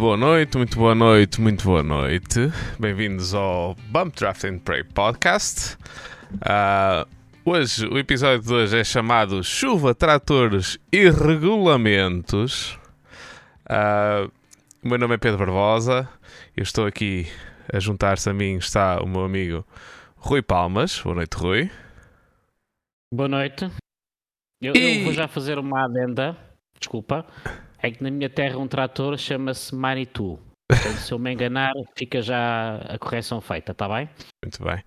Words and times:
Boa 0.00 0.16
noite, 0.16 0.56
muito 0.56 0.78
boa 0.78 0.94
noite, 0.94 1.38
muito 1.42 1.62
boa 1.62 1.82
noite. 1.82 2.50
Bem-vindos 2.78 3.34
ao 3.34 3.74
Bump 3.90 4.16
Draft 4.16 4.44
and 4.44 4.60
Pray 4.60 4.82
Podcast. 4.82 5.76
Uh, 6.36 7.06
hoje, 7.44 7.86
o 7.86 7.98
episódio 7.98 8.40
de 8.40 8.50
hoje 8.50 8.78
é 8.78 8.82
chamado 8.82 9.44
Chuva, 9.44 9.94
Tratores 9.94 10.78
e 10.90 11.10
Regulamentos. 11.10 12.78
Uh, 13.68 14.32
o 14.82 14.88
meu 14.88 14.98
nome 14.98 15.16
é 15.16 15.18
Pedro 15.18 15.36
Barbosa. 15.36 16.08
Eu 16.56 16.62
estou 16.62 16.86
aqui 16.86 17.26
a 17.70 17.78
juntar-se 17.78 18.30
a 18.30 18.32
mim 18.32 18.56
está 18.56 19.02
o 19.02 19.06
meu 19.06 19.22
amigo 19.22 19.66
Rui 20.16 20.40
Palmas. 20.40 20.98
Boa 20.98 21.16
noite, 21.16 21.36
Rui. 21.36 21.70
Boa 23.12 23.28
noite. 23.28 23.70
Eu, 24.62 24.74
e... 24.74 25.00
eu 25.00 25.04
vou 25.04 25.12
já 25.12 25.28
fazer 25.28 25.58
uma 25.58 25.84
adenda. 25.84 26.38
Desculpa. 26.78 27.26
É 27.82 27.90
que 27.90 28.02
na 28.02 28.10
minha 28.10 28.28
terra 28.28 28.58
um 28.58 28.68
trator 28.68 29.16
chama-se 29.18 29.74
Manitou. 29.74 30.38
Portanto, 30.68 30.98
se 30.98 31.12
eu 31.12 31.18
me 31.18 31.32
enganar, 31.32 31.72
fica 31.96 32.22
já 32.22 32.76
a 32.76 32.98
correção 32.98 33.40
feita, 33.40 33.72
está 33.72 33.88
bem? 33.88 34.08
Muito 34.44 34.62
bem. 34.62 34.84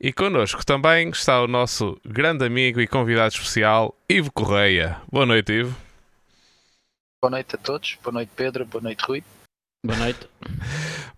E 0.00 0.12
connosco 0.12 0.66
também 0.66 1.08
está 1.10 1.40
o 1.40 1.46
nosso 1.46 1.96
grande 2.04 2.44
amigo 2.44 2.80
e 2.80 2.88
convidado 2.88 3.32
especial, 3.32 3.96
Ivo 4.08 4.32
Correia. 4.32 5.00
Boa 5.10 5.24
noite, 5.24 5.52
Ivo. 5.52 5.76
Boa 7.22 7.30
noite 7.30 7.54
a 7.54 7.58
todos. 7.58 7.96
Boa 8.02 8.14
noite, 8.14 8.32
Pedro. 8.34 8.66
Boa 8.66 8.82
noite, 8.82 9.00
Rui. 9.06 9.22
Boa 9.86 9.98
noite. 9.98 10.28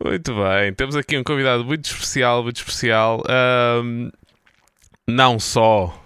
Muito 0.04 0.34
bem. 0.34 0.74
Temos 0.74 0.96
aqui 0.96 1.16
um 1.16 1.24
convidado 1.24 1.64
muito 1.64 1.86
especial, 1.86 2.42
muito 2.42 2.56
especial. 2.56 3.22
Um, 3.82 4.10
não 5.08 5.40
só 5.40 5.98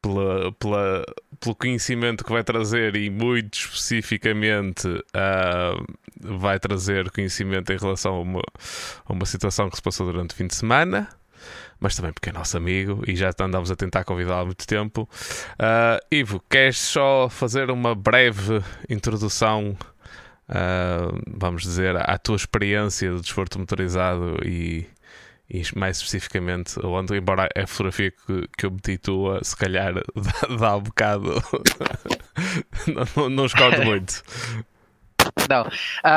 pela, 0.00 0.52
pela, 0.52 1.04
pelo 1.40 1.54
conhecimento 1.54 2.24
que 2.24 2.32
vai 2.32 2.42
trazer 2.42 2.96
e 2.96 3.10
muito 3.10 3.54
especificamente 3.54 4.88
uh, 4.88 5.96
vai 6.20 6.58
trazer 6.58 7.10
conhecimento 7.10 7.72
em 7.72 7.76
relação 7.76 8.14
a 8.14 8.20
uma, 8.20 8.42
a 9.06 9.12
uma 9.12 9.26
situação 9.26 9.70
que 9.70 9.76
se 9.76 9.82
passou 9.82 10.10
durante 10.10 10.32
o 10.32 10.34
fim 10.34 10.46
de 10.46 10.54
semana, 10.54 11.08
mas 11.78 11.94
também 11.94 12.12
porque 12.12 12.30
é 12.30 12.32
nosso 12.32 12.56
amigo 12.56 13.02
e 13.06 13.14
já 13.14 13.30
andamos 13.40 13.70
a 13.70 13.76
tentar 13.76 14.04
convidá-lo 14.04 14.40
há 14.40 14.44
muito 14.44 14.66
tempo. 14.66 15.08
Uh, 15.54 16.04
Ivo, 16.10 16.42
queres 16.50 16.78
só 16.78 17.28
fazer 17.28 17.70
uma 17.70 17.94
breve 17.94 18.62
introdução? 18.88 19.76
Uh, 20.48 21.20
vamos 21.26 21.62
dizer, 21.62 21.94
à 21.96 22.16
tua 22.16 22.36
experiência 22.36 23.12
do 23.12 23.20
desporto 23.20 23.58
motorizado 23.58 24.38
e, 24.44 24.86
e 25.50 25.62
mais 25.74 25.96
especificamente 25.96 26.78
onde, 26.84 27.16
embora 27.16 27.48
a 27.56 27.66
fotografia 27.66 28.10
que, 28.10 28.48
que 28.56 28.66
eu 28.66 28.70
meti 28.70 28.98
tua, 28.98 29.42
se 29.42 29.56
calhar 29.56 29.94
dá, 30.14 30.56
dá 30.56 30.76
um 30.76 30.82
bocado. 30.82 31.42
não, 33.16 33.30
não, 33.30 33.46
não 33.46 33.46
muito. 33.84 34.22
Não. 35.48 35.66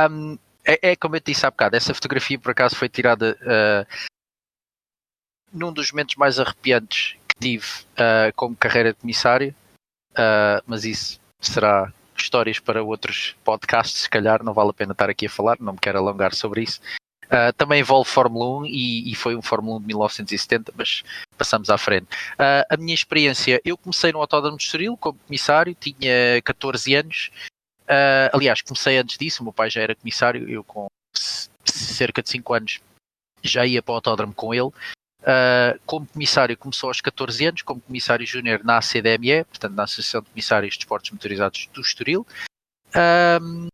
Um, 0.09 0.37
é, 0.65 0.91
é, 0.91 0.95
como 0.95 1.15
eu 1.15 1.21
te 1.21 1.31
disse 1.31 1.45
há 1.45 1.51
bocado, 1.51 1.75
essa 1.75 1.93
fotografia 1.93 2.37
por 2.37 2.51
acaso 2.51 2.75
foi 2.75 2.89
tirada 2.89 3.37
uh, 3.41 4.09
num 5.51 5.71
dos 5.71 5.91
momentos 5.91 6.15
mais 6.15 6.39
arrepiantes 6.39 7.15
que 7.27 7.39
tive 7.39 7.65
uh, 7.93 8.33
como 8.35 8.55
carreira 8.55 8.93
de 8.93 8.99
comissário, 8.99 9.55
uh, 10.11 10.61
mas 10.67 10.85
isso 10.85 11.19
será 11.39 11.91
histórias 12.15 12.59
para 12.59 12.83
outros 12.83 13.35
podcasts, 13.43 14.03
se 14.03 14.09
calhar 14.09 14.43
não 14.43 14.53
vale 14.53 14.69
a 14.69 14.73
pena 14.73 14.91
estar 14.91 15.09
aqui 15.09 15.25
a 15.25 15.29
falar, 15.29 15.57
não 15.59 15.73
me 15.73 15.79
quero 15.79 15.97
alongar 15.97 16.35
sobre 16.35 16.61
isso. 16.61 16.79
Uh, 17.31 17.53
também 17.55 17.79
envolve 17.79 18.09
Fórmula 18.09 18.59
1 18.63 18.65
e, 18.65 19.09
e, 19.09 19.15
foi 19.15 19.37
um 19.37 19.41
Fórmula 19.41 19.77
1 19.77 19.81
de 19.81 19.87
1970, 19.87 20.73
mas 20.75 21.01
passamos 21.37 21.69
à 21.69 21.77
frente. 21.77 22.07
Uh, 22.33 22.67
a 22.69 22.75
minha 22.75 22.93
experiência, 22.93 23.61
eu 23.63 23.77
comecei 23.77 24.11
no 24.11 24.19
Autódromo 24.19 24.57
de 24.57 24.63
Estoril 24.63 24.97
como 24.97 25.17
comissário, 25.19 25.73
tinha 25.73 26.41
14 26.43 26.93
anos. 26.93 27.31
Uh, 27.83 28.27
aliás, 28.33 28.61
comecei 28.61 28.97
antes 28.97 29.17
disso, 29.17 29.41
o 29.41 29.45
meu 29.45 29.53
pai 29.53 29.69
já 29.69 29.81
era 29.81 29.95
comissário, 29.95 30.49
eu 30.49 30.61
com 30.61 30.87
cerca 31.63 32.21
de 32.21 32.29
5 32.29 32.53
anos 32.53 32.79
já 33.41 33.65
ia 33.65 33.81
para 33.81 33.93
o 33.93 33.95
autódromo 33.95 34.33
com 34.33 34.53
ele. 34.53 34.71
Uh, 35.21 35.79
como 35.85 36.07
comissário 36.07 36.57
começou 36.57 36.89
aos 36.89 36.99
14 36.99 37.45
anos, 37.45 37.61
como 37.61 37.79
comissário 37.79 38.25
júnior 38.25 38.63
na 38.63 38.77
ACDME, 38.77 39.45
portanto 39.45 39.73
na 39.73 39.83
Associação 39.83 40.21
de 40.21 40.29
Comissários 40.29 40.73
de 40.73 40.79
Esportes 40.79 41.11
Motorizados 41.11 41.69
do 41.73 41.79
Estoril. 41.79 42.25
Uh, 42.89 43.67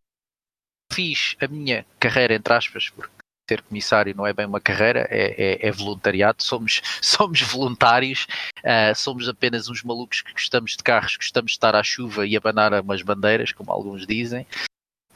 fiz 0.92 1.36
a 1.40 1.48
minha 1.48 1.86
carreira, 1.98 2.34
entre 2.34 2.52
aspas, 2.52 2.90
porque 2.90 3.17
ser 3.48 3.62
comissário 3.62 4.14
não 4.14 4.26
é 4.26 4.32
bem 4.32 4.46
uma 4.46 4.60
carreira, 4.60 5.08
é, 5.10 5.62
é, 5.62 5.68
é 5.68 5.72
voluntariado, 5.72 6.42
somos, 6.42 6.82
somos 7.00 7.40
voluntários, 7.40 8.26
uh, 8.58 8.94
somos 8.94 9.28
apenas 9.28 9.68
uns 9.68 9.82
malucos 9.82 10.20
que 10.20 10.32
gostamos 10.32 10.72
de 10.72 10.82
carros, 10.82 11.16
gostamos 11.16 11.52
de 11.52 11.56
estar 11.56 11.74
à 11.74 11.82
chuva 11.82 12.26
e 12.26 12.36
abanar 12.36 12.74
umas 12.74 13.02
bandeiras, 13.02 13.52
como 13.52 13.72
alguns 13.72 14.06
dizem. 14.06 14.46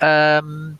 Um, 0.02 0.74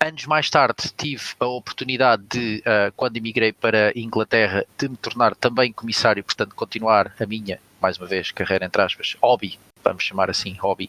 anos 0.00 0.24
mais 0.26 0.48
tarde 0.48 0.90
tive 0.96 1.22
a 1.38 1.46
oportunidade 1.46 2.22
de, 2.30 2.58
uh, 2.60 2.92
quando 2.96 3.16
emigrei 3.16 3.52
para 3.52 3.88
a 3.88 3.98
Inglaterra, 3.98 4.64
de 4.78 4.88
me 4.88 4.96
tornar 4.96 5.34
também 5.34 5.72
comissário, 5.72 6.22
portanto 6.24 6.54
continuar 6.54 7.12
a 7.20 7.26
minha, 7.26 7.60
mais 7.80 7.98
uma 7.98 8.06
vez, 8.06 8.30
carreira 8.30 8.64
entre 8.64 8.80
aspas, 8.80 9.16
hobby, 9.20 9.58
vamos 9.84 10.04
chamar 10.04 10.30
assim, 10.30 10.54
hobby, 10.54 10.88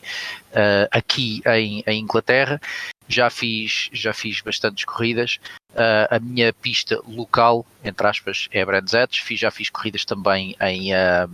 uh, 0.51 0.88
aqui 0.91 1.41
em, 1.47 1.84
em 1.88 2.00
Inglaterra 2.00 2.61
já 3.07 3.29
fiz, 3.29 3.90
já 3.91 4.13
fiz 4.13 4.41
bastantes 4.41 4.85
corridas. 4.85 5.40
Uh, 5.73 6.06
a 6.09 6.19
minha 6.19 6.53
pista 6.53 7.01
local, 7.07 7.66
entre 7.84 8.06
aspas, 8.06 8.47
é 8.51 8.63
Brands 8.63 8.94
Hatch. 8.94 9.22
Fiz, 9.22 9.39
já 9.39 9.50
fiz 9.50 9.69
corridas 9.69 10.06
também 10.06 10.56
em, 10.61 10.94
uh, 10.94 11.29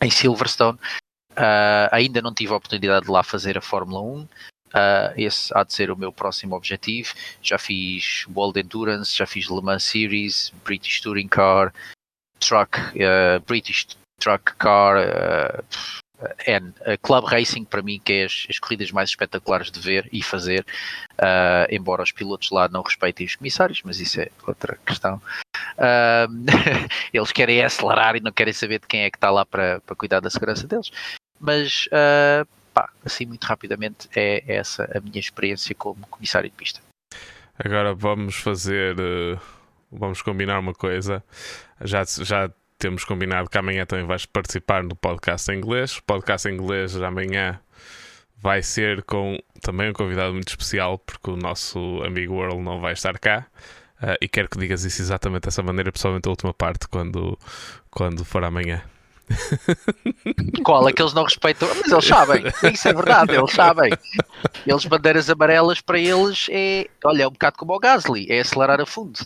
em 0.00 0.10
Silverstone. 0.10 0.78
Uh, 1.32 1.90
ainda 1.90 2.22
não 2.22 2.32
tive 2.32 2.52
a 2.52 2.56
oportunidade 2.56 3.06
de 3.06 3.10
lá 3.10 3.22
fazer 3.22 3.58
a 3.58 3.60
Fórmula 3.60 4.00
1. 4.00 4.28
esse 5.16 5.52
há 5.56 5.64
de 5.64 5.74
ser 5.74 5.90
o 5.90 5.96
meu 5.96 6.12
próximo 6.12 6.54
objetivo. 6.54 7.12
Já 7.42 7.58
fiz 7.58 8.24
World 8.34 8.60
Endurance, 8.60 9.16
já 9.16 9.26
fiz 9.26 9.48
Le 9.48 9.60
Mans 9.60 9.84
Series, 9.84 10.52
British 10.64 11.00
Touring 11.00 11.28
Car, 11.28 11.74
Truck, 12.38 12.78
British 13.46 13.88
Truck 14.20 14.54
Car, 14.56 15.64
N. 16.46 16.72
Club 17.02 17.24
Racing, 17.24 17.64
para 17.64 17.82
mim, 17.82 18.00
que 18.02 18.12
é 18.12 18.24
as, 18.24 18.46
as, 18.48 18.58
corridas 18.58 18.90
mais 18.90 19.10
espetaculares 19.10 19.70
de 19.70 19.80
ver 19.80 20.08
e 20.12 20.22
fazer, 20.22 20.64
uh, 21.14 21.66
embora 21.70 22.02
os 22.02 22.12
pilotos 22.12 22.50
lá 22.50 22.68
não 22.68 22.82
respeitem 22.82 23.26
os 23.26 23.34
comissários, 23.36 23.82
mas 23.84 24.00
isso 24.00 24.20
é 24.20 24.28
outra 24.46 24.78
questão. 24.86 25.20
Uh, 25.76 26.28
eles 27.12 27.32
querem 27.32 27.62
acelerar 27.62 28.16
e 28.16 28.20
não 28.20 28.32
querem 28.32 28.52
saber 28.52 28.80
de 28.80 28.86
quem 28.86 29.02
é 29.02 29.10
que 29.10 29.16
está 29.16 29.30
lá 29.30 29.44
para, 29.44 29.80
para 29.80 29.96
cuidar 29.96 30.20
da 30.20 30.30
segurança 30.30 30.66
deles. 30.66 30.90
Mas, 31.38 31.86
uh, 31.86 32.46
pá, 32.72 32.90
assim, 33.04 33.26
muito 33.26 33.44
rapidamente, 33.44 34.08
é 34.16 34.42
essa 34.46 34.90
a 34.96 35.00
minha 35.00 35.20
experiência 35.20 35.74
como 35.74 36.06
comissário 36.06 36.48
de 36.48 36.56
pista. 36.56 36.80
Agora 37.58 37.94
vamos 37.94 38.36
fazer. 38.36 38.96
Vamos 39.90 40.20
combinar 40.20 40.58
uma 40.58 40.74
coisa. 40.74 41.24
Já, 41.80 42.02
já 42.04 42.50
temos 42.78 43.04
combinado 43.04 43.48
que 43.48 43.58
amanhã 43.58 43.86
também 43.86 44.06
vais 44.06 44.26
participar 44.26 44.82
no 44.82 44.94
podcast 44.94 45.50
em 45.50 45.58
inglês. 45.58 45.96
O 45.96 46.02
podcast 46.02 46.48
em 46.48 46.54
inglês 46.54 46.96
amanhã 46.96 47.60
vai 48.36 48.62
ser 48.62 49.02
com 49.04 49.38
também 49.60 49.90
um 49.90 49.92
convidado 49.92 50.32
muito 50.32 50.48
especial, 50.48 50.98
porque 50.98 51.30
o 51.30 51.36
nosso 51.36 52.02
amigo 52.04 52.40
Earl 52.42 52.60
não 52.60 52.80
vai 52.80 52.92
estar 52.92 53.18
cá. 53.18 53.46
Uh, 54.02 54.16
e 54.20 54.28
quero 54.28 54.48
que 54.48 54.58
digas 54.58 54.84
isso 54.84 55.00
exatamente 55.00 55.44
dessa 55.44 55.62
maneira, 55.62 55.90
pessoalmente 55.90 56.28
a 56.28 56.30
última 56.30 56.52
parte, 56.52 56.86
quando, 56.86 57.38
quando 57.90 58.24
for 58.24 58.44
amanhã. 58.44 58.82
Qual? 60.64 60.88
É 60.88 60.92
que 60.92 61.02
eles 61.02 61.14
não 61.14 61.24
respeitam? 61.24 61.68
Mas 61.68 61.90
eles 61.90 62.04
sabem, 62.04 62.42
isso 62.72 62.88
é 62.88 62.92
verdade, 62.92 63.34
eles 63.34 63.52
sabem. 63.52 63.92
Eles, 64.66 64.84
bandeiras 64.84 65.28
amarelas 65.28 65.80
para 65.80 65.98
eles 65.98 66.46
é, 66.50 66.88
olha, 67.04 67.24
é 67.24 67.28
um 67.28 67.32
bocado 67.32 67.56
como 67.58 67.74
o 67.74 67.78
Gasly, 67.78 68.26
é 68.30 68.40
acelerar 68.40 68.80
a 68.80 68.86
fundo. 68.86 69.18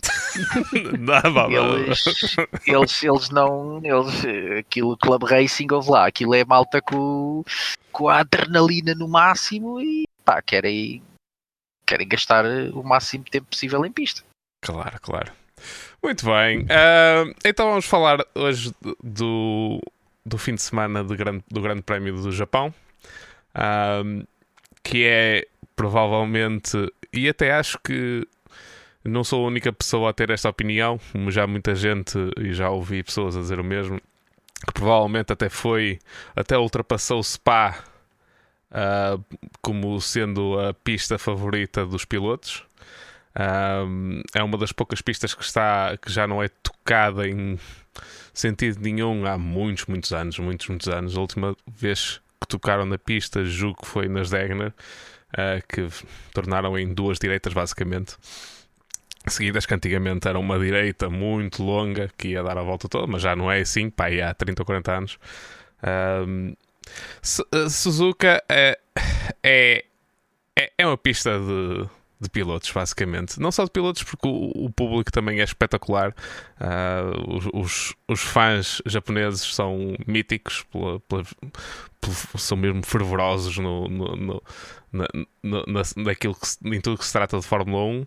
Não, 0.99 1.77
eles, 1.77 2.35
eles, 2.65 3.03
eles 3.03 3.29
não, 3.29 3.81
eles, 3.83 4.59
aquilo 4.59 4.97
Club 4.97 5.23
Racing, 5.23 5.67
ouve 5.71 5.91
lá, 5.91 6.07
aquilo 6.07 6.33
é 6.33 6.43
malta 6.43 6.81
com, 6.81 7.43
com 7.91 8.09
a 8.09 8.19
adrenalina 8.19 8.95
no 8.95 9.07
máximo 9.07 9.79
e 9.79 10.05
pá, 10.23 10.41
querem, 10.41 11.03
querem 11.85 12.07
gastar 12.07 12.45
o 12.73 12.83
máximo 12.83 13.23
tempo 13.25 13.47
possível 13.47 13.85
em 13.85 13.91
pista. 13.91 14.23
Claro, 14.61 14.99
claro. 15.01 15.40
Muito 16.03 16.25
bem. 16.25 16.61
Uh, 16.61 17.33
então 17.45 17.69
vamos 17.69 17.85
falar 17.85 18.25
hoje 18.33 18.73
do, 19.03 19.79
do 20.25 20.37
fim 20.37 20.55
de 20.55 20.61
semana 20.61 21.03
do 21.03 21.15
Grande, 21.15 21.43
do 21.49 21.61
grande 21.61 21.83
Prémio 21.83 22.15
do 22.15 22.31
Japão, 22.31 22.73
uh, 23.55 24.27
que 24.83 25.05
é 25.05 25.47
provavelmente, 25.75 26.77
e 27.13 27.29
até 27.29 27.53
acho 27.53 27.77
que 27.79 28.27
não 29.03 29.23
sou 29.23 29.43
a 29.43 29.47
única 29.47 29.71
pessoa 29.71 30.09
a 30.09 30.13
ter 30.13 30.29
esta 30.29 30.49
opinião, 30.49 30.99
já 31.29 31.47
muita 31.47 31.73
gente, 31.75 32.17
e 32.39 32.53
já 32.53 32.69
ouvi 32.69 33.03
pessoas 33.03 33.35
a 33.35 33.39
dizer 33.39 33.59
o 33.59 33.63
mesmo, 33.63 33.99
que 34.65 34.73
provavelmente 34.73 35.33
até 35.33 35.49
foi, 35.49 35.99
até 36.35 36.57
ultrapassou 36.57 37.19
o 37.19 37.23
Spa 37.23 37.83
uh, 38.71 39.23
como 39.61 39.99
sendo 40.01 40.59
a 40.59 40.73
pista 40.73 41.17
favorita 41.17 41.85
dos 41.85 42.05
pilotos. 42.05 42.63
Um, 43.39 44.21
é 44.35 44.43
uma 44.43 44.57
das 44.57 44.71
poucas 44.71 45.01
pistas 45.01 45.33
que 45.33 45.43
está 45.43 45.97
que 45.97 46.11
já 46.11 46.27
não 46.27 46.43
é 46.43 46.49
tocada 46.49 47.27
em 47.27 47.57
sentido 48.33 48.79
nenhum 48.81 49.25
há 49.25 49.37
muitos, 49.37 49.85
muitos 49.85 50.11
anos, 50.11 50.37
muitos, 50.39 50.67
muitos 50.67 50.87
anos. 50.87 51.17
A 51.17 51.21
última 51.21 51.55
vez 51.67 52.21
que 52.39 52.47
tocaram 52.47 52.85
na 52.85 52.97
pista, 52.97 53.43
julgo 53.45 53.81
que 53.81 53.87
foi 53.87 54.07
nas 54.07 54.29
Degner. 54.29 54.73
uh, 55.31 55.65
que 55.67 55.87
tornaram 56.33 56.77
em 56.77 56.93
duas 56.93 57.19
direitas, 57.19 57.53
basicamente. 57.53 58.15
Seguidas 59.27 59.65
que 59.65 59.73
antigamente 59.73 60.27
era 60.27 60.39
uma 60.39 60.57
direita 60.57 61.09
muito 61.09 61.63
longa 61.63 62.09
que 62.17 62.29
ia 62.29 62.43
dar 62.43 62.57
a 62.57 62.63
volta 62.63 62.89
toda, 62.89 63.05
mas 63.05 63.21
já 63.21 63.35
não 63.35 63.51
é 63.51 63.61
assim, 63.61 63.89
pá, 63.89 64.07
há 64.07 64.33
30 64.33 64.61
ou 64.61 64.65
40 64.65 64.91
anos. 64.91 65.19
Um, 66.27 66.55
Suzuka 67.69 68.43
é, 68.49 68.79
é, 69.43 69.85
é 70.75 70.87
uma 70.87 70.97
pista 70.97 71.39
de 71.39 71.87
de 72.21 72.29
pilotos, 72.29 72.71
basicamente. 72.71 73.39
Não 73.39 73.51
só 73.51 73.63
de 73.63 73.71
pilotos, 73.71 74.03
porque 74.03 74.27
o, 74.27 74.65
o 74.65 74.69
público 74.69 75.11
também 75.11 75.39
é 75.41 75.43
espetacular. 75.43 76.13
Uh, 76.59 77.59
os, 77.59 77.95
os, 78.07 78.21
fãs 78.21 78.81
japoneses 78.85 79.41
são 79.55 79.95
míticos, 80.05 80.63
pela, 80.71 80.99
pela, 81.01 81.23
pela, 81.99 82.15
são 82.37 82.55
mesmo 82.55 82.85
fervorosos 82.85 83.57
no, 83.57 83.87
no, 83.87 84.15
no, 84.15 84.43
na, 84.93 85.07
na, 85.43 85.81
naquilo 85.97 86.35
que, 86.35 86.75
em 86.75 86.79
tudo 86.79 86.99
que 86.99 87.05
se 87.05 87.13
trata 87.13 87.39
de 87.39 87.45
Fórmula 87.45 87.83
1. 87.83 88.01
Uh, 88.01 88.05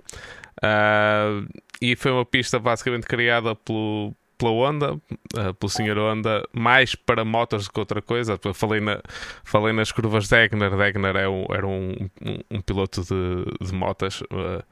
ah, 0.62 1.42
e 1.82 1.96
foi 1.96 2.12
uma 2.12 2.24
pista 2.24 2.60
basicamente 2.60 3.06
criada 3.06 3.56
pelo, 3.56 4.14
pela 4.38 4.50
Honda, 4.52 4.94
uh, 4.94 5.54
pelo 5.58 5.70
Sr. 5.70 5.98
Honda, 5.98 6.46
mais 6.52 6.94
para 6.94 7.24
motos 7.24 7.66
do 7.66 7.72
que 7.72 7.80
outra 7.80 8.02
coisa. 8.02 8.38
Eu 8.42 8.54
falei, 8.54 8.80
na, 8.80 9.00
falei 9.42 9.72
nas 9.72 9.92
curvas 9.92 10.28
Degner. 10.28 10.76
Degner 10.76 11.16
é 11.16 11.28
um, 11.28 11.46
era 11.50 11.66
um, 11.66 12.08
um, 12.24 12.38
um 12.50 12.60
piloto 12.60 13.02
de, 13.02 13.66
de 13.66 13.72
motas. 13.72 14.20
Uh, 14.22 14.62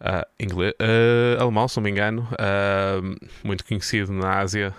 uh, 0.00 0.26
inglês, 0.38 0.74
alemão, 1.38 1.68
se 1.68 1.76
não 1.76 1.84
me 1.84 1.90
engano, 1.90 2.28
muito 3.44 3.64
conhecido 3.64 4.12
na 4.12 4.38
Ásia, 4.38 4.74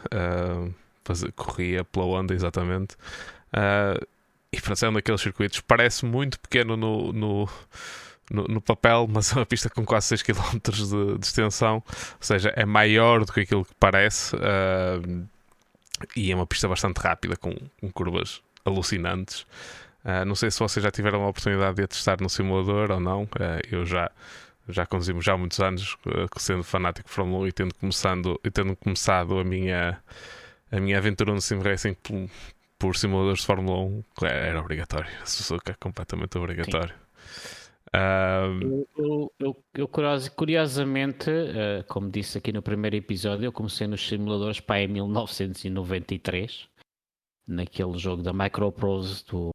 faz, 1.03 1.23
corria 1.35 1.83
pela 1.83 2.05
Honda, 2.05 2.33
exatamente. 2.33 2.95
e 4.51 4.61
para 4.61 4.75
é 4.81 4.89
um 4.89 4.93
daqueles 4.93 5.21
circuitos, 5.21 5.61
parece 5.61 6.05
muito 6.05 6.39
pequeno 6.39 6.75
no, 6.75 7.13
no 7.13 7.49
no, 8.31 8.43
no, 8.45 8.61
papel, 8.61 9.07
mas 9.11 9.31
é 9.31 9.35
uma 9.35 9.45
pista 9.45 9.69
com 9.69 9.85
quase 9.85 10.07
6 10.07 10.23
km 10.23 10.59
de, 10.63 11.17
de, 11.17 11.25
extensão, 11.25 11.75
ou 11.75 12.17
seja, 12.19 12.53
é 12.55 12.65
maior 12.65 13.25
do 13.25 13.31
que 13.31 13.41
aquilo 13.41 13.65
que 13.65 13.73
parece 13.79 14.35
uh, 14.35 15.27
e 16.15 16.31
é 16.31 16.35
uma 16.35 16.45
pista 16.45 16.67
bastante 16.67 16.97
rápida, 16.97 17.35
com, 17.35 17.53
com 17.79 17.91
curvas 17.91 18.41
alucinantes. 18.65 19.41
Uh, 20.03 20.25
não 20.25 20.35
sei 20.35 20.51
se 20.51 20.59
vocês 20.59 20.83
já 20.83 20.91
tiveram 20.91 21.23
a 21.23 21.29
oportunidade 21.29 21.75
de 21.77 21.83
a 21.83 21.87
testar 21.87 22.19
no 22.19 22.29
simulador 22.29 22.91
ou 22.91 22.99
não, 22.99 23.23
uh, 23.23 23.29
eu 23.71 23.85
já. 23.85 24.11
Já 24.65 24.85
conduzimos 24.85 25.25
já 25.25 25.33
há 25.33 25.37
muitos 25.37 25.59
anos, 25.59 25.97
sendo 26.37 26.63
fanático 26.63 27.09
de 27.09 27.13
Fórmula 27.13 27.43
1 27.43 27.47
e 27.47 27.51
tendo, 27.51 27.75
começando, 27.75 28.39
e 28.45 28.49
tendo 28.49 28.73
começado 28.77 29.37
a 29.37 29.43
minha, 29.43 30.01
a 30.71 30.79
minha 30.79 30.97
aventura 30.97 31.33
no 31.33 31.41
Sim 31.41 31.59
Racing 31.59 31.95
por, 31.95 32.29
por 32.79 32.95
simuladores 32.95 33.41
de 33.41 33.45
Fórmula 33.45 33.77
1, 33.79 34.03
era 34.25 34.61
obrigatório. 34.61 35.09
A 35.21 35.25
Suzuka 35.25 35.73
é 35.73 35.75
completamente 35.77 36.37
obrigatório. 36.37 36.95
Eu, 38.97 39.31
eu, 39.39 39.63
eu, 39.75 39.87
curiosamente, 40.35 41.29
uh, 41.29 41.83
como 41.87 42.09
disse 42.09 42.39
aqui 42.39 42.51
no 42.51 42.61
primeiro 42.61 42.95
episódio, 42.95 43.45
eu 43.45 43.51
comecei 43.51 43.85
nos 43.85 44.07
simuladores 44.07 44.59
para 44.59 44.81
em 44.81 44.87
1993, 44.87 46.67
naquele 47.47 47.97
jogo 47.99 48.23
da 48.23 48.33
Microprose 48.33 49.23
do, 49.25 49.51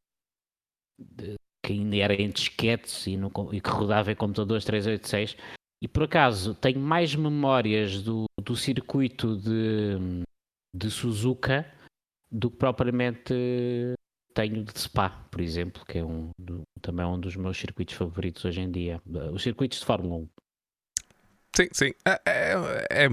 de, 0.96 1.35
que 1.64 1.73
ainda 1.73 1.96
era 1.96 2.14
em 2.14 2.31
disquetes 2.31 3.06
e, 3.08 3.17
no, 3.17 3.31
e 3.52 3.61
que 3.61 3.70
rodava 3.70 4.12
em 4.12 4.17
computadores 4.17 4.64
386. 4.64 5.37
E 5.82 5.88
por 5.88 6.05
acaso 6.05 6.55
tenho 6.55 6.81
mais 6.81 7.14
memórias 7.14 8.02
do, 8.02 8.26
do 8.40 8.56
circuito 8.56 9.37
de, 9.37 10.25
de 10.75 10.90
Suzuka 10.90 11.67
do 12.31 12.50
que 12.50 12.56
propriamente 12.56 13.35
tenho 14.38 14.62
de 14.62 14.79
Spa, 14.79 15.11
por 15.32 15.40
exemplo, 15.40 15.85
que 15.85 15.99
é 15.99 16.05
um 16.05 16.31
do, 16.38 16.62
também 16.81 17.05
é 17.05 17.08
um 17.08 17.19
dos 17.19 17.35
meus 17.35 17.58
circuitos 17.58 17.96
favoritos 17.96 18.44
hoje 18.44 18.61
em 18.61 18.70
dia. 18.70 19.02
Os 19.32 19.43
circuitos 19.43 19.81
de 19.81 19.85
Fórmula 19.85 20.14
1. 20.14 20.29
Sim, 21.56 21.69
sim. 21.73 21.93
É, 22.05 22.20
é, 22.25 22.55
é, 22.88 23.06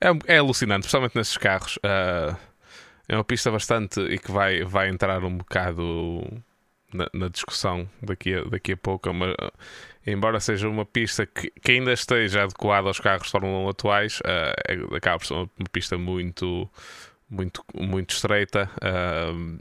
é, 0.00 0.34
é 0.34 0.38
alucinante, 0.38 0.82
especialmente 0.82 1.16
nesses 1.16 1.36
carros. 1.36 1.76
Uh, 1.78 2.36
é 3.08 3.16
uma 3.16 3.24
pista 3.24 3.50
bastante 3.50 4.00
e 4.00 4.16
que 4.16 4.30
vai, 4.30 4.62
vai 4.62 4.88
entrar 4.88 5.24
um 5.24 5.38
bocado 5.38 6.22
na, 6.94 7.08
na 7.12 7.26
discussão 7.26 7.90
daqui 8.00 8.32
a, 8.32 8.44
daqui 8.44 8.74
a 8.74 8.76
pouco. 8.76 9.12
Mas, 9.12 9.34
embora 10.06 10.38
seja 10.38 10.68
uma 10.68 10.86
pista 10.86 11.26
que, 11.26 11.50
que, 11.50 11.72
ainda 11.72 11.92
esteja 11.92 12.44
adequada 12.44 12.86
aos 12.86 13.00
carros 13.00 13.26
de 13.26 13.32
Fórmula 13.32 13.58
1 13.66 13.68
atuais, 13.70 14.20
uh, 14.20 14.94
acaba 14.94 15.18
por 15.18 15.26
ser 15.26 15.34
uma 15.34 15.50
pista 15.72 15.98
muito, 15.98 16.70
muito, 17.28 17.64
muito 17.74 18.10
estreita. 18.10 18.70
Uh, 18.76 19.58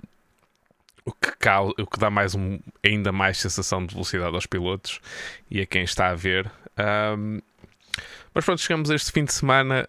o 1.05 1.13
que, 1.13 1.31
causa, 1.37 1.73
o 1.79 1.85
que 1.85 1.99
dá 1.99 2.09
mais 2.09 2.33
um, 2.33 2.59
ainda 2.83 3.11
mais 3.11 3.37
sensação 3.37 3.85
de 3.85 3.93
velocidade 3.93 4.33
aos 4.33 4.47
pilotos 4.47 4.99
e 5.49 5.61
a 5.61 5.65
quem 5.65 5.83
está 5.83 6.09
a 6.09 6.15
ver. 6.15 6.51
Um, 7.17 7.39
mas 8.33 8.43
pronto, 8.43 8.59
chegamos 8.59 8.89
este 8.89 9.11
fim 9.11 9.23
de 9.23 9.31
semana, 9.31 9.85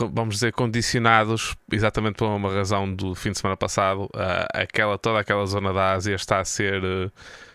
uh, 0.00 0.08
vamos 0.10 0.36
dizer, 0.36 0.52
condicionados 0.52 1.54
exatamente 1.70 2.16
por 2.16 2.26
uma 2.26 2.52
razão 2.52 2.92
do 2.92 3.14
fim 3.14 3.32
de 3.32 3.38
semana 3.38 3.56
passado. 3.56 4.04
Uh, 4.06 4.46
aquela, 4.54 4.98
toda 4.98 5.20
aquela 5.20 5.44
zona 5.46 5.72
da 5.72 5.92
Ásia 5.92 6.14
está 6.14 6.40
a 6.40 6.44
ser. 6.44 6.82
Uh, 6.82 7.12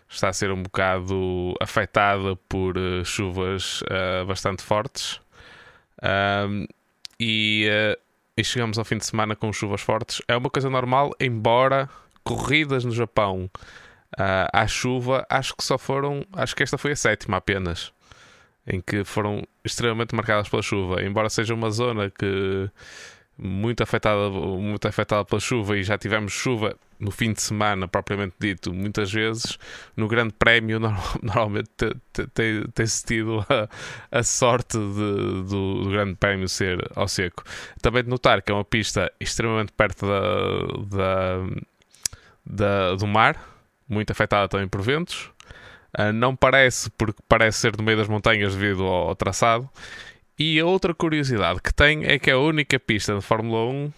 está 0.08 0.28
a 0.28 0.34
ser 0.34 0.52
um 0.52 0.62
bocado 0.62 1.56
afetada 1.62 2.36
por 2.50 2.76
chuvas 3.06 3.82
bastante 4.28 4.62
fortes. 4.62 5.22
Um, 6.04 6.68
e 7.18 7.70
e 8.42 8.44
chegamos 8.44 8.80
ao 8.80 8.84
fim 8.84 8.98
de 8.98 9.06
semana 9.06 9.36
com 9.36 9.54
chuvas 9.54 9.82
fortes. 9.82 10.22
É 10.28 10.36
uma 10.36 10.50
coisa 10.50 10.70
normal, 10.70 11.12
embora 11.20 11.88
corridas 12.24 12.84
no 12.84 12.92
Japão 12.92 13.50
uh, 14.14 14.50
à 14.52 14.68
chuva, 14.68 15.26
acho 15.30 15.56
que 15.56 15.64
só 15.64 15.78
foram. 15.78 16.26
Acho 16.34 16.56
que 16.56 16.64
esta 16.64 16.78
foi 16.78 16.92
a 16.92 16.96
sétima 16.96 17.38
apenas. 17.38 17.94
Em 18.66 18.82
que 18.82 19.04
foram 19.04 19.44
extremamente 19.64 20.16
marcadas 20.16 20.50
pela 20.50 20.62
chuva. 20.62 21.04
Embora 21.04 21.30
seja 21.30 21.54
uma 21.54 21.70
zona 21.70 22.10
que 22.10 22.70
muito 23.38 23.82
afetada, 23.82 24.30
muito 24.30 24.88
afetada 24.88 25.24
pela 25.24 25.40
chuva 25.40 25.78
e 25.78 25.84
já 25.84 25.98
tivemos 25.98 26.34
chuva 26.34 26.76
no 27.02 27.10
fim 27.10 27.34
de 27.34 27.42
semana, 27.42 27.88
propriamente 27.88 28.36
dito, 28.40 28.72
muitas 28.72 29.12
vezes, 29.12 29.58
no 29.98 30.08
Grande 30.08 30.34
Prémio 30.34 30.80
normalmente 31.22 31.74
tem-se 32.74 33.04
tido 33.04 33.44
a, 33.50 33.68
a 34.12 34.24
sorte 34.24 34.78
de, 34.78 35.44
do, 35.50 35.84
do, 35.84 35.90
Grande 35.90 36.16
Prémio 36.16 36.48
ser 36.48 36.80
ao 36.96 37.08
seco. 37.08 37.44
Também 37.82 38.04
de 38.04 38.10
notar 38.10 38.44
que 38.44 38.52
é 38.52 38.56
uma 38.56 38.64
pista 38.64 39.12
extremamente 39.20 39.74
perto 39.74 40.06
da, 40.06 40.96
da, 40.96 41.56
da 42.46 42.96
do 42.96 43.08
mar, 43.08 43.36
muito 43.90 44.12
afetada 44.12 44.48
também 44.48 44.68
por 44.68 44.82
ventos. 44.82 45.32
Uh, 45.98 46.14
não 46.14 46.36
parece, 46.36 46.90
porque 46.92 47.22
parece 47.28 47.58
ser 47.58 47.76
no 47.76 47.84
meio 47.84 47.98
das 47.98 48.08
montanhas 48.08 48.56
devido 48.56 48.84
ao, 48.84 49.10
ao 49.10 49.16
traçado. 49.16 49.68
E 50.38 50.60
a 50.60 50.66
outra 50.66 50.94
curiosidade 50.94 51.62
que 51.62 51.74
tem 51.74 52.06
é 52.06 52.18
que 52.20 52.30
é 52.30 52.34
a 52.34 52.40
única 52.40 52.80
pista 52.80 53.16
de 53.16 53.22
Fórmula 53.22 53.66
1 53.70 53.92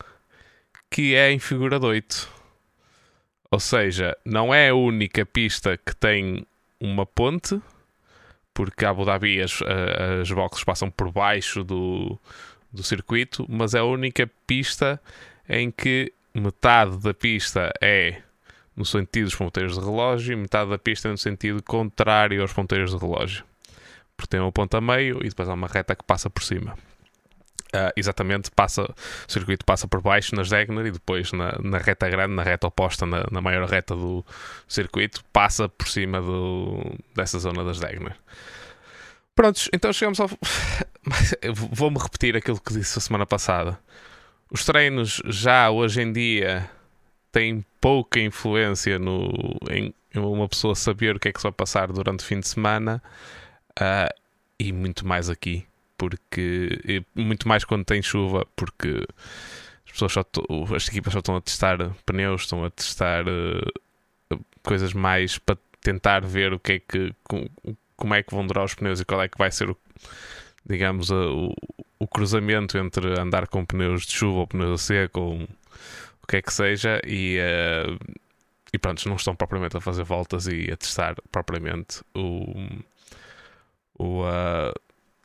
que 0.90 1.16
é 1.16 1.32
em 1.32 1.40
figura 1.40 1.80
de 1.80 1.86
8. 1.86 2.43
Ou 3.54 3.60
seja, 3.60 4.18
não 4.26 4.52
é 4.52 4.70
a 4.70 4.74
única 4.76 5.24
pista 5.28 5.78
que 5.78 5.96
tem 5.96 6.44
uma 6.80 7.06
ponte, 7.06 7.62
porque 8.52 8.84
a 8.84 8.90
Abu 8.90 9.06
Dhabi 9.06 9.40
as, 9.40 9.60
as 10.20 10.32
boxes 10.32 10.64
passam 10.64 10.90
por 10.90 11.12
baixo 11.12 11.64
do, 11.64 12.20
do 12.72 12.82
circuito, 12.82 13.46
mas 13.48 13.76
é 13.76 13.80
a 13.80 13.84
única 13.84 14.28
pista 14.48 15.00
em 15.48 15.70
que 15.70 16.12
metade 16.34 16.98
da 16.98 17.14
pista 17.14 17.72
é 17.80 18.24
no 18.76 18.84
sentido 18.84 19.26
dos 19.26 19.36
ponteiros 19.36 19.78
de 19.78 19.86
relógio 19.86 20.34
e 20.34 20.36
metade 20.36 20.72
da 20.72 20.80
pista 20.80 21.10
é 21.10 21.12
no 21.12 21.18
sentido 21.20 21.62
contrário 21.62 22.42
aos 22.42 22.52
ponteiros 22.52 22.90
de 22.90 22.98
relógio 22.98 23.46
porque 24.18 24.32
tem 24.32 24.40
uma 24.40 24.52
ponta 24.52 24.80
a 24.80 24.82
meio 24.82 25.20
e 25.24 25.30
depois 25.30 25.48
há 25.48 25.54
uma 25.54 25.68
reta 25.68 25.96
que 25.96 26.04
passa 26.04 26.28
por 26.28 26.42
cima. 26.42 26.76
Uh, 27.74 27.90
exatamente, 27.96 28.52
passa, 28.52 28.84
o 28.84 29.32
circuito 29.32 29.66
passa 29.66 29.88
por 29.88 30.00
baixo 30.00 30.36
nas 30.36 30.48
Degner 30.48 30.86
e 30.86 30.92
depois 30.92 31.32
na, 31.32 31.58
na 31.60 31.80
reta 31.80 32.08
grande, 32.08 32.32
na 32.32 32.44
reta 32.44 32.68
oposta, 32.68 33.04
na, 33.04 33.26
na, 33.32 33.42
maior 33.42 33.68
reta 33.68 33.96
do 33.96 34.24
circuito, 34.68 35.26
passa 35.34 35.68
por 35.68 35.88
cima 35.88 36.22
do, 36.22 36.96
dessa 37.16 37.40
zona 37.40 37.64
das 37.64 37.80
Degner. 37.80 38.16
Prontos, 39.36 39.70
então 39.74 39.92
chegamos 39.92 40.20
ao. 40.20 40.30
Vou-me 41.72 41.98
repetir 41.98 42.38
aquilo 42.38 42.62
que 42.62 42.74
disse 42.74 43.00
a 43.00 43.02
semana 43.02 43.26
passada. 43.26 43.80
Os 44.52 44.64
treinos 44.64 45.20
já 45.26 45.72
hoje 45.72 46.04
em 46.04 46.14
dia 46.14 46.70
têm 47.32 47.66
pouca 47.82 48.20
influência 48.20 49.00
no, 49.00 49.32
em 49.72 49.92
uma 50.16 50.48
pessoa 50.48 50.76
saber 50.76 51.16
o 51.16 51.20
que 51.20 51.30
é 51.30 51.34
que 51.34 51.40
se 51.40 51.44
vai 51.44 51.52
passar 51.52 51.92
durante 51.92 52.20
o 52.20 52.24
fim 52.24 52.40
de 52.40 52.48
semana. 52.48 53.02
Uh, 53.72 54.14
e 54.60 54.72
muito 54.72 55.08
mais 55.08 55.30
aqui, 55.30 55.66
porque 56.10 57.04
muito 57.16 57.48
mais 57.48 57.64
quando 57.64 57.86
tem 57.86 58.02
chuva, 58.02 58.46
porque 58.56 59.06
as 59.86 59.92
pessoas 59.92 60.12
só 60.12 60.26
as 60.76 60.88
equipas 60.88 61.14
só 61.14 61.20
estão 61.20 61.36
a 61.36 61.42
testar 61.42 61.78
pneus, 62.06 62.42
estão 62.42 62.66
a 62.66 62.70
testar 62.70 63.26
uh, 63.28 64.40
coisas 64.62 64.94
mais 64.94 65.38
para 65.38 65.58
tentar 65.82 66.26
ver 66.26 66.54
o 66.54 66.60
que 66.60 66.74
é 66.74 66.80
que 66.80 67.14
como 67.96 68.14
é 68.14 68.24
que 68.24 68.34
vão 68.34 68.46
durar 68.46 68.66
os 68.66 68.74
pneus 68.74 69.00
e 69.00 69.06
qual 69.06 69.22
é 69.22 69.28
que 69.28 69.38
vai 69.38 69.52
ser 69.52 69.70
o, 69.70 69.78
digamos 70.66 71.10
o, 71.10 71.54
o 72.00 72.08
cruzamento 72.08 72.78
entre 72.78 73.20
andar 73.20 73.48
com 73.48 73.66
pneus 73.66 74.06
de 74.06 74.14
chuva 74.14 74.40
ou 74.40 74.48
pneus 74.48 74.82
a 74.82 74.84
seco 74.84 75.20
ou 75.20 75.44
o 75.44 76.28
que 76.28 76.38
é 76.38 76.42
que 76.42 76.54
seja 76.54 77.02
e 77.06 77.38
uh, 77.40 77.98
e 78.74 78.80
pronto, 78.80 79.08
não 79.08 79.16
estão 79.16 79.36
propriamente 79.36 79.78
a 79.78 79.82
fazer 79.82 80.04
voltas 80.04 80.48
e 80.48 80.72
a 80.72 80.76
testar 80.76 81.16
propriamente 81.32 82.02
o, 82.16 82.56
o, 84.00 84.24
a, 84.24 84.74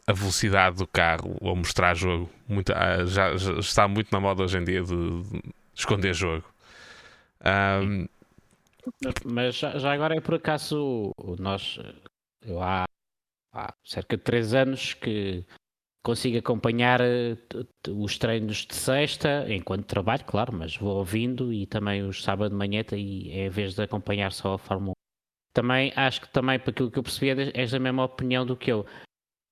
a 0.08 0.12
velocidade 0.14 0.78
do 0.78 0.86
carro 0.86 1.36
ou 1.38 1.54
mostrar 1.54 1.94
jogo. 1.94 2.30
Muito, 2.48 2.72
já, 3.06 3.36
já, 3.36 3.52
está 3.58 3.86
muito 3.86 4.10
na 4.10 4.18
moda 4.18 4.42
hoje 4.42 4.56
em 4.56 4.64
dia 4.64 4.82
de, 4.82 5.22
de 5.22 5.42
esconder 5.74 6.14
jogo. 6.14 6.44
Um, 7.84 8.06
mas 9.26 9.56
já, 9.56 9.78
já, 9.78 9.92
agora 9.92 10.16
é 10.16 10.20
por 10.20 10.36
acaso 10.36 11.12
nós 11.38 11.78
eu 12.40 12.62
há, 12.62 12.84
há 13.52 13.74
cerca 13.84 14.16
de 14.16 14.22
3 14.22 14.54
anos 14.54 14.94
que 14.94 15.44
consigo 16.02 16.38
acompanhar 16.38 17.02
eh, 17.02 17.36
os 17.90 18.16
treinos 18.16 18.64
de 18.66 18.74
sexta, 18.74 19.44
enquanto 19.52 19.84
trabalho, 19.84 20.24
claro, 20.24 20.54
mas 20.54 20.74
vou 20.74 20.96
ouvindo 20.96 21.52
e 21.52 21.66
também 21.66 22.02
os 22.02 22.22
sábado 22.22 22.52
de 22.52 22.56
manhã 22.56 22.82
e 22.92 23.30
é 23.38 23.48
a 23.48 23.50
vez 23.50 23.74
de 23.74 23.82
acompanhar 23.82 24.32
só 24.32 24.54
a 24.54 24.58
Fórmula 24.58 24.92
1. 24.92 24.94
Também 25.52 25.92
acho 25.94 26.22
que 26.22 26.28
também, 26.28 26.58
para 26.58 26.70
aquilo 26.70 26.90
que 26.90 26.98
eu 26.98 27.02
percebi, 27.02 27.52
és 27.52 27.72
da 27.72 27.78
mesma 27.78 28.04
opinião 28.04 28.46
do 28.46 28.56
que 28.56 28.72
eu. 28.72 28.86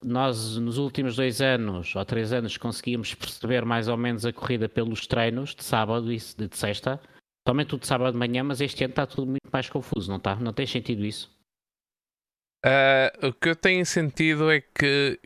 Nós, 0.04 0.56
nos 0.56 0.78
últimos 0.78 1.16
dois 1.16 1.40
anos 1.40 1.94
ou 1.96 2.04
três 2.04 2.32
anos, 2.32 2.56
conseguimos 2.56 3.14
perceber 3.14 3.64
mais 3.64 3.88
ou 3.88 3.96
menos 3.96 4.26
a 4.26 4.32
corrida 4.32 4.68
pelos 4.68 5.06
treinos 5.06 5.54
de 5.54 5.64
sábado 5.64 6.12
e 6.12 6.16
de, 6.16 6.56
sexta, 6.56 7.00
somente 7.46 7.74
o 7.74 7.78
de 7.78 7.86
sábado 7.86 8.12
de 8.12 8.18
manhã, 8.18 8.44
mas 8.44 8.60
este 8.60 8.84
ano 8.84 8.92
está 8.92 9.06
tudo 9.06 9.26
muito 9.26 9.48
mais 9.50 9.68
confuso, 9.70 10.10
não 10.10 10.18
está? 10.18 10.36
Não 10.36 10.52
tem 10.52 10.66
sentido 10.66 11.04
isso? 11.04 11.34
Uh, 12.64 13.28
o 13.28 13.32
que 13.32 13.48
eu 13.48 13.56
tenho 13.56 13.86
sentido 13.86 14.50
é 14.50 14.60
que 14.60 15.18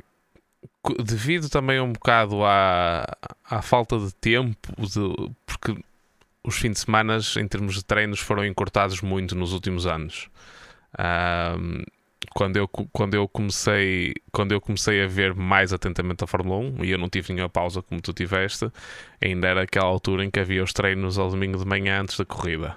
devido 1.02 1.48
também 1.48 1.80
um 1.80 1.92
bocado 1.92 2.44
à, 2.44 3.04
à 3.44 3.62
falta 3.62 3.98
de 3.98 4.14
tempo, 4.14 4.72
de, 4.78 5.32
porque 5.46 5.74
os 6.44 6.56
fins 6.56 6.72
de 6.72 6.80
semana, 6.80 7.18
em 7.36 7.48
termos 7.48 7.74
de 7.74 7.84
treinos, 7.84 8.20
foram 8.20 8.44
encurtados 8.44 9.00
muito 9.00 9.34
nos 9.34 9.52
últimos 9.52 9.86
anos. 9.86 10.28
Um, 10.98 11.84
quando 12.34 12.56
eu, 12.56 12.68
quando 12.68 13.14
eu 13.14 13.26
comecei 13.26 14.14
quando 14.30 14.52
eu 14.52 14.60
comecei 14.60 15.02
a 15.02 15.06
ver 15.06 15.34
mais 15.34 15.72
atentamente 15.72 16.22
a 16.22 16.26
Fórmula 16.26 16.58
1 16.58 16.84
e 16.84 16.90
eu 16.90 16.98
não 16.98 17.08
tive 17.08 17.32
nenhuma 17.32 17.48
pausa 17.48 17.82
como 17.82 18.00
tu 18.00 18.12
tiveste, 18.12 18.70
ainda 19.22 19.48
era 19.48 19.62
aquela 19.62 19.86
altura 19.86 20.24
em 20.24 20.30
que 20.30 20.38
havia 20.38 20.62
os 20.62 20.72
treinos 20.72 21.18
ao 21.18 21.30
domingo 21.30 21.58
de 21.58 21.64
manhã 21.64 22.02
antes 22.02 22.16
da 22.16 22.24
corrida. 22.24 22.76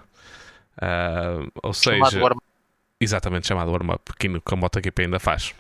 Uh, 0.78 1.52
ou 1.62 1.74
seja, 1.74 2.20
exatamente 3.00 3.48
chamado 3.48 3.72
warm-up, 3.72 4.12
que 4.18 4.28
a 4.28 4.56
MotoGP 4.56 5.04
ainda 5.04 5.20
faz. 5.20 5.54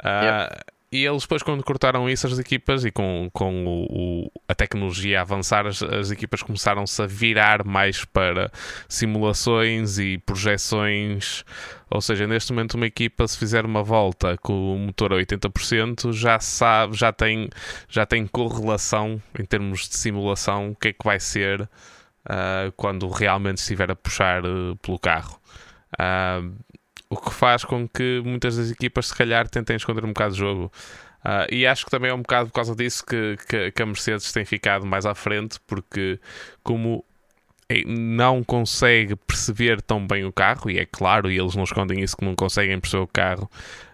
Uh. 0.00 0.73
E 0.94 1.04
eles 1.04 1.22
depois, 1.22 1.42
quando 1.42 1.64
cortaram 1.64 2.08
isso, 2.08 2.24
as 2.24 2.38
equipas 2.38 2.84
e 2.84 2.90
com, 2.92 3.28
com 3.32 3.66
o, 3.66 3.86
o, 3.90 4.32
a 4.46 4.54
tecnologia 4.54 5.18
a 5.18 5.22
avançar, 5.22 5.66
as, 5.66 5.82
as 5.82 6.12
equipas 6.12 6.40
começaram-se 6.40 7.02
a 7.02 7.04
virar 7.04 7.64
mais 7.64 8.04
para 8.04 8.48
simulações 8.88 9.98
e 9.98 10.18
projeções. 10.18 11.44
Ou 11.90 12.00
seja, 12.00 12.28
neste 12.28 12.52
momento, 12.52 12.74
uma 12.74 12.86
equipa, 12.86 13.26
se 13.26 13.36
fizer 13.36 13.66
uma 13.66 13.82
volta 13.82 14.38
com 14.38 14.76
o 14.76 14.78
motor 14.78 15.12
a 15.12 15.16
80%, 15.16 16.12
já 16.12 16.38
sabe, 16.38 16.96
já 16.96 17.12
tem, 17.12 17.48
já 17.88 18.06
tem 18.06 18.24
correlação 18.24 19.20
em 19.36 19.44
termos 19.44 19.88
de 19.88 19.96
simulação 19.96 20.70
o 20.70 20.76
que 20.76 20.88
é 20.90 20.92
que 20.92 21.04
vai 21.04 21.18
ser 21.18 21.62
uh, 21.62 22.70
quando 22.76 23.08
realmente 23.08 23.58
estiver 23.58 23.90
a 23.90 23.96
puxar 23.96 24.44
uh, 24.46 24.76
pelo 24.76 25.00
carro. 25.00 25.40
Uh, 25.94 26.54
o 27.14 27.16
que 27.16 27.32
faz 27.32 27.64
com 27.64 27.88
que 27.88 28.20
muitas 28.24 28.56
das 28.56 28.70
equipas, 28.70 29.08
se 29.08 29.14
calhar, 29.14 29.48
tentem 29.48 29.76
esconder 29.76 30.04
um 30.04 30.08
bocado 30.08 30.34
o 30.34 30.36
jogo. 30.36 30.72
Uh, 31.24 31.48
e 31.50 31.66
acho 31.66 31.84
que 31.84 31.90
também 31.90 32.10
é 32.10 32.14
um 32.14 32.20
bocado 32.20 32.48
por 32.48 32.54
causa 32.54 32.76
disso 32.76 33.04
que, 33.04 33.38
que, 33.48 33.70
que, 33.70 33.82
a 33.82 33.86
Mercedes 33.86 34.30
tem 34.30 34.44
ficado 34.44 34.84
mais 34.84 35.06
à 35.06 35.14
frente, 35.14 35.58
porque 35.66 36.20
como 36.62 37.04
não 37.86 38.44
consegue 38.44 39.16
perceber 39.16 39.80
tão 39.80 40.06
bem 40.06 40.24
o 40.24 40.32
carro, 40.32 40.70
e 40.70 40.78
é 40.78 40.84
claro, 40.84 41.30
e 41.30 41.38
eles 41.38 41.56
não 41.56 41.64
escondem 41.64 42.00
isso 42.00 42.16
que 42.16 42.24
não 42.24 42.34
conseguem 42.34 42.78
perceber 42.78 43.04
o 43.04 43.06
carro 43.06 43.50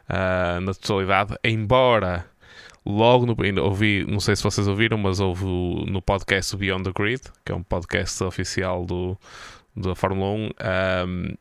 uh, 0.09 0.61
na 0.61 0.75
totalidade, 0.75 1.37
embora 1.45 2.27
logo 2.85 3.27
no 3.27 3.37
ouvi, 3.63 4.05
não 4.09 4.19
sei 4.19 4.35
se 4.35 4.43
vocês 4.43 4.67
ouviram, 4.67 4.99
mas 4.99 5.21
houve 5.21 5.45
no 5.45 6.03
podcast 6.03 6.57
Beyond 6.57 6.85
the 6.85 6.93
Grid, 6.93 7.23
que 7.45 7.53
é 7.53 7.55
um 7.55 7.63
podcast 7.63 8.25
oficial 8.25 8.85
do, 8.85 9.17
da 9.77 9.95
Fórmula 9.95 10.33
1. 10.33 11.07
Um, 11.07 11.37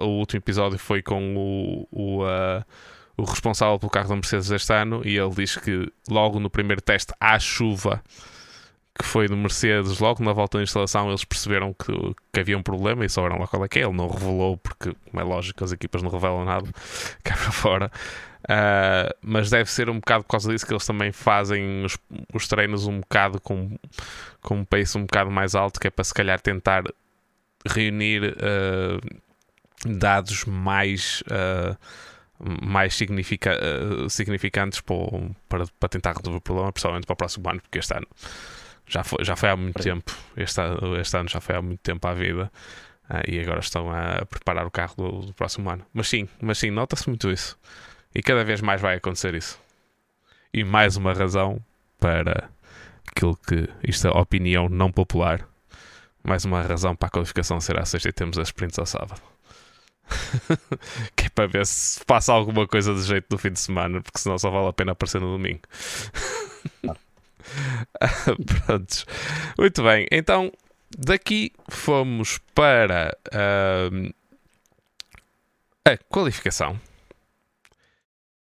o 0.00 0.06
último 0.06 0.38
episódio 0.38 0.78
foi 0.78 1.02
com 1.02 1.36
o, 1.36 1.88
o, 1.90 2.24
uh, 2.24 2.64
o 3.16 3.24
responsável 3.24 3.78
pelo 3.78 3.90
carro 3.90 4.08
da 4.08 4.14
Mercedes 4.14 4.48
deste 4.48 4.72
ano 4.72 5.02
e 5.04 5.16
ele 5.16 5.34
diz 5.34 5.56
que 5.56 5.90
logo 6.08 6.38
no 6.38 6.48
primeiro 6.48 6.80
teste 6.80 7.12
à 7.20 7.38
chuva 7.38 8.02
que 8.98 9.04
foi 9.04 9.28
do 9.28 9.36
Mercedes, 9.36 10.00
logo 10.00 10.24
na 10.24 10.32
volta 10.32 10.58
da 10.58 10.64
instalação, 10.64 11.08
eles 11.08 11.24
perceberam 11.24 11.72
que, 11.72 11.92
que 12.32 12.40
havia 12.40 12.58
um 12.58 12.62
problema 12.62 13.04
e 13.04 13.08
souberam 13.08 13.38
lá 13.38 13.46
qual 13.46 13.64
é 13.64 13.68
que 13.68 13.78
é. 13.78 13.82
Ele 13.84 13.92
não 13.92 14.08
revelou, 14.08 14.56
porque, 14.56 14.92
como 15.08 15.20
é 15.20 15.24
lógico, 15.24 15.62
as 15.62 15.70
equipas 15.70 16.02
não 16.02 16.10
revelam 16.10 16.44
nada 16.44 16.68
cá 17.22 17.36
para 17.36 17.52
fora. 17.52 17.92
Uh, 18.42 19.14
mas 19.22 19.50
deve 19.50 19.70
ser 19.70 19.88
um 19.88 20.00
bocado 20.00 20.24
por 20.24 20.30
causa 20.30 20.50
disso 20.50 20.66
que 20.66 20.72
eles 20.72 20.84
também 20.84 21.12
fazem 21.12 21.84
os, 21.84 21.96
os 22.34 22.48
treinos 22.48 22.86
um 22.86 23.00
bocado 23.00 23.40
com, 23.40 23.78
com 24.40 24.56
um 24.56 24.64
pace 24.64 24.98
um 24.98 25.02
bocado 25.02 25.30
mais 25.30 25.54
alto, 25.54 25.78
que 25.78 25.86
é 25.86 25.90
para 25.90 26.04
se 26.04 26.12
calhar 26.12 26.40
tentar 26.40 26.82
reunir. 27.68 28.34
Uh, 28.34 29.27
dados 29.88 30.44
mais, 30.44 31.22
uh, 31.22 31.76
mais 32.64 32.94
significa, 32.94 33.58
uh, 33.58 34.08
significantes 34.10 34.80
para, 34.80 35.66
para, 35.78 35.88
tentar 35.88 36.16
resolver 36.16 36.38
o 36.38 36.40
problema, 36.40 36.72
principalmente 36.72 37.06
para 37.06 37.14
o 37.14 37.16
próximo 37.16 37.48
ano, 37.50 37.60
porque 37.60 37.78
este 37.78 37.94
ano 37.94 38.06
já 38.86 39.04
foi, 39.04 39.24
já 39.24 39.36
foi 39.36 39.48
há 39.50 39.56
muito 39.56 39.82
tempo. 39.82 40.12
Este, 40.36 40.60
este 41.00 41.16
ano 41.16 41.28
já 41.28 41.40
foi 41.40 41.56
há 41.56 41.62
muito 41.62 41.80
tempo 41.80 42.06
à 42.06 42.14
vida. 42.14 42.50
Uh, 43.10 43.30
e 43.30 43.40
agora 43.40 43.60
estão 43.60 43.90
a 43.90 44.24
preparar 44.26 44.66
o 44.66 44.70
carro 44.70 44.94
do, 44.96 45.26
do 45.26 45.34
próximo 45.34 45.70
ano. 45.70 45.84
Mas 45.92 46.08
sim, 46.08 46.28
mas 46.40 46.58
sim, 46.58 46.70
nota-se 46.70 47.08
muito 47.08 47.30
isso. 47.30 47.58
E 48.14 48.22
cada 48.22 48.44
vez 48.44 48.60
mais 48.60 48.80
vai 48.80 48.96
acontecer 48.96 49.34
isso. 49.34 49.58
E 50.52 50.64
mais 50.64 50.96
uma 50.96 51.12
razão 51.12 51.60
para 51.98 52.50
aquilo 53.10 53.36
que 53.36 53.68
isto 53.82 54.06
é 54.06 54.10
opinião 54.10 54.68
não 54.68 54.90
popular. 54.90 55.46
Mais 56.22 56.44
uma 56.44 56.62
razão 56.62 56.94
para 56.94 57.08
a 57.08 57.10
qualificação 57.10 57.60
ser 57.60 57.78
à 57.78 57.84
sexta 57.84 58.08
e 58.08 58.12
temos 58.12 58.38
as 58.38 58.48
sprints 58.48 58.78
ao 58.78 58.86
sábado. 58.86 59.20
que 61.16 61.26
é 61.26 61.28
para 61.28 61.46
ver 61.46 61.66
se 61.66 62.04
passa 62.04 62.32
alguma 62.32 62.66
coisa 62.66 62.94
de 62.94 63.02
jeito 63.02 63.26
no 63.30 63.38
fim 63.38 63.50
de 63.50 63.60
semana, 63.60 64.00
porque 64.00 64.18
senão 64.18 64.38
só 64.38 64.50
vale 64.50 64.68
a 64.68 64.72
pena 64.72 64.92
aparecer 64.92 65.20
no 65.20 65.32
domingo. 65.32 65.62
Prontos. 68.66 69.06
Muito 69.58 69.82
bem, 69.82 70.06
então 70.10 70.52
daqui 70.96 71.52
fomos 71.68 72.38
para 72.54 73.16
uh, 73.28 74.14
a 75.84 75.96
qualificação. 76.08 76.78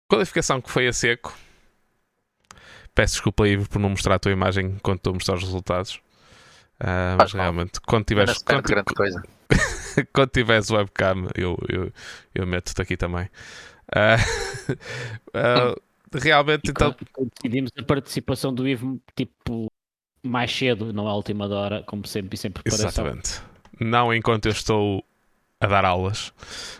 Qualificação 0.07 0.61
que 0.61 0.71
foi 0.71 0.87
a 0.87 0.93
seco. 0.93 1.35
Peço 2.93 3.15
desculpa 3.15 3.43
aí 3.43 3.57
por 3.65 3.79
não 3.79 3.89
mostrar 3.89 4.15
a 4.15 4.19
tua 4.19 4.31
imagem 4.31 4.67
enquanto 4.67 4.99
estou 4.99 5.11
a 5.11 5.13
mostrar 5.15 5.35
os 5.35 5.43
resultados. 5.43 5.95
Uh, 6.79 7.15
mas 7.17 7.33
realmente, 7.33 7.79
quando 7.81 8.05
tiveres. 8.05 8.37
Quando, 8.43 8.63
grande 8.63 8.93
coisa. 8.93 9.23
quando 10.13 10.29
tiveres 10.29 10.69
webcam, 10.69 11.27
eu, 11.35 11.57
eu, 11.69 11.91
eu 12.33 12.47
meto-te 12.47 12.81
aqui 12.81 12.97
também. 12.97 13.29
Uh, 13.89 14.73
uh, 15.29 15.81
realmente, 16.17 16.69
então. 16.69 16.95
Decidimos 17.35 17.71
a 17.77 17.83
participação 17.83 18.53
do 18.53 18.67
Ivo, 18.67 18.99
tipo, 19.15 19.71
mais 20.23 20.55
cedo, 20.55 20.93
não 20.93 21.07
à 21.07 21.15
última 21.15 21.47
hora, 21.47 21.83
como 21.83 22.05
sempre, 22.07 22.35
e 22.35 22.37
sem 22.37 22.51
preparação. 22.51 22.87
Exatamente. 22.87 23.41
Não 23.79 24.13
enquanto 24.13 24.45
eu 24.45 24.51
estou 24.51 25.03
a 25.59 25.67
dar 25.67 25.85
aulas 25.85 26.33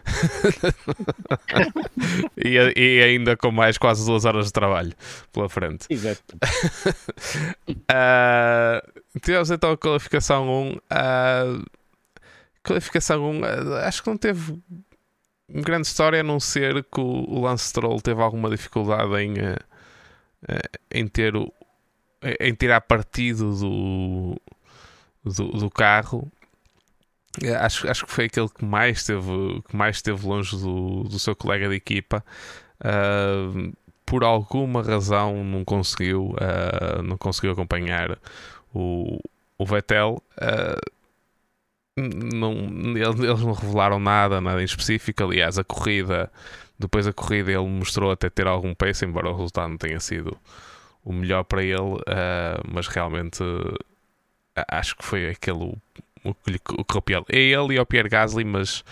e, 2.38 2.57
e, 2.75 3.03
ainda 3.03 3.38
com 3.38 3.50
mais 3.50 3.77
quase 3.77 4.05
duas 4.05 4.25
horas 4.25 4.48
de 4.48 4.53
trabalho 4.53 4.93
pela 5.31 5.48
frente. 5.48 5.86
Exato. 5.89 6.36
uh, 7.69 8.81
tivemos 9.22 9.50
então 9.50 9.72
a 9.72 9.77
qualificação 9.77 10.50
1. 10.50 10.74
Uh, 10.74 10.79
qualificação 12.65 13.29
1, 13.31 13.39
uh, 13.39 13.74
acho 13.86 14.03
que 14.03 14.10
não 14.10 14.17
teve 14.17 14.62
grande 15.50 15.88
história 15.88 16.22
a 16.22 16.24
não 16.24 16.39
ser 16.39 16.84
que 16.84 17.00
o, 17.00 17.41
Lance 17.41 17.69
Stroll 17.69 18.01
teve 18.01 18.22
alguma 18.22 18.50
dificuldade 18.50 19.13
em, 19.17 19.34
uh, 19.34 19.57
em 20.91 21.07
ter 21.07 21.36
o, 21.36 21.51
em 22.39 22.53
tirar 22.53 22.81
partido 22.81 23.55
do, 23.55 24.41
do, 25.24 25.48
do 25.60 25.69
carro 25.69 26.31
acho, 27.60 27.89
acho 27.89 28.05
que 28.05 28.12
foi 28.12 28.25
aquele 28.25 28.50
que 28.50 28.63
mais 28.63 29.00
esteve, 29.00 29.62
que 29.67 29.75
mais 29.75 29.98
esteve 29.98 30.25
longe 30.25 30.55
do, 30.57 31.03
do 31.03 31.19
seu 31.19 31.36
colega 31.36 31.67
de 31.67 31.75
equipa. 31.75 32.24
Uh, 32.79 33.74
por 34.05 34.24
alguma 34.24 34.84
razão 34.84 35.43
não 35.43 35.65
conseguiu, 35.65 36.36
uh, 36.36 37.01
não 37.01 37.17
conseguiu 37.17 37.51
acompanhar 37.51 38.17
o, 38.74 39.19
o 39.57 39.65
Vettel. 39.65 40.22
Uh, 40.38 40.94
não, 41.97 42.53
eles 42.97 43.41
não 43.41 43.53
revelaram 43.53 43.99
nada, 43.99 44.41
nada 44.41 44.61
em 44.61 44.65
específico. 44.65 45.23
Aliás, 45.23 45.57
a 45.57 45.63
corrida, 45.63 46.31
depois 46.77 47.05
da 47.05 47.13
corrida, 47.13 47.51
ele 47.51 47.67
mostrou 47.67 48.11
até 48.11 48.29
ter 48.29 48.47
algum 48.47 48.73
pace, 48.73 49.05
embora 49.05 49.29
o 49.29 49.35
resultado 49.35 49.69
não 49.69 49.77
tenha 49.77 49.99
sido 49.99 50.37
o 51.03 51.13
melhor 51.13 51.43
para 51.43 51.63
ele, 51.63 52.01
mas 52.67 52.87
realmente 52.87 53.43
acho 54.69 54.95
que 54.97 55.05
foi 55.05 55.29
aquele 55.29 55.77
o 56.23 56.33
que 56.33 56.51
lhe 56.51 56.59
correu 56.59 57.01
pior. 57.01 57.25
É 57.29 57.37
ele 57.37 57.75
e 57.75 57.79
o 57.79 57.85
Pierre 57.85 58.09
Gasly, 58.09 58.43
mas 58.43 58.83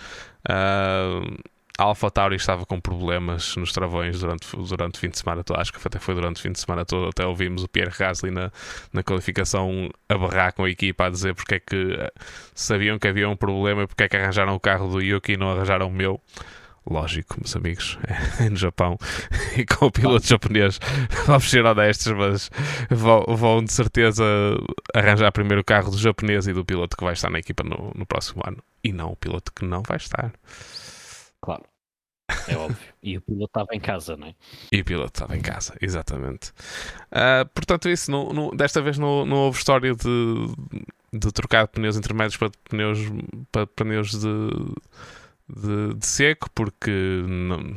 uh, 0.48 1.36
a 1.76 1.82
Alpha 1.82 2.10
Tauri 2.10 2.36
estava 2.36 2.64
com 2.64 2.80
problemas 2.80 3.56
nos 3.56 3.72
travões 3.72 4.20
durante, 4.20 4.46
durante 4.56 4.94
o 4.96 4.98
fim 4.98 5.08
de 5.08 5.18
semana 5.18 5.42
todo. 5.42 5.60
Acho 5.60 5.72
que 5.72 5.80
até 5.84 5.98
foi 5.98 6.14
durante 6.14 6.36
o 6.36 6.40
fim 6.40 6.52
de 6.52 6.60
semana 6.60 6.84
todo. 6.84 7.08
Até 7.08 7.26
ouvimos 7.26 7.64
o 7.64 7.68
Pierre 7.68 7.92
Gasly 7.98 8.30
na, 8.30 8.52
na 8.92 9.02
qualificação 9.02 9.90
a 10.08 10.16
barrar 10.16 10.52
com 10.54 10.64
a 10.64 10.70
equipa 10.70 11.06
a 11.06 11.10
dizer 11.10 11.34
porque 11.34 11.56
é 11.56 11.60
que 11.60 11.96
eh, 11.98 12.12
sabiam 12.54 12.98
que 12.98 13.08
havia 13.08 13.28
um 13.28 13.36
problema 13.36 13.82
e 13.82 13.86
porque 13.88 14.04
é 14.04 14.08
que 14.08 14.16
arranjaram 14.16 14.54
o 14.54 14.60
carro 14.60 14.88
do 14.88 15.02
Yuki 15.02 15.32
e 15.32 15.36
não 15.36 15.50
arranjaram 15.50 15.88
o 15.88 15.92
meu. 15.92 16.20
Lógico, 16.88 17.36
meus 17.40 17.56
amigos, 17.56 17.98
é 18.38 18.48
no 18.48 18.56
Japão 18.56 18.98
e 19.56 19.64
com 19.64 19.86
o 19.86 19.90
piloto 19.90 20.26
japonês, 20.26 20.78
vamos 21.26 21.48
ser 21.48 21.64
honestos, 21.64 22.12
mas 22.12 22.50
vão, 22.90 23.24
vão 23.26 23.64
de 23.64 23.72
certeza 23.72 24.22
arranjar 24.94 25.32
primeiro 25.32 25.62
o 25.62 25.64
carro 25.64 25.90
do 25.90 25.96
japonês 25.96 26.46
e 26.46 26.52
do 26.52 26.62
piloto 26.62 26.94
que 26.94 27.02
vai 27.02 27.14
estar 27.14 27.30
na 27.30 27.38
equipa 27.38 27.64
no, 27.64 27.90
no 27.94 28.04
próximo 28.04 28.42
ano 28.46 28.58
e 28.84 28.92
não 28.92 29.12
o 29.12 29.16
piloto 29.16 29.50
que 29.50 29.64
não 29.64 29.82
vai 29.82 29.96
estar. 29.96 30.30
Claro. 31.44 31.64
É 32.48 32.56
óbvio. 32.56 32.94
E 33.02 33.18
o 33.18 33.20
piloto 33.20 33.44
estava 33.44 33.68
em 33.72 33.80
casa, 33.80 34.16
não 34.16 34.28
é? 34.28 34.34
E 34.72 34.80
o 34.80 34.84
piloto 34.84 35.10
estava 35.14 35.36
em 35.36 35.42
casa, 35.42 35.74
exatamente. 35.80 36.50
Uh, 37.12 37.46
portanto, 37.54 37.88
isso, 37.88 38.10
no, 38.10 38.32
no, 38.32 38.50
desta 38.56 38.80
vez 38.80 38.98
não, 38.98 39.26
não 39.26 39.36
houve 39.36 39.58
história 39.58 39.94
de, 39.94 40.54
de 41.12 41.32
trocar 41.32 41.68
pneus 41.68 41.96
intermédios 41.96 42.36
para 42.36 42.50
pneus, 42.68 42.98
para 43.52 43.66
pneus 43.66 44.10
de, 44.12 44.48
de, 45.48 45.94
de 45.94 46.06
seco, 46.06 46.48
porque 46.54 46.90
não, 47.26 47.72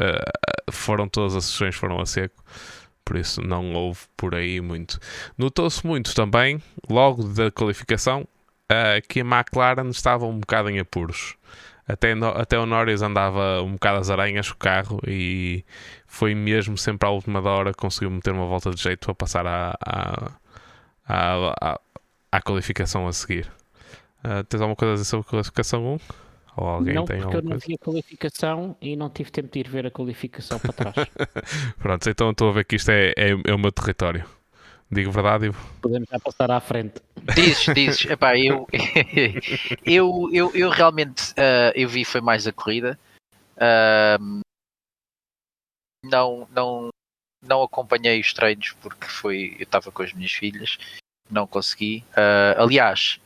uh, 0.00 0.72
foram 0.72 1.08
todas 1.08 1.34
as 1.34 1.44
sessões 1.44 1.74
foram 1.74 2.00
a 2.00 2.06
seco. 2.06 2.42
Por 3.04 3.16
isso 3.16 3.40
não 3.42 3.72
houve 3.74 4.00
por 4.16 4.34
aí 4.34 4.60
muito. 4.60 5.00
Notou-se 5.36 5.84
muito 5.84 6.14
também, 6.14 6.62
logo 6.88 7.24
da 7.24 7.50
qualificação, 7.50 8.22
uh, 8.70 9.06
que 9.08 9.20
a 9.20 9.24
McLaren 9.24 9.90
estava 9.90 10.24
um 10.24 10.38
bocado 10.38 10.70
em 10.70 10.78
apuros. 10.78 11.36
Até, 11.86 12.14
no, 12.14 12.28
até 12.28 12.58
o 12.58 12.64
Norris 12.64 13.02
andava 13.02 13.60
um 13.62 13.72
bocado 13.72 13.98
às 13.98 14.10
aranhas 14.10 14.48
com 14.48 14.54
o 14.54 14.58
carro 14.58 15.00
e 15.06 15.64
foi 16.06 16.34
mesmo 16.34 16.78
sempre 16.78 17.08
à 17.08 17.10
última 17.10 17.40
hora 17.40 17.74
conseguiu 17.74 18.10
meter 18.10 18.32
uma 18.32 18.46
volta 18.46 18.70
de 18.70 18.80
jeito 18.80 19.04
para 19.06 19.14
passar 19.14 19.46
à, 19.46 19.76
à, 19.84 20.32
à, 21.06 21.80
à 22.30 22.42
qualificação 22.42 23.06
a 23.08 23.12
seguir. 23.12 23.50
Uh, 24.24 24.44
tens 24.44 24.60
alguma 24.60 24.76
coisa 24.76 24.92
a 24.92 24.94
dizer 24.94 25.06
sobre 25.06 25.26
a 25.26 25.30
qualificação 25.30 25.94
1? 25.94 25.98
Ou 26.56 26.66
alguém 26.66 26.94
não, 26.94 27.04
tem 27.04 27.18
porque 27.18 27.36
eu 27.36 27.42
não 27.42 27.50
coisa? 27.50 27.66
vi 27.66 27.74
a 27.74 27.78
qualificação 27.78 28.76
e 28.80 28.94
não 28.94 29.10
tive 29.10 29.30
tempo 29.30 29.50
de 29.50 29.58
ir 29.58 29.68
ver 29.68 29.86
a 29.86 29.90
qualificação 29.90 30.58
para 30.58 30.72
trás. 30.72 30.94
Pronto, 31.78 32.08
então 32.08 32.30
estou 32.30 32.50
a 32.50 32.52
ver 32.52 32.64
que 32.64 32.76
isto 32.76 32.90
é, 32.90 33.12
é, 33.16 33.30
é 33.30 33.54
o 33.54 33.58
meu 33.58 33.72
território. 33.72 34.24
Digo 34.92 35.10
verdade, 35.10 35.46
Ivo? 35.46 35.58
Podemos 35.80 36.06
já 36.06 36.20
passar 36.20 36.50
à 36.50 36.60
frente. 36.60 37.00
Dizes, 37.34 37.74
dizes, 37.74 38.04
epá, 38.10 38.36
eu, 38.36 38.68
eu, 39.86 40.28
eu, 40.30 40.54
eu 40.54 40.68
realmente 40.68 41.30
uh, 41.30 41.72
eu 41.74 41.88
vi 41.88 42.04
foi 42.04 42.20
mais 42.20 42.46
a 42.46 42.52
corrida. 42.52 42.98
Uh, 43.56 44.42
não, 46.04 46.46
não, 46.50 46.90
não 47.42 47.62
acompanhei 47.62 48.20
os 48.20 48.34
treinos 48.34 48.72
porque 48.82 49.06
foi, 49.06 49.56
eu 49.58 49.62
estava 49.62 49.90
com 49.90 50.02
as 50.02 50.12
minhas 50.12 50.32
filhas, 50.32 50.76
não 51.30 51.46
consegui. 51.46 52.04
Uh, 52.10 52.60
aliás, 52.60 53.18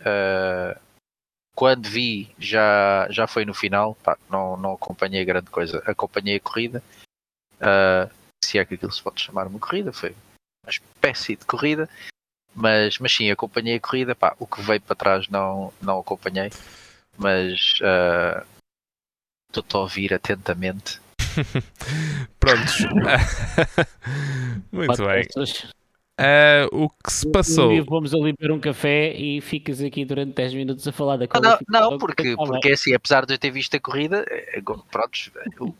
quando 1.57 1.89
vi 1.89 2.33
já, 2.39 3.09
já 3.11 3.27
foi 3.27 3.45
no 3.45 3.55
final, 3.55 3.97
pá, 4.05 4.17
não, 4.31 4.57
não 4.57 4.75
acompanhei 4.75 5.25
grande 5.25 5.51
coisa, 5.51 5.83
acompanhei 5.85 6.37
a 6.37 6.41
corrida. 6.41 6.81
se 8.45 8.57
é 8.57 8.65
que 8.65 8.75
aquilo 8.75 8.93
se 8.93 9.03
pode 9.03 9.21
chamar 9.21 9.49
uma 9.49 9.59
corrida, 9.59 9.93
foi 9.93 10.15
uma 10.67 10.71
espécie 10.71 11.37
de 11.37 11.45
corrida, 11.45 11.89
mas, 12.55 12.99
mas 12.99 13.15
sim, 13.15 13.31
acompanhei 13.31 13.77
a 13.77 13.81
corrida, 13.81 14.15
pá, 14.15 14.35
o 14.39 14.47
que 14.47 14.61
veio 14.63 14.81
para 14.81 14.97
trás 14.97 15.29
não, 15.29 15.73
não 15.81 16.01
acompanhei, 16.01 16.51
mas 17.17 17.75
estou 19.53 19.63
uh, 19.63 19.77
a 19.77 19.79
ouvir 19.79 20.13
atentamente. 20.13 21.01
Prontos. 22.41 22.79
Muito 24.73 25.07
bem. 25.07 25.27
Uh, 26.19 26.85
o 26.85 26.89
que 26.89 27.13
se 27.13 27.31
passou? 27.31 27.85
Vamos 27.85 28.15
ali 28.15 28.33
beber 28.33 28.51
um 28.51 28.59
café 28.59 29.15
e 29.15 29.39
ficas 29.43 29.83
aqui 29.83 30.03
durante 30.03 30.33
10 30.33 30.55
minutos 30.55 30.89
a 30.89 30.93
falar 30.93 31.19
da 31.19 31.27
Não, 31.41 31.59
não 31.69 31.99
porque, 31.99 32.35
porque 32.35 32.73
assim, 32.73 32.95
apesar 32.95 33.27
de 33.27 33.35
eu 33.35 33.39
ter 33.39 33.51
visto 33.51 33.77
a 33.77 33.81
corrida, 33.81 34.25
pronto, 34.91 35.19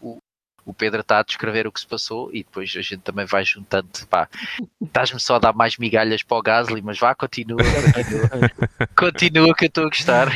o, 0.03 0.19
o 0.67 0.75
Pedro 0.75 1.01
está 1.01 1.21
a 1.21 1.23
descrever 1.23 1.67
o 1.67 1.73
que 1.73 1.79
se 1.79 1.87
passou 1.87 2.29
e 2.33 2.43
depois 2.43 2.75
a 2.77 2.83
gente 2.83 2.99
também 2.99 3.25
vai 3.25 3.45
juntando, 3.45 3.89
pá, 4.11 4.29
estás-me 4.83 5.21
só 5.21 5.37
a 5.37 5.39
dar 5.39 5.53
mais 5.53 5.79
migalhas 5.79 6.25
para 6.25 6.37
o 6.37 6.43
Gasly, 6.43 6.83
mas 6.83 6.99
vá, 6.99 7.15
continua, 7.15 7.63
continua, 7.95 8.51
continua 8.97 9.55
que 9.55 9.67
eu 9.67 9.69
estou 9.69 9.85
a 9.85 9.89
gostar. 9.89 10.29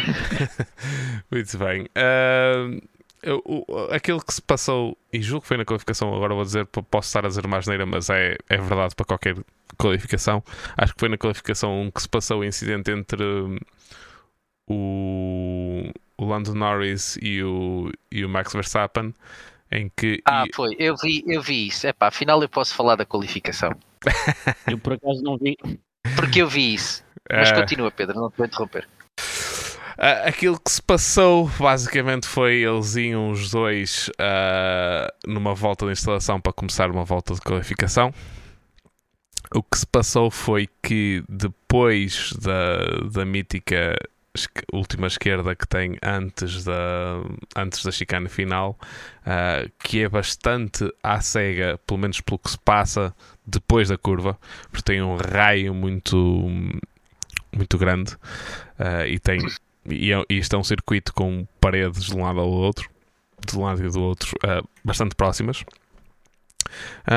Muito 1.30 1.58
bem. 1.58 1.82
Uh, 1.82 2.80
eu, 3.20 3.42
o, 3.44 3.88
aquilo 3.90 4.24
que 4.24 4.32
se 4.32 4.40
passou, 4.40 4.96
e 5.12 5.20
julgo 5.20 5.42
que 5.42 5.48
foi 5.48 5.56
na 5.56 5.64
qualificação, 5.64 6.14
agora 6.14 6.32
vou 6.32 6.44
dizer, 6.44 6.64
posso 6.66 7.08
estar 7.08 7.24
a 7.24 7.28
dizer 7.28 7.46
mais 7.48 7.66
neira, 7.66 7.84
mas 7.84 8.08
é, 8.08 8.36
é 8.48 8.56
verdade 8.56 8.94
para 8.94 9.04
qualquer 9.04 9.36
qualificação. 9.76 10.44
Acho 10.76 10.94
que 10.94 11.00
foi 11.00 11.08
na 11.08 11.18
qualificação 11.18 11.90
que 11.92 12.02
se 12.02 12.08
passou 12.08 12.40
o 12.40 12.44
incidente 12.44 12.92
entre 12.92 13.24
o, 14.68 15.90
o 16.16 16.24
Lando 16.24 16.54
Norris 16.54 17.18
e 17.20 17.42
o, 17.42 17.90
e 18.12 18.24
o 18.24 18.28
Max 18.28 18.52
Verstappen 18.52 19.12
em 19.72 19.90
que. 19.96 20.20
Ah, 20.24 20.44
e... 20.46 20.54
foi, 20.54 20.76
eu 20.78 20.96
vi, 20.96 21.22
eu 21.26 21.40
vi 21.40 21.68
isso. 21.68 21.86
Epá, 21.86 22.08
afinal 22.08 22.40
eu 22.42 22.48
posso 22.48 22.74
falar 22.74 22.96
da 22.96 23.04
qualificação. 23.04 23.72
eu 24.66 24.78
por 24.78 24.94
acaso 24.94 25.22
não 25.22 25.36
vi. 25.36 25.56
Porque 26.16 26.42
eu 26.42 26.48
vi 26.48 26.74
isso. 26.74 27.04
Mas 27.30 27.50
uh... 27.50 27.54
continua, 27.54 27.90
Pedro, 27.90 28.18
não 28.18 28.30
te 28.30 28.36
vou 28.36 28.46
interromper. 28.46 28.88
Uh, 29.98 30.26
aquilo 30.26 30.58
que 30.58 30.70
se 30.70 30.80
passou 30.80 31.50
basicamente 31.58 32.26
foi 32.26 32.62
eles 32.62 32.96
iam 32.96 33.30
os 33.30 33.50
dois 33.50 34.08
uh, 34.18 35.12
numa 35.26 35.54
volta 35.54 35.84
de 35.84 35.92
instalação 35.92 36.40
para 36.40 36.54
começar 36.54 36.90
uma 36.90 37.04
volta 37.04 37.34
de 37.34 37.40
qualificação. 37.42 38.12
O 39.54 39.62
que 39.62 39.78
se 39.78 39.86
passou 39.86 40.30
foi 40.30 40.68
que 40.82 41.22
depois 41.28 42.32
da, 42.40 43.08
da 43.12 43.24
mítica 43.26 43.94
última 44.72 45.08
esquerda 45.08 45.56
que 45.56 45.66
tem 45.66 45.96
antes 46.02 46.64
da, 46.64 47.22
antes 47.56 47.84
da 47.84 47.90
chicane 47.90 48.28
final, 48.28 48.78
uh, 49.22 49.70
que 49.82 50.02
é 50.02 50.08
bastante 50.08 50.88
à 51.02 51.20
cega, 51.20 51.78
pelo 51.86 51.98
menos 51.98 52.20
pelo 52.20 52.38
que 52.38 52.50
se 52.50 52.58
passa 52.58 53.14
depois 53.44 53.88
da 53.88 53.98
curva, 53.98 54.38
porque 54.70 54.82
tem 54.82 55.02
um 55.02 55.16
raio 55.16 55.74
muito, 55.74 56.16
muito 57.52 57.76
grande 57.76 58.14
uh, 58.78 59.06
e 59.06 59.18
tem 59.18 59.40
e, 59.86 60.12
é, 60.12 60.24
e 60.28 60.38
isto 60.38 60.54
é 60.54 60.58
um 60.58 60.64
circuito 60.64 61.12
com 61.12 61.46
paredes 61.60 62.04
de 62.04 62.14
um 62.14 62.22
lado 62.22 62.38
ao 62.38 62.48
outro, 62.48 62.88
de 63.44 63.56
um 63.58 63.64
lado 63.64 63.84
e 63.84 63.90
do 63.90 64.00
outro, 64.00 64.32
uh, 64.44 64.66
bastante 64.84 65.16
próximas. 65.16 65.64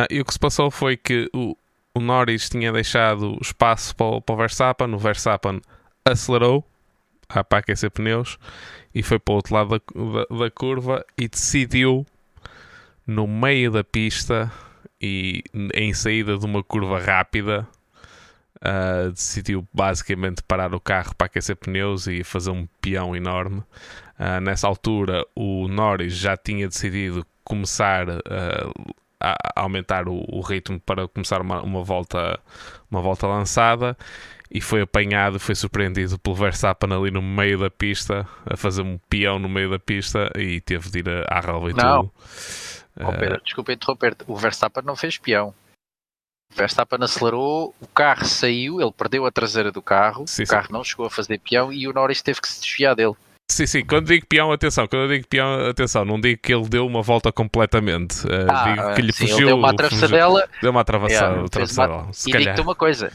e 0.09 0.19
o 0.19 0.25
que 0.25 0.33
se 0.33 0.39
passou 0.39 0.71
foi 0.71 0.97
que 0.97 1.29
o, 1.31 1.55
o 1.93 1.99
Norris 1.99 2.49
tinha 2.49 2.71
deixado 2.71 3.37
espaço 3.39 3.95
para 3.95 4.19
para 4.21 4.33
o 4.33 4.37
Verstappen, 4.37 4.93
o 4.95 4.97
Verstappen 4.97 5.61
acelerou 6.03 6.65
para 7.41 7.59
aquecer 7.59 7.89
pneus 7.89 8.37
e 8.93 9.01
foi 9.01 9.17
para 9.17 9.31
o 9.31 9.35
outro 9.35 9.53
lado 9.53 9.69
da, 9.69 9.79
da, 9.79 10.39
da 10.39 10.51
curva 10.51 11.05
e 11.17 11.27
decidiu 11.27 12.05
no 13.07 13.25
meio 13.27 13.71
da 13.71 13.83
pista 13.83 14.51
e 15.01 15.43
em 15.73 15.93
saída 15.93 16.37
de 16.37 16.45
uma 16.45 16.63
curva 16.63 16.99
rápida 16.99 17.67
uh, 18.63 19.11
decidiu 19.11 19.67
basicamente 19.73 20.41
parar 20.43 20.73
o 20.73 20.79
carro 20.79 21.13
para 21.15 21.27
aquecer 21.27 21.55
pneus 21.55 22.07
e 22.07 22.23
fazer 22.23 22.51
um 22.51 22.67
peão 22.81 23.15
enorme. 23.15 23.59
Uh, 24.19 24.39
nessa 24.41 24.67
altura 24.67 25.25
o 25.35 25.67
Norris 25.67 26.13
já 26.13 26.37
tinha 26.37 26.67
decidido 26.67 27.25
começar 27.43 28.07
uh, 28.09 28.95
a 29.19 29.61
aumentar 29.61 30.07
o, 30.07 30.23
o, 30.27 30.41
ritmo 30.41 30.79
para 30.79 31.07
começar 31.07 31.41
uma, 31.41 31.61
uma, 31.61 31.81
volta 31.81 32.39
uma 32.91 33.01
volta 33.01 33.25
lançada 33.25 33.97
e 34.53 34.61
foi 34.61 34.81
apanhado, 34.81 35.39
foi 35.39 35.55
surpreendido 35.55 36.19
pelo 36.19 36.35
Verstappen 36.35 36.93
ali 36.93 37.09
no 37.09 37.23
meio 37.23 37.57
da 37.57 37.71
pista, 37.71 38.27
a 38.45 38.55
fazer 38.55 38.83
um 38.83 38.99
peão 39.09 39.39
no 39.39 39.49
meio 39.49 39.71
da 39.71 39.79
pista 39.79 40.31
e 40.37 40.61
teve 40.61 40.91
de 40.91 40.99
ir 40.99 41.09
à 41.27 41.39
relva 41.39 41.71
e 41.71 41.73
não. 41.73 42.01
tudo. 42.01 42.13
Oh, 43.01 43.11
Pedro, 43.13 43.37
uh... 43.37 43.43
Desculpa 43.43 43.73
interromper, 43.73 44.15
o 44.27 44.37
Verstappen 44.37 44.83
não 44.85 44.95
fez 44.95 45.17
peão. 45.17 45.55
O 46.51 46.55
Verstappen 46.55 46.99
acelerou, 47.01 47.73
o 47.81 47.87
carro 47.87 48.25
saiu, 48.25 48.79
ele 48.79 48.91
perdeu 48.91 49.25
a 49.25 49.31
traseira 49.31 49.71
do 49.71 49.81
carro, 49.81 50.27
sim, 50.27 50.43
o 50.43 50.47
carro 50.47 50.67
sim. 50.67 50.73
não 50.73 50.83
chegou 50.83 51.07
a 51.07 51.09
fazer 51.09 51.39
peão 51.39 51.73
e 51.73 51.87
o 51.87 51.93
Norris 51.93 52.21
teve 52.21 52.39
que 52.39 52.47
se 52.47 52.61
desviar 52.61 52.95
dele. 52.95 53.15
Sim, 53.53 53.67
sim, 53.67 53.85
quando 53.85 54.07
digo 54.07 54.25
peão, 54.25 54.51
atenção, 54.51 54.87
quando 54.87 55.03
eu 55.03 55.09
digo 55.09 55.27
peão, 55.27 55.67
atenção, 55.69 56.03
não 56.03 56.19
digo 56.19 56.41
que 56.41 56.51
ele 56.51 56.67
deu 56.67 56.87
uma 56.87 57.03
volta 57.03 57.31
completamente. 57.31 58.25
Uh, 58.25 58.49
ah, 58.49 58.63
digo 58.63 58.95
que 58.95 59.01
lhe 59.03 59.13
sim, 59.13 59.27
fugiu. 59.27 59.45
Deu 59.45 59.57
uma 59.57 59.69
atravessadela. 59.69 60.49
Deu 60.59 60.71
uma 60.71 60.81
atravessada. 60.81 61.35
Yeah, 61.35 61.93
uma... 61.93 62.11
E 62.25 62.31
digo-te 62.31 62.61
uma 62.61 62.73
coisa: 62.73 63.11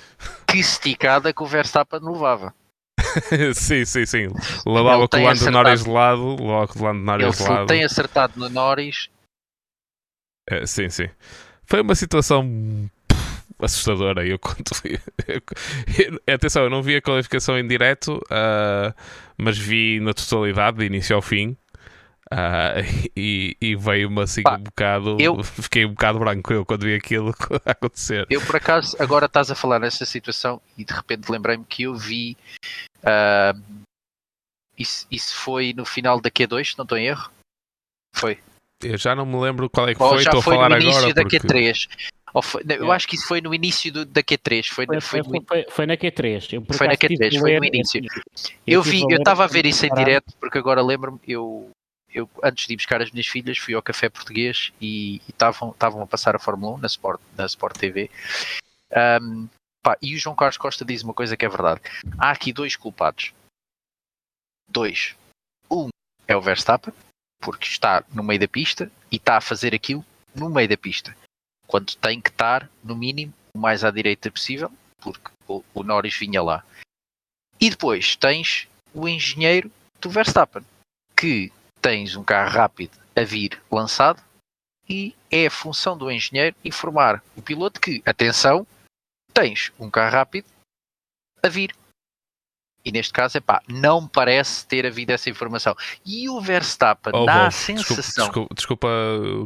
que 0.47 0.59
esticada 0.59 1.33
que 1.33 1.43
o 1.43 1.47
Verstappen 1.47 1.99
levava. 2.01 2.55
sim, 3.53 3.85
sim, 3.85 4.07
sim. 4.07 4.29
Levava 4.65 5.09
com 5.09 5.17
o 5.17 5.25
Lando 5.25 5.51
Norris 5.51 5.83
de 5.83 5.91
lado, 5.91 6.37
logo 6.41 6.73
com 6.73 6.79
o 6.79 6.83
Lando 6.85 7.01
Norris 7.01 7.37
de 7.37 7.43
lado. 7.43 7.59
Ele 7.59 7.67
tem 7.67 7.85
acertado 7.85 8.35
no 8.37 8.49
Norris. 8.49 9.09
É, 10.49 10.65
sim, 10.67 10.89
sim. 10.89 11.09
Foi 11.65 11.81
uma 11.81 11.97
situação 11.97 12.89
assustadora. 13.59 14.27
Eu 14.27 14.39
quando 14.39 14.71
vi, 14.83 15.01
eu, 15.27 16.35
atenção, 16.35 16.65
eu 16.65 16.71
não 16.71 16.83
vi 16.83 16.97
a 16.97 17.03
qualificação 17.03 17.59
em 17.59 17.67
direto, 17.67 18.17
uh, 18.17 18.95
mas 19.37 19.59
vi 19.59 20.01
na 20.01 20.13
totalidade, 20.15 20.79
de 20.79 20.87
início 20.87 21.15
ao 21.15 21.23
fim. 21.23 21.57
Uh, 22.31 22.85
e, 23.17 23.57
e 23.61 23.75
veio-me 23.75 24.23
assim 24.23 24.43
Pá, 24.43 24.57
um 24.57 24.63
bocado. 24.63 25.17
Eu, 25.19 25.43
fiquei 25.43 25.85
um 25.85 25.91
bocado 25.91 26.19
branco 26.19 26.53
eu 26.53 26.65
quando 26.65 26.83
vi 26.83 26.95
aquilo 26.95 27.35
acontecer. 27.65 28.27
Eu, 28.31 28.41
por 28.41 28.57
acaso, 28.57 28.97
agora 28.99 29.27
estás 29.27 29.51
a 29.51 29.55
falar 29.55 29.79
nessa 29.79 30.05
situação 30.05 30.61
e 30.77 30.85
de 30.85 30.93
repente 30.93 31.31
lembrei-me 31.31 31.65
que 31.65 31.85
eu 31.85 31.95
vi. 31.95 32.37
Uh, 32.99 33.85
isso, 34.79 35.07
isso 35.11 35.35
foi 35.35 35.73
no 35.73 35.85
final 35.85 36.21
da 36.21 36.31
Q2, 36.31 36.75
não 36.77 36.85
estou 36.85 36.99
em 36.99 37.07
erro? 37.07 37.31
Foi. 38.15 38.39
Eu 38.83 38.97
já 38.97 39.15
não 39.15 39.27
me 39.27 39.37
lembro 39.41 39.69
qual 39.69 39.89
é 39.89 39.95
que 39.95 40.03
Ou 40.03 40.11
foi, 40.11 40.19
estou 40.19 40.39
a 40.39 40.43
falar 40.43 40.67
agora. 40.67 40.79
no 40.79 40.85
início 40.85 41.13
da 41.13 41.23
porque... 41.23 41.41
Q3. 41.41 41.89
Foi, 42.43 42.63
eu 42.69 42.93
é. 42.93 42.97
acho 42.97 43.09
que 43.09 43.17
isso 43.17 43.27
foi 43.27 43.41
no 43.41 43.55
início 43.55 43.93
do, 43.93 44.05
da 44.05 44.23
Q3. 44.23 44.67
Foi, 44.69 44.87
foi, 44.87 45.01
foi, 45.01 45.25
foi, 45.25 45.41
foi, 45.47 45.67
foi 45.71 45.87
na 45.87 45.97
Q3. 45.97 46.53
Eu, 46.53 46.65
foi 46.75 46.89
na 46.89 46.97
Q3, 46.97 47.39
foi 47.39 47.59
no 47.59 47.65
início. 47.65 48.01
Eu, 48.67 48.83
vi, 48.83 49.03
eu 49.09 49.19
estava 49.19 49.45
a 49.45 49.47
ver 49.47 49.67
isso 49.67 49.87
em 49.87 49.95
direto, 49.95 50.33
porque 50.39 50.59
agora 50.59 50.83
lembro-me, 50.83 51.19
eu, 51.27 51.71
eu 52.13 52.29
antes 52.43 52.67
de 52.67 52.75
ir 52.75 52.77
buscar 52.77 53.01
as 53.01 53.11
minhas 53.11 53.27
filhas, 53.27 53.59
fui 53.59 53.75
ao 53.75 53.83
café 53.83 54.09
português 54.09 54.73
e 54.81 55.21
estavam 55.29 55.75
a 56.03 56.07
passar 56.07 56.37
a 56.37 56.39
Fórmula 56.39 56.77
1 56.77 56.79
na 56.79 56.87
Sport, 56.87 57.21
na 57.37 57.47
Sport 57.47 57.79
TV. 57.79 58.11
Um, 59.23 59.49
pá, 59.83 59.97
e 60.03 60.15
o 60.15 60.19
João 60.19 60.37
Carlos 60.37 60.57
Costa 60.57 60.85
diz 60.85 61.03
uma 61.03 61.15
coisa 61.15 61.37
que 61.37 61.45
é 61.45 61.49
verdade. 61.49 61.81
Há 62.19 62.31
aqui 62.31 62.53
dois 62.53 62.77
culpados. 62.77 63.33
Dois. 64.69 65.15
Um 65.71 65.89
é 66.27 66.37
o 66.37 66.43
Verstappen, 66.43 66.93
porque 67.41 67.67
está 67.67 68.05
no 68.13 68.23
meio 68.23 68.41
da 68.41 68.49
pista 68.49 68.91
e 69.11 69.17
está 69.17 69.39
a 69.39 69.41
fazer 69.41 69.75
aquilo 69.75 70.05
no 70.35 70.51
meio 70.51 70.69
da 70.69 70.77
pista, 70.77 71.17
quando 71.69 71.95
tem 71.97 72.21
que 72.21 72.31
estar, 72.31 72.69
no 72.83 72.97
mínimo, 72.97 73.33
o 73.55 73.59
mais 73.59 73.85
à 73.85 73.91
direita 73.91 74.31
possível, 74.31 74.73
porque 74.99 75.31
o, 75.47 75.63
o 75.75 75.83
Norris 75.85 76.17
vinha 76.17 76.43
lá. 76.43 76.65
E 77.61 77.69
depois 77.71 78.17
tens 78.17 78.67
o 78.95 79.07
engenheiro 79.07 79.71
do 80.01 80.09
Verstappen, 80.09 80.65
que 81.15 81.53
tens 81.81 82.17
um 82.17 82.25
carro 82.25 82.51
rápido 82.51 82.99
a 83.15 83.23
vir 83.23 83.61
lançado 83.71 84.23
e 84.89 85.15
é 85.31 85.47
a 85.47 85.51
função 85.51 85.97
do 85.97 86.11
engenheiro 86.11 86.57
informar 86.65 87.23
o 87.37 87.43
piloto 87.43 87.81
que, 87.81 88.03
atenção, 88.07 88.67
tens 89.35 89.71
um 89.79 89.91
carro 89.91 90.13
rápido 90.13 90.47
a 91.43 91.49
vir 91.49 91.75
e 92.89 92.93
neste 92.93 93.13
caso, 93.13 93.37
é 93.37 93.41
pá, 93.41 93.63
não 93.69 94.09
parece 94.09 94.67
ter 94.67 94.87
havido 94.87 95.13
essa 95.13 95.29
informação. 95.29 95.77
E 96.07 96.27
o 96.29 96.41
Verstappen 96.41 97.13
oh, 97.15 97.27
dá 97.27 97.47
a 97.47 97.51
sensação. 97.51 98.25
Desculpa, 98.25 98.55
desculpa, 98.55 98.89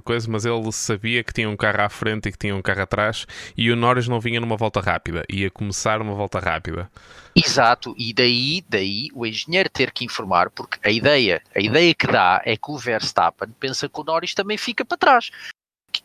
coisa, 0.05 0.31
mas 0.31 0.45
ele 0.45 0.71
sabia 0.71 1.25
que 1.25 1.33
tinha 1.33 1.51
um 1.51 1.57
carro 1.57 1.83
à 1.83 1.89
frente 1.89 2.29
e 2.29 2.33
que 2.33 2.39
tinha 2.39 2.55
um 2.55 2.63
carro 2.63 2.83
atrás 2.83 3.27
e 3.57 3.71
o 3.73 3.77
Norris 3.77 4.07
não 4.07 4.21
vinha 4.21 4.41
numa 4.41 4.57
volta 4.57 4.81
rápida, 4.81 5.25
ia 5.29 5.51
começar 5.51 6.01
uma 6.01 6.15
volta 6.15 6.39
rápida. 6.39 6.89
Exato, 7.35 7.95
e 7.99 8.13
daí, 8.13 8.65
daí 8.69 9.09
o 9.13 9.27
engenheiro 9.27 9.69
ter 9.69 9.91
que 9.91 10.05
informar, 10.05 10.51
porque 10.51 10.79
a 10.87 10.91
ideia, 10.91 11.43
a 11.57 11.61
ideia 11.61 11.93
que 11.95 12.07
dá 12.07 12.41
é 12.45 12.57
que 12.57 12.71
o 12.71 12.79
Verstappen 12.79 13.49
pensa 13.59 13.89
que 13.89 14.01
o 14.01 14.05
Norris 14.05 14.35
também 14.35 14.57
fica 14.57 14.85
para 14.85 14.97
trás. 14.97 15.31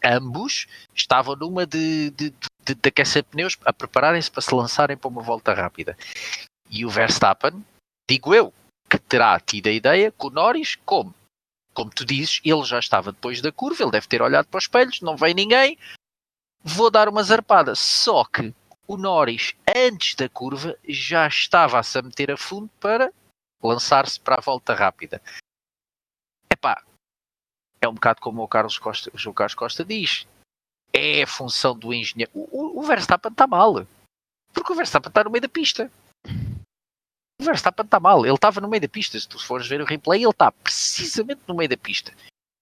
Ambos 0.03 0.65
estavam 0.95 1.35
numa 1.35 1.65
de, 1.65 2.09
de, 2.11 2.33
de, 2.65 2.75
de 2.75 2.89
aquecer 2.89 3.23
pneus 3.23 3.57
a 3.63 3.71
prepararem-se 3.71 4.31
para 4.31 4.41
se 4.41 4.53
lançarem 4.53 4.97
para 4.97 5.07
uma 5.07 5.21
volta 5.21 5.53
rápida. 5.53 5.95
E 6.69 6.85
o 6.85 6.89
Verstappen, 6.89 7.65
digo 8.09 8.33
eu, 8.33 8.53
que 8.89 8.97
terá 8.97 9.39
tido 9.39 9.67
a 9.67 9.71
ideia 9.71 10.11
que 10.11 10.25
o 10.25 10.29
Norris, 10.29 10.75
como? 10.85 11.13
Como 11.73 11.91
tu 11.91 12.05
dizes, 12.05 12.41
ele 12.43 12.63
já 12.63 12.79
estava 12.79 13.11
depois 13.11 13.41
da 13.41 13.51
curva, 13.51 13.83
ele 13.83 13.91
deve 13.91 14.07
ter 14.07 14.21
olhado 14.21 14.47
para 14.47 14.57
os 14.57 14.63
espelhos, 14.63 15.01
não 15.01 15.15
vem 15.15 15.33
ninguém, 15.33 15.77
vou 16.63 16.89
dar 16.89 17.07
uma 17.07 17.23
zarpada. 17.23 17.75
Só 17.75 18.25
que 18.25 18.53
o 18.87 18.97
Norris, 18.97 19.53
antes 19.75 20.15
da 20.15 20.27
curva, 20.29 20.77
já 20.87 21.27
estava 21.27 21.79
a 21.79 21.83
se 21.83 22.01
meter 22.01 22.31
a 22.31 22.37
fundo 22.37 22.69
para 22.79 23.11
lançar-se 23.61 24.19
para 24.19 24.35
a 24.35 24.41
volta 24.41 24.73
rápida. 24.73 25.21
Epá, 26.51 26.83
é 27.81 27.87
um 27.87 27.93
bocado 27.93 28.21
como 28.21 28.41
o 28.41 28.47
Carlos 28.47 28.77
Costa, 28.77 29.11
o 29.13 29.33
Carlos 29.33 29.55
Costa 29.55 29.83
diz. 29.83 30.27
É 30.93 31.23
a 31.23 31.27
função 31.27 31.77
do 31.77 31.93
engenheiro. 31.93 32.31
O, 32.33 32.47
o, 32.51 32.79
o 32.79 32.83
Verstappen 32.83 33.31
está 33.31 33.45
mal. 33.45 33.85
Porque 34.53 34.71
o 34.71 34.75
Verstappen 34.75 35.09
está 35.09 35.23
no 35.23 35.29
meio 35.29 35.41
da 35.41 35.49
pista. 35.49 35.91
O 37.39 37.45
Verstappen 37.45 37.85
está 37.85 37.99
mal, 37.99 38.25
ele 38.25 38.33
estava 38.33 38.59
no 38.59 38.67
meio 38.67 38.81
da 38.81 38.87
pista. 38.87 39.19
Se 39.19 39.27
tu 39.27 39.39
fores 39.39 39.67
ver 39.67 39.81
o 39.81 39.85
replay, 39.85 40.21
ele 40.21 40.29
está 40.29 40.51
precisamente 40.51 41.41
no 41.47 41.55
meio 41.55 41.69
da 41.69 41.77
pista. 41.77 42.11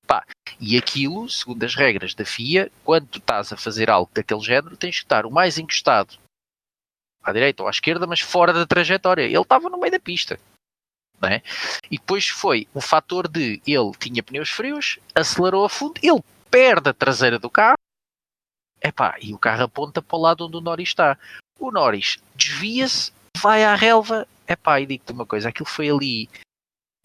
Pá, 0.06 0.26
e 0.60 0.78
aquilo, 0.78 1.30
segundo 1.30 1.64
as 1.64 1.76
regras 1.76 2.14
da 2.14 2.26
FIA, 2.26 2.72
quando 2.84 3.08
tu 3.08 3.18
estás 3.20 3.52
a 3.52 3.58
fazer 3.58 3.90
algo 3.90 4.12
daquele 4.14 4.42
género, 4.42 4.78
tens 4.78 4.98
que 4.98 5.06
estar 5.06 5.26
o 5.26 5.32
mais 5.32 5.58
encostado 5.58 6.18
à 7.24 7.32
direita 7.32 7.64
ou 7.64 7.68
à 7.68 7.72
esquerda, 7.72 8.06
mas 8.06 8.20
fora 8.20 8.54
da 8.54 8.68
trajetória. 8.68 9.24
Ele 9.24 9.38
estava 9.38 9.70
no 9.70 9.80
meio 9.80 9.92
da 9.92 10.00
pista. 10.00 10.40
É? 11.24 11.42
E 11.90 11.98
depois 11.98 12.28
foi 12.28 12.68
o 12.74 12.82
fator 12.82 13.28
de 13.28 13.62
ele 13.66 13.92
tinha 13.98 14.22
pneus 14.22 14.50
frios, 14.50 15.00
acelerou 15.16 15.66
a 15.66 15.70
fundo, 15.70 16.00
ele 16.04 16.22
perde 16.52 16.90
a 16.90 16.94
traseira 16.94 17.40
do 17.40 17.50
carro, 17.50 17.78
epá, 18.84 19.16
e 19.20 19.34
o 19.34 19.38
carro 19.40 19.64
aponta 19.64 20.02
para 20.02 20.18
o 20.18 20.22
lado 20.22 20.46
onde 20.46 20.58
o 20.58 20.62
Norris 20.62 20.90
está. 20.90 21.18
O 21.58 21.72
Norris 21.72 22.20
desvia-se, 22.36 23.12
vai 23.38 23.64
à 23.64 23.74
relva 23.76 24.28
Epá, 24.48 24.80
e 24.80 24.86
digo-te 24.86 25.12
uma 25.12 25.26
coisa, 25.26 25.50
aquilo 25.50 25.68
foi 25.68 25.90
ali, 25.90 26.30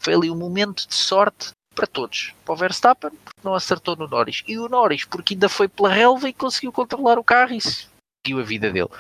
foi 0.01 0.15
ali 0.15 0.31
um 0.31 0.37
momento 0.37 0.87
de 0.87 0.95
sorte 0.95 1.51
para 1.75 1.87
todos. 1.87 2.35
Para 2.45 2.53
o 2.53 2.57
Verstappen, 2.57 3.11
porque 3.11 3.41
não 3.43 3.55
acertou 3.55 3.97
no 3.97 4.09
Norris. 4.09 4.43
E 4.47 4.59
o 4.59 4.69
Norris, 4.69 5.05
porque 5.05 5.35
ainda 5.35 5.49
foi 5.49 5.69
pela 5.69 5.89
relva 5.89 6.29
e 6.29 6.33
conseguiu 6.33 6.73
controlar 6.73 7.19
o 7.19 7.25
carro 7.25 7.55
e 7.55 7.61
seguiu 7.61 8.41
a 8.41 8.43
vida 8.43 8.71
dele. 8.71 8.91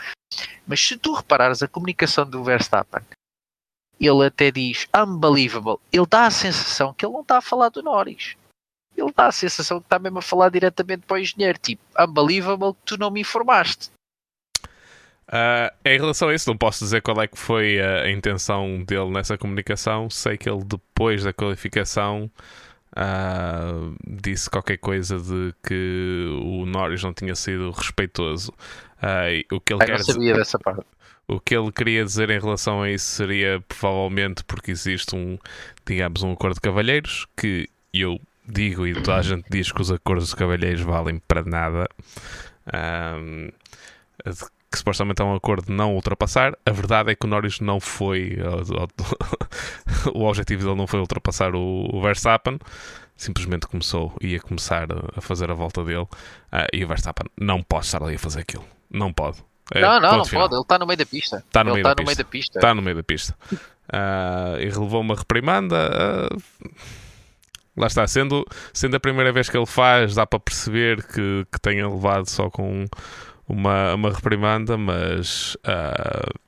Mas 0.66 0.80
se 0.80 0.96
tu 0.96 1.12
reparares 1.12 1.62
a 1.62 1.68
comunicação 1.68 2.28
do 2.28 2.44
Verstappen, 2.44 3.02
ele 4.00 4.26
até 4.26 4.50
diz 4.50 4.88
unbelievable. 4.96 5.78
Ele 5.92 6.06
dá 6.06 6.26
a 6.26 6.30
sensação 6.30 6.94
que 6.94 7.04
ele 7.04 7.12
não 7.12 7.20
está 7.20 7.38
a 7.38 7.42
falar 7.42 7.68
do 7.68 7.82
Norris. 7.82 8.36
Ele 8.96 9.12
dá 9.14 9.26
a 9.26 9.32
sensação 9.32 9.78
que 9.78 9.86
está 9.86 9.98
mesmo 9.98 10.18
a 10.18 10.22
falar 10.22 10.48
diretamente 10.48 11.06
para 11.06 11.16
o 11.16 11.18
engenheiro. 11.18 11.58
Tipo, 11.58 11.82
unbelievable, 11.98 12.74
tu 12.84 12.96
não 12.96 13.10
me 13.10 13.20
informaste. 13.20 13.90
Uh, 15.30 15.70
em 15.84 15.96
relação 15.96 16.28
a 16.28 16.34
isso, 16.34 16.50
não 16.50 16.56
posso 16.56 16.82
dizer 16.82 17.02
qual 17.02 17.22
é 17.22 17.28
que 17.28 17.38
foi 17.38 17.80
a, 17.80 18.02
a 18.02 18.10
intenção 18.10 18.82
dele 18.82 19.10
nessa 19.10 19.38
comunicação. 19.38 20.10
Sei 20.10 20.36
que 20.36 20.50
ele, 20.50 20.64
depois 20.64 21.22
da 21.22 21.32
qualificação, 21.32 22.28
uh, 22.96 23.94
disse 24.04 24.50
qualquer 24.50 24.78
coisa 24.78 25.18
de 25.18 25.54
que 25.62 26.26
o 26.42 26.66
Norris 26.66 27.04
não 27.04 27.14
tinha 27.14 27.36
sido 27.36 27.70
respeitoso. 27.70 28.52
Uh, 29.00 29.54
o 29.54 29.60
que 29.60 29.72
ele 29.72 29.86
quer 29.86 29.98
não 29.98 30.04
sabia 30.04 30.20
dizer, 30.20 30.36
dessa 30.36 30.58
parte. 30.58 30.84
O 31.28 31.38
que 31.38 31.56
ele 31.56 31.70
queria 31.70 32.04
dizer 32.04 32.28
em 32.28 32.40
relação 32.40 32.82
a 32.82 32.90
isso 32.90 33.04
seria 33.04 33.62
provavelmente 33.68 34.42
porque 34.42 34.72
existe 34.72 35.14
um, 35.14 35.38
digamos, 35.86 36.24
um 36.24 36.32
acordo 36.32 36.54
de 36.54 36.60
cavalheiros 36.60 37.28
que 37.36 37.68
eu 37.94 38.20
digo 38.48 38.84
e 38.84 38.94
toda 38.94 39.14
a 39.14 39.22
gente 39.22 39.44
diz 39.48 39.70
que 39.70 39.80
os 39.80 39.92
acordos 39.92 40.30
de 40.30 40.36
cavalheiros 40.36 40.80
valem 40.80 41.22
para 41.28 41.44
nada. 41.44 41.88
Um, 42.74 43.48
que 44.70 44.78
supostamente 44.78 45.20
é 45.20 45.24
um 45.24 45.34
acordo 45.34 45.66
de 45.66 45.72
não 45.72 45.94
ultrapassar. 45.94 46.56
A 46.64 46.70
verdade 46.70 47.10
é 47.10 47.14
que 47.14 47.26
o 47.26 47.28
Norris 47.28 47.60
não 47.60 47.80
foi. 47.80 48.38
o 50.14 50.24
objetivo 50.24 50.64
dele 50.64 50.76
não 50.76 50.86
foi 50.86 51.00
ultrapassar 51.00 51.54
o 51.54 52.00
Verstappen. 52.00 52.58
Simplesmente 53.16 53.66
começou, 53.66 54.16
ia 54.20 54.40
começar 54.40 54.88
a 55.16 55.20
fazer 55.20 55.50
a 55.50 55.54
volta 55.54 55.84
dele. 55.84 56.02
Uh, 56.04 56.66
e 56.72 56.84
o 56.84 56.88
Verstappen 56.88 57.26
não 57.38 57.62
pode 57.62 57.86
estar 57.86 58.02
ali 58.02 58.14
a 58.14 58.18
fazer 58.18 58.40
aquilo. 58.40 58.64
Não 58.88 59.12
pode. 59.12 59.44
É, 59.72 59.80
não, 59.80 60.00
não, 60.00 60.16
não 60.18 60.24
final. 60.24 60.44
pode. 60.44 60.54
Ele 60.54 60.62
está 60.62 60.78
no 60.78 60.86
meio 60.86 60.96
da 60.96 61.06
pista. 61.06 61.44
Está 61.46 61.64
no, 61.64 61.72
meio, 61.72 61.82
tá 61.82 61.94
da 61.94 62.02
no 62.02 62.06
meio 62.06 62.16
da 62.16 62.24
pista. 62.24 62.58
Está 62.58 62.74
no 62.74 62.82
meio 62.82 62.96
da 62.96 63.02
pista. 63.02 63.36
Uh, 63.52 64.60
e 64.60 64.68
relevou 64.70 65.00
uma 65.00 65.14
reprimanda. 65.14 66.30
Uh, 66.32 66.80
lá 67.76 67.88
está, 67.88 68.06
sendo, 68.06 68.46
sendo 68.72 68.96
a 68.96 69.00
primeira 69.00 69.32
vez 69.32 69.48
que 69.48 69.56
ele 69.56 69.66
faz, 69.66 70.14
dá 70.14 70.26
para 70.26 70.40
perceber 70.40 71.02
que, 71.04 71.46
que 71.52 71.60
tenha 71.60 71.88
levado 71.88 72.28
só 72.28 72.48
com 72.48 72.86
uma, 73.50 73.94
uma 73.94 74.12
reprimanda, 74.12 74.76
mas 74.76 75.56
uh, 75.56 76.40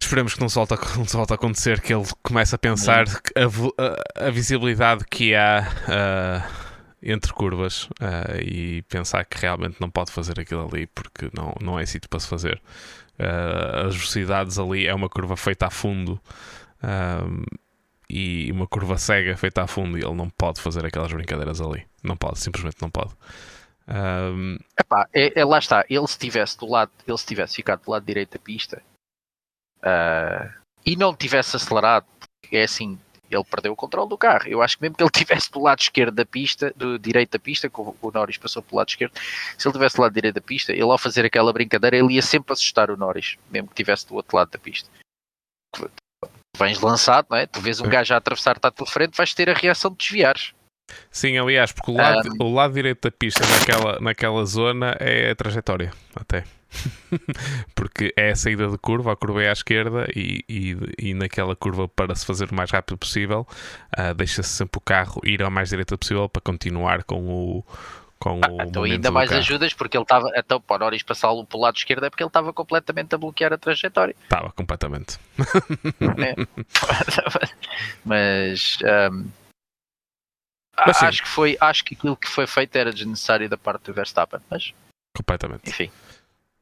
esperemos 0.00 0.34
que 0.34 0.40
não 0.40 0.48
se, 0.48 0.54
volte 0.54 0.74
a, 0.74 0.76
não 0.96 1.06
se 1.06 1.16
volte 1.16 1.32
a 1.32 1.36
acontecer, 1.36 1.80
que 1.80 1.94
ele 1.94 2.06
comece 2.22 2.54
a 2.54 2.58
pensar 2.58 3.06
a, 3.08 4.24
a, 4.24 4.28
a 4.28 4.30
visibilidade 4.30 5.04
que 5.04 5.34
há 5.34 5.66
uh, 5.88 6.70
entre 7.02 7.32
curvas 7.32 7.84
uh, 7.84 8.36
e 8.42 8.82
pensar 8.82 9.24
que 9.24 9.38
realmente 9.38 9.80
não 9.80 9.90
pode 9.90 10.12
fazer 10.12 10.38
aquilo 10.38 10.68
ali 10.68 10.86
porque 10.86 11.30
não, 11.32 11.54
não 11.60 11.78
é 11.78 11.86
sítio 11.86 12.10
para 12.10 12.20
se 12.20 12.28
fazer. 12.28 12.60
as 13.86 13.96
velocidades 13.96 14.58
ali 14.58 14.86
é 14.86 14.94
uma 14.94 15.08
curva 15.08 15.36
feita 15.36 15.66
a 15.66 15.70
fundo. 15.70 16.20
e 18.10 18.50
uma 18.52 18.66
curva 18.66 18.98
cega 18.98 19.36
feita 19.36 19.62
a 19.62 19.66
fundo 19.66 19.96
e 19.96 20.02
ele 20.02 20.14
não 20.14 20.28
pode 20.28 20.60
fazer 20.60 20.84
aquelas 20.84 21.10
brincadeiras 21.10 21.60
ali. 21.60 21.86
Não 22.02 22.16
pode, 22.16 22.38
simplesmente 22.38 22.76
não 22.82 22.90
pode. 22.90 23.12
Um... 23.90 24.56
Epá, 24.78 25.08
é, 25.12 25.40
é, 25.40 25.44
lá 25.44 25.58
está, 25.58 25.84
ele 25.90 26.06
se 26.06 26.18
tivesse 26.18 26.56
do 26.56 26.66
lado, 26.66 26.92
ele 27.06 27.18
se 27.18 27.26
tivesse 27.26 27.56
ficado 27.56 27.82
do 27.84 27.90
lado 27.90 28.04
direito 28.04 28.32
da 28.32 28.38
pista 28.38 28.80
uh, 29.78 30.52
e 30.86 30.94
não 30.94 31.14
tivesse 31.14 31.56
acelerado, 31.56 32.06
é 32.52 32.62
assim, 32.62 32.98
ele 33.28 33.44
perdeu 33.44 33.72
o 33.72 33.76
controle 33.76 34.08
do 34.08 34.18
carro. 34.18 34.48
Eu 34.48 34.62
acho 34.62 34.76
que 34.76 34.82
mesmo 34.82 34.96
que 34.96 35.02
ele 35.02 35.10
tivesse 35.14 35.50
do 35.50 35.60
lado 35.60 35.80
esquerdo 35.80 36.14
da 36.14 36.24
pista, 36.24 36.72
do 36.76 36.98
direito 36.98 37.32
da 37.32 37.38
pista, 37.38 37.68
que 37.68 37.80
o 37.80 38.10
Norris 38.12 38.36
passou 38.36 38.62
pelo 38.62 38.78
lado 38.78 38.88
esquerdo, 38.88 39.12
se 39.58 39.66
ele 39.66 39.72
tivesse 39.72 39.96
do 39.96 40.02
lado 40.02 40.14
direito 40.14 40.34
da 40.36 40.40
pista, 40.40 40.72
ele 40.72 40.82
ao 40.82 40.98
fazer 40.98 41.24
aquela 41.24 41.52
brincadeira, 41.52 41.96
ele 41.96 42.14
ia 42.14 42.22
sempre 42.22 42.52
assustar 42.52 42.90
o 42.90 42.96
Norris, 42.96 43.36
mesmo 43.50 43.68
que 43.68 43.74
tivesse 43.74 44.06
do 44.06 44.14
outro 44.14 44.36
lado 44.36 44.50
da 44.50 44.58
pista. 44.58 44.88
Vens 46.56 46.80
lançado, 46.80 47.26
não 47.30 47.38
é? 47.38 47.46
Tu 47.46 47.60
vês 47.60 47.80
um 47.80 47.88
gajo 47.88 48.12
a 48.12 48.16
atravessar, 48.16 48.56
está 48.56 48.68
à 48.68 48.70
tua 48.70 48.86
frente, 48.86 49.16
vais 49.16 49.32
ter 49.32 49.48
a 49.48 49.54
reação 49.54 49.90
de 49.90 49.98
desviares. 49.98 50.52
Sim, 51.10 51.38
aliás, 51.38 51.72
porque 51.72 51.90
o 51.90 51.94
lado, 51.94 52.28
um... 52.40 52.44
o 52.44 52.54
lado 52.54 52.74
direito 52.74 53.08
da 53.08 53.10
pista 53.10 53.44
naquela, 53.46 54.00
naquela 54.00 54.44
zona 54.44 54.96
é 54.98 55.30
a 55.30 55.34
trajetória, 55.34 55.90
até. 56.14 56.44
porque 57.74 58.12
é 58.16 58.30
a 58.30 58.36
saída 58.36 58.68
de 58.68 58.78
curva, 58.78 59.12
a 59.12 59.16
curva 59.16 59.42
é 59.42 59.48
à 59.48 59.52
esquerda 59.52 60.06
e, 60.14 60.44
e, 60.48 60.76
e 60.98 61.14
naquela 61.14 61.56
curva, 61.56 61.88
para 61.88 62.14
se 62.14 62.24
fazer 62.24 62.50
o 62.50 62.54
mais 62.54 62.70
rápido 62.70 62.96
possível, 62.96 63.46
uh, 63.98 64.14
deixa-se 64.14 64.48
sempre 64.48 64.78
o 64.78 64.80
carro 64.80 65.20
ir 65.24 65.42
ao 65.42 65.50
mais 65.50 65.70
direita 65.70 65.96
possível 65.96 66.28
para 66.28 66.42
continuar 66.42 67.04
com 67.04 67.26
o. 67.28 67.64
Com 68.18 68.38
ah, 68.44 68.50
o 68.50 68.62
então 68.62 68.84
ainda 68.84 69.10
mais 69.10 69.30
carro. 69.30 69.40
ajudas 69.40 69.72
porque 69.72 69.96
ele 69.96 70.04
estava 70.04 70.30
então 70.36 70.60
para 70.60 70.76
o 70.76 70.78
Norris 70.80 71.02
passá-lo 71.02 71.42
para 71.46 71.56
o 71.56 71.60
lado 71.62 71.76
esquerdo 71.76 72.04
é 72.04 72.10
porque 72.10 72.22
ele 72.22 72.28
estava 72.28 72.52
completamente 72.52 73.14
a 73.14 73.18
bloquear 73.18 73.50
a 73.50 73.56
trajetória 73.56 74.14
estava 74.24 74.52
completamente 74.52 75.18
é. 76.18 76.34
mas 78.04 78.76
um, 79.10 79.24
mas 80.86 81.02
acho 81.02 81.22
que 81.22 81.28
foi, 81.28 81.56
acho 81.60 81.84
que 81.84 81.94
aquilo 81.94 82.16
que 82.16 82.28
foi 82.28 82.46
feito 82.46 82.76
era 82.76 82.92
desnecessário 82.92 83.48
da 83.48 83.56
parte 83.56 83.84
do 83.84 83.94
Verstappen, 83.94 84.40
mas 84.50 84.72
completamente. 85.16 85.68
Enfim. 85.68 85.90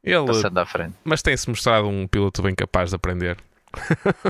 Ele, 0.02 0.26
passando 0.26 0.58
à 0.58 0.66
frente. 0.66 0.94
Mas 1.04 1.22
tem-se 1.22 1.48
mostrado 1.48 1.88
um 1.88 2.06
piloto 2.06 2.42
bem 2.42 2.54
capaz 2.54 2.90
de 2.90 2.96
aprender. 2.96 3.36
uh, 3.36 4.24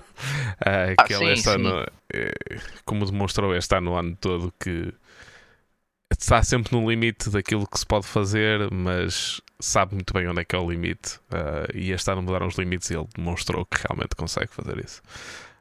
ah, 0.99 1.05
que 1.05 1.15
sim, 1.15 1.25
ele 1.25 1.33
este 1.33 1.45
sim. 1.45 1.51
ano, 1.51 1.87
eh, 2.13 2.33
como 2.85 3.07
demonstrou 3.07 3.55
este 3.55 3.77
ano, 3.77 3.95
ano 3.95 4.17
todo, 4.17 4.53
que 4.59 4.93
está 6.11 6.43
sempre 6.43 6.75
no 6.75 6.89
limite 6.89 7.31
daquilo 7.31 7.67
que 7.67 7.79
se 7.79 7.87
pode 7.87 8.07
fazer, 8.07 8.71
mas 8.73 9.41
sabe 9.61 9.95
muito 9.95 10.13
bem 10.15 10.27
onde 10.29 10.41
é 10.41 10.45
que 10.45 10.57
é 10.57 10.59
o 10.59 10.69
limite. 10.69 11.17
Uh, 11.31 11.71
e 11.75 11.93
este 11.93 12.11
ano 12.11 12.23
mudaram 12.23 12.47
os 12.47 12.57
limites 12.57 12.91
e 12.91 12.95
ele 12.95 13.07
demonstrou 13.15 13.65
que 13.67 13.79
realmente 13.87 14.17
consegue 14.17 14.53
fazer 14.53 14.83
isso. 14.85 15.03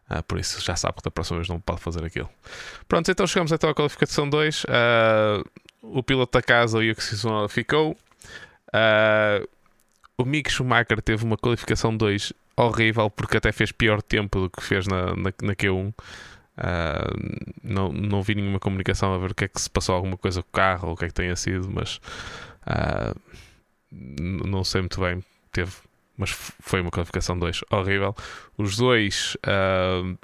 Uh, 0.10 0.24
por 0.24 0.40
isso 0.40 0.62
já 0.62 0.76
sabe 0.76 0.96
que 0.96 1.04
da 1.04 1.12
próxima 1.12 1.38
vez 1.38 1.50
não 1.50 1.60
pode 1.60 1.82
fazer 1.82 2.04
aquilo. 2.04 2.30
Pronto, 2.88 3.12
então 3.12 3.28
chegamos 3.28 3.52
então 3.52 3.70
à 3.70 3.76
qualificação 3.76 4.30
2. 4.30 4.64
Uh, 4.64 5.44
o 5.82 6.02
piloto 6.02 6.38
da 6.38 6.42
casa, 6.42 6.78
o 6.78 6.84
Yuki 6.84 7.02
Tsunoda, 7.02 7.50
ficou. 7.50 7.92
Uh, 8.70 9.48
o 10.18 10.26
Mick 10.26 10.50
Schumacher 10.52 11.02
teve 11.02 11.26
uma 11.26 11.38
qualificação 11.38 11.96
2 11.96 12.34
horrível 12.56 13.10
porque 13.10 13.38
até 13.38 13.52
fez 13.52 13.72
pior 13.72 14.02
tempo 14.02 14.40
do 14.42 14.50
que 14.50 14.64
fez 14.64 14.88
na, 14.88 15.08
na, 15.16 15.34
na 15.44 15.56
Q1. 15.56 15.94
não, 17.64 17.92
não 17.92 18.24
vi 18.24 18.34
nenhuma 18.34 18.60
comunicação 18.60 19.14
a 19.14 19.18
ver 19.20 19.32
o 19.32 19.36
que 19.36 19.46
é 19.46 19.48
que 19.48 19.62
se 19.62 19.70
passou 19.70 19.94
alguma 19.94 20.18
coisa 20.18 20.42
com 20.42 20.50
o 20.50 20.52
carro 20.52 20.88
ou 20.88 20.94
o 20.96 20.98
que 20.98 21.06
é 21.06 21.08
que 21.08 21.14
tenha 21.14 21.36
sido, 21.36 21.70
mas 21.70 22.02
não 23.92 24.64
sei 24.64 24.82
muito 24.82 25.00
bem. 25.00 25.24
Teve 25.52 25.72
mas 26.18 26.32
foi 26.60 26.82
uma 26.82 26.92
qualificação 26.92 27.38
2 27.38 27.62
horrível. 27.72 28.16
Os 28.58 28.76
dois, 28.76 29.38
uh, 29.46 30.18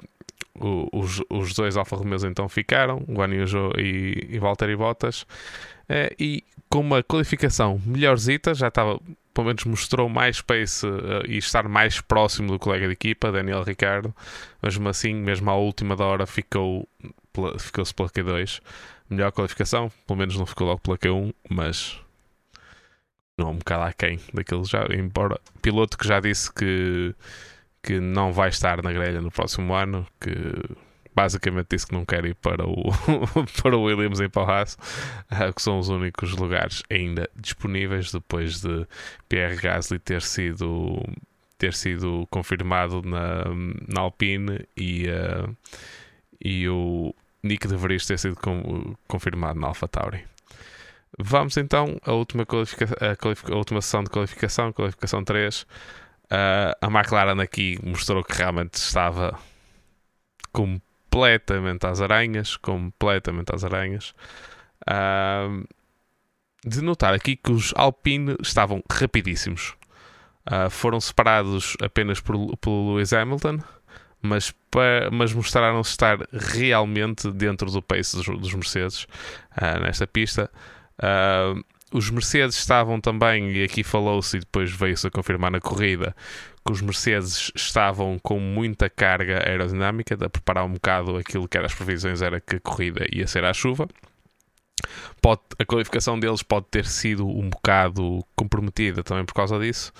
os, 0.92 1.22
os 1.30 1.54
dois 1.54 1.76
Alfa 1.76 1.96
Romeos 1.96 2.24
então 2.24 2.48
ficaram, 2.48 2.98
Guan 3.08 3.30
e, 3.78 4.26
e 4.28 4.38
Valtteri 4.38 4.76
Bottas, 4.76 5.22
uh, 5.22 6.14
e 6.18 6.42
com 6.68 6.80
uma 6.80 7.02
qualificação 7.02 7.80
melhorzita, 7.86 8.52
já 8.52 8.68
estava, 8.68 9.00
pelo 9.32 9.46
menos 9.46 9.64
mostrou 9.64 10.08
mais 10.08 10.40
pace 10.40 10.84
uh, 10.84 11.24
e 11.28 11.38
estar 11.38 11.68
mais 11.68 12.00
próximo 12.00 12.52
do 12.52 12.58
colega 12.58 12.86
de 12.86 12.92
equipa, 12.92 13.30
Daniel 13.30 13.62
Ricardo, 13.62 14.14
mesmo 14.60 14.88
assim, 14.88 15.14
mesmo 15.14 15.48
à 15.50 15.54
última 15.54 15.94
da 15.94 16.04
hora, 16.04 16.26
ficou, 16.26 16.88
ficou-se 17.58 17.94
pela 17.94 18.08
Q2. 18.08 18.60
Melhor 19.08 19.30
qualificação, 19.32 19.92
pelo 20.06 20.18
menos 20.18 20.36
não 20.36 20.46
ficou 20.46 20.66
logo 20.66 20.80
pela 20.80 20.96
Q1, 20.98 21.32
mas 21.48 22.03
não 23.38 23.50
um 23.50 23.58
bocado 23.58 23.84
aquém 23.84 24.20
daquele 24.32 24.64
já, 24.64 24.86
embora 24.90 25.40
piloto 25.60 25.98
que 25.98 26.06
já 26.06 26.20
disse 26.20 26.52
que, 26.52 27.14
que 27.82 28.00
não 28.00 28.32
vai 28.32 28.48
estar 28.48 28.82
na 28.82 28.92
grelha 28.92 29.20
no 29.20 29.30
próximo 29.30 29.74
ano, 29.74 30.06
que 30.20 30.34
basicamente 31.14 31.68
disse 31.70 31.86
que 31.86 31.94
não 31.94 32.04
quer 32.04 32.24
ir 32.24 32.34
para 32.34 32.66
o, 32.66 32.74
para 33.62 33.76
o 33.76 33.82
Williams 33.82 34.20
em 34.20 34.28
Palhaço, 34.28 34.76
uh, 35.30 35.52
que 35.52 35.62
são 35.62 35.78
os 35.78 35.88
únicos 35.88 36.32
lugares 36.32 36.82
ainda 36.90 37.28
disponíveis 37.36 38.12
depois 38.12 38.60
de 38.60 38.86
Pierre 39.28 39.56
Gasly 39.56 39.98
ter 39.98 40.22
sido 40.22 41.02
ter 41.56 41.72
sido 41.72 42.26
confirmado 42.30 43.00
na, 43.02 43.44
na 43.88 44.00
Alpine 44.00 44.66
e, 44.76 45.06
uh, 45.08 45.56
e 46.40 46.68
o 46.68 47.14
Nick 47.42 47.68
de 47.68 47.76
Vries 47.76 48.06
ter 48.06 48.18
sido 48.18 48.36
com, 48.36 48.94
confirmado 49.06 49.58
na 49.58 49.68
AlphaTauri. 49.68 50.24
Vamos 51.18 51.56
então 51.56 51.96
à 52.04 52.12
última, 52.12 52.44
a, 52.44 53.52
a 53.52 53.56
última 53.56 53.80
sessão 53.80 54.02
de 54.02 54.10
qualificação, 54.10 54.72
qualificação 54.72 55.22
3. 55.22 55.62
Uh, 55.62 55.66
a 56.80 56.86
McLaren 56.86 57.40
aqui 57.40 57.78
mostrou 57.82 58.24
que 58.24 58.36
realmente 58.36 58.74
estava 58.74 59.38
completamente 60.52 61.86
às 61.86 62.00
aranhas, 62.00 62.56
completamente 62.56 63.54
às 63.54 63.62
aranhas. 63.62 64.14
Uh, 64.82 65.66
de 66.66 66.80
notar 66.80 67.14
aqui 67.14 67.36
que 67.36 67.52
os 67.52 67.72
Alpine 67.76 68.36
estavam 68.40 68.82
rapidíssimos. 68.90 69.74
Uh, 70.50 70.68
foram 70.68 71.00
separados 71.00 71.76
apenas 71.80 72.20
por, 72.20 72.56
pelo 72.56 72.94
Lewis 72.94 73.12
Hamilton, 73.12 73.58
mas, 74.20 74.52
mas 75.12 75.32
mostraram-se 75.32 75.90
estar 75.90 76.18
realmente 76.32 77.30
dentro 77.30 77.70
do 77.70 77.82
pace 77.82 78.16
dos, 78.16 78.26
dos 78.26 78.54
Mercedes 78.54 79.06
nesta 79.82 80.06
pista. 80.06 80.50
Uh, 80.98 81.64
os 81.92 82.10
Mercedes 82.10 82.56
estavam 82.56 83.00
também, 83.00 83.52
e 83.52 83.62
aqui 83.62 83.84
falou-se 83.84 84.36
e 84.36 84.40
depois 84.40 84.72
veio-se 84.72 85.06
a 85.06 85.10
confirmar 85.10 85.50
na 85.50 85.60
corrida, 85.60 86.14
que 86.66 86.72
os 86.72 86.80
Mercedes 86.80 87.52
estavam 87.54 88.18
com 88.18 88.40
muita 88.40 88.90
carga 88.90 89.48
aerodinâmica, 89.48 90.16
de 90.16 90.28
preparar 90.28 90.64
um 90.64 90.72
bocado 90.72 91.16
aquilo 91.16 91.46
que 91.46 91.56
eram 91.56 91.66
as 91.66 91.74
previsões, 91.74 92.20
era 92.20 92.40
que 92.40 92.56
a 92.56 92.60
corrida 92.60 93.06
ia 93.12 93.26
ser 93.28 93.44
à 93.44 93.52
chuva. 93.52 93.88
Pode, 95.22 95.42
a 95.58 95.64
qualificação 95.64 96.18
deles 96.18 96.42
pode 96.42 96.66
ter 96.70 96.84
sido 96.84 97.26
um 97.28 97.48
bocado 97.48 98.24
comprometida 98.34 99.02
também 99.02 99.24
por 99.24 99.34
causa 99.34 99.58
disso. 99.58 99.92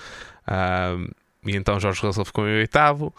Uh, 0.48 1.14
e 1.46 1.54
então 1.54 1.78
Jorge 1.78 2.00
Russell 2.00 2.24
ficou 2.24 2.48
em 2.48 2.57
oitavo, 2.57 3.14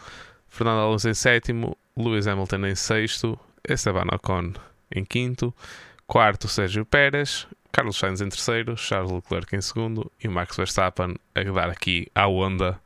Fernando 0.48 0.80
Alonso 0.80 1.08
em 1.08 1.14
sétimo, 1.14 1.76
Lewis 1.96 2.26
Hamilton 2.26 2.66
em 2.66 2.74
sexto, 2.74 3.38
Esteban 3.66 4.06
Ocon 4.12 4.52
em 4.94 5.04
quinto, 5.04 5.54
quarto 6.06 6.46
Sérgio 6.46 6.84
Pérez, 6.84 7.46
Carlos 7.76 7.98
Sainz 7.98 8.22
em 8.22 8.28
terceiro, 8.30 8.74
Charles 8.74 9.12
Leclerc 9.12 9.54
em 9.54 9.60
segundo 9.60 10.10
e 10.18 10.26
Max 10.28 10.56
Verstappen 10.56 11.14
a 11.34 11.42
dar 11.42 11.68
aqui 11.68 12.06
à 12.14 12.26
onda. 12.26 12.80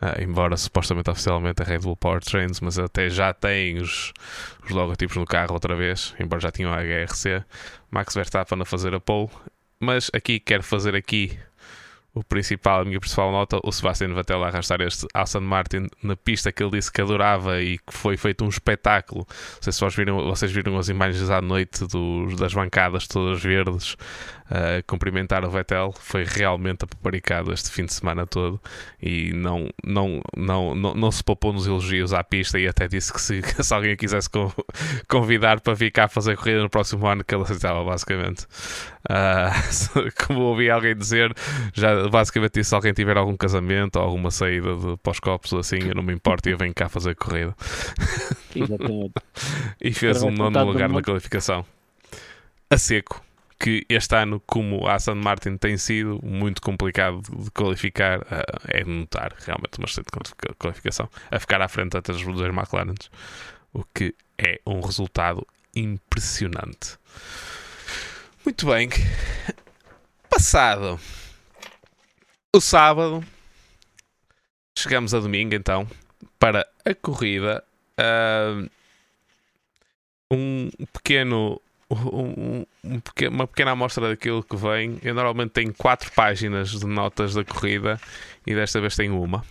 Uh, 0.00 0.22
embora 0.22 0.56
supostamente 0.56 1.10
oficialmente 1.10 1.60
a 1.60 1.64
Red 1.64 1.80
Bull 1.80 1.96
Powertrains, 1.96 2.60
mas 2.60 2.78
até 2.78 3.10
já 3.10 3.34
tem 3.34 3.78
os, 3.78 4.12
os 4.64 4.70
logotipos 4.70 5.16
no 5.16 5.26
carro 5.26 5.52
outra 5.52 5.74
vez, 5.74 6.14
embora 6.20 6.40
já 6.40 6.52
tinham 6.52 6.72
a 6.72 6.76
HRC. 6.76 7.44
Max 7.90 8.14
Verstappen 8.14 8.62
a 8.62 8.64
fazer 8.64 8.94
a 8.94 9.00
pole, 9.00 9.28
mas 9.80 10.12
aqui 10.14 10.38
quero 10.38 10.62
fazer 10.62 10.94
aqui 10.94 11.36
o 12.14 12.24
principal, 12.24 12.80
a 12.80 12.84
minha 12.84 12.98
principal 12.98 13.30
nota, 13.30 13.60
o 13.62 13.70
Sebastian 13.70 14.14
Vettel 14.14 14.42
a 14.42 14.48
arrastar 14.48 14.80
este 14.80 15.06
Aston 15.14 15.40
Martin 15.40 15.86
na 16.02 16.16
pista 16.16 16.50
que 16.50 16.62
ele 16.62 16.72
disse 16.72 16.90
que 16.90 17.00
adorava 17.00 17.60
e 17.60 17.78
que 17.78 17.92
foi 17.92 18.16
feito 18.16 18.44
um 18.44 18.48
espetáculo. 18.48 19.26
Não 19.28 19.62
sei 19.62 19.72
se 19.72 19.80
vocês 19.80 19.94
viram, 19.94 20.24
vocês 20.24 20.50
viram 20.50 20.76
as 20.76 20.88
imagens 20.88 21.30
à 21.30 21.40
noite 21.40 21.86
dos, 21.86 22.36
das 22.36 22.52
bancadas 22.52 23.06
todas 23.06 23.40
verdes 23.42 23.96
uh, 24.50 24.82
cumprimentar 24.86 25.44
o 25.44 25.50
Vettel. 25.50 25.92
Foi 25.92 26.24
realmente 26.24 26.84
apaparicado 26.84 27.52
este 27.52 27.70
fim 27.70 27.84
de 27.84 27.94
semana 27.94 28.26
todo 28.26 28.60
e 29.00 29.32
não, 29.32 29.68
não, 29.84 30.20
não, 30.36 30.74
não, 30.74 30.94
não 30.94 31.10
se 31.10 31.22
poupou 31.22 31.52
nos 31.52 31.66
elogios 31.66 32.12
à 32.12 32.22
pista 32.22 32.58
e 32.58 32.66
até 32.66 32.88
disse 32.88 33.12
que 33.12 33.20
se, 33.20 33.40
se 33.62 33.74
alguém 33.74 33.96
quisesse 33.96 34.28
convidar 35.08 35.60
para 35.60 35.74
vir 35.74 35.90
cá 35.90 36.08
fazer 36.08 36.36
corrida 36.36 36.62
no 36.62 36.70
próximo 36.70 37.06
ano, 37.06 37.24
que 37.24 37.34
ele 37.34 37.44
aceitava, 37.44 37.84
basicamente. 37.84 38.46
Uh, 39.08 40.10
como 40.26 40.40
ouvi 40.40 40.70
alguém 40.70 40.94
dizer, 40.94 41.34
já 41.72 42.08
basicamente 42.08 42.54
disse: 42.54 42.70
se 42.70 42.74
alguém 42.74 42.92
tiver 42.92 43.16
algum 43.16 43.36
casamento 43.36 43.96
ou 43.96 44.02
alguma 44.02 44.30
saída 44.30 44.76
de 44.76 44.96
pós-copos 45.02 45.52
assim, 45.54 45.78
eu 45.88 45.94
não 45.94 46.02
me 46.02 46.12
importo 46.12 46.48
e 46.48 46.52
eu 46.52 46.58
venho 46.58 46.74
cá 46.74 46.88
fazer 46.88 47.14
corrida. 47.14 47.54
e 49.80 49.92
fez 49.92 50.22
um 50.22 50.30
nono 50.30 50.64
lugar 50.64 50.88
na 50.88 51.02
qualificação. 51.02 51.64
A 52.68 52.78
seco 52.78 53.20
que 53.60 53.84
este 53.88 54.16
ano, 54.16 54.40
como 54.46 54.88
a 54.88 54.94
Aston 54.94 55.16
Martin 55.16 55.56
tem 55.56 55.76
sido 55.76 56.18
muito 56.24 56.62
complicado 56.62 57.20
de 57.20 57.50
qualificar, 57.50 58.20
uh, 58.20 58.60
é 58.68 58.82
de 58.82 58.90
notar 58.90 59.34
realmente 59.38 59.78
uma 59.78 59.84
excelente 59.84 60.10
qualificação, 60.58 61.08
a 61.30 61.38
ficar 61.38 61.60
à 61.60 61.68
frente 61.68 61.96
até 61.96 62.12
dos 62.12 62.22
McLaren, 62.22 62.94
o 63.72 63.84
que 63.84 64.14
é 64.38 64.58
um 64.66 64.80
resultado 64.80 65.46
impressionante. 65.76 66.98
Muito 68.44 68.66
bem, 68.66 68.88
passado 70.28 70.98
o 72.52 72.60
sábado, 72.60 73.24
chegamos 74.76 75.14
a 75.14 75.20
domingo 75.20 75.54
então 75.54 75.86
para 76.36 76.66
a 76.84 76.94
corrida. 76.94 77.62
Uh, 77.96 78.68
um 80.32 80.70
pequeno. 80.92 81.60
Um, 81.90 82.64
um, 82.84 83.00
uma 83.30 83.48
pequena 83.48 83.72
amostra 83.72 84.08
daquilo 84.08 84.44
que 84.44 84.56
vem. 84.56 84.98
Eu 85.02 85.12
normalmente 85.14 85.50
tenho 85.50 85.74
quatro 85.74 86.12
páginas 86.12 86.70
de 86.70 86.86
notas 86.86 87.34
da 87.34 87.44
corrida 87.44 88.00
e 88.46 88.54
desta 88.54 88.80
vez 88.80 88.94
tenho 88.94 89.20
uma. 89.20 89.44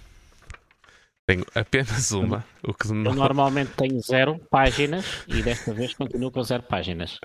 Tenho 1.28 1.46
apenas 1.54 2.12
uma. 2.12 2.46
O 2.64 2.74
que 2.74 2.88
Eu 2.88 2.96
normalmente 2.96 3.72
tenho 3.76 4.02
zero 4.02 4.40
páginas 4.50 5.06
e 5.28 5.44
desta 5.44 5.74
vez 5.74 5.94
continuo 5.94 6.32
com 6.32 6.42
zero 6.42 6.64
páginas. 6.64 7.20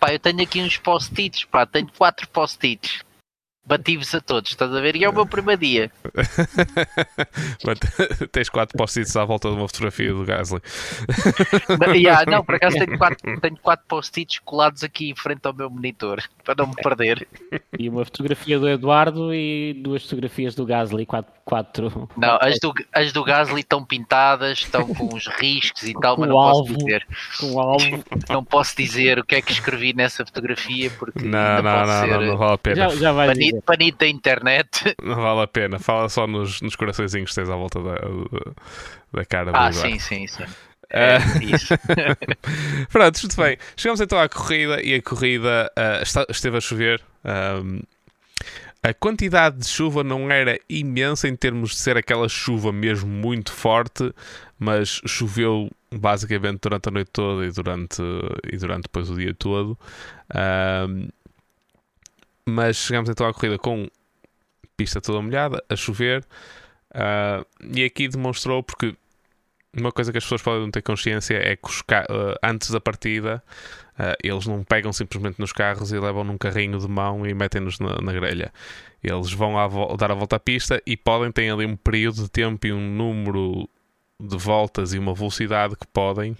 Pá, 0.00 0.12
eu 0.12 0.18
tenho 0.18 0.42
aqui 0.42 0.60
uns 0.60 0.76
post-its, 0.78 1.44
pá, 1.44 1.64
tenho 1.64 1.86
quatro 1.96 2.26
post-its. 2.28 3.04
Bati-vos 3.64 4.12
a 4.14 4.20
todos, 4.20 4.50
estás 4.50 4.74
a 4.74 4.80
ver? 4.80 4.96
E 4.96 5.04
é 5.04 5.08
o 5.08 5.12
meu 5.12 5.24
primeiro 5.24 5.60
dia. 5.60 5.90
Tens 8.32 8.48
quatro 8.48 8.76
post-its 8.76 9.14
à 9.16 9.24
volta 9.24 9.48
de 9.48 9.54
uma 9.56 9.68
fotografia 9.68 10.12
do 10.12 10.24
Gasly. 10.24 10.60
Não, 11.80 11.90
yeah, 11.94 12.28
não 12.28 12.44
por 12.44 12.56
acaso 12.56 12.76
tenho 12.76 12.98
quatro, 12.98 13.40
tenho 13.40 13.56
quatro 13.58 13.86
post-its 13.86 14.40
colados 14.40 14.82
aqui 14.82 15.10
em 15.10 15.14
frente 15.14 15.46
ao 15.46 15.54
meu 15.54 15.70
monitor, 15.70 16.20
para 16.44 16.56
não 16.58 16.66
me 16.68 16.74
perder. 16.74 17.26
E 17.78 17.88
uma 17.88 18.04
fotografia 18.04 18.58
do 18.58 18.68
Eduardo 18.68 19.32
e 19.32 19.74
duas 19.74 20.02
fotografias 20.02 20.56
do 20.56 20.66
Gasly, 20.66 21.06
quatro. 21.06 21.32
quatro 21.44 22.08
não, 22.16 22.38
as 22.40 22.58
do, 22.58 22.74
as 22.92 23.12
do 23.12 23.22
Gasly 23.22 23.60
estão 23.60 23.84
pintadas, 23.84 24.58
estão 24.58 24.92
com 24.92 25.14
uns 25.14 25.28
riscos 25.28 25.84
e 25.84 25.94
tal, 25.94 26.16
Com 26.16 26.22
mas 26.22 26.30
não 26.30 26.38
alvo. 26.38 26.66
posso 26.72 26.78
dizer. 26.78 27.06
Com 27.38 27.60
alvo. 27.60 28.04
Não 28.28 28.44
posso 28.44 28.76
dizer 28.76 29.18
o 29.18 29.24
que 29.24 29.34
é 29.36 29.42
que 29.42 29.52
escrevi 29.52 29.92
nessa 29.92 30.24
fotografia, 30.24 30.90
porque 30.98 31.26
Não, 31.28 31.38
ainda 31.38 31.62
não, 31.62 31.70
pode 31.70 31.90
não, 31.90 32.00
ser 32.00 32.06
não, 32.08 32.20
não 32.22 32.36
vale 32.36 32.52
a 32.54 32.58
pena. 32.58 32.76
Já, 32.76 32.88
já 32.96 33.12
vai 33.12 33.28
banido 33.66 33.98
da 33.98 34.06
internet. 34.06 34.94
Não 35.02 35.16
vale 35.16 35.42
a 35.42 35.46
pena. 35.46 35.78
Fala 35.78 36.08
só 36.08 36.26
nos, 36.26 36.60
nos 36.60 36.76
coraçõezinhos 36.76 37.30
que 37.30 37.36
tens 37.36 37.50
à 37.50 37.56
volta 37.56 37.82
da, 37.82 37.94
da, 37.94 38.52
da 39.12 39.24
cara 39.24 39.52
do 39.52 39.56
Ah, 39.56 39.72
sim, 39.72 39.98
sim, 39.98 40.26
sim. 40.26 40.44
Ah. 40.44 41.18
É, 41.18 41.18
isso. 41.44 41.74
Pronto, 42.90 43.18
muito 43.22 43.36
bem. 43.36 43.56
Chegamos 43.76 44.00
então 44.00 44.18
à 44.20 44.28
corrida 44.28 44.82
e 44.82 44.94
a 44.94 45.02
corrida 45.02 45.70
ah, 45.76 46.00
está- 46.02 46.26
esteve 46.28 46.58
a 46.58 46.60
chover. 46.60 47.00
Ahm, 47.24 47.80
a 48.82 48.92
quantidade 48.92 49.58
de 49.58 49.68
chuva 49.68 50.02
não 50.02 50.30
era 50.30 50.58
imensa 50.68 51.28
em 51.28 51.36
termos 51.36 51.70
de 51.70 51.76
ser 51.76 51.96
aquela 51.96 52.28
chuva 52.28 52.72
mesmo 52.72 53.08
muito 53.08 53.52
forte, 53.52 54.12
mas 54.58 55.00
choveu 55.06 55.70
basicamente 55.94 56.60
durante 56.62 56.88
a 56.88 56.92
noite 56.92 57.10
toda 57.12 57.46
e 57.46 57.50
durante, 57.52 58.02
e 58.52 58.56
durante 58.56 58.82
depois 58.84 59.08
o 59.08 59.14
dia 59.16 59.32
todo. 59.34 59.78
Ahm, 60.34 61.08
mas 62.46 62.76
chegamos 62.76 63.08
então 63.08 63.26
à 63.26 63.32
corrida 63.32 63.58
com 63.58 63.88
pista 64.76 65.00
toda 65.00 65.22
molhada, 65.22 65.62
a 65.68 65.76
chover, 65.76 66.24
ah, 66.94 67.44
e 67.74 67.84
aqui 67.84 68.08
demonstrou 68.08 68.62
porque 68.62 68.94
uma 69.74 69.90
coisa 69.90 70.12
que 70.12 70.18
as 70.18 70.24
pessoas 70.24 70.42
podem 70.42 70.60
não 70.60 70.70
ter 70.70 70.82
consciência 70.82 71.34
é 71.34 71.56
que 71.56 71.68
ah, 71.90 72.38
antes 72.42 72.70
da 72.70 72.80
partida 72.80 73.42
ah, 73.98 74.14
eles 74.22 74.46
não 74.46 74.62
pegam 74.62 74.92
simplesmente 74.92 75.38
nos 75.40 75.52
carros 75.52 75.92
e 75.92 75.98
levam 75.98 76.24
num 76.24 76.36
carrinho 76.36 76.78
de 76.78 76.88
mão 76.88 77.26
e 77.26 77.32
metem-nos 77.34 77.78
na, 77.78 78.00
na 78.00 78.12
grelha. 78.12 78.52
Eles 79.02 79.32
vão 79.32 79.54
dar 79.96 80.12
a 80.12 80.14
volta 80.14 80.36
à 80.36 80.40
pista 80.40 80.80
e 80.86 80.96
podem 80.96 81.32
ter 81.32 81.50
ali 81.50 81.66
um 81.66 81.76
período 81.76 82.22
de 82.22 82.30
tempo 82.30 82.66
e 82.66 82.72
um 82.72 82.80
número 82.80 83.68
de 84.20 84.36
voltas 84.36 84.92
e 84.94 84.98
uma 84.98 85.14
velocidade 85.14 85.74
que 85.74 85.86
podem 85.88 86.36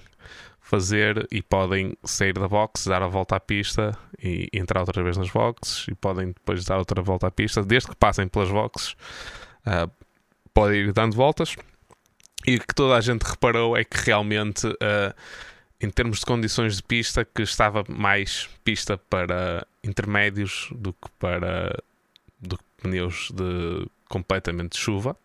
fazer 0.62 1.26
e 1.30 1.42
podem 1.42 1.94
sair 2.04 2.32
da 2.32 2.48
box, 2.48 2.88
dar 2.88 3.02
a 3.02 3.08
volta 3.08 3.36
à 3.36 3.40
pista 3.40 3.98
e 4.22 4.48
entrar 4.52 4.80
outra 4.80 5.02
vez 5.02 5.16
nas 5.16 5.28
boxes 5.28 5.86
e 5.88 5.94
podem 5.94 6.28
depois 6.28 6.64
dar 6.64 6.78
outra 6.78 7.02
volta 7.02 7.26
à 7.26 7.30
pista, 7.30 7.62
desde 7.62 7.90
que 7.90 7.96
passem 7.96 8.28
pelas 8.28 8.48
boxes, 8.48 8.96
ah, 9.66 9.88
podem 10.54 10.80
ir 10.80 10.92
dando 10.92 11.14
voltas. 11.14 11.56
E 12.46 12.56
o 12.56 12.60
que 12.60 12.74
toda 12.74 12.96
a 12.96 13.00
gente 13.00 13.22
reparou 13.22 13.76
é 13.76 13.84
que 13.84 13.98
realmente, 13.98 14.66
ah, 14.80 15.14
em 15.80 15.90
termos 15.90 16.20
de 16.20 16.26
condições 16.26 16.76
de 16.76 16.82
pista, 16.82 17.24
que 17.24 17.42
estava 17.42 17.84
mais 17.88 18.48
pista 18.64 18.96
para 18.96 19.66
intermédios 19.82 20.68
do 20.70 20.92
que 20.92 21.10
para 21.18 21.76
do 22.40 22.56
que 22.56 22.64
pneus 22.82 23.30
de 23.32 23.86
completamente 24.08 24.72
de 24.72 24.78
chuva. 24.78 25.16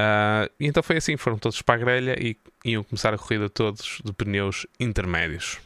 Ah, 0.00 0.48
e 0.58 0.66
então 0.66 0.82
foi 0.82 0.96
assim, 0.96 1.16
foram 1.16 1.38
todos 1.38 1.60
para 1.60 1.74
a 1.74 1.78
grelha 1.78 2.16
e 2.18 2.36
iam 2.64 2.82
começar 2.82 3.12
a 3.12 3.18
corrida 3.18 3.50
todos 3.50 4.00
de 4.02 4.12
pneus 4.12 4.66
intermédios. 4.78 5.58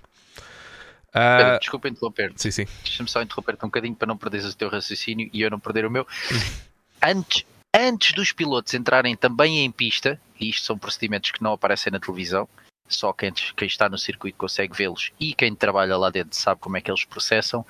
Pedro, 1.13 1.59
desculpa 1.61 1.89
interromper. 1.89 2.33
sim, 2.35 2.51
sim. 2.51 2.67
Deixa-me 2.83 3.09
só 3.09 3.23
interromper-te 3.23 3.65
um 3.65 3.69
bocadinho 3.69 3.95
para 3.95 4.09
não 4.09 4.17
perderes 4.17 4.47
o 4.47 4.57
teu 4.57 4.69
raciocínio 4.69 5.31
e 5.33 5.43
eu 5.43 5.51
não 5.51 5.61
perder 5.61 5.87
o 5.87 5.91
meu. 5.91 6.05
Antes, 7.01 7.45
antes 7.73 8.13
dos 8.13 8.33
pilotos 8.33 8.75
entrarem 8.75 9.15
também 9.15 9.65
em 9.65 9.71
pista, 9.71 10.21
e 10.41 10.51
isto 10.51 10.65
são 10.65 10.77
procedimentos 10.77 11.31
que 11.31 11.43
não 11.43 11.53
aparecem 11.53 11.93
na 11.93 12.01
televisão, 12.01 12.49
só 12.89 13.13
quem, 13.13 13.33
quem 13.33 13.69
está 13.69 13.89
no 13.89 13.97
circuito 13.97 14.37
consegue 14.37 14.77
vê-los 14.77 15.13
e 15.21 15.35
quem 15.35 15.55
trabalha 15.55 15.97
lá 15.97 16.11
dentro 16.11 16.37
sabe 16.37 16.61
como 16.61 16.77
é 16.77 16.81
que 16.81 16.91
eles 16.91 17.05
processam. 17.05 17.65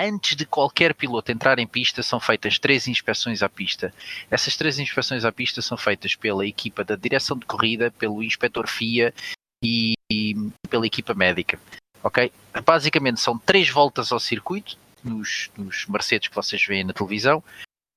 Antes 0.00 0.36
de 0.36 0.46
qualquer 0.46 0.94
piloto 0.94 1.32
entrar 1.32 1.58
em 1.58 1.66
pista, 1.66 2.04
são 2.04 2.20
feitas 2.20 2.56
três 2.56 2.86
inspeções 2.86 3.42
à 3.42 3.48
pista. 3.48 3.92
Essas 4.30 4.56
três 4.56 4.78
inspeções 4.78 5.24
à 5.24 5.32
pista 5.32 5.60
são 5.60 5.76
feitas 5.76 6.14
pela 6.14 6.46
equipa 6.46 6.84
da 6.84 6.94
direção 6.94 7.36
de 7.36 7.44
corrida, 7.44 7.90
pelo 7.90 8.22
inspetor 8.22 8.68
FIA 8.68 9.12
e, 9.60 9.94
e 10.08 10.36
pela 10.70 10.86
equipa 10.86 11.14
médica. 11.14 11.58
Ok? 12.02 12.30
Basicamente 12.64 13.20
são 13.20 13.36
três 13.36 13.68
voltas 13.68 14.12
ao 14.12 14.20
circuito, 14.20 14.78
nos, 15.02 15.50
nos 15.56 15.86
Mercedes 15.86 16.28
que 16.28 16.34
vocês 16.34 16.64
veem 16.64 16.84
na 16.84 16.92
televisão. 16.92 17.42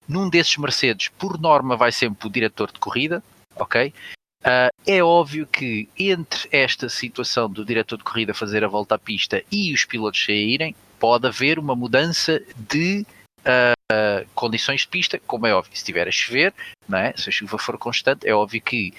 Num 0.08 0.28
desses 0.28 0.58
Mercedes, 0.58 1.10
por 1.10 1.40
norma, 1.40 1.78
vai 1.78 1.92
sempre 1.92 2.28
o 2.28 2.32
diretor 2.32 2.72
de 2.72 2.80
corrida, 2.80 3.24
ok? 3.56 3.94
Ah, 4.44 4.72
é 4.88 5.04
óbvio 5.04 5.46
que 5.46 5.88
entre 5.98 6.50
esta 6.52 6.90
situação 6.90 7.48
do 7.48 7.64
diretor 7.64 7.98
de 7.98 8.04
corrida 8.04 8.34
fazer 8.34 8.64
a 8.64 8.68
volta 8.68 8.96
à 8.96 9.00
pista 9.00 9.44
e 9.52 9.72
os 9.72 9.86
pilotos 9.86 10.26
saírem, 10.26 10.76
pode 11.02 11.28
haver 11.28 11.60
uma 11.60 11.76
mudança 11.76 12.42
de 12.56 13.06
ah, 13.44 13.74
condições 14.34 14.82
de 14.82 14.88
pista, 14.88 15.20
como 15.28 15.48
é 15.48 15.54
óbvio, 15.54 15.74
se 15.74 15.80
estiver 15.80 16.08
a 16.08 16.12
chover, 16.12 16.54
não 16.88 16.98
é? 16.98 17.14
se 17.18 17.28
a 17.28 17.32
chuva 17.32 17.58
for 17.58 17.78
constante, 17.78 18.28
é 18.28 18.34
óbvio 18.34 18.62
que 18.62 18.94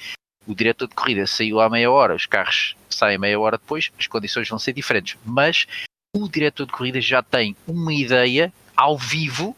o 0.46 0.54
diretor 0.54 0.88
de 0.88 0.94
corrida 0.94 1.26
saiu 1.26 1.60
há 1.60 1.70
meia 1.70 1.90
hora, 1.90 2.14
os 2.14 2.26
carros 2.26 2.76
saem 2.90 3.16
meia 3.16 3.38
hora 3.38 3.56
depois, 3.56 3.90
as 3.98 4.06
condições 4.06 4.48
vão 4.48 4.58
ser 4.58 4.72
diferentes. 4.72 5.16
Mas 5.24 5.66
o 6.14 6.28
diretor 6.28 6.66
de 6.66 6.72
corrida 6.72 7.00
já 7.00 7.22
tem 7.22 7.56
uma 7.66 7.94
ideia 7.94 8.52
ao 8.76 8.98
vivo, 8.98 9.56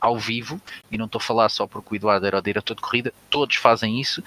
ao 0.00 0.18
vivo, 0.18 0.60
e 0.90 0.98
não 0.98 1.06
estou 1.06 1.18
a 1.18 1.22
falar 1.22 1.48
só 1.48 1.66
porque 1.66 1.94
o 1.94 1.96
Eduardo 1.96 2.26
era 2.26 2.38
o 2.38 2.42
diretor 2.42 2.74
de 2.74 2.82
corrida, 2.82 3.12
todos 3.30 3.56
fazem 3.56 3.98
isso, 3.98 4.22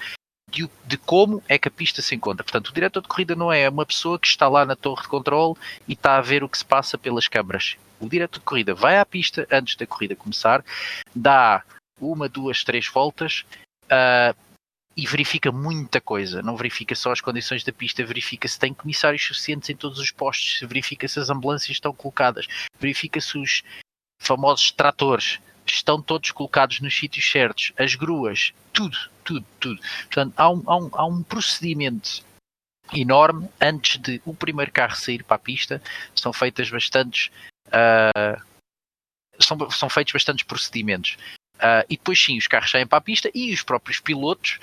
de, 0.52 0.68
de 0.86 0.96
como 0.98 1.42
é 1.48 1.58
que 1.58 1.68
a 1.68 1.70
pista 1.70 2.02
se 2.02 2.14
encontra. 2.14 2.44
Portanto, 2.44 2.68
o 2.68 2.72
diretor 2.72 3.00
de 3.00 3.08
corrida 3.08 3.34
não 3.34 3.50
é 3.50 3.68
uma 3.68 3.86
pessoa 3.86 4.18
que 4.18 4.26
está 4.26 4.48
lá 4.48 4.64
na 4.64 4.76
torre 4.76 5.02
de 5.02 5.08
controle 5.08 5.54
e 5.88 5.94
está 5.94 6.16
a 6.16 6.20
ver 6.20 6.44
o 6.44 6.48
que 6.48 6.58
se 6.58 6.64
passa 6.64 6.98
pelas 6.98 7.26
câmaras. 7.26 7.76
O 7.98 8.08
diretor 8.08 8.38
de 8.38 8.44
corrida 8.44 8.74
vai 8.74 8.98
à 8.98 9.06
pista 9.06 9.46
antes 9.50 9.76
da 9.76 9.86
corrida 9.86 10.14
começar, 10.14 10.64
dá 11.14 11.62
uma, 12.00 12.28
duas, 12.28 12.64
três 12.64 12.88
voltas, 12.88 13.44
ah, 13.88 14.34
e 14.96 15.06
verifica 15.06 15.50
muita 15.50 16.00
coisa. 16.00 16.42
Não 16.42 16.56
verifica 16.56 16.94
só 16.94 17.12
as 17.12 17.20
condições 17.20 17.64
da 17.64 17.72
pista, 17.72 18.04
verifica 18.04 18.46
se 18.46 18.58
tem 18.58 18.74
comissários 18.74 19.24
suficientes 19.24 19.70
em 19.70 19.76
todos 19.76 19.98
os 19.98 20.10
postos, 20.10 20.60
verifica 20.68 21.08
se 21.08 21.18
as 21.18 21.30
ambulâncias 21.30 21.76
estão 21.76 21.94
colocadas, 21.94 22.46
verifica 22.78 23.20
se 23.20 23.38
os 23.38 23.62
famosos 24.20 24.70
tratores 24.70 25.40
estão 25.66 26.02
todos 26.02 26.30
colocados 26.30 26.80
nos 26.80 26.94
sítios 26.94 27.30
certos, 27.30 27.72
as 27.78 27.94
gruas, 27.94 28.52
tudo, 28.72 28.98
tudo, 29.24 29.46
tudo. 29.60 29.80
Portanto, 30.04 30.34
há 30.36 30.50
um, 30.50 30.62
há 30.66 30.76
um, 30.76 30.90
há 30.92 31.06
um 31.06 31.22
procedimento 31.22 32.24
enorme 32.92 33.48
antes 33.60 33.98
de 33.98 34.20
o 34.24 34.34
primeiro 34.34 34.70
carro 34.72 34.96
sair 34.96 35.22
para 35.24 35.36
a 35.36 35.38
pista. 35.38 35.82
São 36.14 36.32
feitas 36.32 36.70
bastantes. 36.70 37.30
ah, 37.70 38.40
são, 39.40 39.70
são 39.70 39.88
feitos 39.88 40.12
bastantes 40.12 40.44
procedimentos. 40.44 41.16
Ah, 41.58 41.84
e 41.88 41.96
depois 41.96 42.22
sim, 42.22 42.36
os 42.38 42.46
carros 42.46 42.70
saem 42.70 42.86
para 42.86 42.98
a 42.98 43.02
pista 43.02 43.30
e 43.34 43.52
os 43.52 43.62
próprios 43.62 44.00
pilotos 44.00 44.58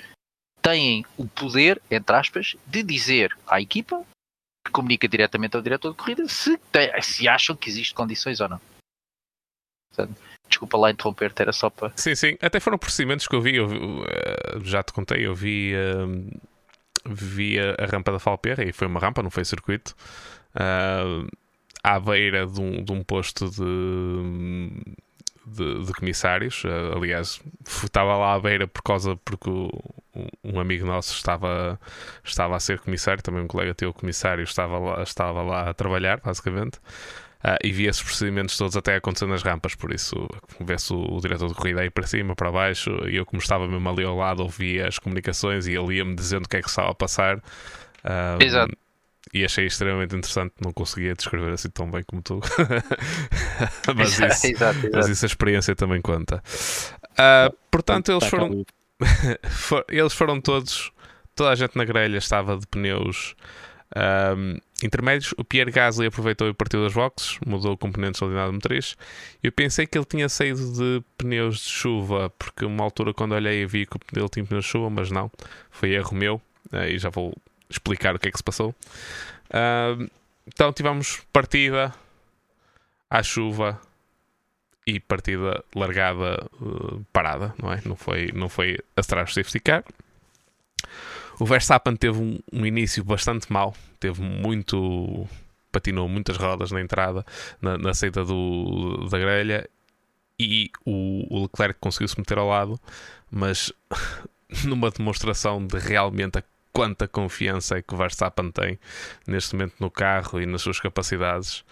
têm 0.62 1.04
o 1.16 1.26
poder, 1.26 1.80
entre 1.90 2.14
aspas, 2.14 2.56
de 2.66 2.82
dizer 2.82 3.36
à 3.46 3.60
equipa, 3.60 4.04
que 4.64 4.72
comunica 4.72 5.08
diretamente 5.08 5.56
ao 5.56 5.62
diretor 5.62 5.90
de 5.92 5.96
corrida, 5.96 6.28
se, 6.28 6.56
tem- 6.70 6.90
se 7.02 7.26
acham 7.26 7.56
que 7.56 7.68
existem 7.70 7.96
condições 7.96 8.40
ou 8.40 8.48
não. 8.48 8.60
Portanto, 9.94 10.16
desculpa 10.48 10.76
lá 10.78 10.90
interromper-te, 10.90 11.42
era 11.42 11.52
só 11.52 11.68
para. 11.70 11.92
Sim, 11.96 12.14
sim. 12.14 12.36
Até 12.40 12.60
foram 12.60 12.78
procedimentos 12.78 13.26
que 13.26 13.34
eu 13.34 13.40
vi. 13.40 13.56
Eu, 13.56 13.68
eh, 14.06 14.58
já 14.62 14.82
te 14.82 14.92
contei, 14.92 15.26
eu 15.26 15.34
vi, 15.34 15.72
eh, 15.74 16.38
vi 17.06 17.58
a, 17.58 17.86
rampa 17.86 18.12
da 18.12 18.18
Falperra 18.18 18.64
e 18.64 18.72
foi 18.72 18.86
uma 18.86 19.00
rampa, 19.00 19.22
não 19.22 19.30
foi 19.30 19.44
circuito. 19.44 19.94
ah, 20.54 21.24
à 21.82 21.98
beira 21.98 22.46
de 22.46 22.60
um, 22.60 22.84
de 22.84 22.92
um 22.92 23.02
posto 23.02 23.48
de, 23.50 24.82
de, 25.46 25.84
de 25.86 25.92
comissários. 25.94 26.62
Aliás, 26.94 27.40
estava 27.66 28.16
lá 28.16 28.34
à 28.34 28.40
beira 28.40 28.68
por 28.68 28.82
causa 28.82 29.16
porque 29.24 29.48
o- 29.48 29.70
um 30.44 30.60
amigo 30.60 30.84
nosso 30.86 31.14
estava, 31.14 31.80
estava 32.22 32.56
a 32.56 32.60
ser 32.60 32.80
comissário, 32.80 33.22
também 33.22 33.42
um 33.42 33.46
colega 33.46 33.74
teu 33.74 33.92
comissário 33.94 34.42
estava 34.44 34.78
lá, 34.78 35.02
estava 35.02 35.42
lá 35.42 35.70
a 35.70 35.74
trabalhar, 35.74 36.20
basicamente. 36.20 36.78
Ah, 37.42 37.56
e 37.64 37.72
vi 37.72 37.86
esses 37.86 38.02
procedimentos 38.02 38.56
todos 38.56 38.76
até 38.76 38.96
acontecer 38.96 39.26
nas 39.26 39.42
rampas, 39.42 39.74
por 39.74 39.92
isso 39.92 40.28
vê-se 40.60 40.92
o, 40.92 41.16
o 41.16 41.20
diretor 41.20 41.48
de 41.48 41.54
corrida 41.54 41.80
aí 41.80 41.88
para 41.88 42.06
cima, 42.06 42.34
para 42.36 42.52
baixo, 42.52 42.90
e 43.08 43.16
eu, 43.16 43.24
como 43.24 43.40
estava 43.40 43.66
mesmo 43.66 43.88
ali 43.88 44.04
ao 44.04 44.14
lado, 44.14 44.42
ouvia 44.42 44.86
as 44.86 44.98
comunicações 44.98 45.66
e 45.66 45.72
ele 45.72 45.96
ia-me 45.96 46.14
dizendo 46.14 46.44
o 46.44 46.48
que 46.48 46.58
é 46.58 46.62
que 46.62 46.68
estava 46.68 46.90
a 46.90 46.94
passar. 46.94 47.42
Ah, 48.04 48.36
Exato. 48.40 48.76
e 49.32 49.42
achei 49.42 49.64
extremamente 49.64 50.14
interessante. 50.14 50.52
Não 50.62 50.70
conseguia 50.70 51.14
descrever 51.14 51.52
assim 51.52 51.70
tão 51.70 51.90
bem 51.90 52.02
como 52.02 52.20
tu, 52.20 52.40
mas, 53.96 54.18
isso, 54.18 54.46
exato, 54.46 54.78
exato. 54.78 54.90
mas 54.92 55.08
isso 55.08 55.24
a 55.24 55.28
experiência 55.28 55.74
também 55.74 56.02
conta. 56.02 56.42
Uh, 57.12 57.56
portanto, 57.70 58.12
eles 58.12 58.26
foram, 58.26 58.66
eles 59.88 60.12
foram 60.12 60.42
todos, 60.42 60.92
toda 61.34 61.50
a 61.50 61.54
gente 61.54 61.74
na 61.74 61.86
grelha 61.86 62.18
estava 62.18 62.58
de 62.58 62.66
pneus 62.66 63.34
um, 63.96 64.58
intermédios, 64.82 65.34
o 65.36 65.44
Pierre 65.44 65.70
Gasly 65.70 66.06
aproveitou 66.06 66.48
e 66.48 66.54
partiu 66.54 66.82
das 66.82 66.92
boxes, 66.92 67.38
mudou 67.46 67.76
componentes 67.76 68.20
da 68.20 68.26
unidade 68.26 68.52
motriz. 68.52 68.96
Eu 69.42 69.52
pensei 69.52 69.86
que 69.86 69.96
ele 69.96 70.04
tinha 70.04 70.28
saído 70.28 70.72
de 70.72 71.02
pneus 71.18 71.58
de 71.58 71.70
chuva, 71.70 72.30
porque 72.38 72.64
uma 72.64 72.84
altura 72.84 73.12
quando 73.12 73.32
olhei 73.32 73.66
vi 73.66 73.86
que 73.86 73.98
ele 74.16 74.28
tinha 74.28 74.44
pneus 74.44 74.64
de 74.64 74.70
chuva, 74.70 74.90
mas 74.90 75.10
não, 75.10 75.30
foi 75.70 75.90
erro 75.92 76.14
meu, 76.14 76.40
e 76.88 76.98
já 76.98 77.10
vou 77.10 77.34
explicar 77.68 78.14
o 78.14 78.18
que 78.18 78.28
é 78.28 78.30
que 78.30 78.36
se 78.36 78.44
passou. 78.44 78.74
Uh, 79.50 80.10
então 80.46 80.72
tivemos 80.72 81.22
partida 81.32 81.94
à 83.08 83.22
chuva 83.22 83.80
e 84.86 84.98
partida 84.98 85.64
largada 85.74 86.46
uh, 86.60 87.04
parada, 87.12 87.54
não 87.62 87.72
é? 87.72 87.80
Não 87.84 87.96
foi, 87.96 88.30
não 88.34 88.48
foi 88.48 88.78
atrás 88.96 89.30
do 89.30 89.34
safety 89.34 89.60
car. 89.60 89.84
O 91.38 91.46
Verstappen 91.46 91.96
teve 91.96 92.18
um, 92.18 92.38
um 92.52 92.66
início 92.66 93.02
bastante 93.02 93.50
mau, 93.52 93.74
teve 94.00 94.22
muito. 94.22 95.28
patinou 95.70 96.08
muitas 96.08 96.36
rodas 96.36 96.72
na 96.72 96.80
entrada, 96.80 97.24
na, 97.60 97.78
na 97.78 97.94
saída 97.94 98.24
do, 98.24 99.06
da 99.08 99.18
grelha 99.18 99.68
e 100.38 100.70
o, 100.86 101.26
o 101.28 101.42
Leclerc 101.42 101.78
conseguiu 101.78 102.08
se 102.08 102.18
meter 102.18 102.38
ao 102.38 102.48
lado, 102.48 102.80
mas 103.30 103.72
numa 104.64 104.90
demonstração 104.90 105.64
de 105.64 105.78
realmente 105.78 106.38
a 106.38 106.42
quanta 106.72 107.06
confiança 107.06 107.76
é 107.76 107.82
que 107.82 107.92
o 107.92 107.96
Verstappen 107.96 108.50
tem 108.50 108.78
neste 109.26 109.54
momento 109.54 109.74
no 109.78 109.90
carro 109.90 110.40
e 110.40 110.46
nas 110.46 110.62
suas 110.62 110.80
capacidades 110.80 111.62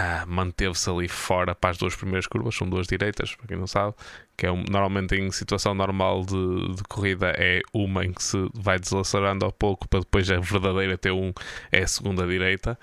ah, 0.00 0.24
manteve-se 0.28 0.88
ali 0.88 1.08
fora 1.08 1.56
para 1.56 1.70
as 1.70 1.76
duas 1.76 1.96
primeiras 1.96 2.24
curvas, 2.24 2.54
são 2.54 2.68
duas 2.68 2.86
direitas, 2.86 3.34
para 3.34 3.48
quem 3.48 3.56
não 3.56 3.66
sabe, 3.66 3.96
que 4.36 4.46
é 4.46 4.52
um, 4.52 4.62
normalmente 4.70 5.16
em 5.16 5.28
situação 5.32 5.74
normal 5.74 6.24
de, 6.24 6.76
de, 6.76 6.84
corrida 6.84 7.34
é 7.36 7.62
uma 7.74 8.04
em 8.04 8.12
que 8.12 8.22
se 8.22 8.36
vai 8.54 8.78
deslacerando 8.78 9.44
ao 9.44 9.50
pouco 9.50 9.88
para 9.88 9.98
depois 9.98 10.30
a 10.30 10.38
verdadeira 10.38 10.96
T1 10.96 11.36
é 11.72 11.82
a 11.82 11.86
segunda 11.88 12.24
direita. 12.28 12.78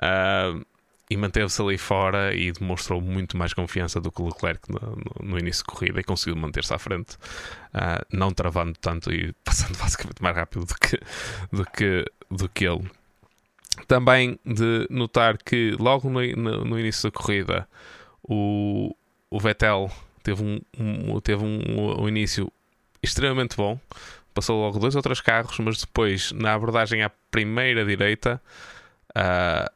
Uh, 0.00 0.64
e 1.10 1.16
manteve-se 1.16 1.60
ali 1.60 1.76
fora 1.76 2.32
e 2.32 2.52
demonstrou 2.52 3.00
muito 3.00 3.36
mais 3.36 3.52
confiança 3.52 4.00
do 4.00 4.12
que 4.12 4.22
o 4.22 4.26
Leclerc 4.26 4.60
no, 4.70 4.78
no, 4.78 5.30
no 5.30 5.38
início 5.40 5.64
de 5.64 5.72
corrida 5.72 5.98
e 5.98 6.04
conseguiu 6.04 6.36
manter-se 6.36 6.72
à 6.72 6.78
frente, 6.78 7.16
uh, 7.74 8.06
não 8.12 8.30
travando 8.30 8.74
tanto 8.80 9.12
e 9.12 9.32
passando 9.44 9.76
basicamente 9.76 10.22
mais 10.22 10.36
rápido 10.36 10.66
do 10.66 10.74
que, 10.76 11.00
do 11.50 11.64
que, 11.64 12.04
do 12.30 12.48
que 12.48 12.64
ele. 12.64 12.88
Também 13.86 14.38
de 14.44 14.86
notar 14.90 15.38
que 15.38 15.76
logo 15.78 16.08
no, 16.08 16.20
no, 16.36 16.64
no 16.64 16.78
início 16.78 17.10
da 17.10 17.16
corrida 17.16 17.68
o, 18.22 18.94
o 19.30 19.40
Vettel 19.40 19.90
teve, 20.22 20.42
um, 20.42 20.60
um 20.78 21.20
teve 21.20 21.44
um, 21.44 22.02
um, 22.02 22.08
início 22.08 22.52
extremamente 23.02 23.56
bom. 23.56 23.78
Passou 24.32 24.60
logo 24.60 24.78
dois 24.78 24.94
ou 24.94 25.02
três 25.02 25.20
carros, 25.20 25.58
mas 25.58 25.80
depois, 25.80 26.30
na 26.32 26.54
abordagem 26.54 27.02
à 27.02 27.10
primeira 27.30 27.84
direita, 27.84 28.40
uh, 29.10 29.70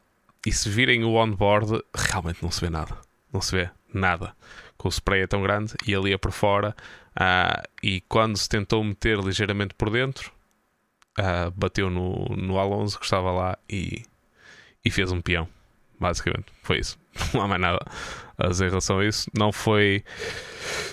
e 0.45 0.51
se 0.51 0.69
virem 0.69 1.03
o 1.03 1.15
onboard, 1.15 1.83
realmente 1.93 2.41
não 2.41 2.51
se 2.51 2.61
vê 2.61 2.69
nada. 2.69 2.97
Não 3.33 3.41
se 3.41 3.55
vê 3.55 3.69
nada. 3.93 4.33
Com 4.77 4.87
o 4.87 4.91
spray 4.91 5.23
é 5.23 5.27
tão 5.27 5.41
grande 5.41 5.73
e 5.85 5.93
ali 5.93 6.13
é 6.13 6.17
por 6.17 6.31
fora. 6.31 6.75
Uh, 7.15 7.67
e 7.81 8.01
quando 8.01 8.37
se 8.37 8.47
tentou 8.47 8.83
meter 8.83 9.19
ligeiramente 9.19 9.73
por 9.73 9.89
dentro, 9.89 10.31
uh, 11.19 11.51
bateu 11.55 11.89
no, 11.89 12.25
no 12.35 12.59
Alonso 12.59 12.99
que 12.99 13.05
estava 13.05 13.31
lá 13.31 13.57
e, 13.69 14.03
e 14.83 14.91
fez 14.91 15.11
um 15.11 15.21
peão. 15.21 15.47
Basicamente, 15.99 16.47
foi 16.61 16.79
isso. 16.79 16.97
Não 17.33 17.41
há 17.41 17.47
mais 17.47 17.61
nada 17.61 17.79
a 18.37 18.47
dizer 18.47 18.65
em 18.65 18.69
relação 18.69 18.99
a 18.99 19.05
isso. 19.05 19.29
Não 19.37 19.51
foi. 19.51 20.03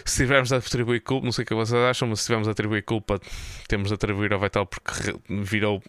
Se 0.05 0.23
tivermos 0.23 0.53
a 0.53 0.59
atribuir 0.59 1.01
culpa, 1.01 1.25
não 1.25 1.33
sei 1.33 1.43
o 1.43 1.47
que 1.47 1.55
vocês 1.55 1.81
acham, 1.83 2.09
mas 2.09 2.21
se 2.21 2.27
tivermos 2.27 2.47
a 2.47 2.53
atribuir 2.53 2.83
culpa, 2.83 3.21
temos 3.69 3.89
de 3.89 3.95
atribuir 3.95 4.33
ao 4.33 4.39
Vettel 4.39 4.67
porque 4.67 5.15
virou 5.29 5.83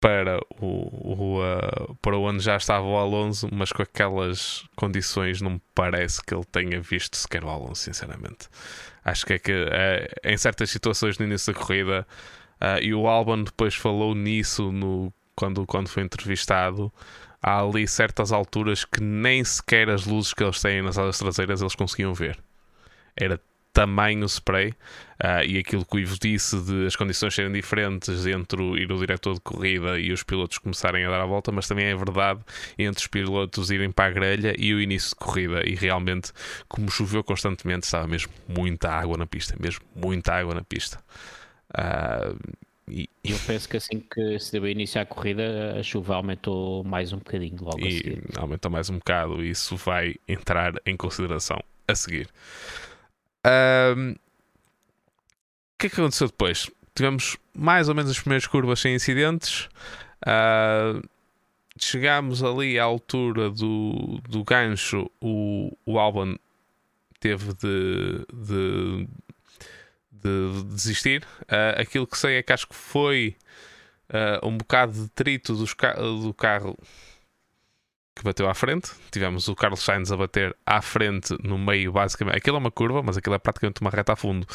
para 0.00 0.40
o, 0.58 0.66
o 0.66 1.40
uh, 1.42 1.94
para 1.96 2.16
onde 2.16 2.42
já 2.42 2.56
estava 2.56 2.84
o 2.84 2.96
Alonso, 2.96 3.48
mas 3.52 3.70
com 3.70 3.82
aquelas 3.82 4.64
condições 4.74 5.42
não 5.42 5.50
me 5.52 5.62
parece 5.74 6.24
que 6.24 6.34
ele 6.34 6.44
tenha 6.44 6.80
visto 6.80 7.16
sequer 7.16 7.44
o 7.44 7.50
Alonso, 7.50 7.82
sinceramente. 7.82 8.48
Acho 9.04 9.26
que 9.26 9.34
é 9.34 9.38
que 9.38 9.52
uh, 9.52 10.08
em 10.24 10.36
certas 10.38 10.70
situações 10.70 11.18
no 11.18 11.26
início 11.26 11.52
da 11.52 11.58
corrida 11.58 12.06
Uh, 12.60 12.82
e 12.82 12.94
o 12.94 13.06
Albon 13.06 13.44
depois 13.44 13.74
falou 13.74 14.14
nisso 14.14 14.70
no, 14.70 15.12
quando, 15.34 15.66
quando 15.66 15.88
foi 15.88 16.02
entrevistado. 16.02 16.92
Há 17.42 17.60
ali 17.62 17.88
certas 17.88 18.32
alturas 18.32 18.84
que 18.84 19.02
nem 19.02 19.42
sequer 19.42 19.88
as 19.88 20.04
luzes 20.04 20.34
que 20.34 20.44
eles 20.44 20.60
têm 20.60 20.82
nas 20.82 20.98
asas 20.98 21.18
traseiras 21.18 21.62
eles 21.62 21.74
conseguiam 21.74 22.12
ver. 22.12 22.38
Era 23.16 23.40
tamanho 23.72 24.26
spray 24.26 24.70
uh, 25.22 25.44
e 25.46 25.58
aquilo 25.58 25.84
que 25.84 25.96
o 25.96 25.98
Ivo 25.98 26.16
disse 26.20 26.60
de 26.60 26.86
as 26.86 26.96
condições 26.96 27.34
serem 27.34 27.52
diferentes 27.52 28.26
entre 28.26 28.60
o, 28.60 28.76
ir 28.76 28.90
o 28.90 28.98
diretor 28.98 29.34
de 29.34 29.40
corrida 29.40 29.98
e 29.98 30.12
os 30.12 30.22
pilotos 30.22 30.58
começarem 30.58 31.04
a 31.04 31.10
dar 31.10 31.20
a 31.20 31.26
volta, 31.26 31.52
mas 31.52 31.68
também 31.68 31.86
é 31.86 31.94
verdade 31.94 32.40
entre 32.78 33.00
os 33.00 33.06
pilotos 33.06 33.70
irem 33.70 33.90
para 33.90 34.06
a 34.06 34.10
grelha 34.10 34.54
e 34.58 34.74
o 34.74 34.80
início 34.80 35.10
de 35.10 35.16
corrida. 35.16 35.62
E 35.66 35.74
realmente, 35.74 36.32
como 36.68 36.90
choveu 36.90 37.22
constantemente, 37.22 37.84
estava 37.84 38.06
mesmo 38.06 38.32
muita 38.48 38.90
água 38.90 39.16
na 39.16 39.26
pista, 39.26 39.54
mesmo 39.58 39.82
muita 39.94 40.34
água 40.34 40.54
na 40.54 40.62
pista. 40.62 41.02
Uh, 41.70 42.36
e... 42.90 43.08
Eu 43.22 43.38
penso 43.46 43.68
que 43.68 43.76
assim 43.76 44.00
que 44.00 44.38
se 44.38 44.52
deu 44.52 44.66
início 44.66 45.00
à 45.00 45.06
corrida, 45.06 45.78
a 45.78 45.82
chuva 45.82 46.16
aumentou 46.16 46.82
mais 46.84 47.12
um 47.12 47.18
bocadinho 47.18 47.56
logo 47.60 47.78
e 47.78 47.88
a 47.88 47.90
seguir. 47.90 48.22
Aumentou 48.36 48.70
mais 48.70 48.90
um 48.90 48.98
bocado 48.98 49.44
e 49.44 49.50
isso 49.50 49.76
vai 49.76 50.16
entrar 50.26 50.74
em 50.84 50.96
consideração 50.96 51.62
a 51.86 51.94
seguir. 51.94 52.28
Um, 53.46 54.12
o 54.12 54.16
que 55.78 55.86
é 55.86 55.90
que 55.90 56.00
aconteceu 56.00 56.26
depois? 56.26 56.70
Tivemos 56.94 57.36
mais 57.54 57.88
ou 57.88 57.94
menos 57.94 58.10
as 58.10 58.18
primeiras 58.18 58.46
curvas 58.46 58.80
sem 58.80 58.94
incidentes. 58.94 59.68
Uh, 60.26 61.00
chegámos 61.78 62.42
ali 62.42 62.78
à 62.78 62.84
altura 62.84 63.50
do, 63.50 64.20
do 64.28 64.44
gancho. 64.44 65.10
O, 65.20 65.76
o 65.86 65.98
Albon 65.98 66.36
teve 67.20 67.54
de, 67.54 68.26
de 68.32 69.08
de 70.22 70.64
desistir. 70.64 71.24
Uh, 71.42 71.80
aquilo 71.80 72.06
que 72.06 72.18
sei 72.18 72.36
é 72.36 72.42
que 72.42 72.52
acho 72.52 72.66
que 72.66 72.74
foi 72.74 73.36
uh, 74.10 74.46
um 74.46 74.56
bocado 74.56 74.92
de 74.92 75.08
trito 75.10 75.54
ca 75.76 75.94
do 75.94 76.34
carro 76.34 76.76
que 78.14 78.24
bateu 78.24 78.48
à 78.48 78.54
frente. 78.54 78.90
Tivemos 79.10 79.48
o 79.48 79.54
Carlos 79.54 79.80
Sainz 79.80 80.12
a 80.12 80.16
bater 80.16 80.54
à 80.66 80.82
frente 80.82 81.34
no 81.42 81.58
meio, 81.58 81.92
basicamente. 81.92 82.36
Aquilo 82.36 82.56
é 82.56 82.60
uma 82.60 82.70
curva, 82.70 83.02
mas 83.02 83.16
aquilo 83.16 83.34
é 83.34 83.38
praticamente 83.38 83.80
uma 83.80 83.90
reta 83.90 84.12
a 84.12 84.16
fundo. 84.16 84.46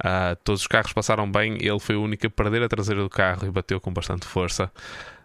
Uh, 0.00 0.34
todos 0.42 0.62
os 0.62 0.66
carros 0.66 0.92
passaram 0.92 1.30
bem. 1.30 1.58
Ele 1.60 1.78
foi 1.78 1.96
o 1.96 2.02
único 2.02 2.26
a 2.26 2.30
perder 2.30 2.62
a 2.62 2.68
traseira 2.68 3.02
do 3.02 3.10
carro 3.10 3.46
e 3.46 3.50
bateu 3.50 3.80
com 3.80 3.92
bastante 3.92 4.26
força. 4.26 4.72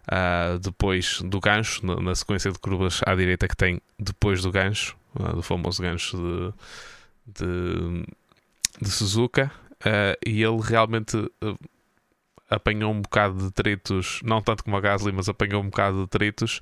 Uh, 0.06 0.58
depois 0.58 1.20
do 1.22 1.40
gancho, 1.40 1.84
na, 1.84 1.96
na, 1.96 2.14
sequência 2.14 2.52
de 2.52 2.58
curvas 2.58 3.00
à 3.04 3.14
direita 3.14 3.48
que 3.48 3.56
tem 3.56 3.80
depois 3.98 4.42
do 4.42 4.52
gancho, 4.52 4.96
uh, 5.18 5.34
do 5.34 5.42
famoso 5.42 5.82
gancho 5.82 6.16
de, 7.26 7.44
de, 7.44 8.06
de 8.82 8.90
Suzuka. 8.90 9.50
Uh, 9.80 10.16
e 10.24 10.42
ele 10.42 10.60
realmente 10.62 11.16
uh, 11.16 11.58
apanhou 12.48 12.92
um 12.92 13.00
bocado 13.00 13.36
de 13.36 13.44
detritos, 13.44 14.20
não 14.24 14.40
tanto 14.40 14.64
como 14.64 14.76
a 14.76 14.80
Gasly, 14.80 15.12
mas 15.12 15.28
apanhou 15.28 15.62
um 15.62 15.66
bocado 15.66 15.96
de 15.96 16.02
detritos 16.04 16.60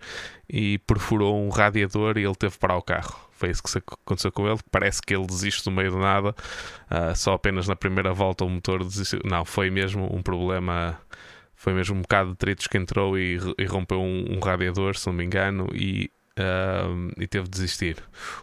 e 0.48 0.78
perfurou 0.78 1.40
um 1.40 1.50
radiador 1.50 2.16
e 2.16 2.24
ele 2.24 2.34
teve 2.34 2.58
para 2.58 2.76
o 2.76 2.82
carro. 2.82 3.14
Foi 3.32 3.50
isso 3.50 3.62
que 3.62 3.78
aconteceu 3.78 4.32
com 4.32 4.48
ele. 4.48 4.58
Parece 4.70 5.02
que 5.02 5.14
ele 5.14 5.26
desiste 5.26 5.66
no 5.66 5.76
meio 5.76 5.90
do 5.90 5.98
nada, 5.98 6.30
uh, 6.30 7.14
só 7.14 7.34
apenas 7.34 7.68
na 7.68 7.76
primeira 7.76 8.12
volta 8.12 8.44
o 8.44 8.48
motor 8.48 8.82
desistiu. 8.82 9.20
Não, 9.24 9.44
foi 9.44 9.70
mesmo 9.70 10.08
um 10.14 10.22
problema. 10.22 10.98
Foi 11.54 11.72
mesmo 11.72 11.96
um 11.96 12.02
bocado 12.02 12.30
de 12.30 12.34
detritos 12.34 12.66
que 12.66 12.76
entrou 12.76 13.18
e, 13.18 13.38
e 13.58 13.64
rompeu 13.64 14.00
um, 14.00 14.36
um, 14.36 14.40
radiador, 14.40 14.96
se 14.96 15.06
não 15.06 15.14
me 15.14 15.24
engano, 15.24 15.68
e 15.72 16.10
Uh, 16.36 17.12
e 17.16 17.28
teve 17.28 17.44
de 17.44 17.50
desistir. 17.52 17.96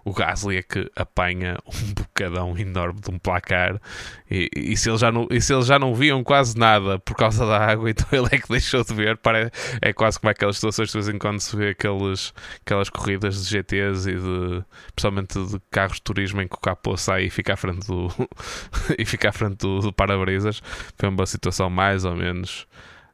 O 0.05 0.13
Gasly 0.13 0.55
é 0.55 0.63
que 0.63 0.89
apanha 0.95 1.57
um 1.67 1.93
bocadão 1.93 2.57
enorme 2.57 3.01
de 3.01 3.11
um 3.11 3.19
placar 3.19 3.81
e, 4.29 4.49
e, 4.55 4.77
se 4.77 4.89
eles 4.89 5.01
já 5.01 5.11
não, 5.11 5.27
e 5.29 5.41
se 5.41 5.53
eles 5.53 5.65
já 5.65 5.77
não 5.77 5.93
viam 5.93 6.23
quase 6.23 6.57
nada 6.57 6.99
por 6.99 7.17
causa 7.17 7.45
da 7.45 7.57
água, 7.57 7.89
então 7.91 8.07
ele 8.13 8.29
é 8.31 8.39
que 8.39 8.47
deixou 8.47 8.81
de 8.81 8.93
ver. 8.93 9.17
Para, 9.17 9.51
é 9.81 9.91
quase 9.91 10.17
como 10.17 10.31
aquelas 10.31 10.55
situações 10.55 10.87
de 10.87 10.93
vez 10.93 11.09
em 11.09 11.17
quando 11.17 11.41
se 11.41 11.53
vê 11.53 11.71
aqueles, 11.71 12.33
aquelas 12.65 12.89
corridas 12.89 13.43
de 13.43 13.49
GTs 13.49 14.09
e 14.09 14.15
de 14.15 14.63
principalmente 14.95 15.45
de 15.47 15.59
carros 15.69 15.97
de 15.97 16.03
turismo 16.03 16.41
em 16.41 16.47
que 16.47 16.55
o 16.55 16.59
capô 16.59 16.95
sai 16.95 17.25
e 17.25 17.29
fica 17.29 17.55
à 17.55 17.57
frente 17.57 17.85
do, 17.87 18.07
e 18.97 19.03
fica 19.03 19.27
à 19.29 19.31
frente 19.33 19.57
do, 19.57 19.79
do 19.79 19.91
para-brisas. 19.91 20.63
Foi 20.97 21.09
uma 21.09 21.25
situação 21.25 21.69
mais 21.69 22.05
ou 22.05 22.15
menos 22.15 22.65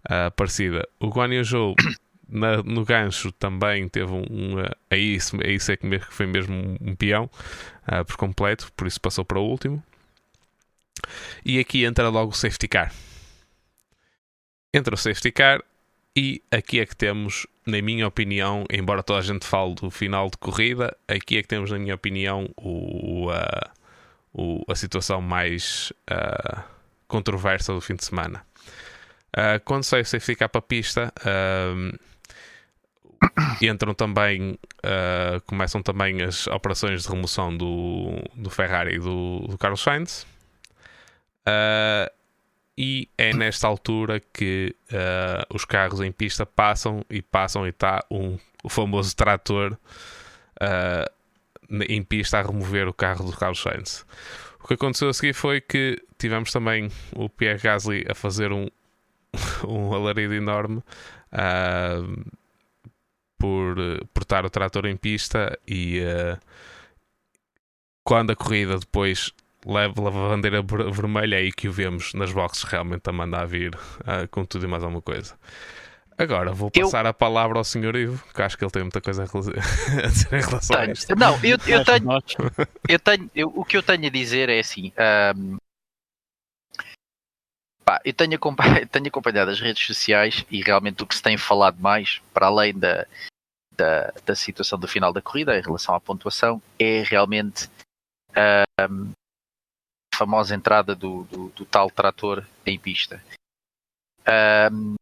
uh, 0.06 0.30
parecida. 0.36 0.88
O 1.00 1.08
Guan 1.08 1.34
Yu 1.34 1.76
na, 2.30 2.64
no 2.64 2.84
gancho 2.84 3.32
também 3.32 3.88
teve 3.88 4.12
um. 4.12 4.22
um 4.22 4.56
aí, 4.90 5.16
isso, 5.16 5.38
isso 5.46 5.72
é 5.72 5.78
que 5.78 6.00
foi 6.10 6.26
mesmo 6.26 6.78
um, 6.82 6.96
peão 6.96 7.30
uh, 7.88 8.06
por 8.06 8.18
completo, 8.18 8.72
por 8.76 8.88
isso 8.88 9.00
passou 9.00 9.26
para 9.26 9.40
o 9.40 9.46
último. 9.46 9.84
E 11.46 11.60
aqui 11.60 11.86
entra 11.86 12.10
logo 12.10 12.32
o 12.32 12.36
safety 12.36 12.68
car. 12.68 12.94
Entra 14.74 14.94
o 14.94 14.98
safety 14.98 15.32
car 15.32 15.64
e 16.16 16.42
aqui 16.52 16.80
é 16.80 16.86
que 16.86 16.96
temos, 16.96 17.46
na 17.66 17.82
minha 17.82 18.08
opinião, 18.08 18.66
embora 18.72 19.04
toda 19.04 19.20
a 19.20 19.22
gente 19.22 19.46
fale 19.46 19.76
do 19.76 19.92
final 19.92 20.30
de 20.30 20.38
corrida, 20.38 20.98
aqui 21.08 21.38
é 21.38 21.42
que 21.42 21.48
temos, 21.48 21.70
na 21.70 21.78
minha 21.78 21.94
opinião, 21.94 22.50
o, 22.58 23.30
a, 23.30 23.72
o, 24.34 24.64
a 24.68 24.76
situação 24.76 25.22
mais 25.22 25.94
uh, 26.12 26.64
controversa 27.08 27.74
do 27.74 27.80
fim 27.80 27.96
de 27.96 28.04
semana. 28.04 28.44
Uh, 29.30 29.62
quando 29.64 29.84
sai 29.84 30.02
o 30.02 30.06
safety 30.06 30.36
car 30.36 30.50
para 30.50 30.60
a 30.60 30.62
pista, 30.64 31.14
uh, 31.20 32.00
entram 33.62 33.94
também, 33.94 34.58
uh, 34.84 35.42
começam 35.46 35.82
também 35.82 36.22
as 36.22 36.48
operações 36.48 37.04
de 37.04 37.10
remoção 37.10 37.56
do, 37.56 38.22
do 38.36 38.50
Ferrari 38.50 38.96
e 38.96 39.00
do, 39.00 39.40
do 39.48 39.58
Carlos 39.58 39.82
Sainz. 39.82 40.24
Uh, 41.48 42.12
e 42.78 43.10
é 43.18 43.34
nesta 43.34 43.68
altura 43.68 44.20
que 44.20 44.76
uh, 44.92 45.56
os 45.56 45.66
carros 45.66 46.00
em 46.02 46.12
pista 46.12 46.46
passam 46.46 47.04
e 47.10 47.22
passam 47.22 47.66
e 47.66 47.70
está 47.70 48.04
um, 48.12 48.38
o 48.64 48.70
famoso 48.70 49.16
trator 49.16 49.78
em 51.90 52.04
pista 52.04 52.40
a 52.40 52.42
remover 52.42 52.88
o 52.88 52.94
carro 52.94 53.26
do 53.26 53.36
Carlos 53.36 53.62
Sainz. 53.62 54.06
O 54.64 54.68
que 54.68 54.74
aconteceu 54.74 55.10
a 55.10 55.14
seguir 55.14 55.34
foi 55.34 55.62
que 55.62 56.02
tivemos 56.18 56.52
também 56.52 56.92
o 57.16 57.30
Pierre 57.30 57.60
Gasly 57.60 58.06
a 58.10 58.14
fazer 58.14 58.52
um, 58.52 58.68
um 59.68 59.94
alarido 59.94 60.34
enorme 60.34 60.78
uh, 61.32 62.26
por, 63.38 63.76
por 64.14 64.24
estar 64.24 64.46
o 64.46 64.50
trator 64.50 64.86
em 64.86 64.98
pista 64.98 65.58
e 65.68 66.02
uh, 66.02 66.38
quando 68.04 68.32
a 68.32 68.36
corrida 68.36 68.78
depois 68.78 69.34
leva, 69.66 70.02
leva 70.02 70.26
a 70.26 70.30
bandeira 70.30 70.62
vermelha 70.62 71.36
é 71.36 71.40
aí 71.40 71.52
que 71.52 71.68
o 71.68 71.72
vemos 71.72 72.14
nas 72.14 72.32
boxes 72.32 72.64
realmente 72.64 73.10
a 73.10 73.12
mandar 73.12 73.46
vir 73.46 73.76
uh, 73.76 74.28
com 74.32 74.46
tudo 74.46 74.66
e 74.66 74.68
mais 74.68 74.84
alguma 74.84 75.02
coisa. 75.02 75.36
Agora 76.18 76.52
vou 76.52 76.72
passar 76.72 77.06
eu... 77.06 77.10
a 77.10 77.14
palavra 77.14 77.60
ao 77.60 77.64
Sr. 77.64 77.96
Ivo, 77.96 78.24
que 78.34 78.42
acho 78.42 78.58
que 78.58 78.64
ele 78.64 78.72
tem 78.72 78.82
muita 78.82 79.00
coisa 79.00 79.24
a 79.24 79.28
dizer 80.08 80.34
em 80.34 80.42
relação 80.42 80.76
tenho. 80.78 80.90
a 80.90 80.94
isto. 80.94 81.16
Não, 81.16 81.36
eu, 81.44 81.58
eu 81.68 81.86
tenho, 81.86 82.24
eu 82.90 83.00
tenho 83.00 83.32
eu, 83.36 83.54
o 83.56 83.64
que 83.64 83.78
eu 83.78 83.84
tenho 83.84 84.08
a 84.08 84.10
dizer 84.10 84.50
é 84.50 84.60
assim: 84.60 84.92
um, 85.36 85.58
Pá, 87.88 88.02
eu 88.04 88.14
tenho 88.14 88.36
acompanhado, 88.36 88.86
tenho 88.92 89.08
acompanhado 89.08 89.50
as 89.50 89.62
redes 89.62 89.86
sociais 89.86 90.46
e 90.52 90.62
realmente 90.62 91.02
o 91.04 91.08
que 91.08 91.16
se 91.16 91.24
tem 91.24 91.38
falado 91.38 91.80
mais, 91.80 92.22
para 92.34 92.48
além 92.48 92.78
da, 92.78 93.08
da, 93.78 94.12
da 94.26 94.36
situação 94.36 94.78
do 94.78 94.90
final 94.90 95.14
da 95.14 95.22
corrida 95.22 95.58
em 95.58 95.62
relação 95.62 95.96
à 95.96 96.02
pontuação, 96.02 96.62
é 96.78 97.02
realmente 97.04 97.70
a 98.36 98.66
famosa 100.14 100.54
entrada 100.54 100.94
do, 100.94 101.24
do, 101.24 101.50
do, 101.52 101.66
tal 101.66 101.90
trator 101.90 102.46
em 102.66 102.78
pista. 102.78 103.24
Um, 104.70 104.96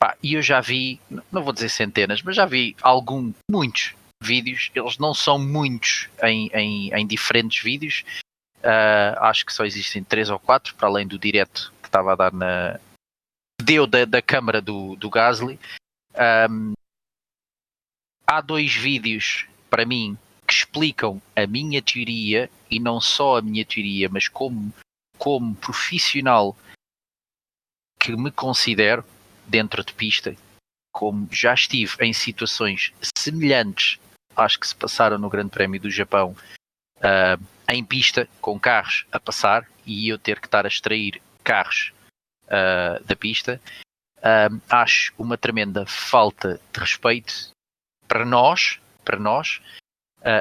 pá, 0.00 0.16
e 0.20 0.34
eu 0.34 0.42
já 0.42 0.60
vi, 0.60 1.00
não 1.30 1.44
vou 1.44 1.52
dizer 1.52 1.68
centenas, 1.68 2.22
mas 2.22 2.34
já 2.34 2.44
vi 2.44 2.74
algum, 2.82 3.32
muitos 3.48 3.94
vídeos, 4.20 4.68
eles 4.74 4.98
não 4.98 5.14
são 5.14 5.38
muitos 5.38 6.08
em, 6.24 6.48
em, 6.54 6.92
em 6.92 7.06
diferentes 7.06 7.62
vídeos, 7.62 8.04
Uh, 8.62 9.18
acho 9.18 9.44
que 9.44 9.52
só 9.52 9.64
existem 9.64 10.04
três 10.04 10.30
ou 10.30 10.38
quatro, 10.38 10.74
para 10.76 10.86
além 10.86 11.06
do 11.06 11.18
direto 11.18 11.72
que 11.82 11.88
estava 11.88 12.12
a 12.12 12.16
dar 12.16 12.32
na. 12.32 12.78
deu 13.60 13.86
da, 13.86 14.04
da 14.04 14.22
câmara 14.22 14.60
do, 14.60 14.94
do 14.96 15.10
Gasly. 15.10 15.58
Um, 16.50 16.72
há 18.26 18.40
dois 18.40 18.72
vídeos, 18.72 19.46
para 19.68 19.84
mim, 19.84 20.16
que 20.46 20.54
explicam 20.54 21.20
a 21.34 21.46
minha 21.46 21.82
teoria, 21.82 22.48
e 22.70 22.78
não 22.78 23.00
só 23.00 23.38
a 23.38 23.42
minha 23.42 23.64
teoria, 23.64 24.08
mas 24.08 24.28
como, 24.28 24.72
como 25.18 25.54
profissional 25.56 26.56
que 27.98 28.16
me 28.16 28.30
considero 28.30 29.04
dentro 29.46 29.84
de 29.84 29.92
pista, 29.92 30.36
como 30.92 31.28
já 31.30 31.54
estive 31.54 31.96
em 32.00 32.12
situações 32.12 32.92
semelhantes 33.16 33.98
às 34.36 34.56
que 34.56 34.66
se 34.66 34.74
passaram 34.74 35.18
no 35.18 35.30
Grande 35.30 35.50
Prémio 35.50 35.80
do 35.80 35.90
Japão. 35.90 36.36
Uh, 37.02 37.42
em 37.68 37.84
pista 37.84 38.28
com 38.40 38.60
carros 38.60 39.06
a 39.10 39.18
passar 39.18 39.66
e 39.84 40.08
eu 40.08 40.18
ter 40.18 40.38
que 40.38 40.46
estar 40.46 40.64
a 40.64 40.68
extrair 40.68 41.20
carros 41.42 41.92
uh, 42.46 43.02
da 43.04 43.16
pista, 43.16 43.60
uh, 44.18 44.60
acho 44.70 45.12
uma 45.18 45.36
tremenda 45.36 45.84
falta 45.84 46.60
de 46.72 46.78
respeito 46.78 47.50
para 48.06 48.24
nós, 48.24 48.78
para 49.04 49.18
nós, 49.18 49.60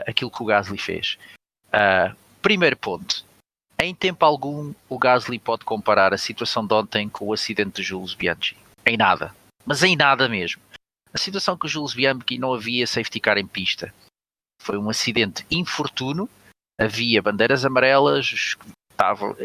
aquilo 0.06 0.30
que 0.30 0.44
o 0.44 0.46
Gasly 0.46 0.78
fez. 0.78 1.18
primeiro 2.42 2.76
ponto. 2.76 3.26
Em 3.80 3.96
tempo 3.96 4.26
algum, 4.26 4.74
o 4.90 5.00
Gasly 5.00 5.40
pode 5.40 5.64
comparar 5.64 6.14
a 6.14 6.18
situação 6.18 6.68
de 6.68 6.74
ontem 6.74 7.08
com 7.08 7.28
o 7.28 7.34
acidente 7.34 7.78
de 7.78 7.84
Jules 7.84 8.14
Bianchi. 8.14 8.58
Em 8.86 8.98
nada. 8.98 9.34
Mas 9.66 9.82
em 9.84 9.96
nada 9.96 10.28
mesmo. 10.28 10.62
A 11.14 11.18
situação 11.18 11.58
com 11.58 11.66
o 11.66 11.70
Jules 11.70 11.94
Bianchi 11.94 12.38
não 12.38 12.54
havia 12.54 12.86
safety 12.86 13.20
car 13.22 13.38
em 13.38 13.48
pista. 13.48 13.94
Foi 14.62 14.78
um 14.78 14.90
acidente 14.90 15.46
infortuno 15.50 16.30
havia 16.82 17.22
bandeiras 17.22 17.64
amarelas, 17.64 18.56
estavam, 18.92 19.36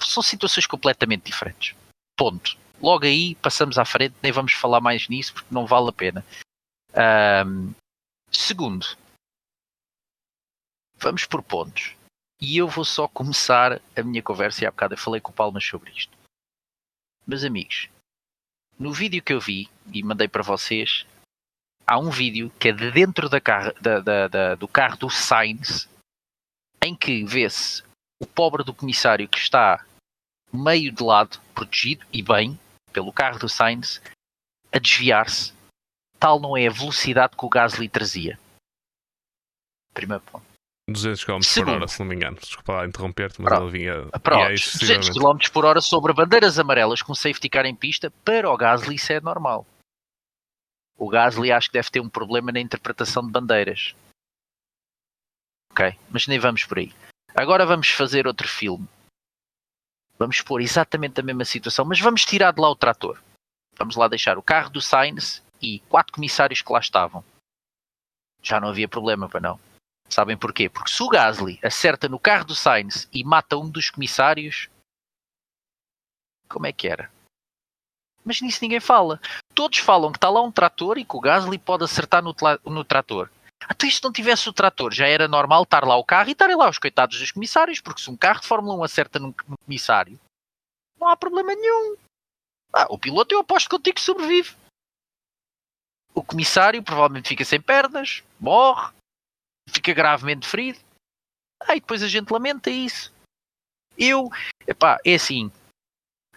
são 0.00 0.22
situações 0.22 0.66
completamente 0.66 1.24
diferentes. 1.24 1.76
Ponto. 2.16 2.58
Logo 2.80 3.04
aí 3.04 3.34
passamos 3.36 3.78
à 3.78 3.84
frente, 3.84 4.14
nem 4.22 4.32
vamos 4.32 4.52
falar 4.52 4.80
mais 4.80 5.08
nisso 5.08 5.34
porque 5.34 5.54
não 5.54 5.66
vale 5.66 5.90
a 5.90 5.92
pena. 5.92 6.24
Um, 7.46 7.72
segundo, 8.32 8.86
vamos 10.96 11.24
por 11.24 11.42
pontos. 11.42 11.94
E 12.40 12.56
eu 12.56 12.66
vou 12.66 12.84
só 12.84 13.06
começar 13.06 13.80
a 13.94 14.02
minha 14.02 14.22
conversa, 14.22 14.64
e 14.64 14.66
há 14.66 14.70
bocado 14.70 14.94
eu 14.94 14.98
falei 14.98 15.20
com 15.20 15.30
o 15.30 15.34
Palmas 15.34 15.64
sobre 15.64 15.90
isto. 15.90 16.16
Meus 17.26 17.44
amigos, 17.44 17.88
no 18.78 18.92
vídeo 18.92 19.22
que 19.22 19.32
eu 19.32 19.40
vi 19.40 19.68
e 19.92 20.02
mandei 20.02 20.26
para 20.26 20.42
vocês, 20.42 21.06
há 21.86 21.98
um 21.98 22.08
vídeo 22.08 22.50
que 22.58 22.70
é 22.70 22.72
de 22.72 22.90
dentro 22.90 23.28
da 23.28 23.42
carro, 23.42 23.74
da, 23.78 24.00
da, 24.00 24.26
da, 24.26 24.54
do 24.54 24.66
carro 24.66 24.96
do 24.96 25.10
Sainz 25.10 25.86
em 26.82 26.94
que 26.94 27.24
vê-se 27.24 27.82
o 28.20 28.26
pobre 28.26 28.64
do 28.64 28.74
comissário 28.74 29.28
que 29.28 29.38
está 29.38 29.84
meio 30.52 30.92
de 30.92 31.02
lado, 31.02 31.40
protegido 31.54 32.04
e 32.12 32.22
bem 32.22 32.58
pelo 32.92 33.12
carro 33.12 33.38
do 33.38 33.48
Sainz, 33.48 34.02
a 34.72 34.78
desviar-se. 34.78 35.52
Tal 36.18 36.40
não 36.40 36.56
é 36.56 36.66
a 36.66 36.70
velocidade 36.70 37.36
que 37.36 37.44
o 37.44 37.48
Gasly 37.48 37.88
trazia. 37.88 38.38
Primeiro 39.94 40.22
ponto. 40.24 40.50
200 40.88 41.24
km 41.24 41.40
Segundo, 41.42 41.66
por 41.66 41.76
hora, 41.76 41.88
se 41.88 42.00
não 42.00 42.06
me 42.06 42.16
engano. 42.16 42.36
Desculpa 42.36 42.72
lá 42.72 42.86
interromper-te, 42.86 43.40
mas 43.40 43.52
ele 43.58 43.70
vinha. 43.70 44.06
Pronto, 44.22 44.48
200 44.48 45.10
km 45.10 45.50
por 45.52 45.64
hora 45.64 45.80
sobre 45.80 46.12
bandeiras 46.12 46.58
amarelas 46.58 47.00
com 47.00 47.14
safety 47.14 47.48
car 47.48 47.64
em 47.64 47.74
pista, 47.74 48.12
para 48.24 48.50
o 48.50 48.56
Gasly 48.56 48.96
isso 48.96 49.12
é 49.12 49.20
normal. 49.20 49.66
O 50.98 51.08
Gasly 51.08 51.52
acho 51.52 51.68
que 51.68 51.74
deve 51.74 51.90
ter 51.90 52.00
um 52.00 52.08
problema 52.08 52.52
na 52.52 52.60
interpretação 52.60 53.24
de 53.24 53.30
bandeiras. 53.30 53.94
Ok? 55.70 55.96
Mas 56.10 56.26
nem 56.26 56.38
vamos 56.38 56.64
por 56.64 56.78
aí. 56.78 56.92
Agora 57.34 57.64
vamos 57.64 57.90
fazer 57.90 58.26
outro 58.26 58.48
filme. 58.48 58.88
Vamos 60.18 60.42
pôr 60.42 60.60
exatamente 60.60 61.20
a 61.20 61.22
mesma 61.22 61.44
situação, 61.44 61.84
mas 61.84 62.00
vamos 62.00 62.24
tirar 62.24 62.52
de 62.52 62.60
lá 62.60 62.68
o 62.68 62.76
trator. 62.76 63.22
Vamos 63.78 63.96
lá 63.96 64.08
deixar 64.08 64.36
o 64.36 64.42
carro 64.42 64.68
do 64.68 64.80
Sainz 64.80 65.42
e 65.62 65.80
quatro 65.88 66.12
comissários 66.12 66.60
que 66.60 66.72
lá 66.72 66.78
estavam. 66.78 67.24
Já 68.42 68.60
não 68.60 68.68
havia 68.68 68.88
problema 68.88 69.28
para 69.28 69.40
não. 69.40 69.58
Sabem 70.08 70.36
porquê? 70.36 70.68
Porque 70.68 70.90
se 70.90 71.02
o 71.02 71.08
Gasly 71.08 71.58
acerta 71.62 72.08
no 72.08 72.18
carro 72.18 72.44
do 72.44 72.54
Sainz 72.54 73.08
e 73.12 73.22
mata 73.22 73.56
um 73.56 73.70
dos 73.70 73.90
comissários, 73.90 74.68
como 76.48 76.66
é 76.66 76.72
que 76.72 76.88
era? 76.88 77.10
Mas 78.24 78.40
nisso 78.40 78.58
ninguém 78.60 78.80
fala. 78.80 79.20
Todos 79.54 79.78
falam 79.78 80.10
que 80.12 80.18
está 80.18 80.28
lá 80.28 80.42
um 80.42 80.52
trator 80.52 80.98
e 80.98 81.04
que 81.04 81.16
o 81.16 81.20
Gasly 81.20 81.58
pode 81.58 81.84
acertar 81.84 82.22
no, 82.22 82.34
no 82.66 82.84
trator. 82.84 83.30
Até 83.68 83.90
se 83.90 84.02
não 84.02 84.12
tivesse 84.12 84.48
o 84.48 84.52
trator, 84.52 84.92
já 84.92 85.06
era 85.06 85.28
normal 85.28 85.62
estar 85.62 85.84
lá 85.84 85.96
o 85.96 86.04
carro 86.04 86.28
e 86.28 86.32
estarem 86.32 86.56
lá 86.56 86.68
os 86.68 86.78
coitados 86.78 87.18
dos 87.18 87.30
comissários, 87.30 87.80
porque 87.80 88.00
se 88.00 88.10
um 88.10 88.16
carro 88.16 88.40
de 88.40 88.46
Fórmula 88.46 88.74
1 88.76 88.84
acerta 88.84 89.18
num, 89.18 89.34
num 89.46 89.56
comissário, 89.64 90.18
não 90.98 91.08
há 91.08 91.16
problema 91.16 91.54
nenhum. 91.54 91.96
Ah, 92.72 92.86
o 92.88 92.98
piloto 92.98 93.34
eu 93.34 93.40
aposto 93.40 93.68
contigo 93.68 93.96
que 93.96 94.00
sobrevive. 94.00 94.56
O 96.14 96.22
comissário 96.22 96.82
provavelmente 96.82 97.28
fica 97.28 97.44
sem 97.44 97.60
pernas, 97.60 98.22
morre, 98.38 98.92
fica 99.68 99.92
gravemente 99.92 100.46
ferido. 100.46 100.78
Ah, 101.60 101.76
e 101.76 101.80
depois 101.80 102.02
a 102.02 102.08
gente 102.08 102.30
lamenta 102.30 102.70
isso. 102.70 103.12
Eu, 103.96 104.30
epá, 104.66 104.98
é 105.04 105.14
assim, 105.14 105.52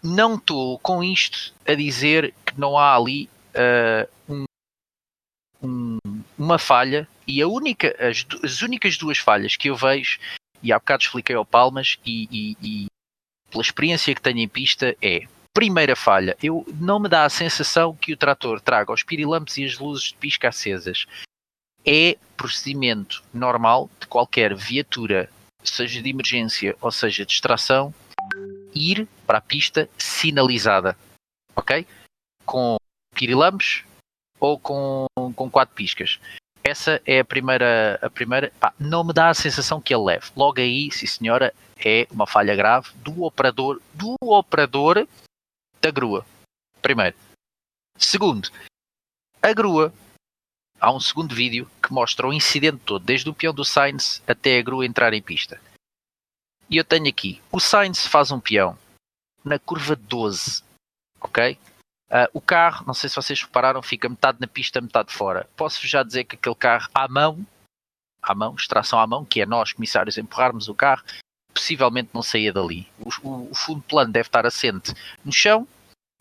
não 0.03 0.35
estou 0.35 0.77
com 0.79 1.03
isto 1.03 1.53
a 1.65 1.73
dizer 1.73 2.33
que 2.45 2.59
não 2.59 2.77
há 2.77 2.95
ali 2.95 3.29
uh, 3.55 4.33
um, 4.33 4.43
um, 5.61 5.97
uma 6.37 6.59
falha 6.59 7.07
e 7.27 7.41
a 7.41 7.47
única, 7.47 7.95
as, 7.99 8.25
as, 8.43 8.61
únicas 8.61 8.97
duas 8.97 9.17
falhas 9.17 9.55
que 9.55 9.69
eu 9.69 9.75
vejo, 9.75 10.19
e 10.61 10.71
há 10.71 10.79
bocado 10.79 11.03
expliquei 11.03 11.35
ao 11.35 11.45
Palmas, 11.45 11.97
e, 12.05 12.27
e, 12.31 12.57
e 12.61 12.85
pela 13.49 13.61
experiência 13.61 14.15
que 14.15 14.21
tenho 14.21 14.39
em 14.39 14.47
pista, 14.47 14.95
é 15.01 15.27
primeira 15.53 15.95
falha, 15.95 16.35
eu 16.41 16.65
não 16.79 16.99
me 16.99 17.07
dá 17.07 17.25
a 17.25 17.29
sensação 17.29 17.95
que 17.95 18.11
o 18.11 18.17
trator 18.17 18.59
traga 18.59 18.91
os 18.91 19.03
pirilampos 19.03 19.57
e 19.57 19.65
as 19.65 19.77
luzes 19.77 20.05
de 20.05 20.15
pisca 20.15 20.49
acesas. 20.49 21.05
É 21.85 22.17
procedimento 22.35 23.23
normal 23.33 23.89
de 23.99 24.07
qualquer 24.07 24.55
viatura, 24.55 25.29
seja 25.63 26.01
de 26.01 26.09
emergência 26.09 26.75
ou 26.81 26.91
seja 26.91 27.25
de 27.25 27.33
extração, 27.33 27.93
ir 28.73 29.07
para 29.27 29.37
a 29.37 29.41
pista 29.41 29.87
sinalizada, 29.97 30.97
ok? 31.55 31.85
Com 32.45 32.77
pirilampos 33.13 33.83
ou 34.39 34.57
com, 34.57 35.05
com 35.35 35.49
quatro 35.51 35.75
piscas. 35.75 36.19
Essa 36.63 37.01
é 37.05 37.19
a 37.19 37.25
primeira. 37.25 37.99
A 38.01 38.09
primeira 38.09 38.51
pá, 38.59 38.73
não 38.79 39.03
me 39.03 39.13
dá 39.13 39.29
a 39.29 39.33
sensação 39.33 39.81
que 39.81 39.93
ele 39.93 40.03
leve. 40.03 40.31
Logo 40.35 40.59
aí, 40.59 40.89
sim 40.91 41.05
senhora, 41.05 41.53
é 41.83 42.07
uma 42.09 42.25
falha 42.25 42.55
grave 42.55 42.89
do 42.95 43.23
operador, 43.23 43.81
do 43.93 44.15
operador 44.21 45.07
da 45.81 45.91
grua. 45.91 46.25
Primeiro. 46.81 47.15
Segundo, 47.97 48.49
a 49.41 49.53
grua. 49.53 49.93
Há 50.79 50.91
um 50.91 50.99
segundo 50.99 51.33
vídeo 51.33 51.69
que 51.81 51.93
mostra 51.93 52.27
o 52.27 52.33
incidente 52.33 52.81
todo, 52.85 53.05
desde 53.05 53.29
o 53.29 53.33
peão 53.33 53.53
do 53.53 53.63
Sainz 53.63 54.21
até 54.27 54.57
a 54.57 54.61
grua 54.61 54.85
entrar 54.85 55.13
em 55.13 55.21
pista. 55.21 55.61
E 56.69 56.75
eu 56.75 56.83
tenho 56.83 57.07
aqui, 57.07 57.41
o 57.51 57.59
Sainz 57.59 58.05
faz 58.05 58.31
um 58.31 58.39
peão 58.39 58.77
na 59.45 59.59
curva 59.59 59.95
12, 59.95 60.61
ok? 61.21 61.57
Uh, 62.09 62.29
o 62.33 62.41
carro, 62.41 62.85
não 62.85 62.93
sei 62.93 63.09
se 63.09 63.15
vocês 63.15 63.41
repararam, 63.41 63.81
fica 63.81 64.07
metade 64.07 64.37
na 64.39 64.47
pista, 64.47 64.79
metade 64.79 65.11
fora. 65.11 65.49
Posso 65.55 65.87
já 65.87 66.03
dizer 66.03 66.25
que 66.25 66.35
aquele 66.35 66.55
carro 66.55 66.87
à 66.93 67.07
mão, 67.07 67.45
à 68.21 68.35
mão, 68.35 68.55
extração 68.55 68.99
à 68.99 69.07
mão, 69.07 69.25
que 69.25 69.41
é 69.41 69.45
nós, 69.45 69.73
comissários, 69.73 70.17
empurrarmos 70.17 70.67
o 70.67 70.75
carro, 70.75 71.03
possivelmente 71.53 72.09
não 72.13 72.21
saía 72.21 72.53
dali. 72.53 72.87
O, 72.99 73.09
o, 73.27 73.51
o, 73.51 73.55
fundo 73.55 73.81
plano 73.81 74.11
deve 74.11 74.27
estar 74.27 74.45
assente 74.45 74.93
no 75.23 75.31
chão 75.31 75.67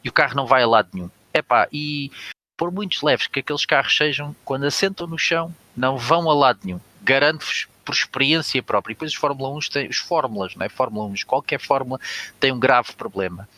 e 0.02 0.08
o 0.08 0.12
carro 0.12 0.34
não 0.34 0.46
vai 0.46 0.62
a 0.62 0.66
lado 0.66 0.88
nenhum. 0.92 1.10
Epá, 1.34 1.68
e 1.72 2.10
por 2.56 2.70
muitos 2.70 3.02
leves 3.02 3.26
que 3.26 3.40
aqueles 3.40 3.66
carros 3.66 3.96
sejam, 3.96 4.34
quando 4.44 4.64
assentam 4.64 5.06
no 5.06 5.18
chão, 5.18 5.54
não 5.76 5.96
vão 5.98 6.30
a 6.30 6.34
lado 6.34 6.60
nenhum. 6.64 6.80
Garanto-vos 7.02 7.68
por 7.84 7.94
experiência 7.94 8.62
própria. 8.62 8.92
E 8.92 8.94
depois 8.94 9.12
os 9.12 9.18
Fórmula 9.18 9.50
1 9.56 9.58
têm, 9.72 9.88
os 9.88 9.98
Fórmulas, 9.98 10.54
não 10.54 10.64
é? 10.64 10.68
Fórmula 10.68 11.06
1, 11.06 11.14
qualquer 11.26 11.60
Fórmula 11.60 12.00
tem 12.38 12.52
um 12.52 12.60
grave 12.60 12.92
problema 12.92 13.48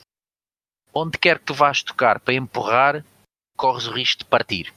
onde 0.95 1.18
quer 1.18 1.38
que 1.38 1.47
tu 1.47 1.55
vás 1.55 1.82
tocar 1.82 2.20
para 2.20 2.34
empurrar, 2.34 3.05
corres 3.57 3.86
o 3.86 3.92
risco 3.92 4.20
de 4.20 4.24
partir. 4.26 4.72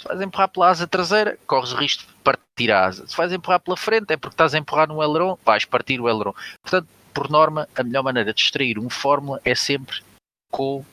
Se 0.00 0.06
vais 0.08 0.20
empurrar 0.20 0.48
pela 0.48 0.68
asa 0.68 0.86
traseira, 0.86 1.38
corres 1.46 1.72
o 1.72 1.76
risco 1.76 2.06
de 2.06 2.14
partir 2.22 2.70
a 2.70 2.86
asa. 2.86 3.06
Se 3.06 3.16
vais 3.16 3.32
empurrar 3.32 3.60
pela 3.60 3.76
frente, 3.76 4.12
é 4.12 4.16
porque 4.16 4.34
estás 4.34 4.54
a 4.54 4.58
empurrar 4.58 4.88
no 4.88 5.00
aileron, 5.00 5.38
vais 5.44 5.64
partir 5.64 6.00
o 6.00 6.06
aileron. 6.06 6.34
Portanto, 6.62 6.88
por 7.14 7.30
norma, 7.30 7.68
a 7.74 7.82
melhor 7.82 8.02
maneira 8.02 8.32
de 8.32 8.40
extrair 8.40 8.78
um 8.78 8.90
Fórmula 8.90 9.40
é 9.44 9.54
sempre 9.54 10.02
com 10.50 10.84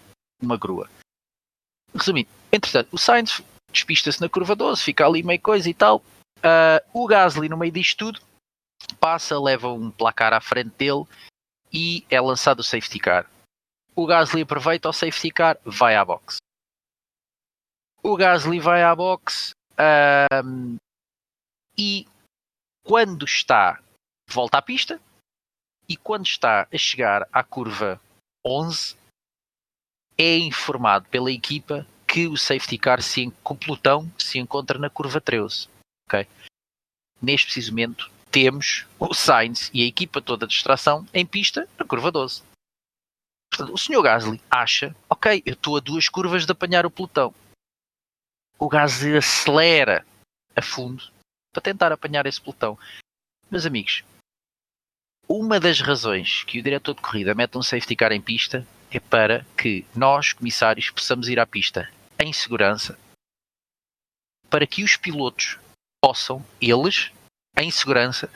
uma 0.41 0.57
grua. 0.57 0.89
Resumindo, 1.93 2.29
entretanto, 2.51 2.89
o 2.93 2.97
Sainz 2.97 3.41
despista-se 3.71 4.21
na 4.21 4.29
curva 4.29 4.55
12, 4.55 4.81
fica 4.81 5.05
ali 5.05 5.21
meio 5.23 5.41
coisa 5.41 5.69
e 5.69 5.73
tal. 5.73 5.97
Uh, 6.37 6.79
o 6.93 7.07
Gasly, 7.07 7.49
no 7.49 7.57
meio 7.57 7.71
disto 7.71 7.97
tudo, 7.97 8.21
passa, 8.99 9.39
leva 9.39 9.69
um 9.69 9.91
placar 9.91 10.33
à 10.33 10.39
frente 10.39 10.71
dele 10.77 11.05
e 11.71 12.05
é 12.09 12.21
lançado 12.21 12.59
o 12.59 12.63
safety 12.63 12.99
car. 12.99 13.29
O 13.95 14.05
Gasly 14.05 14.41
aproveita 14.41 14.89
o 14.89 14.93
safety 14.93 15.31
car, 15.31 15.57
vai 15.63 15.95
à 15.95 16.03
box. 16.03 16.37
O 18.01 18.15
Gasly 18.17 18.59
vai 18.59 18.83
à 18.83 18.95
box 18.95 19.51
um, 20.43 20.75
e 21.77 22.07
quando 22.83 23.25
está 23.25 23.81
volta 24.27 24.57
à 24.57 24.61
pista 24.61 24.99
e 25.87 25.95
quando 25.95 26.25
está 26.25 26.67
a 26.71 26.77
chegar 26.77 27.27
à 27.31 27.43
curva 27.43 27.99
11 28.45 28.95
é 30.17 30.37
informado 30.37 31.07
pela 31.09 31.31
equipa 31.31 31.87
que 32.07 32.27
o 32.27 32.37
safety 32.37 32.77
car 32.77 33.01
se, 33.01 33.31
com 33.43 33.55
pelotão 33.55 34.11
se 34.17 34.37
encontra 34.37 34.77
na 34.77 34.89
curva 34.89 35.19
13. 35.19 35.67
Okay? 36.07 36.27
Neste 37.21 37.47
preciso 37.47 37.71
momento 37.71 38.11
temos 38.29 38.85
o 38.99 39.13
Sainz 39.13 39.69
e 39.73 39.83
a 39.83 39.87
equipa 39.87 40.21
toda 40.21 40.45
de 40.45 40.53
extração 40.53 41.07
em 41.13 41.25
pista 41.25 41.67
na 41.77 41.85
curva 41.85 42.11
12. 42.11 42.43
Portanto, 43.55 43.71
o 43.71 43.77
Sr. 43.77 44.01
Gasly 44.01 44.41
acha, 44.49 44.95
ok, 45.07 45.43
eu 45.45 45.53
estou 45.53 45.77
a 45.77 45.79
duas 45.79 46.09
curvas 46.09 46.43
de 46.43 46.51
apanhar 46.51 46.87
o 46.87 46.91
pelotão. 46.91 47.33
O 48.57 48.67
Gasly 48.67 49.15
acelera 49.15 50.03
a 50.55 50.61
fundo 50.61 51.11
para 51.53 51.61
tentar 51.61 51.91
apanhar 51.91 52.25
esse 52.25 52.41
pelotão. 52.41 52.79
Meus 53.51 53.67
amigos, 53.67 54.03
uma 55.29 55.59
das 55.59 55.79
razões 55.81 56.43
que 56.45 56.59
o 56.59 56.63
diretor 56.63 56.95
de 56.95 57.01
corrida 57.01 57.35
mete 57.35 57.55
um 57.55 57.61
safety 57.61 57.95
car 57.95 58.11
em 58.11 58.19
pista 58.19 58.65
é 58.89 58.99
para 58.99 59.45
que 59.55 59.85
nós, 59.95 60.33
comissários, 60.33 60.89
possamos 60.89 61.29
ir 61.29 61.39
à 61.39 61.45
pista 61.45 61.91
em 62.17 62.33
segurança 62.33 62.97
para 64.49 64.65
que 64.65 64.83
os 64.83 64.97
pilotos 64.97 65.59
possam, 66.01 66.43
eles, 66.59 67.11
em 67.55 67.69
segurança, 67.69 68.31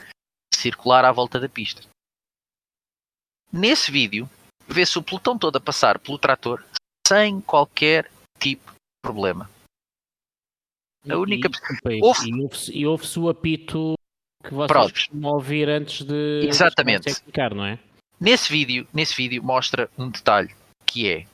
circular 0.53 1.03
à 1.05 1.11
volta 1.11 1.39
da 1.39 1.49
pista. 1.49 1.81
Nesse 3.51 3.91
vídeo, 3.91 4.29
vê-se 4.67 4.97
o 4.97 5.03
pelotão 5.03 5.37
todo 5.37 5.55
a 5.57 5.61
passar 5.61 5.99
pelo 5.99 6.17
trator 6.17 6.63
sem 7.07 7.39
qualquer 7.41 8.11
tipo 8.39 8.71
de 8.71 8.77
problema. 9.01 9.49
A 11.09 11.17
única. 11.17 11.49
E, 11.89 12.01
ouve-se 12.01 12.77
e 12.77 12.85
ouve 12.85 13.19
o 13.19 13.29
apito 13.29 13.93
que 14.43 14.53
vocês 14.53 14.67
Pronto. 14.67 14.93
costumam 14.93 15.33
ouvir 15.33 15.69
antes 15.69 16.05
de. 16.05 16.41
Exatamente. 16.45 17.09
Explicar, 17.09 17.53
não 17.53 17.65
é? 17.65 17.79
Nesse 18.19 18.51
vídeo, 18.51 18.87
nesse 18.93 19.15
vídeo 19.15 19.41
mostra 19.43 19.89
um 19.97 20.09
detalhe 20.09 20.53
que 20.85 21.09
é. 21.09 21.25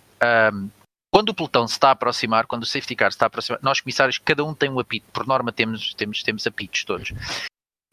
Um, 0.51 0.69
quando 1.11 1.29
o 1.29 1.33
pelotão 1.33 1.67
se 1.67 1.73
está 1.73 1.89
a 1.89 1.91
aproximar, 1.91 2.47
quando 2.47 2.63
o 2.63 2.65
safety 2.65 2.95
car 2.95 3.11
se 3.11 3.15
está 3.15 3.25
a 3.25 3.27
aproximar, 3.27 3.59
nós 3.61 3.79
comissários, 3.79 4.17
cada 4.17 4.43
um 4.43 4.53
tem 4.53 4.69
um 4.69 4.79
apito. 4.79 5.05
Por 5.11 5.25
norma 5.25 5.51
temos, 5.51 5.93
temos, 5.93 6.23
temos 6.23 6.45
apitos 6.45 6.83
todos. 6.83 7.13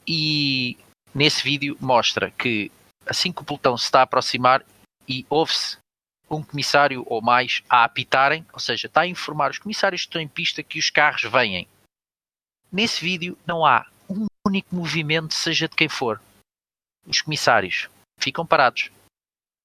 E 0.06 0.76
nesse 1.14 1.42
vídeo 1.42 1.76
mostra 1.80 2.30
que 2.30 2.70
assim 3.06 3.32
que 3.32 3.42
o 3.42 3.44
pelotão 3.44 3.76
se 3.76 3.84
está 3.84 4.00
a 4.00 4.02
aproximar, 4.02 4.64
e 5.10 5.26
ouve-se 5.28 5.76
um 6.30 6.40
comissário 6.40 7.04
ou 7.08 7.20
mais 7.20 7.64
a 7.68 7.82
apitarem, 7.82 8.46
ou 8.52 8.60
seja, 8.60 8.86
está 8.86 9.00
a 9.00 9.06
informar 9.06 9.50
os 9.50 9.58
comissários 9.58 10.02
que 10.02 10.08
estão 10.08 10.22
em 10.22 10.28
pista 10.28 10.62
que 10.62 10.78
os 10.78 10.88
carros 10.88 11.22
vêm. 11.22 11.66
Nesse 12.70 13.00
vídeo 13.00 13.36
não 13.44 13.66
há 13.66 13.84
um 14.08 14.26
único 14.46 14.72
movimento, 14.72 15.34
seja 15.34 15.68
de 15.68 15.74
quem 15.74 15.88
for. 15.88 16.22
Os 17.04 17.20
comissários 17.20 17.88
ficam 18.16 18.46
parados. 18.46 18.92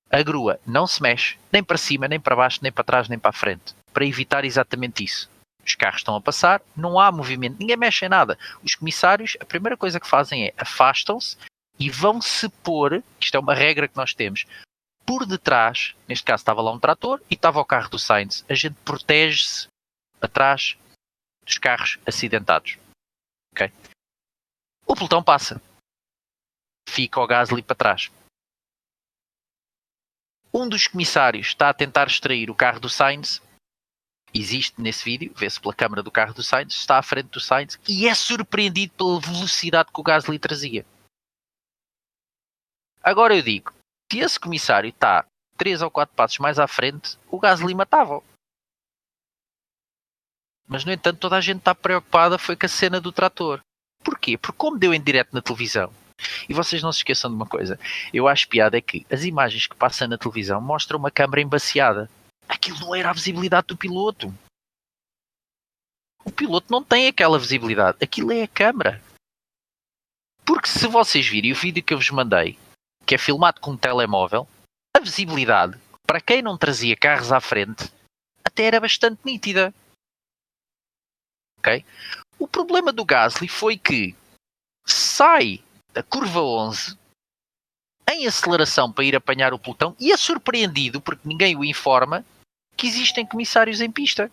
A 0.10 0.24
grua 0.24 0.60
não 0.66 0.88
se 0.88 1.04
mexe, 1.04 1.38
nem 1.52 1.64
para 1.64 1.78
cima, 1.78 2.08
nem 2.08 2.20
para 2.20 2.36
baixo, 2.36 2.60
nem 2.64 2.72
para 2.72 2.84
trás, 2.84 3.08
nem 3.08 3.20
para 3.20 3.30
a 3.30 3.34
frente, 3.34 3.76
para 3.94 4.06
evitar 4.06 4.44
exatamente 4.44 5.04
isso. 5.04 5.30
Os 5.64 5.76
carros 5.76 6.02
estão 6.02 6.16
a 6.16 6.22
passar, 6.22 6.62
não 6.76 7.00
há 7.00 7.12
movimento, 7.12 7.58
ninguém 7.60 7.78
mexe 7.78 8.06
em 8.06 8.10
nada. 8.10 8.38
Os 8.64 8.74
comissários, 8.74 9.38
a 9.40 9.46
primeira 9.46 9.78
coisa 9.78 10.00
que 10.00 10.08
fazem 10.08 10.48
é 10.48 10.54
afastam-se 10.58 11.38
e 11.78 11.90
vão 11.90 12.22
se 12.22 12.50
pôr, 12.50 13.04
isto 13.20 13.36
é 13.36 13.40
uma 13.40 13.54
regra 13.54 13.88
que 13.88 13.98
nós 13.98 14.14
temos, 14.14 14.46
por 15.06 15.26
detrás, 15.26 15.96
neste 16.08 16.26
caso 16.26 16.42
estava 16.42 16.62
lá 16.62 16.72
um 16.72 16.80
trator 16.80 17.22
e 17.30 17.36
estava 17.36 17.60
o 17.60 17.66
carro 17.66 17.90
do 17.90 18.00
Sainz. 18.00 18.44
A 18.50 18.54
gente 18.54 18.76
protege-se 18.84 19.68
atrás 20.20 20.78
dos 21.46 21.58
carros 21.58 22.00
acidentados. 22.06 22.78
Ok? 23.54 23.72
O 24.86 24.96
pelotão 24.96 25.24
passa. 25.24 25.62
Fica 26.90 27.20
o 27.20 27.28
Gasly 27.28 27.62
para 27.62 27.76
trás. 27.76 28.12
Um 30.54 30.68
dos 30.68 30.88
comissários 30.88 31.48
está 31.48 31.70
a 31.70 31.74
tentar 31.74 32.08
extrair 32.08 32.50
o 32.50 32.56
carro 32.56 32.80
do 32.80 32.90
Sainz. 32.90 33.42
Existe 34.34 34.82
nesse 34.82 35.04
vídeo, 35.04 35.34
vê-se 35.36 35.60
pela 35.60 35.74
câmara 35.74 36.04
do 36.04 36.12
carro 36.12 36.34
do 36.34 36.44
Sainz, 36.44 36.74
está 36.74 36.98
à 36.98 37.04
frente 37.04 37.30
do 37.30 37.40
Sainz 37.40 37.80
e 37.88 38.08
é 38.08 38.16
surpreendido 38.16 38.94
pela 38.94 39.20
velocidade 39.20 39.92
que 39.92 40.00
o 40.00 40.04
Gasly 40.04 40.40
trazia. 40.40 40.86
Agora 43.02 43.36
eu 43.36 43.42
digo, 43.42 43.75
se 44.12 44.20
esse 44.20 44.40
comissário 44.40 44.90
está 44.90 45.26
três 45.58 45.82
ou 45.82 45.92
quatro 45.92 46.16
passos 46.16 46.38
mais 46.40 46.60
à 46.60 46.68
frente, 46.68 47.18
o 47.30 47.40
Gasly 47.40 47.74
matava. 47.74 48.22
Mas, 50.68 50.84
no 50.84 50.92
entanto, 50.92 51.20
toda 51.20 51.38
a 51.38 51.42
gente 51.42 51.60
está 51.60 51.76
preocupada 51.76 52.38
foi 52.38 52.56
com 52.56 52.66
a 52.66 52.70
cena 52.70 53.00
do 53.00 53.12
trator. 53.12 53.60
Porquê? 54.04 54.38
Porque 54.38 54.58
como 54.58 54.78
deu 54.78 54.94
em 54.94 55.02
direto 55.02 55.34
na 55.34 55.42
televisão, 55.42 55.94
e 56.48 56.54
vocês 56.54 56.82
não 56.82 56.92
se 56.92 57.00
esqueçam 57.00 57.30
de 57.30 57.36
uma 57.36 57.46
coisa, 57.46 57.80
eu 58.14 58.28
acho 58.28 58.48
piada 58.48 58.78
é 58.78 58.82
que 58.82 59.06
as 59.12 59.24
imagens 59.24 59.68
que 59.68 59.76
passam 59.76 60.08
na 60.08 60.18
televisão 60.18 60.62
mostram 60.62 60.98
uma 61.00 61.12
câmara 61.12 61.42
embaciada. 61.42 62.10
Aquilo 62.48 62.80
não 62.80 62.96
era 62.96 63.10
a 63.10 63.14
visibilidade 63.14 63.68
do 63.68 63.78
piloto. 63.78 64.34
O 66.24 66.32
piloto 66.32 66.68
não 66.72 66.84
tem 66.84 67.08
aquela 67.08 67.38
visibilidade. 67.38 67.98
Aquilo 68.02 68.32
é 68.32 68.44
a 68.44 68.48
câmara. 68.48 69.02
Porque 70.44 70.68
se 70.68 70.88
vocês 70.88 71.28
virem 71.28 71.52
o 71.52 71.56
vídeo 71.56 71.84
que 71.84 71.94
eu 71.94 71.98
vos 71.98 72.10
mandei, 72.10 72.58
que 73.06 73.16
é 73.16 73.18
filmado 73.18 73.62
com 73.62 73.72
um 73.72 73.78
telemóvel, 73.78 74.48
a 74.96 75.00
visibilidade, 75.00 75.80
para 76.06 76.22
quem 76.22 76.42
não 76.42 76.58
trazia 76.58 76.96
carros 76.96 77.32
à 77.32 77.40
frente, 77.40 77.92
até 78.44 78.64
era 78.64 78.80
bastante 78.80 79.20
nítida. 79.24 79.74
Ok? 81.60 81.86
O 82.40 82.48
problema 82.48 82.92
do 82.92 83.06
Gasly 83.06 83.48
foi 83.48 83.78
que 83.78 84.16
sai 84.86 85.64
da 85.94 86.04
curva 86.04 86.42
11 86.42 86.98
em 88.12 88.28
aceleração 88.28 88.92
para 88.92 89.04
ir 89.04 89.16
apanhar 89.16 89.54
o 89.54 89.60
pelotão 89.60 89.96
e 90.00 90.12
é 90.12 90.18
surpreendido 90.18 91.02
porque 91.02 91.28
ninguém 91.28 91.56
o 91.56 91.66
informa 91.66 92.26
que 92.78 92.88
existem 92.88 93.26
comissários 93.26 93.82
em 93.82 93.92
pista 93.92 94.32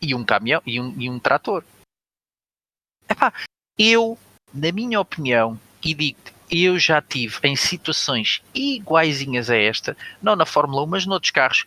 e 0.00 0.14
um 0.14 0.24
caminhão 0.24 0.62
e 0.64 0.80
um, 0.80 1.00
e 1.00 1.10
um 1.10 1.18
trator. 1.18 1.64
Epá, 3.08 3.32
eu, 3.78 4.18
na 4.52 4.72
minha 4.72 5.00
opinião, 5.00 5.60
e 5.84 5.94
digo 5.94 6.35
eu 6.50 6.78
já 6.78 7.02
tive 7.02 7.38
em 7.42 7.56
situações 7.56 8.42
iguaizinhas 8.54 9.50
a 9.50 9.56
esta, 9.56 9.96
não 10.22 10.36
na 10.36 10.46
Fórmula 10.46 10.82
1, 10.84 10.86
mas 10.86 11.06
noutros 11.06 11.30
carros, 11.30 11.66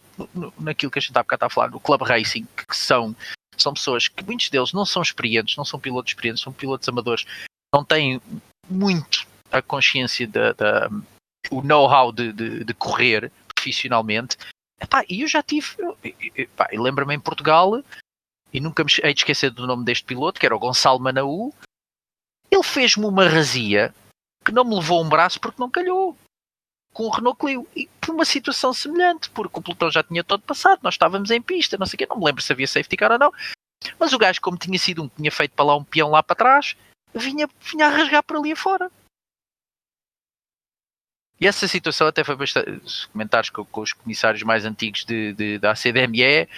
naquilo 0.59 0.91
que 0.91 0.99
a 0.99 1.01
gente 1.01 1.17
há 1.17 1.23
bocado 1.23 1.37
está 1.37 1.45
a 1.47 1.49
falar, 1.49 1.69
no 1.69 1.79
Club 1.79 2.01
Racing, 2.01 2.47
que 2.55 2.75
são, 2.75 3.15
são 3.57 3.73
pessoas 3.73 4.07
que 4.07 4.23
muitos 4.23 4.49
deles 4.49 4.73
não 4.73 4.85
são 4.85 5.01
experientes, 5.01 5.57
não 5.57 5.65
são 5.65 5.79
pilotos 5.79 6.11
experientes, 6.11 6.43
são 6.43 6.53
pilotos 6.53 6.87
amadores, 6.87 7.25
não 7.73 7.83
têm 7.83 8.21
muito 8.69 9.27
a 9.51 9.61
consciência 9.61 10.27
da, 10.27 10.53
da 10.53 10.89
o 11.49 11.61
know-how 11.61 12.11
de, 12.11 12.31
de, 12.31 12.63
de, 12.63 12.73
correr 12.73 13.31
profissionalmente. 13.53 14.37
E 15.09 15.21
eu 15.21 15.27
já 15.27 15.41
tive, 15.41 15.67
lembro-me 16.71 17.15
em 17.15 17.19
Portugal, 17.19 17.83
e 18.53 18.59
nunca 18.59 18.83
me 18.83 18.91
hei 19.03 19.13
de 19.13 19.21
esquecer 19.21 19.51
do 19.51 19.67
nome 19.67 19.83
deste 19.83 20.05
piloto, 20.05 20.39
que 20.39 20.45
era 20.45 20.55
o 20.55 20.59
Gonçalo 20.59 20.99
Manaú, 20.99 21.53
ele 22.51 22.63
fez-me 22.63 23.05
uma 23.05 23.27
razia 23.27 23.93
que 24.49 24.55
não 24.55 24.65
me 24.65 24.75
levou 24.75 25.03
um 25.03 25.09
braço 25.09 25.39
porque 25.39 25.61
não 25.61 25.69
calhou 25.69 26.17
com 26.91 27.03
o 27.03 27.09
Renault 27.09 27.39
Clio 27.39 27.67
e 27.75 27.87
por 28.01 28.15
uma 28.15 28.25
situação 28.25 28.73
semelhante, 28.73 29.29
porque 29.29 29.59
o 29.59 29.61
pelotão 29.61 29.91
já 29.91 30.01
tinha 30.01 30.23
todo 30.23 30.41
passado, 30.41 30.79
nós 30.81 30.95
estávamos 30.95 31.29
em 31.29 31.41
pista, 31.41 31.77
não 31.77 31.85
sei 31.85 31.95
o 31.95 31.97
quê, 31.99 32.07
não 32.09 32.17
me 32.17 32.25
lembro 32.25 32.41
se 32.41 32.51
havia 32.51 32.67
safety 32.67 32.97
car 32.97 33.11
ou 33.11 33.19
não, 33.19 33.31
mas 33.99 34.11
o 34.11 34.17
gajo, 34.17 34.41
como 34.41 34.57
tinha 34.57 34.77
sido 34.79 35.03
um 35.03 35.07
que 35.07 35.17
tinha 35.17 35.31
feito 35.31 35.51
para 35.51 35.65
lá 35.65 35.75
um 35.75 35.83
peão 35.83 36.09
lá 36.09 36.23
para 36.23 36.35
trás, 36.35 36.75
vinha, 37.13 37.47
vinha 37.61 37.85
a 37.85 37.89
rasgar 37.89 38.23
por 38.23 38.37
ali 38.37 38.51
afora. 38.51 38.91
E 41.39 41.47
essa 41.47 41.67
situação 41.67 42.07
até 42.07 42.23
foi 42.23 42.35
bastante. 42.35 42.69
Os 42.83 43.05
comentários 43.05 43.49
com, 43.49 43.63
com 43.63 43.81
os 43.81 43.93
comissários 43.93 44.43
mais 44.43 44.65
antigos 44.65 45.05
de, 45.05 45.31
de, 45.33 45.57
da 45.57 45.73
CDME, 45.73 46.49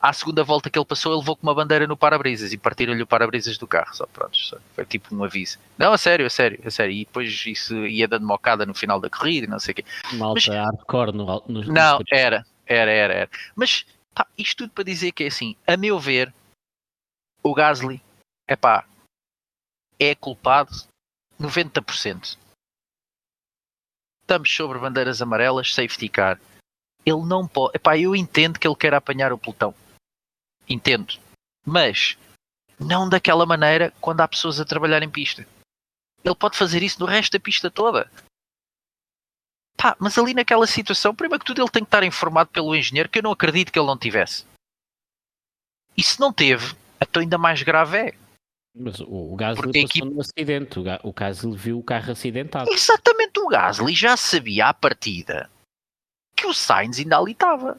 à 0.00 0.12
segunda 0.12 0.42
volta 0.42 0.70
que 0.70 0.78
ele 0.78 0.84
passou, 0.84 1.12
ele 1.12 1.20
levou 1.20 1.36
com 1.36 1.46
uma 1.46 1.54
bandeira 1.54 1.86
no 1.86 1.96
para-brisas 1.96 2.52
e 2.52 2.58
partiram-lhe 2.58 3.02
o 3.02 3.06
para-brisas 3.06 3.58
do 3.58 3.66
carro. 3.66 3.94
Só 3.94 4.06
pronto, 4.06 4.36
só. 4.36 4.56
foi 4.74 4.84
tipo 4.84 5.14
um 5.14 5.22
aviso. 5.24 5.58
Não, 5.76 5.92
a 5.92 5.98
sério, 5.98 6.26
a 6.26 6.30
sério, 6.30 6.60
a 6.64 6.70
sério. 6.70 6.92
E 6.92 7.04
depois 7.04 7.44
isso 7.46 7.74
ia 7.86 8.08
dando 8.08 8.26
mocada 8.26 8.64
no 8.64 8.74
final 8.74 9.00
da 9.00 9.10
corrida, 9.10 9.46
não 9.46 9.58
sei 9.58 9.72
o 9.72 9.74
quê. 9.76 9.84
Malta 10.14 10.34
Mas, 10.34 10.46
hardcore 10.46 11.12
no, 11.12 11.42
no 11.48 11.64
Não, 11.64 11.98
no 11.98 12.04
era, 12.10 12.46
era, 12.66 12.90
era, 12.90 13.14
era. 13.14 13.30
Mas 13.54 13.84
pá, 14.14 14.26
isto 14.36 14.58
tudo 14.58 14.72
para 14.72 14.84
dizer 14.84 15.12
que 15.12 15.24
é 15.24 15.26
assim, 15.26 15.56
a 15.66 15.76
meu 15.76 15.98
ver, 15.98 16.32
o 17.42 17.54
Gasly 17.54 18.02
é 18.48 18.56
pá, 18.56 18.84
é 19.98 20.14
culpado 20.14 20.70
90% 21.40 22.38
estamos 24.30 24.54
sobre 24.54 24.78
bandeiras 24.78 25.20
amarelas, 25.20 25.74
safety 25.74 26.08
car. 26.08 26.40
Ele 27.04 27.22
não 27.24 27.48
pode. 27.48 27.72
Epá, 27.74 27.98
eu 27.98 28.14
entendo 28.14 28.60
que 28.60 28.68
ele 28.68 28.76
quer 28.76 28.94
apanhar 28.94 29.32
o 29.32 29.38
pelotão. 29.38 29.74
Entendo. 30.70 31.18
Mas 31.66 32.16
não 32.78 33.08
daquela 33.08 33.44
maneira 33.44 33.92
quando 34.00 34.20
há 34.20 34.28
pessoas 34.28 34.60
a 34.60 34.64
trabalhar 34.64 35.02
em 35.02 35.10
pista. 35.10 35.46
Ele 36.24 36.34
pode 36.34 36.56
fazer 36.56 36.82
isso 36.82 37.00
no 37.00 37.06
resto 37.06 37.32
da 37.32 37.40
pista 37.40 37.70
toda. 37.70 38.10
Pá, 39.76 39.96
mas 39.98 40.16
ali 40.16 40.32
naquela 40.32 40.66
situação, 40.66 41.14
primeiro 41.14 41.40
que 41.40 41.46
tudo, 41.46 41.60
ele 41.60 41.70
tem 41.70 41.82
que 41.82 41.88
estar 41.88 42.04
informado 42.04 42.50
pelo 42.50 42.76
engenheiro, 42.76 43.08
que 43.08 43.18
eu 43.18 43.22
não 43.22 43.32
acredito 43.32 43.72
que 43.72 43.78
ele 43.78 43.86
não 43.86 43.98
tivesse. 43.98 44.44
E 45.96 46.02
se 46.02 46.20
não 46.20 46.32
teve, 46.32 46.76
então 47.00 47.20
ainda 47.20 47.38
mais 47.38 47.62
grave 47.62 47.98
é. 47.98 48.14
Mas 48.74 49.00
o, 49.00 49.32
o 49.32 49.36
Gasly 49.36 49.66
passou 49.66 49.80
equipe... 49.80 50.08
no 50.08 50.20
acidente, 50.20 50.78
o, 50.78 51.08
o 51.08 51.12
Gasly 51.12 51.56
viu 51.56 51.78
o 51.78 51.82
carro 51.82 52.12
acidentado. 52.12 52.70
Exatamente, 52.70 53.40
o 53.40 53.48
Gasly 53.48 53.94
já 53.94 54.16
sabia 54.16 54.68
à 54.68 54.74
partida 54.74 55.50
que 56.36 56.46
o 56.46 56.54
Sainz 56.54 56.98
ainda 56.98 57.18
ali 57.18 57.32
estava. 57.32 57.78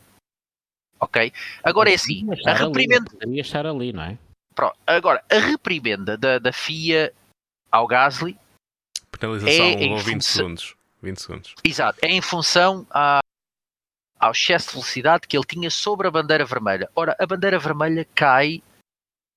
Ok? 1.02 1.34
Agora 1.64 1.90
é 1.90 1.96
assim, 1.96 2.28
a 2.46 2.54
reprimenda... 2.54 3.12
Ali, 3.22 3.40
estar 3.40 3.66
ali, 3.66 3.92
não 3.92 4.04
é? 4.04 4.18
Pronto, 4.54 4.78
agora, 4.86 5.24
a 5.32 5.40
reprimenda 5.40 6.18
da, 6.18 6.38
da 6.38 6.54
FIA 6.54 7.12
ao 7.72 7.88
Gasly 7.88 8.38
Penalização 9.22 9.66
é 9.66 9.76
20 9.76 10.02
função... 10.02 10.22
segundos. 10.22 10.76
20 11.02 11.22
segundos. 11.22 11.56
Exato, 11.64 12.00
é 12.02 12.10
em 12.10 12.22
função 12.22 12.86
a, 12.90 13.20
ao 14.20 14.32
excesso 14.32 14.68
de 14.68 14.74
velocidade 14.74 15.28
que 15.28 15.38
ele 15.38 15.46
tinha 15.46 15.70
sobre 15.70 16.08
a 16.08 16.12
bandeira 16.12 16.46
vermelha. 16.46 16.90
Ora, 16.96 17.16
a 17.20 17.26
bandeira 17.26 17.60
vermelha 17.60 18.06
cai 18.16 18.62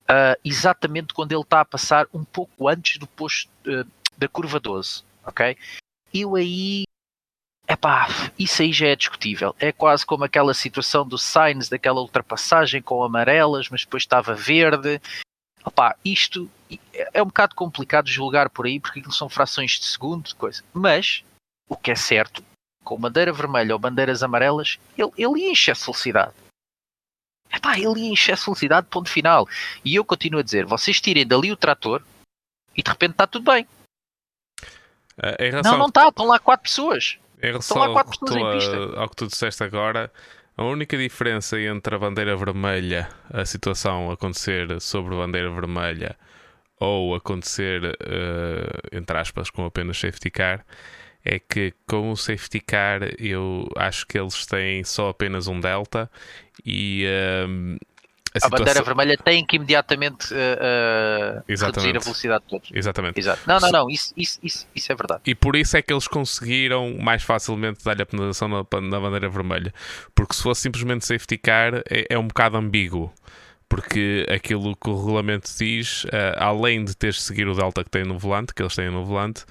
uh, 0.04 0.38
exatamente 0.44 1.14
quando 1.14 1.32
ele 1.32 1.42
está 1.42 1.60
a 1.60 1.64
passar 1.64 2.06
um 2.12 2.24
pouco 2.24 2.68
antes 2.68 2.98
do 2.98 3.06
posto 3.06 3.50
uh, 3.66 3.86
da 4.16 4.28
curva 4.28 4.60
12, 4.60 5.02
ok? 5.24 5.56
Eu 6.12 6.36
aí, 6.36 6.83
epá, 7.74 8.06
isso 8.38 8.62
aí 8.62 8.72
já 8.72 8.88
é 8.88 8.96
discutível. 8.96 9.54
É 9.58 9.72
quase 9.72 10.06
como 10.06 10.24
aquela 10.24 10.54
situação 10.54 11.06
do 11.06 11.18
Sainz, 11.18 11.68
daquela 11.68 12.00
ultrapassagem 12.00 12.80
com 12.80 13.02
amarelas, 13.02 13.68
mas 13.68 13.84
depois 13.84 14.02
estava 14.02 14.34
verde. 14.34 15.00
Epá, 15.66 15.96
isto 16.04 16.50
é 17.12 17.22
um 17.22 17.26
bocado 17.26 17.54
complicado 17.54 18.06
de 18.06 18.12
julgar 18.12 18.48
por 18.48 18.66
aí, 18.66 18.80
porque 18.80 19.02
são 19.10 19.28
frações 19.28 19.72
de 19.72 19.86
segundo, 19.86 20.34
coisa. 20.36 20.62
Mas, 20.72 21.24
o 21.68 21.76
que 21.76 21.90
é 21.90 21.94
certo, 21.94 22.44
com 22.82 22.98
bandeira 22.98 23.32
vermelha 23.32 23.74
ou 23.74 23.78
bandeiras 23.78 24.22
amarelas, 24.22 24.78
ele, 24.96 25.12
ele 25.16 25.50
enche 25.50 25.70
a 25.70 25.74
felicidade. 25.74 26.32
Epá, 27.52 27.78
ele 27.78 28.12
excesso 28.12 28.42
de 28.42 28.46
velocidade, 28.46 28.86
ponto 28.88 29.08
final. 29.08 29.48
E 29.84 29.94
eu 29.94 30.04
continuo 30.04 30.40
a 30.40 30.42
dizer, 30.42 30.66
vocês 30.66 31.00
tirem 31.00 31.26
dali 31.26 31.52
o 31.52 31.56
trator 31.56 32.02
e 32.76 32.82
de 32.82 32.90
repente 32.90 33.12
está 33.12 33.26
tudo 33.26 33.50
bem. 33.50 33.66
Uh, 35.16 35.62
não, 35.62 35.78
não 35.78 35.86
está, 35.86 36.08
estão 36.08 36.26
lá 36.26 36.38
quatro 36.40 36.64
pessoas. 36.64 37.18
Estão 37.42 37.78
lá 37.78 37.92
quatro 37.92 38.18
pessoas 38.18 38.40
em 38.40 38.58
pista. 38.58 39.00
Ao 39.00 39.08
que 39.08 39.16
tu 39.16 39.26
disseste 39.26 39.62
agora, 39.62 40.10
a 40.56 40.64
única 40.64 40.96
diferença 40.96 41.60
entre 41.60 41.94
a 41.94 41.98
bandeira 41.98 42.36
vermelha, 42.36 43.08
a 43.32 43.44
situação 43.44 44.10
acontecer 44.10 44.80
sobre 44.80 45.14
a 45.14 45.18
bandeira 45.18 45.50
vermelha 45.50 46.16
ou 46.78 47.14
acontecer, 47.14 47.84
uh, 47.84 48.96
entre 48.96 49.18
aspas, 49.18 49.50
com 49.50 49.64
apenas 49.64 49.98
safety 49.98 50.30
car, 50.30 50.64
é 51.24 51.38
que 51.38 51.72
com 51.88 52.10
o 52.10 52.16
safety 52.16 52.60
car 52.60 53.00
eu 53.18 53.66
acho 53.76 54.06
que 54.06 54.18
eles 54.18 54.44
têm 54.46 54.84
só 54.84 55.08
apenas 55.08 55.46
um 55.48 55.58
delta 55.58 56.10
e 56.64 57.06
um, 57.48 57.78
a, 58.34 58.40
situação... 58.40 58.58
bandeira 58.58 58.82
vermelha 58.82 59.16
tem 59.16 59.44
que 59.46 59.56
imediatamente 59.56 60.34
uh, 60.34 61.42
reduzir 61.46 61.96
a 61.96 62.00
velocidade 62.00 62.44
de 62.44 62.50
todos. 62.50 62.70
Exatamente. 62.74 63.18
Exato. 63.18 63.40
Não, 63.46 63.60
não, 63.60 63.70
não, 63.70 63.90
isso, 63.90 64.12
isso, 64.16 64.38
isso, 64.42 64.66
isso, 64.74 64.92
é 64.92 64.94
verdade. 64.94 65.20
E 65.24 65.34
por 65.34 65.54
isso 65.54 65.76
é 65.76 65.82
que 65.82 65.92
eles 65.92 66.08
conseguiram 66.08 66.96
mais 66.98 67.22
facilmente 67.22 67.84
dar-lhe 67.84 68.02
a 68.02 68.06
penalização 68.06 68.48
na, 68.48 68.80
na 68.80 69.00
bandeira 69.00 69.28
vermelha. 69.28 69.72
Porque 70.14 70.34
se 70.34 70.42
fosse 70.42 70.62
simplesmente 70.62 71.06
safety 71.06 71.38
car, 71.38 71.76
é, 71.88 72.06
é 72.10 72.18
um 72.18 72.26
bocado 72.26 72.56
ambíguo 72.56 73.12
porque 73.68 74.26
aquilo 74.32 74.76
que 74.76 74.88
o 74.88 74.96
regulamento 74.96 75.50
diz, 75.58 76.04
uh, 76.04 76.36
além 76.38 76.84
de 76.84 76.96
teres 76.96 77.16
de 77.16 77.22
seguir 77.22 77.48
o 77.48 77.54
delta 77.54 77.82
que 77.82 77.90
tem 77.90 78.04
no 78.04 78.18
volante, 78.18 78.54
que 78.54 78.62
eles 78.62 78.74
têm 78.74 78.90
no 78.90 79.04
volante, 79.04 79.42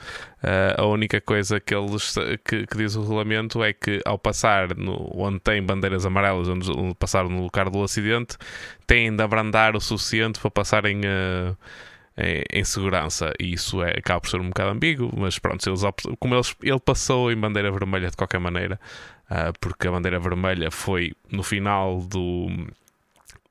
uh, 0.43 0.81
a 0.81 0.85
única 0.85 1.19
coisa 1.19 1.59
que, 1.59 1.73
eles, 1.73 2.15
que, 2.45 2.65
que, 2.67 2.77
diz 2.77 2.95
o 2.95 3.01
regulamento 3.01 3.63
é 3.63 3.73
que 3.73 4.01
ao 4.05 4.17
passar 4.17 4.75
no, 4.75 5.09
onde 5.13 5.39
tem 5.39 5.61
bandeiras 5.61 6.05
amarelas, 6.05 6.47
onde, 6.47 6.69
onde 6.71 6.95
passaram 6.95 7.29
no 7.29 7.43
lugar 7.43 7.69
do 7.69 7.83
acidente, 7.83 8.37
têm 8.85 9.15
de 9.15 9.23
abrandar 9.23 9.75
o 9.75 9.81
suficiente 9.81 10.39
para 10.39 10.51
passarem 10.51 10.99
uh, 10.99 11.57
em, 12.17 12.43
em, 12.59 12.63
segurança. 12.63 13.33
E 13.39 13.53
isso 13.53 13.83
é, 13.83 13.91
acaba 13.97 14.21
por 14.21 14.29
ser 14.29 14.39
um 14.39 14.49
bocado 14.49 14.69
ambíguo, 14.69 15.11
mas 15.17 15.39
pronto, 15.39 15.67
eles, 15.67 15.81
como 16.19 16.35
eles, 16.35 16.55
ele 16.61 16.79
passou 16.79 17.31
em 17.31 17.35
bandeira 17.35 17.71
vermelha 17.71 18.09
de 18.09 18.15
qualquer 18.15 18.39
maneira, 18.39 18.79
porque 19.59 19.87
a 19.87 19.91
bandeira 19.91 20.19
vermelha 20.19 20.69
foi 20.69 21.13
no 21.31 21.41
final 21.41 21.99
do 22.01 22.47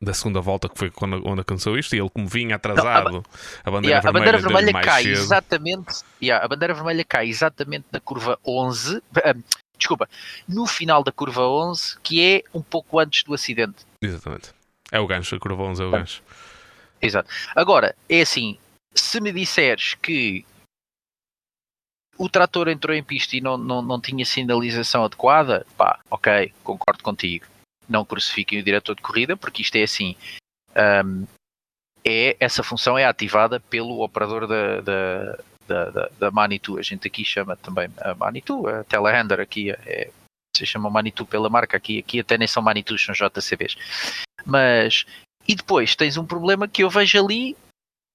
da 0.02 0.12
segunda 0.12 0.40
volta, 0.40 0.68
que 0.68 0.76
foi 0.76 0.90
quando, 0.90 1.22
onde 1.24 1.42
aconteceu 1.42 1.78
isto, 1.78 1.94
e 1.94 2.00
ele, 2.00 2.10
como 2.10 2.26
vinha 2.26 2.56
atrasado, 2.56 3.12
não, 3.12 3.24
a, 3.64 3.68
a, 3.68 3.70
bandeira 3.70 3.98
yeah, 3.98 4.00
vermelha, 4.00 4.28
a 4.28 4.32
bandeira 4.32 4.38
vermelha 4.38 4.72
cai 4.84 5.02
cedo. 5.04 5.12
exatamente. 5.12 6.04
Yeah, 6.20 6.44
a 6.44 6.48
bandeira 6.48 6.74
vermelha 6.74 7.04
cai 7.04 7.28
exatamente 7.28 7.86
na 7.92 8.00
curva 8.00 8.36
11. 8.44 8.96
Uh, 8.96 9.02
eh, 9.22 9.34
desculpa, 9.78 10.08
no 10.48 10.66
final 10.66 11.04
da 11.04 11.12
curva 11.12 11.42
11, 11.42 12.00
que 12.02 12.20
é 12.20 12.42
um 12.52 12.60
pouco 12.60 12.98
antes 12.98 13.22
do 13.22 13.32
acidente. 13.32 13.86
Exatamente. 14.02 14.50
É 14.90 14.98
o 14.98 15.06
gancho, 15.06 15.36
a 15.36 15.38
curva 15.38 15.62
11 15.62 15.82
é 15.82 15.86
o 15.86 15.90
gancho. 15.92 16.22
Exato. 17.00 17.30
Agora, 17.54 17.94
é 18.08 18.22
assim, 18.22 18.58
se 18.92 19.20
me 19.20 19.30
disseres 19.30 19.94
que 19.94 20.44
o 22.18 22.28
trator 22.28 22.68
entrou 22.68 22.94
em 22.94 23.04
pista 23.04 23.36
e 23.36 23.40
não, 23.40 23.56
não, 23.56 23.80
não 23.80 24.00
tinha 24.00 24.24
sinalização 24.24 25.04
adequada, 25.04 25.64
pá, 25.76 26.00
ok, 26.10 26.52
concordo 26.64 27.02
contigo 27.04 27.51
não 27.92 28.04
crucifiquem 28.04 28.58
o 28.58 28.64
diretor 28.64 28.96
de 28.96 29.02
corrida, 29.02 29.36
porque 29.36 29.62
isto 29.62 29.76
é 29.76 29.82
assim. 29.82 30.16
Um, 31.04 31.26
é, 32.04 32.36
essa 32.40 32.64
função 32.64 32.98
é 32.98 33.04
ativada 33.04 33.60
pelo 33.60 34.02
operador 34.02 34.48
da, 34.48 34.80
da, 34.80 35.38
da, 35.68 35.90
da, 35.90 36.10
da 36.18 36.30
Manitou. 36.30 36.78
A 36.78 36.82
gente 36.82 37.06
aqui 37.06 37.24
chama 37.24 37.56
também 37.56 37.88
a 38.00 38.14
Manitou, 38.14 38.66
a 38.66 38.82
Telehandler 38.82 39.40
aqui 39.40 39.70
é, 39.70 40.10
se 40.56 40.66
chama 40.66 40.90
Manitou 40.90 41.26
pela 41.26 41.48
marca, 41.48 41.76
aqui, 41.76 41.98
aqui 41.98 42.20
até 42.20 42.36
nem 42.36 42.48
são 42.48 42.62
Manitous, 42.62 43.04
são 43.04 43.14
JCBs. 43.14 43.76
Mas, 44.44 45.06
e 45.46 45.54
depois 45.54 45.96
tens 45.96 46.16
um 46.16 46.26
problema 46.26 46.68
que 46.68 46.82
eu 46.82 46.90
vejo 46.90 47.24
ali, 47.24 47.56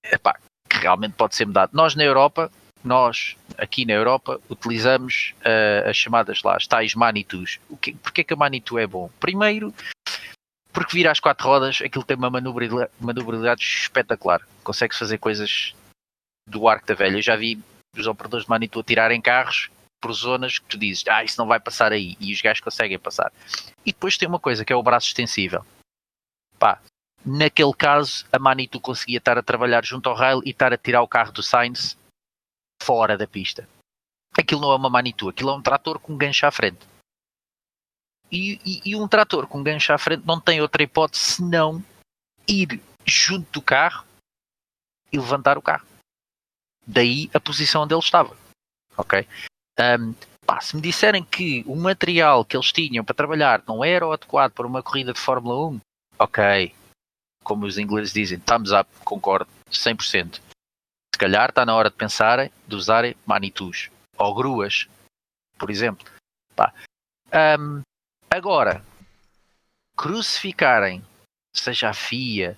epá, 0.03 0.38
que 0.69 0.78
realmente 0.78 1.13
pode 1.13 1.36
ser 1.36 1.45
mudado. 1.45 1.71
Nós 1.73 1.95
na 1.95 2.03
Europa, 2.03 2.51
nós 2.88 3.35
aqui 3.57 3.85
na 3.85 3.93
Europa 3.93 4.39
utilizamos 4.49 5.33
uh, 5.41 5.89
as 5.89 5.97
chamadas 5.97 6.41
lá, 6.43 6.55
as 6.55 6.65
tais 6.65 6.95
Manitous. 6.95 7.59
O 7.69 7.77
que, 7.77 7.93
porque 7.93 8.21
é 8.21 8.23
que 8.23 8.33
a 8.33 8.38
Manitou 8.38 8.79
é 8.79 8.88
bom? 8.88 9.09
Primeiro, 9.19 9.73
porque 10.73 10.95
vira 10.95 11.11
às 11.11 11.19
quatro 11.19 11.47
rodas, 11.47 11.81
aquilo 11.81 12.03
tem 12.03 12.15
uma 12.15 12.29
manobrabilidade, 12.29 12.91
manobrabilidade 12.99 13.61
espetacular. 13.61 14.41
Consegue 14.63 14.95
fazer 14.95 15.17
coisas 15.17 15.73
do 16.47 16.67
arco 16.67 16.88
da 16.88 16.93
velha. 16.93 17.17
Eu 17.17 17.21
já 17.21 17.35
vi 17.35 17.61
os 17.95 18.07
operadores 18.07 18.45
de 18.45 18.49
Manitou 18.49 18.83
tirarem 18.83 19.19
carros 19.19 19.69
por 19.99 20.13
zonas 20.13 20.59
que 20.59 20.65
tu 20.65 20.77
dizes, 20.77 21.03
ah, 21.07 21.23
isso 21.23 21.39
não 21.39 21.47
vai 21.47 21.59
passar 21.59 21.91
aí, 21.91 22.15
e 22.19 22.31
os 22.31 22.41
gajos 22.41 22.61
conseguem 22.61 22.99
passar. 22.99 23.31
E 23.83 23.91
depois 23.91 24.17
tem 24.17 24.27
uma 24.27 24.39
coisa 24.39 24.63
que 24.63 24.71
é 24.71 24.75
o 24.75 24.83
braço 24.83 25.07
extensível. 25.07 25.65
Pá, 26.59 26.79
naquele 27.25 27.73
caso, 27.73 28.25
a 28.31 28.38
Manitou 28.38 28.79
conseguia 28.79 29.17
estar 29.17 29.38
a 29.38 29.43
trabalhar 29.43 29.83
junto 29.83 30.07
ao 30.07 30.15
rail 30.15 30.41
e 30.45 30.51
estar 30.51 30.71
a 30.71 30.77
tirar 30.77 31.01
o 31.01 31.07
carro 31.07 31.31
do 31.31 31.41
Sainz 31.41 31.97
fora 32.82 33.17
da 33.17 33.28
pista. 33.28 33.67
Aquilo 34.38 34.61
não 34.61 34.71
é 34.71 34.75
uma 34.75 34.89
Manitou, 34.89 35.30
aquilo 35.30 35.49
é 35.49 35.55
um 35.55 35.61
trator 35.61 35.99
com 35.99 36.17
gancho 36.17 36.45
à 36.45 36.51
frente. 36.51 36.86
E, 38.32 38.59
e, 38.65 38.91
e 38.91 38.95
um 38.95 39.07
trator 39.07 39.47
com 39.47 39.63
gancho 39.63 39.93
à 39.93 39.97
frente 39.97 40.25
não 40.25 40.39
tem 40.39 40.61
outra 40.61 40.84
hipótese 40.84 41.23
senão 41.23 41.84
ir 42.47 42.82
junto 43.05 43.49
do 43.51 43.61
carro 43.61 44.05
e 45.11 45.17
levantar 45.17 45.57
o 45.57 45.61
carro. 45.61 45.86
Daí 46.86 47.30
a 47.34 47.39
posição 47.39 47.84
onde 47.84 47.93
ele 47.93 48.01
estava. 48.01 48.36
Ok? 48.97 49.28
Um, 49.80 50.13
pá, 50.45 50.59
se 50.61 50.75
me 50.75 50.82
disserem 50.82 51.23
que 51.23 51.63
o 51.67 51.75
material 51.75 52.43
que 52.43 52.55
eles 52.55 52.71
tinham 52.71 53.03
para 53.03 53.15
trabalhar 53.15 53.63
não 53.67 53.84
era 53.84 54.07
o 54.07 54.11
adequado 54.11 54.53
para 54.53 54.67
uma 54.67 54.84
corrida 54.84 55.13
de 55.13 55.19
Fórmula 55.19 55.69
1, 55.69 55.80
ok. 56.19 56.73
Como 57.43 57.65
os 57.65 57.78
ingleses 57.78 58.13
dizem, 58.13 58.39
thumbs 58.39 58.71
up, 58.71 58.89
concordo, 59.03 59.49
100%. 59.71 60.41
Se 61.18 61.20
calhar 61.20 61.49
está 61.49 61.65
na 61.65 61.74
hora 61.74 61.89
de 61.89 61.95
pensarem, 61.95 62.51
de 62.68 62.76
usarem 62.76 63.15
manitus 63.26 63.89
ou 64.20 64.36
gruas, 64.36 64.88
por 65.57 65.72
exemplo. 65.72 66.07
Pá. 66.55 66.72
Um, 67.59 67.82
agora, 68.30 68.86
crucificarem, 69.95 71.03
seja 71.55 71.89
a 71.89 71.93
FIA, 71.95 72.55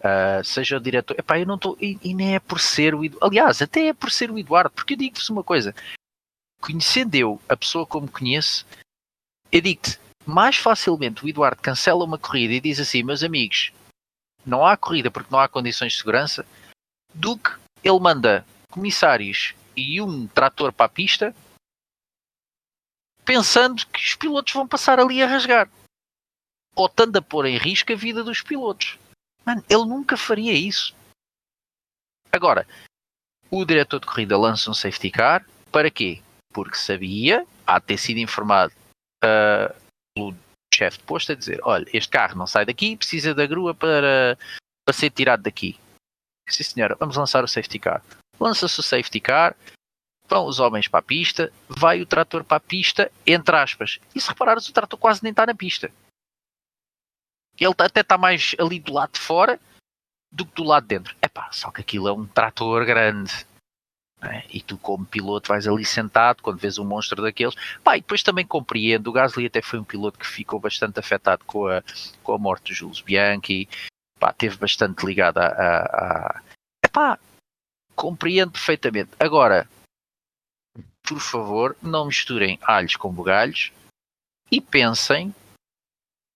uh, 0.00 0.44
seja 0.44 0.76
o 0.76 0.80
diretor. 0.80 1.18
Epá, 1.18 1.38
eu 1.38 1.46
não 1.46 1.54
estou. 1.54 1.78
E, 1.80 1.98
e, 2.02 2.12
nem 2.12 2.34
é 2.34 2.38
por 2.38 2.60
ser 2.60 2.94
o 2.94 3.02
Eduardo. 3.02 3.26
Aliás, 3.26 3.62
até 3.62 3.86
é 3.86 3.94
por 3.94 4.10
ser 4.10 4.30
o 4.30 4.38
Eduardo, 4.38 4.68
porque 4.68 4.92
eu 4.92 4.98
digo-vos 4.98 5.30
uma 5.30 5.42
coisa: 5.42 5.74
conhecendo 6.60 7.14
eu 7.14 7.40
a 7.48 7.56
pessoa 7.56 7.86
como 7.86 8.06
conheço, 8.06 8.66
eu 9.50 9.62
digo-te, 9.62 9.98
mais 10.26 10.58
facilmente 10.58 11.24
o 11.24 11.28
Eduardo 11.30 11.62
cancela 11.62 12.04
uma 12.04 12.18
corrida 12.18 12.52
e 12.52 12.60
diz 12.60 12.78
assim, 12.78 13.02
meus 13.02 13.22
amigos, 13.22 13.72
não 14.44 14.66
há 14.66 14.76
corrida 14.76 15.10
porque 15.10 15.32
não 15.32 15.40
há 15.40 15.48
condições 15.48 15.92
de 15.92 15.98
segurança, 16.00 16.44
do 17.14 17.38
que 17.38 17.63
ele 17.84 18.00
manda 18.00 18.44
comissários 18.70 19.54
e 19.76 20.00
um 20.00 20.26
trator 20.26 20.72
para 20.72 20.86
a 20.86 20.88
pista 20.88 21.34
pensando 23.24 23.86
que 23.86 24.00
os 24.00 24.14
pilotos 24.14 24.52
vão 24.52 24.66
passar 24.66 24.98
ali 24.98 25.22
a 25.22 25.26
rasgar. 25.26 25.68
Ou 26.74 26.86
estando 26.86 27.16
a 27.16 27.22
pôr 27.22 27.46
em 27.46 27.56
risco 27.56 27.92
a 27.92 27.96
vida 27.96 28.22
dos 28.22 28.42
pilotos. 28.42 28.98
Mano, 29.44 29.64
ele 29.68 29.84
nunca 29.84 30.16
faria 30.16 30.52
isso. 30.52 30.94
Agora, 32.32 32.66
o 33.50 33.64
diretor 33.64 34.00
de 34.00 34.06
corrida 34.06 34.36
lança 34.36 34.70
um 34.70 34.74
safety 34.74 35.10
car. 35.10 35.46
Para 35.70 35.90
quê? 35.90 36.20
Porque 36.52 36.76
sabia, 36.76 37.46
há 37.66 37.78
de 37.78 37.86
ter 37.86 37.98
sido 37.98 38.18
informado 38.18 38.72
uh, 39.24 39.74
pelo 40.14 40.36
chefe 40.74 40.98
de 40.98 41.04
posto 41.04 41.32
a 41.32 41.34
dizer: 41.34 41.60
olha, 41.62 41.86
este 41.92 42.10
carro 42.10 42.36
não 42.36 42.46
sai 42.46 42.64
daqui, 42.64 42.96
precisa 42.96 43.34
da 43.34 43.46
grua 43.46 43.74
para, 43.74 44.36
para 44.84 44.92
ser 44.92 45.10
tirado 45.10 45.42
daqui. 45.42 45.78
Sim, 46.48 46.62
senhora, 46.62 46.96
vamos 46.98 47.16
lançar 47.16 47.42
o 47.42 47.48
safety 47.48 47.78
car. 47.78 48.02
Lança-se 48.38 48.78
o 48.78 48.82
safety 48.82 49.20
car, 49.20 49.56
vão 50.28 50.46
os 50.46 50.58
homens 50.58 50.88
para 50.88 51.00
a 51.00 51.02
pista, 51.02 51.52
vai 51.68 52.00
o 52.00 52.06
trator 52.06 52.44
para 52.44 52.56
a 52.56 52.60
pista, 52.60 53.10
entre 53.26 53.56
aspas. 53.56 53.98
E 54.14 54.20
se 54.20 54.28
reparares, 54.28 54.68
o 54.68 54.72
trator 54.72 54.98
quase 54.98 55.22
nem 55.22 55.30
está 55.30 55.46
na 55.46 55.54
pista. 55.54 55.90
Ele 57.58 57.74
até 57.78 58.00
está 58.00 58.18
mais 58.18 58.54
ali 58.58 58.80
do 58.80 58.92
lado 58.92 59.12
de 59.12 59.20
fora 59.20 59.60
do 60.30 60.44
que 60.44 60.54
do 60.56 60.64
lado 60.64 60.82
de 60.82 60.88
dentro. 60.88 61.16
Epá, 61.22 61.48
só 61.52 61.70
que 61.70 61.80
aquilo 61.80 62.08
é 62.08 62.12
um 62.12 62.26
trator 62.26 62.84
grande. 62.84 63.46
É? 64.20 64.44
E 64.48 64.60
tu, 64.60 64.78
como 64.78 65.04
piloto, 65.04 65.48
vais 65.48 65.68
ali 65.68 65.84
sentado 65.84 66.42
quando 66.42 66.58
vês 66.58 66.78
um 66.78 66.84
monstro 66.84 67.22
daqueles. 67.22 67.54
Pá, 67.82 67.96
e 67.96 68.00
depois 68.00 68.22
também 68.22 68.46
compreendo. 68.46 69.08
O 69.08 69.12
Gasly 69.12 69.46
até 69.46 69.60
foi 69.60 69.78
um 69.78 69.84
piloto 69.84 70.18
que 70.18 70.26
ficou 70.26 70.58
bastante 70.58 70.98
afetado 70.98 71.44
com 71.44 71.66
a, 71.68 71.82
com 72.22 72.32
a 72.32 72.38
morte 72.38 72.72
de 72.72 72.74
Jules 72.74 73.00
Bianchi. 73.00 73.68
Pá, 74.18 74.32
teve 74.32 74.56
bastante 74.56 75.04
ligado 75.04 75.38
a. 75.38 75.46
a, 75.46 76.42
a... 76.96 77.18
Compreendo 77.94 78.52
perfeitamente. 78.52 79.10
Agora, 79.20 79.68
por 81.02 81.20
favor, 81.20 81.76
não 81.80 82.06
misturem 82.06 82.58
alhos 82.62 82.96
com 82.96 83.12
bugalhos 83.12 83.72
e 84.50 84.60
pensem 84.60 85.34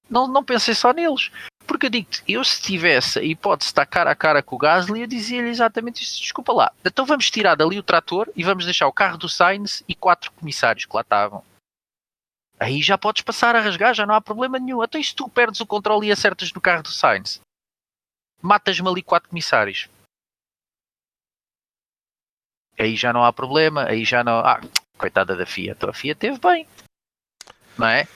não, 0.09 0.27
não 0.27 0.43
pensei 0.43 0.75
só 0.75 0.93
neles. 0.93 1.31
Porque 1.67 1.87
eu 1.87 1.91
digo-te, 1.91 2.23
eu 2.27 2.43
se 2.43 2.63
tivesse 2.63 3.19
a 3.19 3.23
hipótese 3.23 3.67
de 3.67 3.73
estar 3.73 3.85
cara 3.85 4.11
a 4.11 4.17
cara 4.17 4.43
com 4.43 4.57
o 4.57 4.59
Gasly, 4.59 5.03
eu 5.03 5.07
dizia-lhe 5.07 5.51
exatamente 5.51 6.03
isso. 6.03 6.21
Desculpa 6.21 6.53
lá. 6.53 6.73
Então 6.85 7.05
vamos 7.05 7.31
tirar 7.31 7.55
dali 7.55 7.79
o 7.79 7.83
trator 7.83 8.31
e 8.35 8.43
vamos 8.43 8.65
deixar 8.65 8.87
o 8.87 8.93
carro 8.93 9.19
do 9.19 9.29
Sainz 9.29 9.83
e 9.87 9.95
quatro 9.95 10.33
comissários 10.33 10.87
que 10.87 10.97
lá 10.97 11.03
estavam. 11.03 11.45
Aí 12.59 12.81
já 12.81 12.97
podes 12.97 13.23
passar 13.23 13.55
a 13.55 13.61
rasgar, 13.61 13.95
já 13.95 14.07
não 14.07 14.15
há 14.15 14.21
problema 14.21 14.59
nenhum. 14.59 14.83
Então 14.83 14.99
e 14.99 15.05
se 15.05 15.15
tu 15.15 15.29
perdes 15.29 15.61
o 15.61 15.67
controle 15.67 16.07
e 16.07 16.13
acertas 16.13 16.53
no 16.53 16.61
carro 16.61 16.83
do 16.83 16.89
Sainz? 16.89 17.41
Matas-me 18.41 18.89
ali 18.89 19.03
quatro 19.03 19.29
comissários. 19.29 19.89
Aí 22.79 22.97
já 22.97 23.13
não 23.13 23.25
há 23.25 23.33
problema, 23.33 23.85
aí 23.85 24.05
já 24.05 24.23
não. 24.23 24.39
Ah, 24.39 24.61
coitada 24.97 25.37
da 25.37 25.45
FIA, 25.45 25.73
então 25.73 25.91
a 25.91 25.93
FIA 25.93 26.15
teve 26.15 26.39
bem. 26.39 26.67
Não 27.77 27.87
é? 27.87 28.07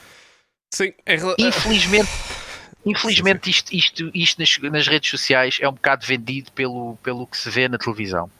Sim, 0.73 0.93
é... 1.05 1.15
Infelizmente, 1.37 2.09
infelizmente 2.85 3.45
sim, 3.45 3.51
sim. 3.51 3.77
isto, 3.77 4.11
isto, 4.11 4.11
isto 4.13 4.39
nas, 4.39 4.71
nas, 4.71 4.87
redes 4.87 5.09
sociais 5.09 5.57
é 5.61 5.67
um 5.67 5.73
bocado 5.73 6.05
vendido 6.05 6.51
pelo, 6.51 6.97
pelo 6.97 7.27
que 7.27 7.37
se 7.37 7.49
vê 7.49 7.67
na 7.67 7.77
televisão. 7.77 8.31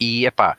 E 0.00 0.26
é 0.26 0.30
pá, 0.30 0.58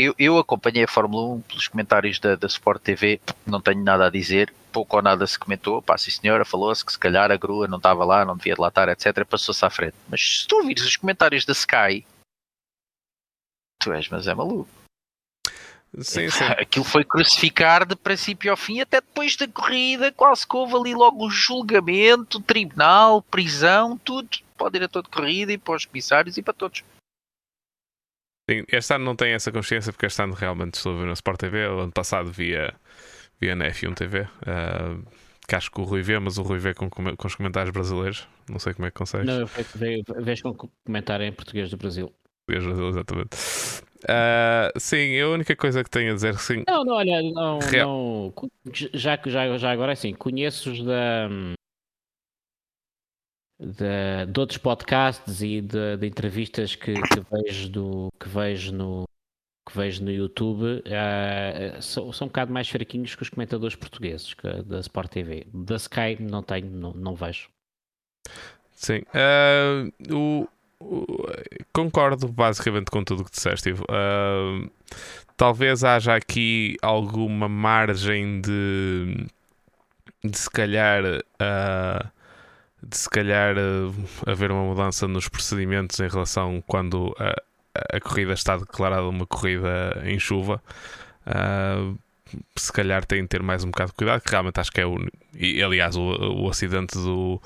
eu, 0.00 0.14
eu 0.18 0.38
acompanhei 0.38 0.84
a 0.84 0.88
Fórmula 0.88 1.34
1 1.34 1.40
pelos 1.42 1.68
comentários 1.68 2.18
da, 2.18 2.34
da 2.36 2.46
Sport 2.46 2.82
TV, 2.82 3.20
não 3.46 3.60
tenho 3.60 3.82
nada 3.82 4.06
a 4.06 4.10
dizer, 4.10 4.52
pouco 4.72 4.96
ou 4.96 5.02
nada 5.02 5.26
se 5.26 5.38
comentou, 5.38 5.82
pá, 5.82 5.98
sim 5.98 6.10
senhora, 6.10 6.44
falou-se 6.44 6.84
que 6.84 6.92
se 6.92 6.98
calhar 6.98 7.30
a 7.30 7.36
grua 7.36 7.68
não 7.68 7.78
estava 7.78 8.04
lá, 8.04 8.24
não 8.24 8.36
devia 8.36 8.54
de 8.54 8.60
lá 8.60 8.68
estar, 8.68 8.88
etc, 8.88 9.24
passou-se 9.24 9.64
à 9.64 9.70
frente. 9.70 9.96
Mas 10.08 10.40
se 10.40 10.46
tu 10.46 10.56
ouvires 10.56 10.84
os 10.84 10.96
comentários 10.96 11.44
da 11.44 11.52
Sky, 11.52 12.06
tu 13.82 13.92
és, 13.92 14.08
mas 14.08 14.26
é 14.26 14.34
maluco. 14.34 14.68
Sim, 15.98 16.30
sim. 16.30 16.44
Aquilo 16.44 16.84
foi 16.84 17.04
crucificar 17.04 17.84
de 17.84 17.96
princípio 17.96 18.50
ao 18.50 18.56
fim, 18.56 18.80
até 18.80 19.00
depois 19.00 19.36
da 19.36 19.48
corrida, 19.48 20.12
quase 20.12 20.46
que 20.46 20.56
houve 20.56 20.76
ali 20.76 20.94
logo 20.94 21.26
o 21.26 21.30
julgamento, 21.30 22.40
tribunal, 22.40 23.22
prisão, 23.22 23.98
tudo 23.98 24.28
para 24.56 24.66
o 24.66 24.70
diretor 24.70 25.02
de 25.02 25.08
corrida 25.08 25.52
e 25.52 25.58
para 25.58 25.74
os 25.74 25.86
comissários 25.86 26.36
e 26.36 26.42
para 26.42 26.54
todos. 26.54 26.84
Este 28.70 28.94
ano 28.94 29.04
não 29.04 29.16
tem 29.16 29.32
essa 29.32 29.52
consciência 29.52 29.92
porque 29.92 30.06
este 30.06 30.22
ano 30.22 30.34
realmente 30.34 30.74
estou 30.74 30.94
a 30.94 31.00
ver 31.00 31.06
na 31.06 31.12
Sport 31.12 31.38
TV. 31.38 31.66
O 31.68 31.80
ano 31.80 31.92
passado 31.92 32.30
via, 32.30 32.74
via 33.40 33.54
na 33.54 33.66
F1 33.66 33.94
TV. 33.94 34.20
Uh, 34.22 35.04
que 35.48 35.54
acho 35.56 35.70
que 35.70 35.80
o 35.80 35.84
Rui 35.84 36.02
vê, 36.02 36.18
mas 36.18 36.38
o 36.38 36.42
Rui 36.42 36.58
vê 36.58 36.74
com, 36.74 36.88
com 36.88 37.26
os 37.26 37.34
comentários 37.34 37.72
brasileiros. 37.72 38.28
Não 38.48 38.58
sei 38.58 38.72
como 38.74 38.86
é 38.86 38.90
que 38.90 38.98
consegues. 38.98 39.26
Não, 39.26 39.40
eu 39.40 39.48
vejo 40.22 40.42
com 40.42 40.68
comentário 40.84 41.26
em 41.26 41.32
português 41.32 41.70
do 41.70 41.76
Brasil. 41.76 42.12
Português 42.46 42.64
do 42.64 42.68
Brasil, 42.68 42.88
exatamente. 42.88 43.36
Uh, 44.04 44.78
sim, 44.78 45.20
a 45.20 45.28
única 45.28 45.54
coisa 45.56 45.84
que 45.84 45.90
tenho 45.90 46.12
a 46.12 46.14
dizer 46.14 46.38
sim. 46.38 46.62
Não, 46.66 46.84
não, 46.84 46.94
olha, 46.94 47.20
não, 47.22 47.58
não 47.58 48.34
já, 48.72 49.18
já, 49.26 49.58
já 49.58 49.70
agora 49.70 49.92
é 49.92 49.94
assim, 49.94 50.14
conheço-os 50.14 50.82
da, 50.82 51.28
de, 53.60 54.26
de, 54.32 54.40
outros 54.40 54.58
podcasts 54.58 55.42
e 55.42 55.60
de, 55.60 55.98
de 55.98 56.06
entrevistas 56.06 56.74
que, 56.74 56.94
que, 56.94 57.22
vejo 57.30 57.68
do, 57.68 58.08
que 58.18 58.28
vejo 58.28 58.72
no 58.72 59.04
que 59.68 59.76
vejo 59.76 60.02
no 60.02 60.10
YouTube 60.10 60.64
uh, 60.64 61.82
são, 61.82 62.10
são 62.12 62.24
um 62.24 62.28
bocado 62.28 62.52
mais 62.52 62.68
fraquinhos 62.68 63.14
que 63.14 63.22
os 63.22 63.28
comentadores 63.28 63.76
portugueses 63.76 64.32
que, 64.32 64.62
da 64.62 64.80
Sport 64.80 65.12
TV. 65.12 65.46
Da 65.52 65.76
Sky 65.76 66.16
não 66.18 66.42
tenho, 66.42 66.70
não, 66.70 66.92
não 66.92 67.14
vejo. 67.14 67.48
Sim. 68.72 69.02
Uh, 69.14 69.92
o, 70.12 70.48
concordo 71.72 72.26
basicamente 72.26 72.90
com 72.90 73.04
tudo 73.04 73.20
o 73.20 73.24
que 73.24 73.30
disseste. 73.30 73.72
Uh, 73.72 74.70
talvez 75.36 75.84
haja 75.84 76.14
aqui 76.14 76.76
alguma 76.80 77.48
margem 77.48 78.40
de, 78.40 79.26
de 80.24 80.38
se 80.38 80.50
calhar. 80.50 81.04
Uh, 81.04 82.19
de 82.82 82.96
se 82.96 83.08
calhar 83.08 83.56
uh, 83.56 83.94
haver 84.26 84.50
uma 84.50 84.64
mudança 84.64 85.06
nos 85.06 85.28
procedimentos 85.28 85.98
em 86.00 86.08
relação 86.08 86.62
quando 86.66 87.14
a, 87.18 87.34
a 87.96 88.00
corrida 88.00 88.32
está 88.32 88.56
declarada 88.56 89.06
uma 89.08 89.26
corrida 89.26 90.00
em 90.04 90.18
chuva. 90.18 90.62
Uh, 91.26 91.98
se 92.56 92.72
calhar 92.72 93.04
tem 93.04 93.22
de 93.22 93.28
ter 93.28 93.42
mais 93.42 93.64
um 93.64 93.70
bocado 93.70 93.90
de 93.90 93.96
cuidado, 93.96 94.20
que 94.20 94.30
realmente 94.30 94.60
acho 94.60 94.70
que 94.70 94.80
é 94.80 94.86
o. 94.86 94.96
E, 95.34 95.62
aliás, 95.62 95.96
o, 95.96 96.02
o 96.42 96.48
acidente 96.48 96.94
do 96.94 97.40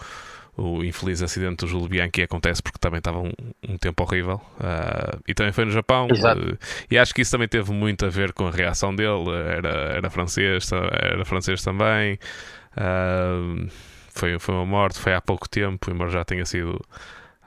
o 0.57 0.85
infeliz 0.85 1.21
acidente 1.21 1.65
do 1.65 1.67
Júlio 1.67 1.89
Bianchi 1.89 2.23
acontece 2.23 2.63
porque 2.63 2.79
também 2.79 2.99
estava 2.99 3.19
um, 3.19 3.33
um 3.69 3.77
tempo 3.77 4.03
horrível 4.05 4.41
uh, 4.61 5.21
e 5.27 5.35
também 5.35 5.53
foi 5.53 5.65
no 5.65 5.73
Japão 5.73 6.07
uh, 6.07 6.59
e 6.89 6.97
acho 6.97 7.13
que 7.13 7.23
isso 7.23 7.33
também 7.33 7.49
teve 7.49 7.73
muito 7.73 8.07
a 8.07 8.09
ver 8.09 8.33
com 8.33 8.47
a 8.47 8.51
reação 8.53 8.95
dele 8.95 9.31
era, 9.49 9.69
era 9.97 10.11
francês 10.11 10.71
era 10.73 11.25
francês 11.25 11.61
também 11.63 12.21
uh, 12.77 13.69
foi, 14.15 14.39
foi 14.39 14.55
uma 14.55 14.67
morte 14.67 14.99
foi 14.99 15.15
há 15.15 15.21
pouco 15.21 15.49
tempo 15.49 15.91
embora 15.91 16.11
já 16.11 16.25
tenha 16.25 16.47
sido 16.47 16.81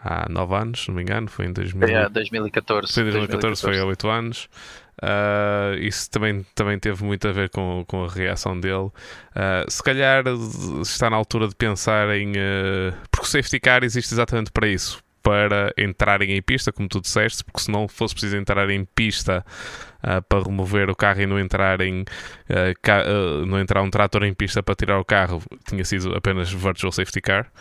há 0.04 0.28
9 0.30 0.56
anos 0.56 0.84
se 0.84 0.88
não 0.90 0.96
me 0.96 1.02
engano 1.02 1.28
foi 1.28 1.46
em 1.46 1.54
2000, 1.54 1.88
é, 1.88 2.10
2014 2.10 2.94
foi 2.94 3.04
em 3.04 3.06
2014, 3.06 3.62
2014 3.62 3.62
foi 3.62 3.80
há 3.80 3.86
8 3.86 4.08
anos 4.10 4.50
Uh, 4.98 5.78
isso 5.80 6.10
também, 6.10 6.44
também 6.56 6.80
teve 6.80 7.04
muito 7.04 7.28
a 7.28 7.32
ver 7.32 7.50
com, 7.50 7.84
com 7.88 8.06
a 8.06 8.08
reação 8.08 8.60
dele. 8.60 8.88
Uh, 8.88 9.70
se 9.70 9.84
calhar 9.84 10.24
está 10.82 11.10
na 11.10 11.16
altura 11.16 11.48
de 11.48 11.56
pensar 11.56 12.10
em. 12.18 12.32
Uh, 12.32 12.94
porque 13.12 13.28
o 13.28 13.30
safety 13.30 13.60
car 13.60 13.84
existe 13.84 14.14
exatamente 14.14 14.52
para 14.52 14.68
isso 14.68 15.00
para 15.22 15.74
entrarem 15.78 16.32
em 16.38 16.42
pista, 16.42 16.72
como 16.72 16.88
tu 16.88 17.02
disseste, 17.02 17.44
porque 17.44 17.60
se 17.60 17.70
não 17.70 17.86
fosse 17.88 18.14
preciso 18.14 18.38
entrar 18.38 18.70
em 18.70 18.86
pista 18.86 19.46
uh, 20.04 20.22
para 20.28 20.44
remover 20.44 20.90
o 20.90 20.96
carro 20.96 21.22
e 21.22 21.26
não 21.26 21.40
entrar, 21.40 21.82
em, 21.82 22.02
uh, 22.02 23.46
não 23.46 23.60
entrar 23.60 23.82
um 23.82 23.90
trator 23.90 24.24
em 24.24 24.34
pista 24.34 24.62
para 24.62 24.76
tirar 24.76 25.00
o 25.00 25.06
carro, 25.06 25.42
tinha 25.68 25.84
sido 25.84 26.16
apenas 26.16 26.52
virtual 26.52 26.92
safety 26.92 27.22
car. 27.22 27.52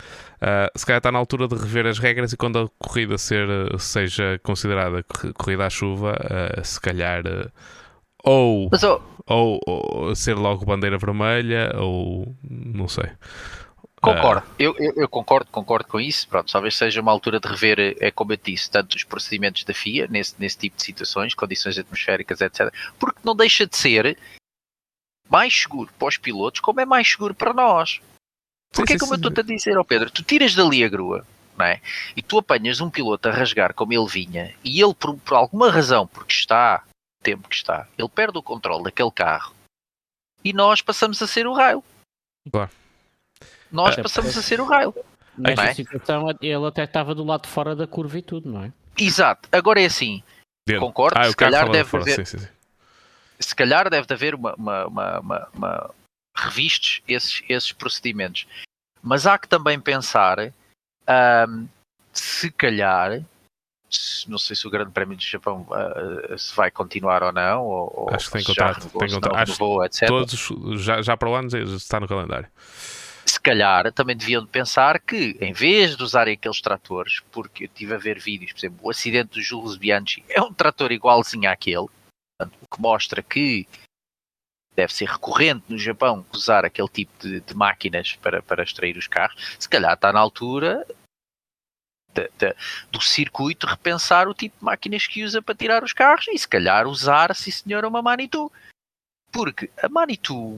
se 0.75 0.85
calhar 0.85 0.99
está 0.99 1.11
na 1.11 1.19
altura 1.19 1.47
de 1.47 1.55
rever 1.55 1.85
as 1.85 1.99
regras 1.99 2.33
e 2.33 2.37
quando 2.37 2.59
a 2.59 2.69
corrida 2.77 3.17
ser, 3.17 3.47
seja 3.79 4.39
considerada 4.43 5.03
corrida 5.35 5.65
à 5.65 5.69
chuva, 5.69 6.15
se 6.63 6.79
calhar 6.79 7.23
ou, 8.23 8.69
oh... 8.71 9.01
ou, 9.27 9.59
ou 9.65 10.15
ser 10.15 10.35
logo 10.35 10.65
bandeira 10.65 10.97
vermelha 10.97 11.71
ou 11.77 12.35
não 12.43 12.87
sei. 12.87 13.09
Concordo, 14.01 14.47
uh... 14.47 14.55
eu, 14.59 14.75
eu, 14.77 14.93
eu, 14.95 15.09
concordo, 15.09 15.49
concordo 15.51 15.87
com 15.87 15.99
isso. 15.99 16.27
Pronto, 16.27 16.51
talvez 16.51 16.77
seja 16.77 17.01
uma 17.01 17.11
altura 17.11 17.39
de 17.39 17.47
rever, 17.47 17.97
é 17.99 18.11
como 18.11 18.31
eu 18.31 18.37
disse, 18.37 18.69
tanto 18.69 18.95
os 18.95 19.03
procedimentos 19.03 19.63
da 19.63 19.73
FIA 19.73 20.07
nesse, 20.07 20.35
nesse 20.39 20.57
tipo 20.57 20.77
de 20.77 20.83
situações, 20.83 21.33
condições 21.33 21.77
atmosféricas, 21.77 22.41
etc. 22.41 22.73
Porque 22.99 23.19
não 23.23 23.35
deixa 23.35 23.65
de 23.65 23.75
ser 23.75 24.17
mais 25.29 25.53
seguro 25.61 25.91
para 25.97 26.07
os 26.07 26.17
pilotos, 26.17 26.61
como 26.61 26.79
é 26.79 26.85
mais 26.85 27.09
seguro 27.09 27.33
para 27.33 27.53
nós. 27.53 27.99
Porque 28.71 28.93
é 28.93 28.97
como 28.97 29.13
eu 29.13 29.17
estou 29.17 29.33
a 29.35 29.41
dizer 29.41 29.77
ao 29.77 29.85
Pedro, 29.85 30.11
tu 30.11 30.23
tiras 30.23 30.53
dali 30.53 30.83
a 30.83 30.89
grua, 30.89 31.25
não 31.57 31.65
é? 31.65 31.81
E 32.15 32.21
tu 32.21 32.37
apanhas 32.37 32.79
um 32.79 32.89
piloto 32.89 33.27
a 33.27 33.31
rasgar 33.31 33.73
como 33.73 33.93
ele 33.93 34.07
vinha, 34.07 34.53
e 34.63 34.81
ele, 34.81 34.93
por, 34.93 35.17
por 35.17 35.35
alguma 35.35 35.71
razão, 35.71 36.05
porque 36.05 36.33
está, 36.33 36.83
o 37.19 37.23
tempo 37.23 37.49
que 37.49 37.55
está, 37.55 37.87
ele 37.97 38.09
perde 38.09 38.37
o 38.37 38.43
controle 38.43 38.83
daquele 38.83 39.11
carro, 39.11 39.55
e 40.43 40.53
nós 40.53 40.81
passamos 40.81 41.21
a 41.21 41.27
ser 41.27 41.47
o 41.47 41.53
raio. 41.53 41.83
Claro 42.51 42.69
nós 43.71 43.97
é, 43.97 44.01
passamos 44.01 44.37
a 44.37 44.41
ser 44.41 44.59
o 44.59 44.65
raio. 44.65 44.93
Nesta 45.37 45.65
é? 45.65 45.73
situação, 45.73 46.29
ele 46.41 46.65
até 46.65 46.83
estava 46.83 47.13
do 47.13 47.23
lado 47.23 47.43
de 47.43 47.49
fora 47.49 47.75
da 47.75 47.85
curva 47.85 48.17
e 48.17 48.21
tudo, 48.21 48.51
não 48.51 48.63
é? 48.63 48.73
Exato. 48.97 49.47
Agora 49.51 49.79
é 49.79 49.85
assim, 49.85 50.23
Dentro. 50.65 50.81
concordo, 50.81 51.19
ah, 51.19 51.25
se 51.25 51.35
calhar 51.35 51.69
deve 51.69 51.87
fora, 51.87 52.03
haver... 52.03 52.15
Sim, 52.15 52.25
sim, 52.25 52.39
sim. 52.39 52.47
Se 53.39 53.55
calhar 53.55 53.87
deve 53.87 54.11
haver 54.11 54.33
uma, 54.33 54.55
uma, 54.55 54.87
uma, 54.87 55.19
uma, 55.19 55.49
uma 55.53 55.95
revistes 56.35 57.03
esses, 57.07 57.43
esses 57.47 57.71
procedimentos. 57.71 58.47
Mas 59.01 59.27
há 59.27 59.37
que 59.37 59.47
também 59.47 59.79
pensar 59.79 60.39
um, 61.47 61.67
se 62.11 62.49
calhar 62.51 63.23
não 64.27 64.37
sei 64.37 64.53
se 64.53 64.67
o 64.67 64.69
Grande 64.69 64.91
Prémio 64.91 65.15
do 65.15 65.23
Japão 65.23 65.65
uh, 65.69 66.37
se 66.37 66.53
vai 66.53 66.69
continuar 66.69 67.23
ou 67.23 67.31
não, 67.31 67.63
ou, 67.63 68.09
acho 68.11 68.25
que 68.25 68.33
tem 68.33 68.43
contrato, 68.43 68.79
renovou, 68.79 68.99
tem 68.99 69.09
contrato. 69.11 69.35
Acho 69.35 69.53
renovou, 69.53 69.85
etc. 69.85 70.07
Todos 70.07 70.83
já, 70.83 71.01
já 71.01 71.15
para 71.15 71.29
o 71.29 71.35
ano 71.35 71.47
está 71.47 71.99
no 71.99 72.07
calendário 72.07 72.49
se 73.27 73.39
calhar 73.39 73.91
também 73.91 74.15
deviam 74.15 74.45
pensar 74.45 74.99
que, 74.99 75.37
em 75.41 75.51
vez 75.51 75.97
de 75.97 76.03
usarem 76.03 76.33
aqueles 76.33 76.61
tratores, 76.61 77.19
porque 77.31 77.65
eu 77.65 77.67
estive 77.67 77.93
a 77.93 77.97
ver 77.97 78.19
vídeos, 78.19 78.53
por 78.53 78.59
exemplo, 78.59 78.79
o 78.83 78.89
acidente 78.89 79.33
do 79.33 79.41
Jules 79.41 79.75
Bianchi 79.75 80.23
é 80.29 80.41
um 80.41 80.53
trator 80.53 80.91
igualzinho 80.91 81.49
àquele, 81.49 81.87
portanto, 82.37 82.57
o 82.61 82.75
que 82.75 82.81
mostra 82.81 83.21
que 83.21 83.67
deve 84.73 84.93
ser 84.93 85.09
recorrente 85.09 85.65
no 85.67 85.77
Japão 85.77 86.25
usar 86.31 86.63
aquele 86.63 86.87
tipo 86.87 87.11
de, 87.19 87.41
de 87.41 87.55
máquinas 87.55 88.15
para, 88.15 88.41
para 88.41 88.63
extrair 88.63 88.95
os 88.95 89.07
carros, 89.07 89.55
se 89.59 89.67
calhar 89.67 89.93
está 89.93 90.13
na 90.13 90.19
altura 90.19 90.85
de, 92.13 92.29
de, 92.37 92.55
do 92.91 93.01
circuito 93.01 93.67
repensar 93.67 94.27
o 94.27 94.33
tipo 94.33 94.57
de 94.57 94.63
máquinas 94.63 95.05
que 95.05 95.23
usa 95.23 95.41
para 95.41 95.55
tirar 95.55 95.83
os 95.83 95.93
carros 95.93 96.27
e 96.29 96.37
se 96.37 96.47
calhar 96.47 96.87
usar, 96.87 97.35
sim 97.35 97.51
senhor, 97.51 97.83
uma 97.85 98.01
Manitou. 98.01 98.51
Porque 99.31 99.69
a 99.81 99.89
Manitou 99.89 100.55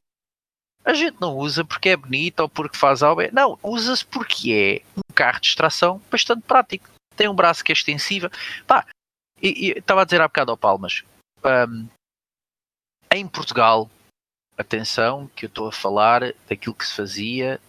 a 0.89 0.93
gente 0.93 1.21
não 1.21 1.37
usa 1.37 1.63
porque 1.63 1.89
é 1.89 1.95
bonito 1.95 2.39
ou 2.39 2.49
porque 2.49 2.75
faz 2.75 3.03
algo. 3.03 3.21
Não, 3.31 3.59
usa-se 3.61 4.03
porque 4.03 4.51
é 4.51 4.97
um 4.97 5.13
carro 5.13 5.39
de 5.39 5.47
extração 5.47 6.01
bastante 6.09 6.41
prático. 6.41 6.89
Tem 7.15 7.27
um 7.27 7.35
braço 7.35 7.63
que 7.63 7.71
é 7.71 7.73
extensível. 7.73 8.29
Pá, 8.65 8.87
e 9.41 9.77
estava 9.77 10.01
a 10.01 10.05
dizer 10.05 10.19
há 10.19 10.27
bocado 10.27 10.49
ao 10.49 10.57
Palmas. 10.57 11.03
Um, 11.43 11.87
em 13.11 13.27
Portugal, 13.27 13.89
atenção, 14.57 15.27
que 15.35 15.45
eu 15.45 15.47
estou 15.47 15.67
a 15.67 15.71
falar 15.71 16.33
daquilo 16.47 16.73
que 16.73 16.87
se 16.87 16.95
fazia 16.95 17.61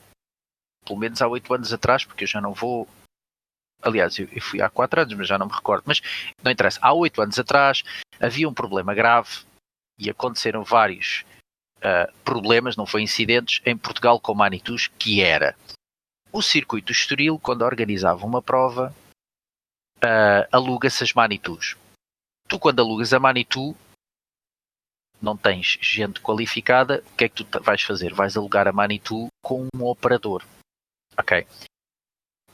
pelo 0.87 0.99
menos 0.99 1.21
há 1.21 1.29
oito 1.29 1.53
anos 1.53 1.73
atrás, 1.75 2.07
porque 2.07 2.25
eu 2.25 2.29
já 2.29 2.41
não 2.41 2.55
vou. 2.55 2.89
Aliás, 3.83 4.19
eu, 4.19 4.29
eu 4.33 4.41
fui 4.41 4.63
há 4.63 4.71
quatro 4.71 5.03
anos, 5.03 5.13
mas 5.13 5.29
já 5.29 5.37
não 5.37 5.47
me 5.47 5.53
recordo. 5.53 5.85
Mas 5.87 6.01
não 6.43 6.51
interessa. 6.51 6.79
Há 6.81 6.93
oito 6.95 7.21
anos 7.21 7.39
atrás 7.39 7.83
havia 8.19 8.49
um 8.49 8.55
problema 8.55 8.95
grave 8.95 9.45
e 9.99 10.09
aconteceram 10.09 10.65
vários 10.65 11.25
uh, 11.81 12.13
problemas, 12.25 12.77
não 12.77 12.87
foi 12.87 13.03
incidentes, 13.03 13.61
em 13.65 13.77
Portugal 13.77 14.21
com 14.21 14.35
Manitus, 14.35 14.89
que 14.99 15.21
era 15.21 15.57
o 16.33 16.41
circuito 16.41 16.93
Estoril, 16.93 17.39
quando 17.39 17.63
organizava 17.63 18.25
uma 18.25 18.41
prova, 18.41 18.95
uh, 19.99 20.47
aluga-se 20.53 21.03
as 21.03 21.13
Manitus. 21.13 21.77
Tu, 22.49 22.59
quando 22.59 22.81
alugas 22.81 23.13
a 23.13 23.19
Manitou, 23.19 23.77
não 25.21 25.37
tens 25.37 25.79
gente 25.81 26.21
qualificada, 26.21 27.03
o 27.13 27.17
que 27.17 27.25
é 27.25 27.29
que 27.29 27.45
tu 27.45 27.61
vais 27.63 27.83
fazer? 27.83 28.15
Vais 28.15 28.37
alugar 28.37 28.67
a 28.67 28.73
Manitou 28.73 29.29
com 29.43 29.67
um 29.75 29.85
operador. 29.85 30.45
Ok? 31.19 31.47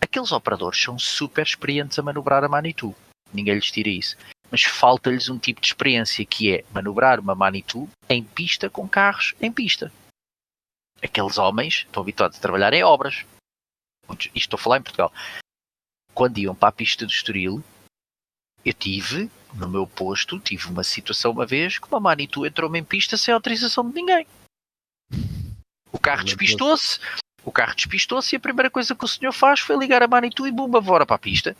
Aqueles 0.00 0.32
operadores 0.32 0.80
são 0.80 0.98
super 0.98 1.44
experientes 1.44 1.98
a 1.98 2.02
manobrar 2.02 2.42
a 2.44 2.48
Manitou. 2.48 2.94
Ninguém 3.32 3.54
lhes 3.54 3.70
tira 3.70 3.88
isso 3.88 4.16
mas 4.56 4.62
falta-lhes 4.62 5.28
um 5.28 5.38
tipo 5.38 5.60
de 5.60 5.66
experiência 5.66 6.24
que 6.24 6.50
é 6.50 6.64
manobrar 6.72 7.20
uma 7.20 7.34
Manitou 7.34 7.90
em 8.08 8.24
pista 8.24 8.70
com 8.70 8.88
carros 8.88 9.34
em 9.38 9.52
pista. 9.52 9.92
Aqueles 11.02 11.36
homens 11.36 11.84
estão 11.86 12.02
habituados 12.02 12.38
a 12.38 12.40
trabalhar 12.40 12.72
em 12.72 12.82
obras. 12.82 13.26
Isto 14.08 14.30
estou 14.34 14.56
a 14.56 14.62
falar 14.62 14.78
em 14.78 14.82
Portugal. 14.82 15.12
Quando 16.14 16.38
iam 16.38 16.54
para 16.54 16.70
a 16.70 16.72
pista 16.72 17.04
do 17.04 17.12
Estoril, 17.12 17.62
eu 18.64 18.72
tive, 18.72 19.30
no 19.52 19.68
meu 19.68 19.86
posto, 19.86 20.40
tive 20.40 20.68
uma 20.68 20.82
situação 20.82 21.32
uma 21.32 21.44
vez 21.44 21.78
que 21.78 21.86
uma 21.88 22.00
Manitou 22.00 22.46
entrou-me 22.46 22.78
em 22.78 22.84
pista 22.84 23.18
sem 23.18 23.34
autorização 23.34 23.86
de 23.86 23.94
ninguém. 23.94 24.26
O 25.92 25.98
carro 25.98 26.24
despistou-se, 26.24 26.98
o 27.44 27.52
carro 27.52 27.74
despistou-se 27.74 28.34
e 28.34 28.38
a 28.38 28.40
primeira 28.40 28.70
coisa 28.70 28.94
que 28.94 29.04
o 29.04 29.08
senhor 29.08 29.32
faz 29.32 29.60
foi 29.60 29.76
ligar 29.76 30.02
a 30.02 30.08
Manitou 30.08 30.48
e 30.48 30.50
bumba, 30.50 30.82
fora 30.82 31.04
para 31.04 31.16
a 31.16 31.18
pista. 31.18 31.54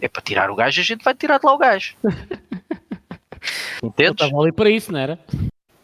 É 0.00 0.08
para 0.08 0.22
tirar 0.22 0.50
o 0.50 0.54
gajo, 0.54 0.80
a 0.80 0.84
gente 0.84 1.04
vai 1.04 1.14
tirar 1.14 1.38
de 1.38 1.46
lá 1.46 1.54
o 1.54 1.58
gajo. 1.58 1.96
Entendes? 3.82 4.22
Estava 4.22 4.42
ali 4.42 4.52
para 4.52 4.70
isso, 4.70 4.92
não 4.92 5.00
era? 5.00 5.18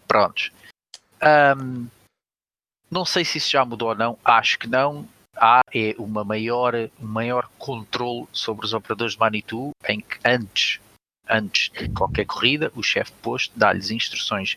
Prontos. 0.06 0.52
Um, 1.22 1.88
não 2.90 3.04
sei 3.04 3.24
se 3.24 3.38
isso 3.38 3.50
já 3.50 3.64
mudou 3.64 3.88
ou 3.88 3.94
não, 3.94 4.18
acho 4.24 4.58
que 4.58 4.66
não. 4.66 5.06
Há 5.36 5.60
é 5.72 5.94
uma 5.98 6.24
maior, 6.24 6.74
um 6.74 7.06
maior 7.06 7.48
controle 7.58 8.26
sobre 8.32 8.66
os 8.66 8.72
operadores 8.72 9.14
de 9.14 9.20
Manitou, 9.20 9.70
em 9.88 10.00
que 10.00 10.18
antes, 10.24 10.80
antes 11.28 11.70
de 11.70 11.88
qualquer 11.90 12.24
corrida, 12.24 12.72
o 12.74 12.82
chefe 12.82 13.12
posto 13.22 13.56
dá-lhes 13.56 13.90
instruções 13.90 14.56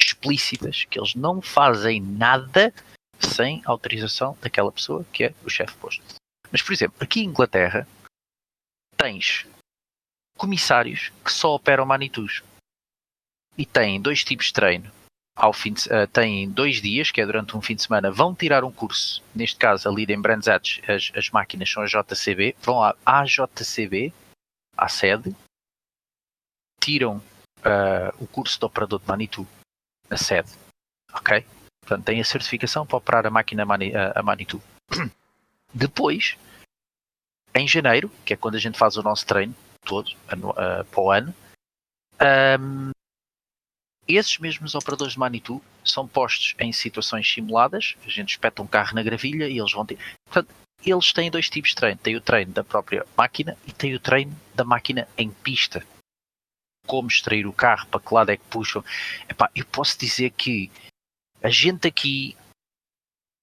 explícitas 0.00 0.84
que 0.84 0.98
eles 0.98 1.14
não 1.14 1.42
fazem 1.42 2.00
nada 2.00 2.72
sem 3.18 3.62
autorização 3.64 4.36
daquela 4.40 4.72
pessoa 4.72 5.04
que 5.12 5.24
é 5.24 5.34
o 5.44 5.50
chefe 5.50 5.76
posto. 5.76 6.02
Mas, 6.50 6.62
por 6.62 6.72
exemplo, 6.72 6.96
aqui 7.00 7.20
em 7.20 7.26
Inglaterra, 7.26 7.86
tens 9.02 9.44
comissários 10.38 11.10
que 11.24 11.32
só 11.32 11.56
operam 11.56 11.84
Manitus 11.84 12.40
e 13.58 13.66
têm 13.66 14.00
dois 14.00 14.22
tipos 14.22 14.46
de 14.46 14.52
treino. 14.52 14.92
Ao 15.34 15.52
fim 15.52 15.72
de, 15.72 15.88
uh, 15.88 16.06
têm 16.06 16.48
dois 16.48 16.80
dias, 16.80 17.10
que 17.10 17.20
é 17.20 17.26
durante 17.26 17.56
um 17.56 17.60
fim 17.60 17.74
de 17.74 17.82
semana, 17.82 18.12
vão 18.12 18.32
tirar 18.32 18.62
um 18.62 18.70
curso. 18.70 19.20
Neste 19.34 19.56
caso, 19.56 19.88
ali 19.88 20.04
em 20.04 20.20
Brands 20.20 20.46
Hatch, 20.46 20.78
as, 20.88 21.10
as 21.16 21.30
máquinas 21.30 21.68
são 21.68 21.82
a 21.82 21.86
JCB. 21.86 22.54
Vão 22.60 22.80
à 22.80 22.94
AJCB, 23.04 24.12
à 24.76 24.88
sede, 24.88 25.34
tiram 26.80 27.16
uh, 27.16 28.22
o 28.22 28.26
curso 28.26 28.58
de 28.58 28.64
operador 28.66 29.00
de 29.00 29.08
Manitou 29.08 29.46
na 30.08 30.16
sede. 30.16 30.50
Ok? 31.12 31.44
Portanto, 31.80 32.04
têm 32.04 32.20
a 32.20 32.24
certificação 32.24 32.86
para 32.86 32.98
operar 32.98 33.26
a 33.26 33.30
máquina 33.30 33.64
Mani, 33.64 33.92
a, 33.96 34.12
a 34.14 34.22
Manitou. 34.22 34.62
Depois, 35.74 36.36
em 37.54 37.68
janeiro, 37.68 38.10
que 38.24 38.34
é 38.34 38.36
quando 38.36 38.56
a 38.56 38.60
gente 38.60 38.78
faz 38.78 38.96
o 38.96 39.02
nosso 39.02 39.26
treino 39.26 39.54
todo 39.84 40.08
uh, 40.08 40.84
para 40.84 41.00
o 41.00 41.10
ano, 41.10 41.34
um, 42.60 42.90
esses 44.06 44.38
mesmos 44.38 44.74
operadores 44.74 45.14
de 45.14 45.18
Manitou 45.18 45.62
são 45.84 46.06
postos 46.06 46.54
em 46.58 46.72
situações 46.72 47.30
simuladas. 47.30 47.96
A 48.04 48.08
gente 48.08 48.30
espeta 48.30 48.62
um 48.62 48.66
carro 48.66 48.94
na 48.94 49.02
gravilha 49.02 49.48
e 49.48 49.58
eles 49.58 49.72
vão 49.72 49.86
ter. 49.86 49.98
Portanto, 50.24 50.54
eles 50.84 51.12
têm 51.12 51.30
dois 51.30 51.48
tipos 51.48 51.70
de 51.70 51.76
treino: 51.76 51.98
tem 51.98 52.16
o 52.16 52.20
treino 52.20 52.52
da 52.52 52.64
própria 52.64 53.06
máquina 53.16 53.56
e 53.66 53.72
tem 53.72 53.94
o 53.94 54.00
treino 54.00 54.36
da 54.54 54.64
máquina 54.64 55.08
em 55.16 55.30
pista. 55.30 55.84
Como 56.86 57.08
extrair 57.08 57.46
o 57.46 57.52
carro, 57.52 57.86
para 57.86 58.00
que 58.00 58.14
lado 58.14 58.30
é 58.30 58.36
que 58.36 58.44
puxam. 58.44 58.84
Epá, 59.28 59.48
eu 59.54 59.64
posso 59.66 59.96
dizer 59.98 60.30
que 60.30 60.70
a 61.40 61.48
gente 61.48 61.86
aqui 61.86 62.36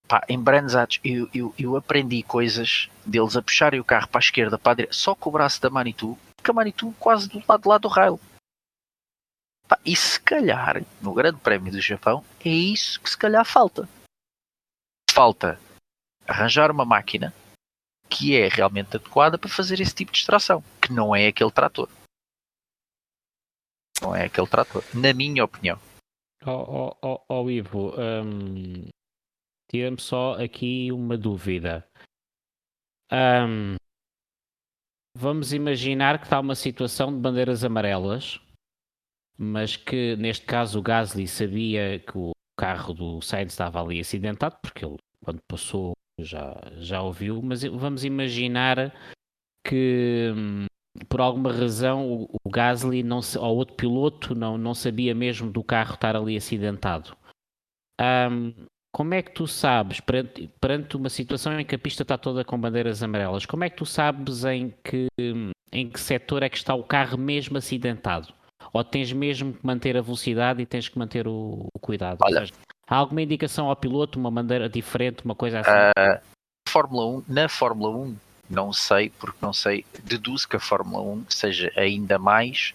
pá, 0.10 0.26
em 0.28 0.42
Brands 0.42 0.74
eu, 1.04 1.30
eu, 1.32 1.54
eu, 1.58 1.78
aprendi 1.78 2.24
coisas 2.24 2.90
deles 3.06 3.38
a 3.38 3.42
puxarem 3.44 3.80
o 3.80 3.86
carro 3.86 4.08
para 4.08 4.18
a 4.18 4.26
esquerda, 4.26 4.58
para 4.58 4.72
a 4.72 4.76
direita, 4.76 4.94
só 4.94 5.14
com 5.14 5.30
o 5.30 5.32
braço 5.32 5.62
da 5.62 5.70
Manitou, 5.70 6.18
porque 6.36 6.50
a 6.50 6.54
Manitou 6.54 6.92
quase 7.00 7.30
do 7.30 7.42
lado, 7.48 7.62
do 7.62 7.70
lado 7.70 7.82
do 7.84 7.88
rail. 7.88 8.20
Pá, 9.68 9.80
e 9.86 9.96
se 9.96 10.20
calhar, 10.20 10.84
no 11.00 11.14
Grande 11.14 11.40
Prémio 11.40 11.72
do 11.72 11.80
Japão, 11.80 12.26
é 12.44 12.50
isso 12.50 13.00
que 13.00 13.10
se 13.10 13.18
calhar 13.18 13.46
falta. 13.46 13.88
Falta 15.12 15.60
arranjar 16.28 16.72
uma 16.72 16.86
máquina 16.86 17.34
que 18.10 18.36
é 18.36 18.48
realmente 18.48 18.98
adequada 18.98 19.38
para 19.38 19.50
fazer 19.50 19.80
esse 19.80 19.94
tipo 19.94 20.12
de 20.12 20.18
extração, 20.18 20.64
que 20.82 20.92
não 20.92 21.16
é 21.16 21.28
aquele 21.28 21.52
trator. 21.52 21.88
Não 24.02 24.16
é 24.16 24.26
aquele 24.26 24.48
trator, 24.48 24.84
na 24.92 25.14
minha 25.14 25.44
opinião. 25.44 25.80
Ó 26.46 26.96
oh, 26.98 26.98
oh, 27.02 27.22
oh, 27.28 27.50
Ivo, 27.50 27.94
um, 28.00 28.88
tira-me 29.70 30.02
só 30.02 30.34
aqui 30.34 30.92
uma 30.92 31.18
dúvida. 31.18 31.88
Um, 33.12 33.76
vamos 35.16 35.54
imaginar 35.54 36.20
que 36.20 36.26
está 36.26 36.40
uma 36.40 36.56
situação 36.56 37.14
de 37.14 37.20
bandeiras 37.20 37.64
amarelas, 37.64 38.40
mas 39.38 39.76
que 39.76 40.16
neste 40.18 40.46
caso 40.46 40.80
o 40.80 40.82
Gasly 40.82 41.28
sabia 41.28 42.00
que 42.00 42.18
o 42.18 42.32
carro 42.58 42.94
do 42.94 43.22
Sainz 43.22 43.54
estava 43.54 43.82
ali 43.82 44.00
acidentado, 44.00 44.58
porque 44.62 44.86
ele, 44.86 44.98
quando 45.24 45.40
passou, 45.48 45.94
já, 46.20 46.56
já 46.78 47.02
ouviu. 47.02 47.42
Mas 47.42 47.64
vamos 47.64 48.04
imaginar 48.04 48.94
que 49.66 50.34
hum, 50.36 50.66
por 51.08 51.22
alguma 51.22 51.52
razão 51.52 52.12
o, 52.12 52.38
o 52.44 52.50
Gasly 52.50 53.04
não, 53.04 53.20
ou 53.40 53.58
outro 53.58 53.76
piloto 53.76 54.36
não, 54.36 54.58
não 54.58 54.74
sabia 54.74 55.16
mesmo 55.16 55.52
do 55.52 55.64
carro 55.64 55.94
estar 55.94 56.16
ali 56.16 56.36
acidentado. 56.36 57.16
Um, 58.02 58.54
como 58.92 59.14
é 59.14 59.22
que 59.22 59.32
tu 59.32 59.48
sabes, 59.48 60.00
perante, 60.00 60.50
perante, 60.60 60.98
uma 60.98 61.10
situação 61.10 61.60
em 61.60 61.66
que 61.66 61.76
a 61.76 61.80
pista 61.80 62.04
está 62.04 62.18
toda 62.18 62.44
com 62.44 62.60
bandeiras 62.60 63.04
amarelas, 63.04 63.46
como 63.46 63.64
é 63.64 63.70
que 63.70 63.78
tu 63.78 63.86
sabes 63.86 64.44
em 64.44 64.74
que, 64.84 65.08
em 65.72 65.90
que 65.90 66.00
setor 66.00 66.44
é 66.44 66.50
que 66.50 66.58
está 66.58 66.74
o 66.74 66.84
carro 66.84 67.18
mesmo 67.18 67.58
acidentado? 67.58 68.34
Ou 68.74 68.84
tens 68.84 69.12
mesmo 69.12 69.54
que 69.54 69.66
manter 69.66 69.98
a 69.98 70.02
velocidade 70.02 70.62
e 70.62 70.66
tens 70.66 70.90
que 70.90 70.98
manter 70.98 71.28
o, 71.28 71.68
o 71.74 71.80
cuidado? 71.80 72.20
Olha, 72.22 72.42
seja, 72.42 72.54
há 72.88 72.96
alguma 72.96 73.22
indicação 73.22 73.68
ao 73.68 73.76
piloto, 73.76 74.20
uma 74.20 74.32
bandeira 74.32 74.68
diferente, 74.68 75.24
uma 75.24 75.36
coisa 75.36 75.60
assim? 75.60 75.72
Uh, 75.72 76.22
Fórmula 76.68 77.06
1, 77.18 77.24
na 77.28 77.50
Fórmula 77.50 77.96
1, 77.96 78.18
não 78.50 78.74
sei, 78.74 79.12
porque 79.20 79.38
não 79.42 79.54
sei, 79.54 79.86
deduzo 80.04 80.48
que 80.48 80.56
a 80.56 80.60
Fórmula 80.60 81.04
1 81.04 81.26
seja 81.30 81.72
ainda 81.76 82.20
mais 82.20 82.74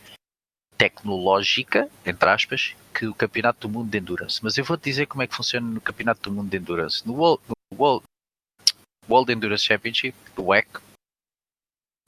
tecnológica, 0.76 1.88
entre 2.04 2.28
aspas, 2.28 2.74
que 2.92 3.06
o 3.06 3.14
Campeonato 3.14 3.66
do 3.66 3.72
Mundo 3.72 3.90
de 3.90 3.98
Endurance. 3.98 4.40
Mas 4.42 4.56
eu 4.58 4.64
vou-te 4.64 4.84
dizer 4.84 5.06
como 5.06 5.22
é 5.22 5.26
que 5.26 5.34
funciona 5.34 5.66
no 5.66 5.80
Campeonato 5.80 6.22
do 6.22 6.32
Mundo 6.32 6.50
de 6.50 6.56
Endurance. 6.56 7.06
No 7.06 7.14
World, 7.14 7.42
no 7.48 7.78
World, 7.78 8.04
World 9.08 9.32
Endurance 9.32 9.64
Championship, 9.64 10.16
do 10.34 10.46
WEC, 10.46 10.68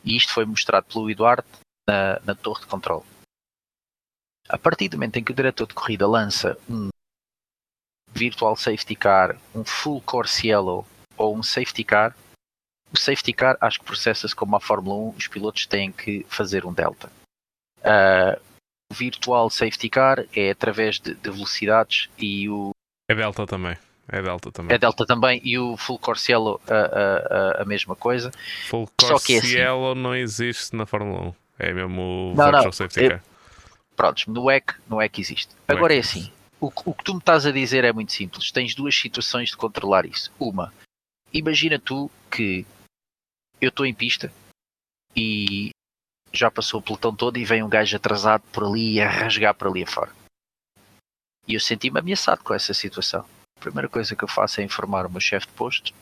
e 0.04 0.16
isto 0.16 0.32
foi 0.32 0.44
mostrado 0.44 0.86
pelo 0.86 1.10
Eduardo 1.10 1.46
na, 1.86 2.20
na 2.20 2.34
torre 2.34 2.60
de 2.60 2.66
controle. 2.66 3.04
A 4.48 4.56
partir 4.56 4.88
do 4.88 4.96
momento 4.96 5.16
em 5.16 5.24
que 5.24 5.32
o 5.32 5.34
diretor 5.34 5.66
de 5.66 5.74
corrida 5.74 6.06
lança 6.06 6.56
um 6.70 6.88
virtual 8.12 8.56
safety 8.56 8.94
car, 8.94 9.36
um 9.52 9.64
full 9.64 10.00
course 10.00 10.46
yellow 10.46 10.86
ou 11.16 11.36
um 11.36 11.42
safety 11.42 11.82
car, 11.82 12.16
o 12.92 12.96
safety 12.96 13.32
car 13.32 13.58
acho 13.60 13.80
que 13.80 13.84
processa-se 13.84 14.34
como 14.34 14.54
a 14.54 14.60
Fórmula 14.60 15.10
1, 15.10 15.16
os 15.16 15.26
pilotos 15.26 15.66
têm 15.66 15.90
que 15.90 16.24
fazer 16.28 16.64
um 16.64 16.72
delta. 16.72 17.10
Uh, 17.80 18.40
o 18.90 18.94
virtual 18.94 19.50
safety 19.50 19.88
car 19.88 20.24
é 20.34 20.50
através 20.50 20.98
de, 20.98 21.14
de, 21.14 21.30
velocidades 21.30 22.08
e 22.18 22.48
o. 22.48 22.70
É 23.08 23.14
delta 23.14 23.46
também. 23.46 23.76
É 24.08 24.22
delta 24.22 24.52
também. 24.52 24.74
É 24.74 24.78
delta 24.78 25.04
também 25.04 25.40
e 25.44 25.58
o 25.58 25.76
full 25.76 25.98
course 25.98 26.30
yellow 26.30 26.60
a, 26.68 26.74
a, 26.74 27.62
a, 27.62 27.64
mesma 27.64 27.96
coisa. 27.96 28.30
Full 28.68 28.88
course 28.96 29.34
é 29.34 29.38
assim. 29.38 30.00
não 30.00 30.14
existe 30.14 30.76
na 30.76 30.86
Fórmula 30.86 31.28
1. 31.28 31.34
É 31.58 31.72
mesmo 31.72 32.00
o 32.00 32.34
não, 32.34 32.44
virtual 32.44 32.64
não, 32.64 32.72
safety 32.72 33.08
car. 33.08 33.24
Prontos, 33.96 34.26
no 34.26 34.44
WEC, 34.44 34.74
no 34.88 34.96
WEC 34.96 35.20
existe. 35.20 35.54
No 35.54 35.74
Agora 35.74 35.94
WEC 35.94 35.96
é 35.96 36.00
assim, 36.00 36.32
o, 36.60 36.70
o 36.84 36.94
que 36.94 37.02
tu 37.02 37.14
me 37.14 37.18
estás 37.18 37.46
a 37.46 37.50
dizer 37.50 37.84
é 37.84 37.92
muito 37.92 38.12
simples. 38.12 38.52
Tens 38.52 38.74
duas 38.74 38.94
situações 38.94 39.50
de 39.50 39.56
controlar 39.56 40.06
isso. 40.06 40.30
Uma, 40.38 40.72
imagina 41.32 41.78
tu 41.78 42.10
que 42.30 42.66
eu 43.60 43.70
estou 43.70 43.86
em 43.86 43.94
pista 43.94 44.32
e 45.16 45.70
já 46.36 46.50
passou 46.50 46.80
o 46.80 46.82
pelotão 46.82 47.14
todo 47.14 47.36
e 47.38 47.44
vem 47.44 47.62
um 47.62 47.68
gajo 47.68 47.96
atrasado 47.96 48.42
por 48.52 48.64
ali 48.64 49.00
a 49.00 49.08
rasgar 49.08 49.54
por 49.54 49.68
ali 49.68 49.82
afora. 49.82 50.12
E 51.46 51.54
eu 51.54 51.60
senti-me 51.60 51.98
ameaçado 51.98 52.42
com 52.42 52.52
essa 52.52 52.74
situação. 52.74 53.26
A 53.56 53.60
primeira 53.60 53.88
coisa 53.88 54.14
que 54.14 54.24
eu 54.24 54.28
faço 54.28 54.60
é 54.60 54.64
informar 54.64 55.06
o 55.06 55.10
meu 55.10 55.20
chefe 55.20 55.46
de 55.46 55.52
posto, 55.52 55.94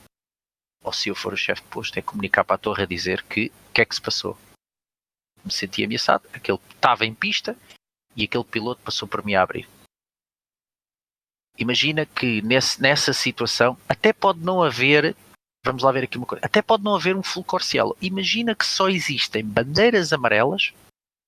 ou 0.82 0.92
se 0.92 1.08
eu 1.08 1.14
for 1.14 1.32
o 1.32 1.36
chefe 1.36 1.62
de 1.62 1.68
posto, 1.68 1.98
é 1.98 2.02
comunicar 2.02 2.44
para 2.44 2.56
a 2.56 2.58
torre 2.58 2.82
a 2.82 2.86
dizer 2.86 3.22
que 3.22 3.46
o 3.70 3.72
que 3.72 3.80
é 3.80 3.84
que 3.84 3.94
se 3.94 4.00
passou. 4.00 4.38
Me 5.42 5.50
senti 5.50 5.82
ameaçado. 5.82 6.28
Aquele 6.32 6.58
estava 6.70 7.06
em 7.06 7.14
pista 7.14 7.56
e 8.14 8.24
aquele 8.24 8.44
piloto 8.44 8.82
passou 8.82 9.08
por 9.08 9.24
mim 9.24 9.34
a 9.34 9.42
abrir. 9.42 9.68
Imagina 11.56 12.04
que 12.04 12.42
nesse, 12.42 12.80
nessa 12.82 13.12
situação 13.12 13.78
até 13.88 14.12
pode 14.12 14.40
não 14.40 14.62
haver 14.62 15.16
vamos 15.64 15.82
lá 15.82 15.90
ver 15.90 16.04
aqui 16.04 16.18
uma 16.18 16.26
coisa. 16.26 16.44
Até 16.44 16.60
pode 16.60 16.84
não 16.84 16.94
haver 16.94 17.16
um 17.16 17.22
full 17.22 17.42
corcielo. 17.42 17.96
Imagina 18.00 18.54
que 18.54 18.66
só 18.66 18.88
existem 18.88 19.44
bandeiras 19.44 20.12
amarelas. 20.12 20.72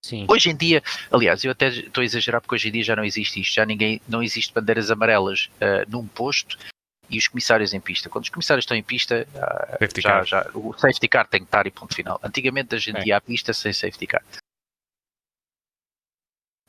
Sim. 0.04 0.26
Hoje 0.28 0.50
em 0.50 0.56
dia, 0.56 0.82
aliás, 1.10 1.42
eu 1.42 1.50
até 1.50 1.68
estou 1.68 2.02
a 2.02 2.04
exagerar 2.04 2.40
porque 2.40 2.54
hoje 2.54 2.68
em 2.68 2.72
dia 2.72 2.84
já 2.84 2.94
não 2.94 3.04
existe 3.04 3.40
isto, 3.40 3.54
já 3.54 3.64
ninguém, 3.64 4.00
não 4.06 4.22
existe 4.22 4.54
bandeiras 4.54 4.90
amarelas 4.90 5.48
uh, 5.54 5.90
num 5.90 6.06
posto 6.06 6.56
e 7.10 7.18
os 7.18 7.26
comissários 7.26 7.72
em 7.72 7.80
pista. 7.80 8.08
Quando 8.08 8.24
os 8.24 8.30
comissários 8.30 8.62
estão 8.62 8.76
em 8.76 8.82
pista, 8.82 9.26
uh, 9.34 10.00
já, 10.00 10.22
já, 10.22 10.50
o 10.54 10.72
safety 10.74 11.08
car 11.08 11.26
tem 11.26 11.40
que 11.40 11.46
estar 11.46 11.66
e 11.66 11.70
ponto 11.70 11.94
final. 11.94 12.20
Antigamente 12.22 12.74
a 12.74 12.78
gente 12.78 12.98
é. 12.98 13.06
ia 13.06 13.16
à 13.16 13.20
pista 13.20 13.52
sem 13.52 13.72
safety 13.72 14.06
car. 14.06 14.22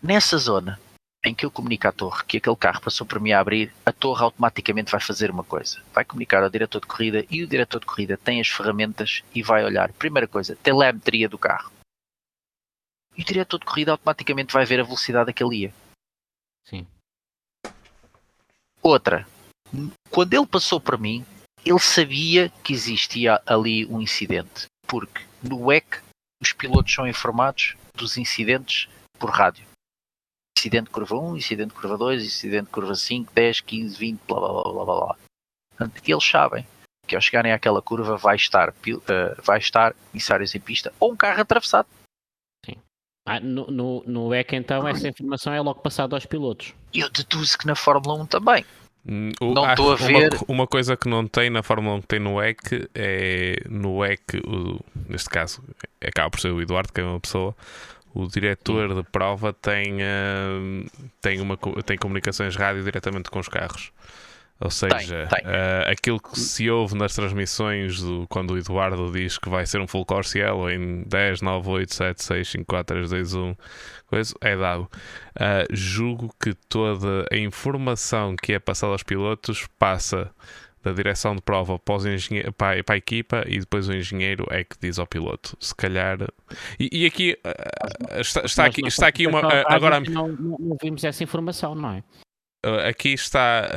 Nessa 0.01 0.37
zona, 0.37 0.79
em 1.27 1.35
que 1.35 1.45
eu 1.45 1.51
comunico 1.51 1.87
à 1.87 1.91
torre 1.91 2.23
que 2.25 2.37
aquele 2.37 2.55
carro 2.55 2.81
passou 2.81 3.05
por 3.05 3.19
mim 3.19 3.31
a 3.31 3.39
abrir, 3.39 3.73
a 3.85 3.91
torre 3.91 4.23
automaticamente 4.23 4.91
vai 4.91 5.01
fazer 5.01 5.29
uma 5.29 5.43
coisa. 5.43 5.83
Vai 5.93 6.05
comunicar 6.05 6.41
ao 6.41 6.49
diretor 6.49 6.79
de 6.79 6.87
corrida 6.87 7.25
e 7.29 7.43
o 7.43 7.47
diretor 7.47 7.79
de 7.79 7.85
corrida 7.85 8.17
tem 8.17 8.39
as 8.39 8.47
ferramentas 8.47 9.23
e 9.35 9.43
vai 9.43 9.63
olhar. 9.63 9.91
Primeira 9.93 10.27
coisa, 10.27 10.55
telemetria 10.55 11.27
do 11.27 11.37
carro. 11.37 11.71
E 13.15 13.21
o 13.21 13.25
diretor 13.25 13.59
de 13.59 13.65
corrida 13.65 13.91
automaticamente 13.91 14.53
vai 14.53 14.65
ver 14.65 14.79
a 14.79 14.83
velocidade 14.83 15.29
a 15.29 15.33
que 15.33 15.43
ele 15.43 15.57
ia. 15.57 15.73
Sim. 16.65 16.87
Outra, 18.81 19.27
quando 20.09 20.33
ele 20.33 20.47
passou 20.47 20.79
por 20.79 20.97
mim, 20.97 21.25
ele 21.65 21.79
sabia 21.79 22.49
que 22.63 22.73
existia 22.73 23.41
ali 23.45 23.85
um 23.87 23.99
incidente. 24.01 24.67
Porque 24.87 25.25
no 25.43 25.65
WEC 25.65 25.99
os 26.41 26.53
pilotos 26.53 26.93
são 26.93 27.07
informados 27.07 27.75
dos 27.95 28.17
incidentes 28.17 28.87
por 29.19 29.29
rádio 29.29 29.67
incidente 30.57 30.89
curva 30.89 31.15
1, 31.15 31.37
incidente 31.37 31.73
curva 31.73 31.97
2, 31.97 32.25
incidente 32.25 32.69
curva 32.69 32.95
5, 32.95 33.31
10, 33.33 33.61
15, 33.61 33.97
20, 33.97 34.19
blá 34.27 34.39
blá 34.39 34.63
blá 34.63 34.73
blá 34.73 34.85
blá. 34.85 35.15
Portanto, 35.69 36.01
eles 36.05 36.23
sabem 36.23 36.65
que 37.07 37.15
ao 37.15 37.21
chegarem 37.21 37.53
àquela 37.53 37.81
curva 37.81 38.17
vai 38.17 38.35
estar, 38.35 38.69
uh, 38.69 39.41
vai 39.43 39.59
estar 39.59 39.95
emissários 40.13 40.53
em 40.53 40.59
pista 40.59 40.91
ou 40.99 41.13
um 41.13 41.15
carro 41.15 41.41
atravessado. 41.41 41.87
Sim. 42.65 42.75
Ah, 43.25 43.39
no, 43.39 43.67
no, 43.67 44.03
no 44.05 44.35
EC 44.35 44.53
então 44.53 44.87
essa 44.87 45.07
informação 45.07 45.53
é 45.53 45.61
logo 45.61 45.79
passada 45.81 46.15
aos 46.15 46.25
pilotos. 46.25 46.73
Eu 46.93 47.09
deduzo 47.09 47.57
que 47.57 47.67
na 47.67 47.75
Fórmula 47.75 48.21
1 48.23 48.25
também. 48.25 48.65
Hum, 49.05 49.31
o, 49.39 49.53
não 49.53 49.69
estou 49.69 49.93
a 49.93 49.95
ver. 49.95 50.33
Uma, 50.33 50.45
uma, 50.47 50.67
coisa 50.67 50.97
que 50.97 51.07
não 51.07 51.25
tem 51.25 51.49
na 51.49 51.63
Fórmula 51.63 51.95
1 51.95 52.01
que 52.01 52.07
tem 52.07 52.19
no 52.19 52.43
EC 52.43 52.89
é 52.93 53.55
no 53.69 54.03
EC, 54.03 54.41
o, 54.45 54.83
neste 55.07 55.29
caso, 55.29 55.63
acaba 56.01 56.29
por 56.29 56.41
ser 56.41 56.51
o 56.51 56.61
Eduardo, 56.61 56.91
que 56.91 56.99
é 56.99 57.03
uma 57.05 57.19
pessoa 57.19 57.55
o 58.17 58.27
diretor 58.27 58.95
de 58.95 59.03
prova 59.03 59.53
tem, 59.53 59.97
uh, 59.97 60.85
tem, 61.21 61.39
uma, 61.39 61.55
tem 61.85 61.97
comunicações 61.97 62.55
rádio 62.55 62.83
diretamente 62.83 63.29
com 63.29 63.39
os 63.39 63.47
carros. 63.47 63.91
Ou 64.59 64.71
seja, 64.71 65.27
tem, 65.27 65.43
tem. 65.43 65.51
Uh, 65.51 65.91
aquilo 65.91 66.19
que 66.19 66.39
se 66.39 66.67
ouve 66.67 66.95
nas 66.95 67.13
transmissões 67.13 68.01
do, 68.01 68.25
quando 68.27 68.55
o 68.55 68.57
Eduardo 68.57 69.11
diz 69.11 69.37
que 69.37 69.49
vai 69.49 69.67
ser 69.67 69.79
um 69.79 69.87
full 69.87 70.03
course 70.03 70.35
yellow 70.35 70.67
em 70.67 71.03
10, 71.03 71.43
9, 71.43 71.69
8, 71.69 71.93
7, 71.93 72.23
6, 72.23 72.47
5, 72.49 72.65
4, 72.65 72.95
3, 72.95 73.09
2, 73.11 73.33
1, 73.35 73.55
coisa, 74.07 74.33
é 74.41 74.57
dado. 74.57 74.89
Uh, 75.35 75.67
julgo 75.69 76.33
que 76.41 76.55
toda 76.67 77.27
a 77.31 77.37
informação 77.37 78.35
que 78.35 78.53
é 78.53 78.57
passada 78.57 78.93
aos 78.93 79.03
pilotos 79.03 79.67
passa 79.77 80.31
da 80.83 80.91
direção 80.93 81.35
de 81.35 81.41
prova 81.41 81.79
para, 81.79 81.97
para, 82.57 82.83
para, 82.83 82.95
a 82.95 82.97
equipa 82.97 83.43
e 83.47 83.59
depois 83.59 83.87
o 83.87 83.93
engenheiro 83.93 84.45
é 84.49 84.63
que 84.63 84.75
diz 84.79 84.99
ao 84.99 85.07
piloto. 85.07 85.57
Se 85.59 85.75
calhar. 85.75 86.19
E, 86.79 86.89
e 86.91 87.05
aqui 87.05 87.37
uh, 87.45 88.19
está, 88.21 88.41
está 88.41 88.65
aqui, 88.65 88.85
está 88.85 89.07
aqui 89.07 89.27
uma. 89.27 89.41
Uh, 89.41 89.63
agora 89.67 89.99
não, 89.99 90.27
não, 90.29 90.77
vimos 90.81 91.03
essa 91.03 91.23
informação, 91.23 91.75
não 91.75 91.91
é? 91.91 92.03
Uh, 92.65 92.87
aqui 92.87 93.13
está. 93.13 93.69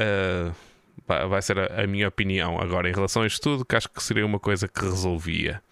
vai 1.06 1.42
ser 1.42 1.58
a, 1.58 1.82
a, 1.82 1.86
minha 1.86 2.08
opinião 2.08 2.60
agora 2.60 2.88
em 2.88 2.92
relação 2.92 3.22
a 3.22 3.26
isto 3.26 3.42
tudo, 3.42 3.64
que 3.64 3.76
acho 3.76 3.88
que 3.88 4.02
seria 4.02 4.24
uma 4.24 4.38
coisa 4.38 4.68
que 4.68 4.80
resolvia. 4.80 5.62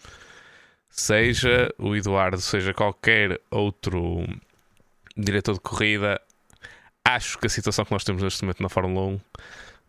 Seja 0.90 1.72
o 1.78 1.94
Eduardo, 1.94 2.40
seja 2.40 2.74
qualquer 2.74 3.40
outro 3.50 4.26
diretor 5.16 5.54
de 5.54 5.60
corrida, 5.60 6.20
acho 7.04 7.38
que 7.38 7.46
a 7.46 7.50
situação 7.50 7.84
que 7.84 7.92
nós 7.92 8.04
temos 8.04 8.22
neste 8.22 8.42
momento 8.42 8.62
na 8.62 8.68
Fórmula 8.68 9.06
1 9.06 9.20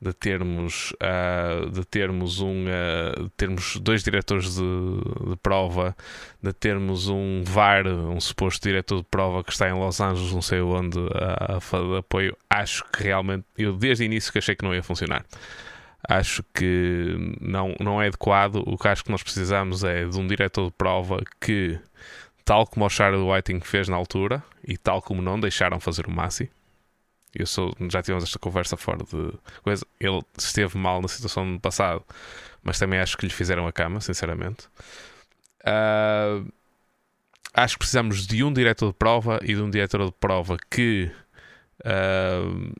de 0.01 0.13
termos, 0.13 0.93
uh, 0.93 1.69
de 1.69 1.83
termos 1.85 2.39
um 2.39 2.65
uh, 2.65 3.23
de 3.23 3.29
termos 3.31 3.75
dois 3.77 4.01
diretores 4.01 4.55
de, 4.55 4.61
de, 5.29 5.35
prova, 5.43 5.95
de 6.41 6.53
termos 6.53 7.09
um 7.09 7.43
VAR, 7.43 7.85
um 7.87 8.19
suposto 8.19 8.67
diretor 8.67 8.99
de 8.99 9.05
prova 9.05 9.43
que 9.43 9.51
está 9.51 9.69
em 9.69 9.73
Los 9.73 9.99
Angeles, 9.99 10.31
não 10.31 10.41
sei 10.41 10.61
onde, 10.61 10.97
a, 11.13 11.55
a 11.55 11.97
apoio, 11.99 12.35
acho 12.49 12.85
que 12.91 13.03
realmente 13.03 13.45
eu 13.57 13.73
desde 13.73 14.03
o 14.03 14.05
início 14.05 14.31
que 14.31 14.37
achei 14.37 14.55
que 14.55 14.63
não 14.63 14.73
ia 14.73 14.83
funcionar. 14.83 15.25
Acho 16.07 16.43
que 16.53 17.35
não, 17.41 17.75
não 17.79 18.01
é 18.01 18.07
adequado. 18.07 18.63
O 18.65 18.77
que 18.77 18.87
acho 18.87 19.03
que 19.03 19.11
nós 19.11 19.21
precisamos 19.21 19.83
é 19.83 20.05
de 20.05 20.17
um 20.17 20.25
diretor 20.25 20.67
de 20.67 20.71
prova 20.71 21.21
que, 21.41 21.77
tal 22.45 22.65
como 22.65 22.85
o 22.85 22.89
Charlie 22.89 23.21
Whiting 23.21 23.59
fez 23.59 23.89
na 23.89 23.97
altura, 23.97 24.41
e 24.65 24.77
tal 24.77 25.01
como 25.01 25.21
não 25.21 25.37
deixaram 25.37 25.77
fazer 25.77 26.07
o 26.07 26.11
Massi, 26.11 26.49
eu 27.33 27.45
sou, 27.45 27.75
já 27.89 28.01
tivemos 28.01 28.23
esta 28.23 28.39
conversa 28.39 28.75
fora 28.75 28.99
de 28.99 29.33
coisa. 29.61 29.85
Ele 29.99 30.21
esteve 30.37 30.77
mal 30.77 31.01
na 31.01 31.07
situação 31.07 31.53
do 31.53 31.59
passado, 31.59 32.03
mas 32.63 32.79
também 32.79 32.99
acho 32.99 33.17
que 33.17 33.25
lhe 33.25 33.33
fizeram 33.33 33.67
a 33.67 33.71
cama, 33.71 34.01
sinceramente. 34.01 34.67
Uh, 35.61 36.51
acho 37.53 37.75
que 37.75 37.79
precisamos 37.79 38.25
de 38.25 38.43
um 38.43 38.51
diretor 38.51 38.87
de 38.87 38.93
prova 38.93 39.39
e 39.43 39.53
de 39.53 39.61
um 39.61 39.69
diretor 39.69 40.05
de 40.05 40.11
prova 40.11 40.57
que 40.69 41.11
uh, 41.81 42.73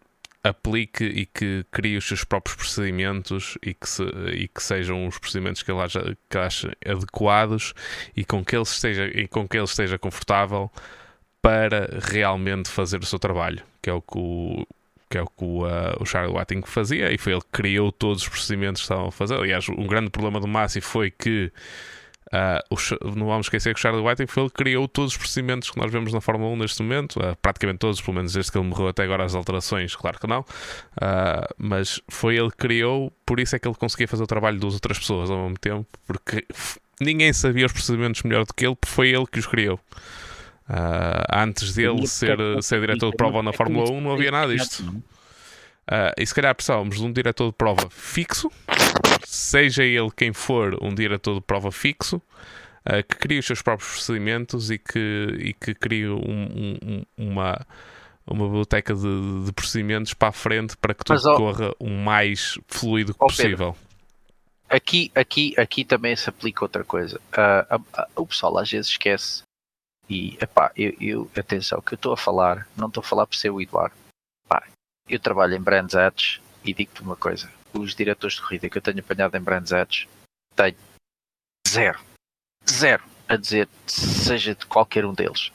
aplique 0.43 1.03
e 1.03 1.25
que 1.25 1.65
crie 1.71 1.97
os 1.97 2.07
seus 2.07 2.23
próprios 2.23 2.55
procedimentos 2.55 3.57
e 3.61 3.73
que, 3.73 3.87
se, 3.87 4.03
e 4.33 4.47
que 4.47 4.63
sejam 4.63 5.07
os 5.07 5.17
procedimentos 5.19 5.61
que 5.63 5.71
ele 5.71 5.81
acha, 5.81 6.17
que 6.29 6.37
acha 6.37 6.75
adequados 6.85 7.73
e 8.15 8.23
com 8.23 8.43
que 8.43 8.55
ele 8.55 8.63
esteja, 8.63 9.05
e 9.05 9.27
com 9.27 9.47
que 9.47 9.57
ele 9.57 9.65
esteja 9.65 9.97
confortável 9.97 10.71
para 11.41 11.99
realmente 12.01 12.69
fazer 12.69 13.01
o 13.01 13.05
seu 13.05 13.19
trabalho, 13.19 13.63
que 13.81 13.89
é 13.89 13.93
o 13.93 14.01
que 14.01 14.17
o, 14.17 14.65
que 15.09 15.17
é 15.17 15.21
o, 15.21 15.25
que 15.25 15.43
o, 15.43 15.65
uh, 15.65 15.95
o 15.99 16.05
Charlie 16.05 16.31
Watting 16.33 16.61
fazia, 16.65 17.11
e 17.11 17.17
foi 17.17 17.33
ele 17.33 17.41
que 17.41 17.51
criou 17.51 17.91
todos 17.91 18.21
os 18.21 18.29
procedimentos 18.29 18.81
que 18.81 18.85
estavam 18.85 19.07
a 19.07 19.11
fazer. 19.11 19.35
Aliás, 19.35 19.67
um 19.67 19.87
grande 19.87 20.09
problema 20.11 20.39
do 20.39 20.47
Massi 20.47 20.79
foi 20.81 21.09
que 21.09 21.51
uh, 22.27 22.75
o, 22.75 23.15
não 23.17 23.25
vamos 23.25 23.47
esquecer 23.47 23.73
que 23.73 23.79
o 23.79 23.81
Charlie 23.81 24.05
Whiting 24.05 24.27
foi 24.27 24.43
ele 24.43 24.49
que 24.51 24.57
criou 24.57 24.87
todos 24.87 25.13
os 25.13 25.17
procedimentos 25.17 25.71
que 25.71 25.77
nós 25.79 25.91
vemos 25.91 26.13
na 26.13 26.21
Fórmula 26.21 26.53
1 26.53 26.57
neste 26.57 26.83
momento, 26.83 27.19
uh, 27.19 27.35
praticamente 27.41 27.79
todos, 27.79 27.99
pelo 27.99 28.17
menos 28.17 28.33
desde 28.33 28.51
que 28.51 28.57
ele 28.59 28.67
morreu 28.67 28.89
até 28.89 29.03
agora 29.03 29.25
as 29.25 29.33
alterações, 29.33 29.95
claro 29.95 30.19
que 30.19 30.27
não, 30.27 30.45
mas 31.57 31.99
foi 32.07 32.37
ele 32.37 32.51
que 32.51 32.57
criou, 32.57 33.11
por 33.25 33.39
isso 33.39 33.55
é 33.55 33.59
que 33.59 33.67
ele 33.67 33.75
conseguia 33.75 34.07
fazer 34.07 34.23
o 34.23 34.27
trabalho 34.27 34.59
das 34.59 34.75
outras 34.75 34.99
pessoas 34.99 35.31
ao 35.31 35.37
mesmo 35.41 35.57
tempo, 35.57 35.87
porque 36.05 36.45
ninguém 37.01 37.33
sabia 37.33 37.65
os 37.65 37.71
procedimentos 37.71 38.21
melhor 38.21 38.45
do 38.45 38.53
que 38.53 38.67
ele, 38.67 38.77
foi 38.85 39.09
ele 39.09 39.25
que 39.25 39.39
os 39.39 39.47
criou. 39.47 39.79
Uh, 40.69 41.25
antes 41.33 41.73
dele 41.73 42.05
ser, 42.05 42.37
ser 42.61 42.79
diretor 42.79 43.09
de 43.09 43.17
prova 43.17 43.41
na 43.41 43.51
Fórmula 43.51 43.89
1, 43.89 44.01
não 44.01 44.11
havia 44.11 44.29
nada 44.29 44.55
disto. 44.55 44.83
Uh, 44.83 46.13
e 46.15 46.23
se 46.23 46.35
calhar 46.35 46.53
precisávamos 46.53 46.97
de 46.97 47.03
um 47.03 47.11
diretor 47.11 47.47
de 47.47 47.53
prova 47.53 47.89
fixo, 47.89 48.51
seja 49.25 49.83
ele 49.83 50.11
quem 50.15 50.31
for 50.31 50.77
um 50.79 50.93
diretor 50.93 51.33
de 51.33 51.41
prova 51.41 51.71
fixo, 51.71 52.17
uh, 52.17 53.03
que 53.07 53.15
crie 53.15 53.39
os 53.39 53.47
seus 53.47 53.63
próprios 53.63 53.89
procedimentos 53.93 54.69
e 54.69 54.77
que, 54.77 55.37
e 55.39 55.53
que 55.53 55.73
crie 55.73 56.07
um, 56.07 56.77
um, 56.83 57.05
uma, 57.17 57.65
uma 58.27 58.45
biblioteca 58.45 58.93
de, 58.93 59.45
de, 59.45 59.51
procedimentos 59.51 60.13
para 60.13 60.27
a 60.27 60.33
frente 60.33 60.77
para 60.77 60.93
que 60.93 61.03
tudo 61.03 61.19
Mas, 61.23 61.35
corra 61.35 61.73
o 61.79 61.89
mais 61.89 62.59
fluido 62.67 63.15
possível. 63.15 63.73
Pedro, 63.73 63.75
aqui, 64.69 65.11
aqui, 65.15 65.55
aqui 65.57 65.83
também 65.83 66.15
se 66.15 66.29
aplica 66.29 66.63
outra 66.63 66.83
coisa. 66.83 67.19
o 68.15 68.27
pessoal 68.27 68.59
às 68.59 68.69
vezes 68.69 68.91
esquece 68.91 69.48
e, 70.09 70.35
epá, 70.41 70.71
eu, 70.75 70.95
eu 70.99 71.31
atenção, 71.37 71.81
que 71.81 71.93
eu 71.93 71.95
estou 71.95 72.13
a 72.13 72.17
falar, 72.17 72.67
não 72.75 72.87
estou 72.87 73.01
a 73.01 73.05
falar 73.05 73.27
por 73.27 73.35
ser 73.35 73.51
o 73.51 73.61
Eduardo. 73.61 73.95
Epá, 74.45 74.67
eu 75.07 75.19
trabalho 75.19 75.55
em 75.55 75.61
Brands 75.61 75.95
Ads 75.95 76.41
e 76.63 76.73
digo-te 76.73 77.01
uma 77.01 77.15
coisa: 77.15 77.51
os 77.73 77.93
diretores 77.93 78.35
de 78.35 78.41
corrida 78.41 78.69
que 78.69 78.77
eu 78.77 78.81
tenho 78.81 78.99
apanhado 78.99 79.37
em 79.37 79.41
Brands 79.41 79.71
Ads, 79.71 80.07
tenho 80.55 80.77
zero, 81.67 81.99
zero 82.67 83.03
a 83.27 83.35
dizer, 83.35 83.69
seja 83.85 84.55
de 84.55 84.65
qualquer 84.65 85.05
um 85.05 85.13
deles. 85.13 85.51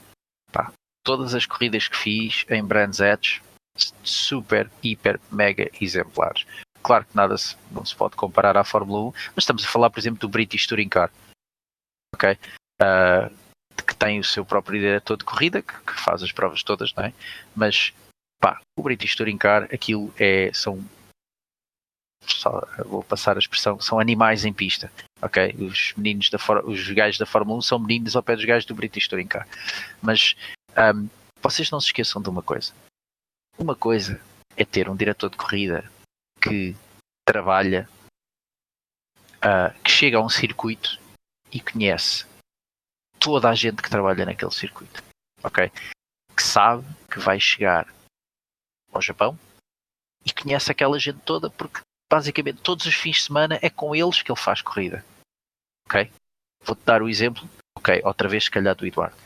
Epá, 0.49 0.73
todas 1.03 1.35
as 1.35 1.45
corridas 1.45 1.89
que 1.89 1.97
fiz 1.97 2.47
em 2.49 2.65
Brands 2.65 3.01
Ads, 3.01 3.43
super, 4.05 4.71
hiper, 4.85 5.21
mega 5.33 5.69
exemplares. 5.81 6.47
Claro 6.81 7.05
que 7.07 7.17
nada 7.17 7.37
se, 7.37 7.57
não 7.73 7.85
se 7.85 7.97
pode 7.97 8.15
comparar 8.15 8.57
à 8.57 8.63
Fórmula 8.63 9.09
1, 9.09 9.13
mas 9.35 9.39
estamos 9.39 9.65
a 9.65 9.69
falar, 9.69 9.91
por 9.91 9.99
exemplo, 9.99 10.21
do 10.21 10.29
British 10.29 10.67
Touring 10.67 10.89
Car. 10.89 11.11
Ok? 12.15 12.39
Uh, 12.81 13.44
que 13.83 13.95
tem 13.95 14.21
o 14.21 14.25
seu 14.25 14.45
próprio 14.45 14.81
diretor 14.81 15.17
de 15.17 15.25
corrida, 15.25 15.63
que, 15.63 15.79
que 15.81 16.01
faz 16.01 16.23
as 16.23 16.33
provas 16.33 16.63
todas, 16.63 16.93
não 16.95 17.05
é? 17.05 17.13
Mas, 17.55 17.93
pá, 18.41 18.61
o 18.77 18.83
British 18.83 19.17
Touring 19.17 19.39
Car, 19.39 19.65
aquilo 19.65 20.13
é, 20.19 20.51
são, 20.53 20.83
só, 22.27 22.61
vou 22.85 23.03
passar 23.03 23.37
a 23.37 23.41
expressão, 23.41 23.81
são 23.81 23.99
animais 23.99 24.45
em 24.45 24.53
pista, 24.53 24.91
ok? 25.21 25.55
Os 25.59 25.93
meninos 25.97 26.31
da, 26.31 26.39
os 26.65 26.91
gajos 26.91 27.19
da 27.19 27.27
Fórmula 27.27 27.59
1 27.59 27.63
são 27.63 27.79
meninos 27.79 28.17
ao 28.17 28.23
pé 28.23 28.37
dos 28.37 28.45
gajos 28.45 28.67
do 28.67 28.75
British 28.75 29.09
Touring 29.09 29.27
Car. 29.27 29.47
Mas, 30.03 30.35
um, 30.95 31.09
vocês 31.43 31.71
não 31.71 31.81
se 31.81 31.89
esqueçam 31.89 32.23
de 32.23 32.29
uma 32.29 32.43
coisa. 32.43 32.73
Uma 33.59 33.77
coisa 33.77 34.21
é 34.57 34.65
ter 34.65 34.89
um 34.89 34.97
diretor 34.97 35.31
de 35.31 35.37
corrida 35.37 35.91
que 36.41 36.75
trabalha, 37.27 37.89
uh, 39.39 39.73
que 39.83 39.91
chega 39.91 40.19
a 40.19 40.23
um 40.23 40.29
circuito 40.29 40.99
e 41.53 41.61
conhece 41.61 42.27
toda 43.25 43.49
a 43.49 43.55
gente 43.55 43.81
que 43.81 43.89
trabalha 43.89 44.27
naquele 44.27 44.51
circuito, 44.51 45.03
ok? 45.43 45.71
Que 46.37 46.43
sabe 46.43 46.85
que 47.11 47.19
vai 47.19 47.41
chegar 47.41 47.89
ao 48.93 49.01
Japão 49.01 49.39
e 50.27 50.31
conhece 50.31 50.71
aquela 50.71 50.99
gente 50.99 51.21
toda 51.21 51.49
porque 51.49 51.81
basicamente 52.13 52.61
todos 52.61 52.85
os 52.85 52.95
fins 52.95 53.17
de 53.17 53.23
semana 53.23 53.59
é 53.63 53.71
com 53.71 53.97
eles 53.97 54.21
que 54.21 54.31
ele 54.31 54.39
faz 54.39 54.61
corrida, 54.61 55.03
ok? 55.87 56.13
Vou-te 56.65 56.85
dar 56.85 57.03
o 57.03 57.09
exemplo, 57.09 57.49
ok, 57.79 58.03
outra 58.05 58.29
vez 58.29 58.45
se 58.45 58.51
calhar 58.51 58.75
do 58.75 58.87
Eduardo. 58.87 59.17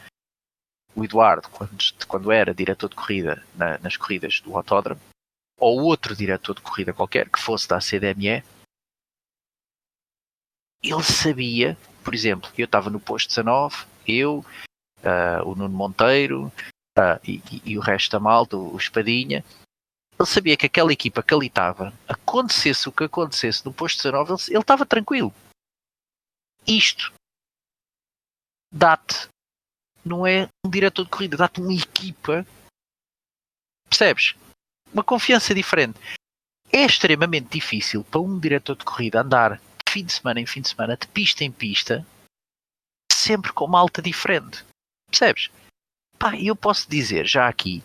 O 0.94 1.04
Eduardo, 1.04 1.48
quando, 1.48 1.76
quando 2.06 2.30
era 2.30 2.54
diretor 2.54 2.88
de 2.88 2.94
corrida 2.94 3.44
na, 3.56 3.78
nas 3.78 3.96
corridas 3.96 4.40
do 4.40 4.56
autódromo, 4.56 5.00
ou 5.58 5.82
outro 5.82 6.14
diretor 6.14 6.54
de 6.54 6.62
corrida 6.62 6.92
qualquer 6.92 7.28
que 7.28 7.40
fosse 7.40 7.66
da 7.66 7.80
CDME, 7.80 8.44
ele 10.82 11.02
sabia 11.02 11.76
por 12.08 12.14
exemplo, 12.14 12.50
eu 12.56 12.64
estava 12.64 12.88
no 12.88 12.98
posto 12.98 13.28
19, 13.28 13.84
eu, 14.06 14.38
uh, 15.00 15.46
o 15.46 15.54
Nuno 15.54 15.76
Monteiro 15.76 16.46
uh, 16.96 17.20
e, 17.22 17.42
e, 17.62 17.76
o 17.76 17.82
resto 17.82 18.12
da 18.12 18.18
malta, 18.18 18.56
o 18.56 18.78
Espadinha, 18.78 19.44
ele 20.18 20.26
sabia 20.26 20.56
que 20.56 20.64
aquela 20.64 20.90
equipa 20.90 21.22
que 21.22 21.34
ali 21.34 21.48
estava, 21.48 21.92
acontecesse 22.08 22.88
o 22.88 22.92
que 22.92 23.04
acontecesse 23.04 23.62
no 23.66 23.74
posto 23.74 23.98
19, 23.98 24.32
ele, 24.32 24.54
ele 24.54 24.58
estava 24.58 24.86
tranquilo. 24.86 25.34
Isto 26.66 27.12
dá-te, 28.72 29.28
não 30.02 30.26
é 30.26 30.48
um 30.64 30.70
diretor 30.70 31.04
de 31.04 31.10
corrida, 31.10 31.36
dá-te 31.36 31.60
uma 31.60 31.74
equipa, 31.74 32.46
percebes? 33.86 34.34
Uma 34.90 35.04
confiança 35.04 35.54
diferente. 35.54 35.98
É 36.72 36.86
extremamente 36.86 37.50
difícil 37.50 38.02
para 38.02 38.22
um 38.22 38.38
diretor 38.38 38.76
de 38.76 38.86
corrida 38.86 39.20
andar 39.20 39.60
fim 39.88 40.04
de 40.04 40.12
semana 40.12 40.40
em 40.40 40.46
fim 40.46 40.60
de 40.60 40.68
semana, 40.68 40.96
de 40.96 41.06
pista 41.08 41.44
em 41.44 41.52
pista, 41.52 42.06
sempre 43.12 43.52
com 43.52 43.64
uma 43.64 43.78
alta 43.78 44.02
diferente. 44.02 44.64
Percebes? 45.10 45.50
Pá, 46.18 46.36
eu 46.36 46.56
posso 46.56 46.88
dizer 46.88 47.26
já 47.26 47.48
aqui, 47.48 47.82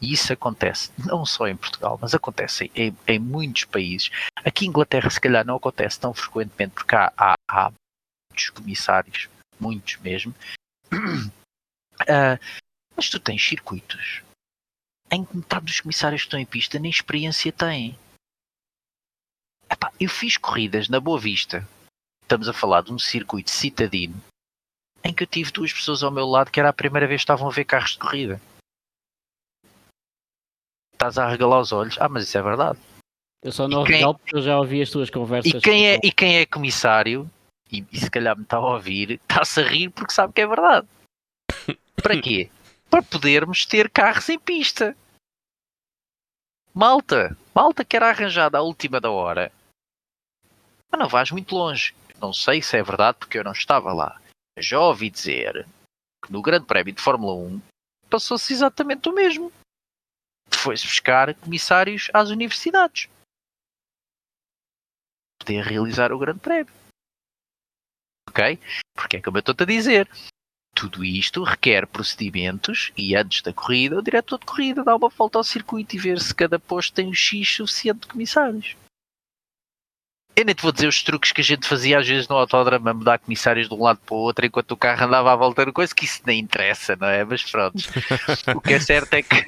e 0.00 0.12
isso 0.12 0.32
acontece 0.32 0.92
não 0.98 1.24
só 1.24 1.46
em 1.48 1.56
Portugal, 1.56 1.98
mas 2.00 2.14
acontece 2.14 2.70
em, 2.74 2.96
em 3.06 3.18
muitos 3.18 3.64
países. 3.64 4.10
Aqui 4.44 4.66
em 4.66 4.68
Inglaterra, 4.68 5.08
se 5.08 5.20
calhar, 5.20 5.46
não 5.46 5.56
acontece 5.56 5.98
tão 5.98 6.12
frequentemente, 6.12 6.74
porque 6.74 6.94
há, 6.94 7.12
há, 7.16 7.34
há 7.48 7.72
muitos 8.30 8.50
comissários, 8.50 9.28
muitos 9.58 9.96
mesmo. 9.96 10.34
Uh, 10.92 12.38
mas 12.96 13.08
tu 13.08 13.18
tens 13.18 13.42
circuitos 13.42 14.22
em 15.10 15.24
que 15.24 15.36
metade 15.36 15.66
dos 15.66 15.80
comissários 15.80 16.22
que 16.22 16.26
estão 16.26 16.40
em 16.40 16.46
pista 16.46 16.78
nem 16.78 16.90
experiência 16.90 17.52
têm. 17.52 17.98
Epá, 19.74 19.90
eu 19.98 20.08
fiz 20.08 20.36
corridas 20.36 20.88
na 20.88 21.00
Boa 21.00 21.18
Vista. 21.18 21.66
Estamos 22.22 22.48
a 22.48 22.52
falar 22.52 22.82
de 22.82 22.92
um 22.92 22.98
circuito 22.98 23.50
citadino 23.50 24.14
em 25.02 25.12
que 25.12 25.24
eu 25.24 25.26
tive 25.26 25.50
duas 25.50 25.72
pessoas 25.72 26.02
ao 26.02 26.12
meu 26.12 26.24
lado 26.24 26.50
que 26.50 26.60
era 26.60 26.68
a 26.68 26.72
primeira 26.72 27.08
vez 27.08 27.20
que 27.20 27.24
estavam 27.24 27.48
a 27.48 27.50
ver 27.50 27.64
carros 27.64 27.90
de 27.90 27.98
corrida. 27.98 28.40
Estás 30.92 31.18
a 31.18 31.28
regalar 31.28 31.60
os 31.60 31.72
olhos? 31.72 31.96
Ah, 32.00 32.08
mas 32.08 32.22
isso 32.22 32.38
é 32.38 32.42
verdade. 32.42 32.78
Eu 33.42 33.50
só 33.50 33.66
não 33.66 33.84
quem... 33.84 33.96
regalo 33.96 34.14
porque 34.14 34.36
eu 34.36 34.42
já 34.42 34.56
ouvi 34.56 34.80
as 34.80 34.90
tuas 34.90 35.10
conversas. 35.10 35.52
E 35.52 35.60
quem, 35.60 35.88
é, 35.88 36.00
e 36.02 36.12
quem 36.12 36.38
é 36.38 36.46
comissário, 36.46 37.28
e, 37.70 37.84
e 37.92 37.98
se 37.98 38.08
calhar 38.08 38.36
me 38.36 38.44
está 38.44 38.58
a 38.58 38.74
ouvir, 38.74 39.20
está-se 39.28 39.60
a 39.60 39.64
rir 39.64 39.90
porque 39.90 40.14
sabe 40.14 40.32
que 40.32 40.40
é 40.40 40.46
verdade. 40.46 40.86
Para 42.00 42.22
quê? 42.22 42.48
Para 42.88 43.02
podermos 43.02 43.66
ter 43.66 43.90
carros 43.90 44.28
em 44.28 44.38
pista. 44.38 44.96
Malta, 46.72 47.36
malta 47.52 47.84
que 47.84 47.96
era 47.96 48.08
arranjada 48.08 48.56
à 48.56 48.62
última 48.62 49.00
da 49.00 49.10
hora. 49.10 49.52
Mas 50.94 51.00
não 51.00 51.08
vais 51.08 51.32
muito 51.32 51.52
longe. 51.56 51.92
Não 52.20 52.32
sei 52.32 52.62
se 52.62 52.76
é 52.76 52.82
verdade 52.82 53.18
porque 53.18 53.36
eu 53.36 53.42
não 53.42 53.50
estava 53.50 53.92
lá. 53.92 54.22
Já 54.56 54.78
ouvi 54.78 55.10
dizer 55.10 55.66
que 56.24 56.32
no 56.32 56.40
Grande 56.40 56.66
Prémio 56.66 56.94
de 56.94 57.02
Fórmula 57.02 57.34
1 57.34 57.60
passou-se 58.08 58.52
exatamente 58.52 59.08
o 59.08 59.12
mesmo. 59.12 59.52
Foi-se 60.52 60.86
buscar 60.86 61.34
comissários 61.34 62.08
às 62.14 62.30
universidades. 62.30 63.08
poder 65.40 65.64
realizar 65.64 66.12
o 66.12 66.18
Grande 66.18 66.38
Prémio. 66.38 66.72
Ok? 68.30 68.56
Porque 68.94 69.16
é 69.16 69.20
como 69.20 69.38
eu 69.38 69.40
estou 69.40 69.56
a 69.58 69.64
dizer. 69.64 70.08
Tudo 70.76 71.04
isto 71.04 71.42
requer 71.42 71.88
procedimentos 71.88 72.92
e 72.96 73.16
antes 73.16 73.42
da 73.42 73.52
corrida, 73.52 73.98
o 73.98 74.02
diretor 74.02 74.38
de 74.38 74.46
corrida 74.46 74.84
dá 74.84 74.94
uma 74.94 75.08
volta 75.08 75.38
ao 75.38 75.44
circuito 75.44 75.96
e 75.96 75.98
ver 75.98 76.20
se 76.20 76.32
cada 76.32 76.56
posto 76.56 76.94
tem 76.94 77.08
o 77.08 77.14
X 77.14 77.56
suficiente 77.56 78.02
de 78.02 78.06
comissários. 78.06 78.76
Eu 80.36 80.44
nem 80.44 80.54
te 80.54 80.62
vou 80.62 80.72
dizer 80.72 80.88
os 80.88 81.02
truques 81.02 81.30
que 81.30 81.40
a 81.40 81.44
gente 81.44 81.68
fazia 81.68 81.98
às 81.98 82.08
vezes 82.08 82.26
no 82.26 82.36
autódromo, 82.36 82.88
a 82.88 82.94
mudar 82.94 83.18
comissários 83.18 83.68
de 83.68 83.74
um 83.74 83.82
lado 83.82 84.00
para 84.04 84.14
o 84.14 84.18
outro 84.18 84.44
enquanto 84.44 84.72
o 84.72 84.76
carro 84.76 85.04
andava 85.04 85.32
à 85.32 85.36
volta 85.36 85.64
no 85.64 85.72
coisa, 85.72 85.94
que 85.94 86.04
isso 86.04 86.22
nem 86.26 86.40
interessa, 86.40 86.96
não 86.96 87.06
é? 87.06 87.24
Mas 87.24 87.42
pronto. 87.44 87.76
o 88.54 88.60
que 88.60 88.74
é 88.74 88.80
certo 88.80 89.14
é 89.14 89.22
que. 89.22 89.44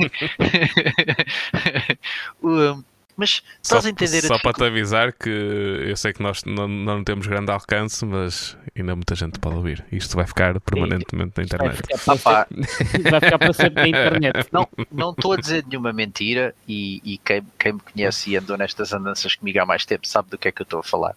Mas 3.16 3.42
estás 3.62 3.82
só, 3.82 3.88
a 3.88 3.90
entender 3.90 4.22
Só 4.22 4.38
para 4.38 4.52
te 4.52 4.64
avisar 4.64 5.12
que 5.12 5.30
eu 5.30 5.96
sei 5.96 6.12
que 6.12 6.22
nós 6.22 6.44
não, 6.44 6.68
não 6.68 7.02
temos 7.02 7.26
grande 7.26 7.50
alcance, 7.50 8.04
mas 8.04 8.56
ainda 8.76 8.94
muita 8.94 9.14
gente 9.14 9.38
pode 9.38 9.56
ouvir. 9.56 9.84
Isto 9.90 10.16
vai 10.16 10.26
ficar 10.26 10.60
permanentemente 10.60 11.32
na 11.36 11.42
internet. 11.42 11.82
Vai 11.88 12.18
ficar 12.18 12.18
para, 12.18 12.46
sempre, 12.46 13.10
vai 13.10 13.20
ficar 13.20 13.38
para 13.38 13.52
sempre 13.54 13.82
na 13.82 13.88
internet. 13.88 14.48
Não, 14.52 14.68
não 14.92 15.10
estou 15.12 15.32
a 15.32 15.36
dizer 15.36 15.64
nenhuma 15.66 15.92
mentira 15.92 16.54
e, 16.68 17.00
e 17.04 17.18
quem, 17.18 17.46
quem, 17.58 17.72
me 17.72 17.80
conhece 17.80 18.30
e 18.30 18.36
andou 18.36 18.56
nestas 18.58 18.92
andanças 18.92 19.34
comigo 19.34 19.60
há 19.60 19.66
mais 19.66 19.86
tempo 19.86 20.06
sabe 20.06 20.28
do 20.28 20.36
que 20.36 20.48
é 20.48 20.52
que 20.52 20.60
eu 20.60 20.64
estou 20.64 20.80
a 20.80 20.84
falar. 20.84 21.16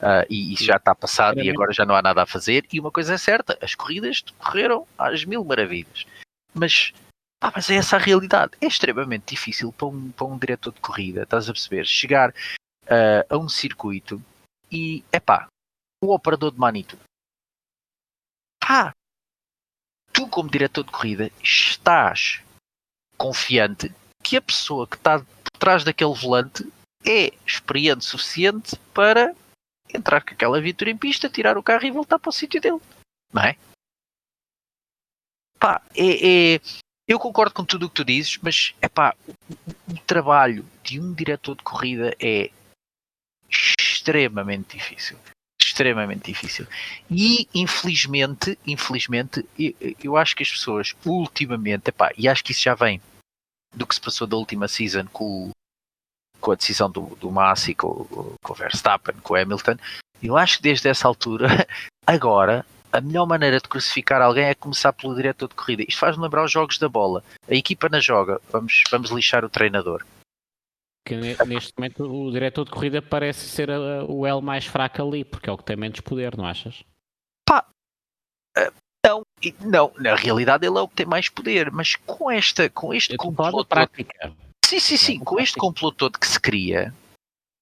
Uh, 0.00 0.24
e 0.30 0.54
isso 0.54 0.64
já 0.64 0.76
está 0.76 0.94
passado 0.94 1.40
e 1.40 1.50
agora 1.50 1.74
já 1.74 1.84
não 1.84 1.94
há 1.94 2.00
nada 2.00 2.22
a 2.22 2.26
fazer. 2.26 2.64
E 2.72 2.78
uma 2.78 2.90
coisa 2.90 3.14
é 3.14 3.18
certa: 3.18 3.58
as 3.60 3.74
corridas 3.74 4.24
correram 4.38 4.86
às 4.96 5.24
mil 5.24 5.44
maravilhas. 5.44 6.06
Mas 6.54 6.92
ah, 7.40 7.52
mas 7.54 7.70
é 7.70 7.76
essa 7.76 7.96
a 7.96 7.98
realidade. 7.98 8.52
É 8.60 8.66
extremamente 8.66 9.34
difícil 9.34 9.72
para 9.72 9.86
um, 9.86 10.12
para 10.12 10.26
um 10.26 10.38
diretor 10.38 10.72
de 10.72 10.80
corrida, 10.80 11.22
estás 11.22 11.48
a 11.48 11.52
perceber? 11.52 11.86
Chegar 11.86 12.30
uh, 12.30 13.24
a 13.28 13.36
um 13.38 13.48
circuito 13.48 14.22
e, 14.70 15.02
é 15.10 15.18
pá, 15.18 15.48
o 16.02 16.12
operador 16.12 16.52
de 16.52 16.58
Manitou. 16.58 16.98
Pá, 18.60 18.92
tu 20.12 20.28
como 20.28 20.50
diretor 20.50 20.84
de 20.84 20.92
corrida 20.92 21.30
estás 21.42 22.42
confiante 23.16 23.92
que 24.22 24.36
a 24.36 24.42
pessoa 24.42 24.86
que 24.86 24.96
está 24.96 25.18
por 25.18 25.58
trás 25.58 25.82
daquele 25.82 26.14
volante 26.14 26.70
é 27.04 27.32
experiente 27.46 28.04
suficiente 28.04 28.76
para 28.94 29.34
entrar 29.94 30.22
com 30.22 30.34
aquela 30.34 30.60
viatura 30.60 30.90
em 30.90 30.96
pista, 30.96 31.28
tirar 31.28 31.56
o 31.56 31.62
carro 31.62 31.84
e 31.84 31.90
voltar 31.90 32.18
para 32.18 32.28
o 32.28 32.32
sítio 32.32 32.60
dele. 32.60 32.80
Não 33.32 33.42
é? 33.42 33.56
Pá, 35.58 35.82
é, 35.94 36.54
é, 36.54 36.60
eu 37.10 37.18
concordo 37.18 37.52
com 37.52 37.64
tudo 37.64 37.86
o 37.86 37.88
que 37.88 37.96
tu 37.96 38.04
dizes, 38.04 38.38
mas 38.40 38.74
é 38.80 38.88
pá, 38.88 39.14
o, 39.26 39.32
o 39.92 39.98
trabalho 40.06 40.64
de 40.82 41.00
um 41.00 41.12
diretor 41.12 41.56
de 41.56 41.62
corrida 41.62 42.14
é 42.20 42.50
extremamente 43.50 44.76
difícil 44.76 45.18
extremamente 45.60 46.32
difícil. 46.32 46.66
E 47.10 47.48
infelizmente, 47.54 48.58
infelizmente, 48.66 49.46
eu, 49.58 49.74
eu 50.02 50.16
acho 50.16 50.34
que 50.34 50.42
as 50.42 50.50
pessoas 50.50 50.94
ultimamente, 51.04 51.88
epá, 51.88 52.12
e 52.16 52.28
acho 52.28 52.42
que 52.44 52.52
isso 52.52 52.62
já 52.62 52.74
vem 52.74 53.00
do 53.74 53.86
que 53.86 53.94
se 53.94 54.00
passou 54.00 54.26
da 54.26 54.36
última 54.36 54.68
season 54.68 55.06
com, 55.06 55.50
com 56.40 56.52
a 56.52 56.54
decisão 56.54 56.90
do, 56.90 57.14
do 57.16 57.30
Massi, 57.30 57.74
com, 57.74 58.04
com 58.42 58.52
o 58.52 58.56
Verstappen, 58.56 59.14
com 59.22 59.34
o 59.34 59.36
Hamilton, 59.36 59.76
eu 60.22 60.36
acho 60.36 60.58
que 60.58 60.64
desde 60.64 60.88
essa 60.88 61.08
altura, 61.08 61.46
agora, 62.06 62.66
a 62.92 63.00
melhor 63.00 63.26
maneira 63.26 63.58
de 63.58 63.68
crucificar 63.68 64.20
alguém 64.20 64.44
é 64.44 64.54
começar 64.54 64.92
pelo 64.92 65.14
diretor 65.14 65.48
de 65.48 65.54
corrida. 65.54 65.84
Isto 65.86 66.00
faz-me 66.00 66.22
lembrar 66.22 66.44
os 66.44 66.52
jogos 66.52 66.78
da 66.78 66.88
bola. 66.88 67.22
A 67.48 67.54
equipa 67.54 67.88
na 67.88 68.00
joga, 68.00 68.40
vamos, 68.50 68.82
vamos 68.90 69.10
lixar 69.10 69.44
o 69.44 69.48
treinador. 69.48 70.04
Que 71.06 71.16
neste 71.16 71.72
momento 71.76 72.04
o 72.04 72.30
diretor 72.30 72.64
de 72.64 72.70
corrida 72.70 73.00
parece 73.00 73.48
ser 73.48 73.70
a, 73.70 74.04
o 74.04 74.26
L 74.26 74.40
mais 74.42 74.66
fraco 74.66 75.02
ali, 75.02 75.24
porque 75.24 75.48
é 75.48 75.52
o 75.52 75.58
que 75.58 75.64
tem 75.64 75.76
menos 75.76 76.00
poder, 76.00 76.36
não 76.36 76.44
achas? 76.44 76.84
Pá, 77.48 77.66
uh, 78.58 78.72
não, 79.04 79.22
não, 79.60 79.92
na 79.98 80.14
realidade 80.14 80.66
ele 80.66 80.78
é 80.78 80.80
o 80.80 80.88
que 80.88 80.96
tem 80.96 81.06
mais 81.06 81.28
poder, 81.28 81.70
mas 81.70 81.96
com 81.96 82.30
esta, 82.30 82.68
com 82.68 82.92
este 82.92 83.16
complô 83.16 83.64
prática. 83.64 84.32
Sim, 84.64 84.78
sim, 84.78 84.96
sim, 84.96 85.18
com 85.18 85.36
prática. 85.36 85.42
este 85.42 85.58
complô 85.58 85.90
todo 85.90 86.18
que 86.18 86.26
se 86.26 86.38
cria, 86.38 86.94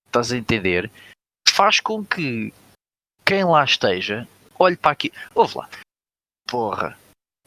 estás 0.06 0.32
a 0.32 0.36
entender, 0.36 0.90
faz 1.48 1.80
com 1.80 2.04
que 2.04 2.52
quem 3.24 3.44
lá 3.44 3.64
esteja 3.64 4.26
olhe 4.58 4.76
para 4.76 4.90
aqui. 4.90 5.12
Ouve 5.34 5.58
lá. 5.58 5.68
Porra. 6.46 6.98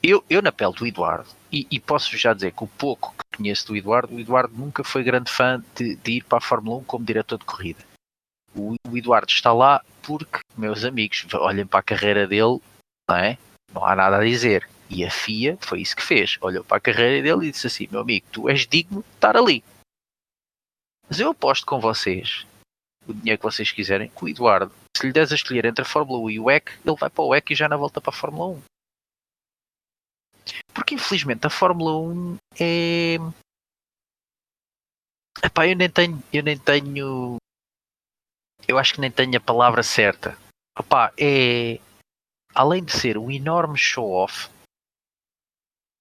Eu, 0.04 0.24
eu 0.30 0.42
na 0.42 0.52
pele 0.52 0.74
do 0.74 0.88
Eduardo, 0.88 1.30
e, 1.52 1.68
e 1.70 1.80
posso 1.80 2.18
já 2.18 2.34
dizer 2.34 2.54
que 2.54 2.64
o 2.64 2.68
pouco 2.68 3.14
que 3.14 3.38
conheço 3.38 3.68
do 3.68 3.76
Eduardo, 3.76 4.16
o 4.16 4.20
Eduardo 4.20 4.56
nunca 4.56 4.84
foi 4.84 5.04
grande 5.04 5.32
fã 5.32 5.64
de, 5.76 5.96
de 5.96 6.12
ir 6.14 6.24
para 6.24 6.40
a 6.40 6.42
Fórmula 6.42 6.78
1 6.78 6.84
como 6.86 7.06
diretor 7.06 7.38
de 7.38 7.46
corrida. 7.46 7.86
O, 8.56 8.76
o, 8.90 8.98
Eduardo 8.98 9.32
está 9.32 9.54
lá 9.54 9.84
porque, 10.02 10.40
meus 10.58 10.84
amigos, 10.84 11.26
olhem 11.36 11.68
para 11.68 11.82
a 11.82 11.84
carreira 11.84 12.28
dele, 12.28 12.60
não 13.08 13.16
é? 13.16 13.38
Não 13.72 13.86
há 13.86 13.96
nada 13.96 14.18
a 14.18 14.24
dizer. 14.24 14.68
E 14.90 15.06
a 15.06 15.12
FIA 15.12 15.58
foi 15.62 15.82
isso 15.82 15.96
que 15.96 16.04
fez. 16.04 16.38
Olhou 16.42 16.64
para 16.64 16.78
a 16.78 16.82
carreira 16.82 17.22
dele 17.22 17.48
e 17.48 17.52
disse 17.52 17.68
assim: 17.68 17.88
meu 17.90 18.02
amigo, 18.02 18.26
tu 18.32 18.50
és 18.50 18.66
digno 18.66 19.04
de 19.04 19.10
estar 19.16 19.38
ali. 19.38 19.64
Mas 21.08 21.20
eu 21.20 21.30
aposto 21.30 21.66
com 21.66 21.80
vocês, 21.80 22.46
o 23.08 23.14
dinheiro 23.14 23.40
que 23.40 23.46
vocês 23.46 23.72
quiserem, 23.72 24.10
que 24.10 24.24
o 24.24 24.30
Eduardo 24.30 24.72
se 24.96 25.08
lhe 25.08 25.14
des 25.14 25.32
a 25.32 25.36
escolher 25.36 25.66
entre 25.66 25.82
a 25.82 25.88
Fórmula 25.88 26.20
1 26.20 26.30
e 26.30 26.40
o 26.40 26.44
WEC, 26.46 26.72
ele 26.86 26.96
vai 26.96 27.10
para 27.10 27.24
o 27.24 27.30
WEC 27.30 27.52
e 27.52 27.56
já 27.56 27.68
não 27.68 27.78
volta 27.78 28.00
para 28.00 28.14
a 28.14 28.18
Fórmula 28.18 28.58
1. 28.58 28.64
Porque 30.74 30.96
infelizmente 30.96 31.46
a 31.48 31.50
Fórmula 31.50 31.98
1 31.98 32.38
é. 32.60 33.16
Epá, 35.44 35.68
eu 35.68 35.76
nem 35.76 35.90
tenho. 35.90 36.22
Eu 36.32 36.44
nem 36.44 36.58
tenho. 36.58 37.38
Eu 38.68 38.78
acho 38.78 38.94
que 38.94 39.02
nem 39.02 39.12
tenho 39.12 39.38
a 39.38 39.42
palavra 39.42 39.82
certa. 39.82 40.38
Epá, 40.78 41.14
é. 41.18 41.80
Além 42.54 42.84
de 42.84 42.92
ser 42.92 43.18
um 43.18 43.32
enorme 43.32 43.78
show-off 43.78 44.50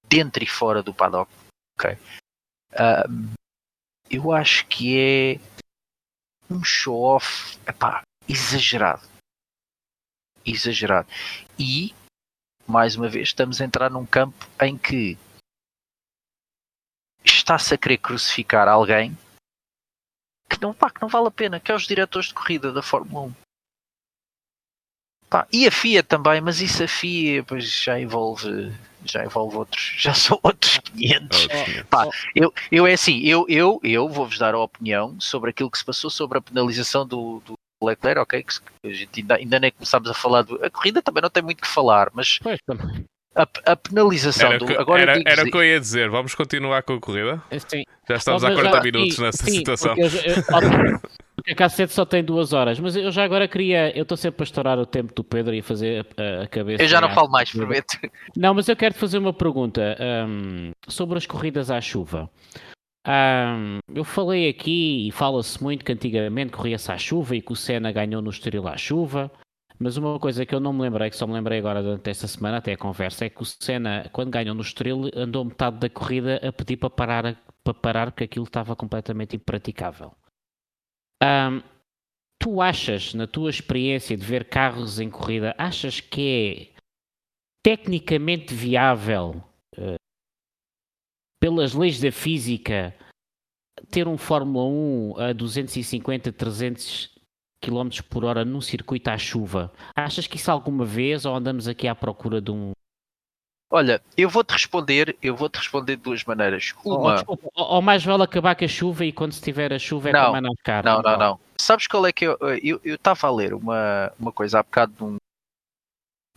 dentro 0.05 0.43
e 0.43 0.47
fora 0.47 0.83
do 0.83 0.93
paddock, 0.93 1.31
ok? 1.79 1.97
Um, 2.73 3.33
eu 4.09 4.33
acho 4.33 4.67
que 4.67 4.97
é 4.99 5.39
um 6.51 6.63
show-off 6.63 7.57
exagerado. 8.27 9.07
Exagerado. 10.45 11.07
E, 11.57 11.93
mais 12.67 12.95
uma 12.95 13.07
vez, 13.07 13.29
estamos 13.29 13.61
a 13.61 13.65
entrar 13.65 13.89
num 13.89 14.05
campo 14.05 14.47
em 14.61 14.77
que 14.77 15.17
está-se 17.23 17.73
a 17.73 17.77
querer 17.77 17.97
crucificar 17.97 18.67
alguém 18.67 19.17
que 20.49 20.61
não, 20.61 20.73
pá, 20.73 20.89
que 20.89 21.01
não 21.01 21.07
vale 21.07 21.27
a 21.27 21.31
pena, 21.31 21.59
que 21.59 21.71
é 21.71 21.75
os 21.75 21.87
diretores 21.87 22.27
de 22.27 22.33
corrida 22.33 22.73
da 22.73 22.81
Fórmula 22.81 23.27
1. 23.27 23.33
Pá, 25.31 25.47
e 25.49 25.65
a 25.65 25.71
FIA 25.71 26.03
também, 26.03 26.41
mas 26.41 26.59
isso 26.59 26.83
a 26.83 26.87
FIA 26.89 27.41
pois, 27.41 27.63
já 27.63 27.97
envolve 27.97 28.69
já 29.05 29.23
envolve 29.23 29.55
outros, 29.55 29.93
já 29.97 30.13
são 30.13 30.37
outros 30.43 30.77
500. 30.77 31.47
Pá, 31.89 32.05
eu, 32.35 32.53
eu 32.69 32.85
é 32.85 32.91
assim, 32.91 33.21
eu, 33.21 33.45
eu, 33.47 33.79
eu 33.81 34.09
vou-vos 34.09 34.37
dar 34.37 34.53
a 34.53 34.59
opinião 34.59 35.15
sobre 35.21 35.49
aquilo 35.49 35.71
que 35.71 35.77
se 35.77 35.85
passou 35.85 36.09
sobre 36.09 36.37
a 36.37 36.41
penalização 36.41 37.07
do, 37.07 37.41
do 37.45 37.53
Leclerc, 37.81 38.19
ok, 38.19 38.43
que 38.43 38.89
a 38.89 38.93
gente 38.93 39.21
ainda, 39.21 39.35
ainda 39.35 39.59
nem 39.59 39.71
começámos 39.71 40.09
a 40.09 40.13
falar 40.13 40.41
do. 40.41 40.63
A 40.63 40.69
corrida 40.69 41.01
também 41.01 41.23
não 41.23 41.29
tem 41.29 41.41
muito 41.41 41.61
que 41.61 41.67
falar, 41.67 42.09
mas 42.13 42.37
a, 43.33 43.47
a, 43.65 43.75
penalização 43.77 44.49
era 44.49 44.59
do. 44.59 44.65
Que, 44.65 44.73
agora 44.73 45.01
era, 45.01 45.23
era 45.25 45.43
o 45.43 45.45
que 45.45 45.57
eu 45.57 45.63
ia 45.63 45.79
dizer, 45.79 46.09
vamos 46.09 46.35
continuar 46.35 46.83
com 46.83 46.93
a 46.93 46.99
corrida? 46.99 47.41
Sim. 47.69 47.83
Já 48.07 48.17
estamos 48.17 48.43
há 48.43 48.51
40 48.51 48.75
já, 48.75 48.83
minutos 48.83 49.15
sim, 49.15 49.21
nessa 49.21 49.45
sim, 49.45 49.51
situação. 49.51 49.95
Porque, 49.95 50.17
eu, 50.17 50.99
porque 51.41 51.53
a 51.53 51.55
cassete 51.55 51.91
só 51.91 52.05
tem 52.05 52.23
duas 52.23 52.53
horas, 52.53 52.79
mas 52.79 52.95
eu 52.95 53.11
já 53.11 53.23
agora 53.23 53.47
queria. 53.47 53.95
Eu 53.97 54.03
estou 54.03 54.15
sempre 54.15 54.43
a 54.43 54.45
estourar 54.45 54.77
o 54.77 54.85
tempo 54.85 55.11
do 55.11 55.23
Pedro 55.23 55.55
e 55.55 55.59
a 55.59 55.63
fazer 55.63 56.05
a, 56.15 56.43
a 56.43 56.47
cabeça. 56.47 56.83
Eu 56.83 56.87
já 56.87 57.01
não 57.01 57.09
falo 57.09 57.29
mais, 57.31 57.51
prometo. 57.51 57.97
Não, 58.37 58.53
mas 58.53 58.69
eu 58.69 58.75
quero 58.75 58.93
te 58.93 58.99
fazer 58.99 59.17
uma 59.17 59.33
pergunta 59.33 59.97
um, 60.27 60.71
sobre 60.87 61.17
as 61.17 61.25
corridas 61.25 61.71
à 61.71 61.81
chuva. 61.81 62.29
Um, 63.07 63.79
eu 63.91 64.03
falei 64.03 64.47
aqui 64.47 65.07
e 65.07 65.11
fala-se 65.11 65.61
muito 65.63 65.83
que 65.83 65.91
antigamente 65.91 66.51
corria-se 66.51 66.91
à 66.91 66.97
chuva 66.97 67.35
e 67.35 67.41
que 67.41 67.51
o 67.51 67.55
Senna 67.55 67.91
ganhou 67.91 68.21
no 68.21 68.29
Estoril 68.29 68.67
à 68.67 68.77
chuva, 68.77 69.31
mas 69.79 69.97
uma 69.97 70.19
coisa 70.19 70.45
que 70.45 70.53
eu 70.53 70.59
não 70.59 70.71
me 70.71 70.83
lembrei, 70.83 71.09
que 71.09 71.15
só 71.15 71.25
me 71.25 71.33
lembrei 71.33 71.57
agora 71.57 71.81
durante 71.81 72.07
esta 72.07 72.27
semana, 72.27 72.57
até 72.57 72.73
a 72.73 72.77
conversa, 72.77 73.25
é 73.25 73.29
que 73.29 73.41
o 73.41 73.45
Senna, 73.45 74.07
quando 74.13 74.29
ganhou 74.29 74.53
no 74.53 74.61
Estoril, 74.61 75.09
andou 75.15 75.43
metade 75.43 75.79
da 75.79 75.89
corrida 75.89 76.39
a 76.47 76.53
pedir 76.53 76.77
para 76.77 76.91
parar, 76.91 77.35
para 77.63 77.73
parar 77.73 78.11
porque 78.11 78.25
aquilo 78.25 78.45
estava 78.45 78.75
completamente 78.75 79.35
impraticável. 79.35 80.13
Um, 81.21 81.61
tu 82.39 82.61
achas, 82.61 83.13
na 83.13 83.27
tua 83.27 83.49
experiência 83.49 84.17
de 84.17 84.25
ver 84.25 84.49
carros 84.49 84.99
em 84.99 85.09
corrida, 85.09 85.53
achas 85.57 85.99
que 85.99 86.73
é 86.75 86.81
tecnicamente 87.63 88.53
viável 88.53 89.43
uh, 89.77 89.95
pelas 91.39 91.73
leis 91.73 91.99
da 91.99 92.11
física, 92.11 92.95
ter 93.91 94.07
um 94.07 94.17
Fórmula 94.17 94.65
1 94.65 95.19
a 95.19 95.33
250, 95.33 96.31
300 96.31 97.11
km 97.61 98.01
por 98.09 98.25
hora 98.25 98.43
num 98.43 98.61
circuito 98.61 99.09
à 99.11 99.17
chuva, 99.17 99.71
achas 99.95 100.25
que 100.25 100.37
isso 100.37 100.49
alguma 100.49 100.83
vez 100.83 101.25
ou 101.25 101.35
andamos 101.35 101.67
aqui 101.67 101.87
à 101.87 101.93
procura 101.93 102.41
de 102.41 102.49
um 102.49 102.71
Olha, 103.73 104.01
eu 104.17 104.29
vou-te 104.29 104.51
responder, 104.51 105.15
eu 105.23 105.33
vou-te 105.33 105.55
responder 105.55 105.95
de 105.95 106.01
duas 106.01 106.25
maneiras. 106.25 106.73
Uma. 106.83 106.97
Ou, 106.97 107.13
desculpa, 107.13 107.49
ou, 107.55 107.81
mais 107.81 108.03
vale 108.03 108.23
acabar 108.23 108.53
com 108.53 108.65
a 108.65 108.67
chuva 108.67 109.05
e 109.05 109.13
quando 109.13 109.31
estiver 109.31 109.71
a 109.71 109.79
chuva 109.79 110.09
é 110.09 110.11
Não, 110.11 110.25
como 110.25 110.35
a 110.35 110.41
NASCAR. 110.41 110.83
Não, 110.83 111.01
não, 111.01 111.17
não. 111.17 111.39
Sabes 111.57 111.87
qual 111.87 112.05
é 112.05 112.11
que 112.11 112.25
eu. 112.25 112.37
Eu 112.61 112.95
estava 112.95 113.27
a 113.27 113.31
ler 113.31 113.53
uma, 113.53 114.11
uma 114.19 114.31
coisa 114.33 114.59
há 114.59 114.63
bocado 114.63 114.93
num, 114.99 115.15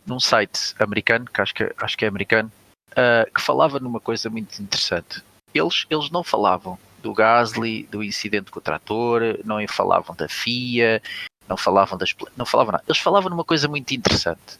num 0.07 0.19
site 0.19 0.73
americano, 0.79 1.25
que 1.25 1.41
acho 1.41 1.53
que, 1.53 1.75
acho 1.77 1.97
que 1.97 2.05
é 2.05 2.07
americano, 2.07 2.49
uh, 2.91 3.29
que 3.29 3.41
falava 3.41 3.81
numa 3.81 3.99
coisa 3.99 4.29
muito 4.29 4.57
interessante. 4.61 5.21
Eles, 5.53 5.85
eles 5.89 6.09
não 6.09 6.23
falavam 6.23 6.79
do 7.03 7.13
Gasly, 7.13 7.83
do 7.83 8.01
incidente 8.01 8.49
com 8.49 8.59
o 8.59 8.63
trator, 8.63 9.21
não 9.43 9.57
falavam 9.67 10.15
da 10.15 10.29
FIA, 10.29 11.01
não 11.49 11.57
falavam 11.57 11.97
das. 11.97 12.15
Não 12.37 12.45
falavam 12.45 12.71
nada. 12.71 12.83
Eles 12.87 13.01
falavam 13.01 13.29
numa 13.29 13.43
coisa 13.43 13.67
muito 13.67 13.93
interessante. 13.93 14.55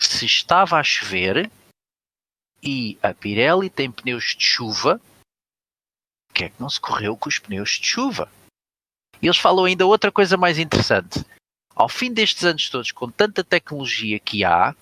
Se 0.00 0.26
estava 0.26 0.78
a 0.78 0.82
chover 0.82 1.48
e 2.62 2.98
a 3.02 3.12
Pirelli 3.12 3.68
tem 3.68 3.90
pneus 3.90 4.36
de 4.36 4.44
chuva, 4.44 5.00
o 6.30 6.32
que 6.32 6.44
é 6.44 6.48
que 6.48 6.60
não 6.60 6.70
se 6.70 6.80
correu 6.80 7.16
com 7.16 7.28
os 7.28 7.38
pneus 7.38 7.70
de 7.70 7.86
chuva? 7.86 8.30
E 9.20 9.26
eles 9.26 9.38
falam 9.38 9.64
ainda 9.64 9.86
outra 9.86 10.10
coisa 10.10 10.36
mais 10.36 10.58
interessante. 10.58 11.24
Ao 11.74 11.88
fim 11.88 12.12
destes 12.12 12.44
anos 12.44 12.68
todos, 12.70 12.92
com 12.92 13.10
tanta 13.10 13.42
tecnologia 13.42 14.18
que 14.18 14.44
há, 14.44 14.74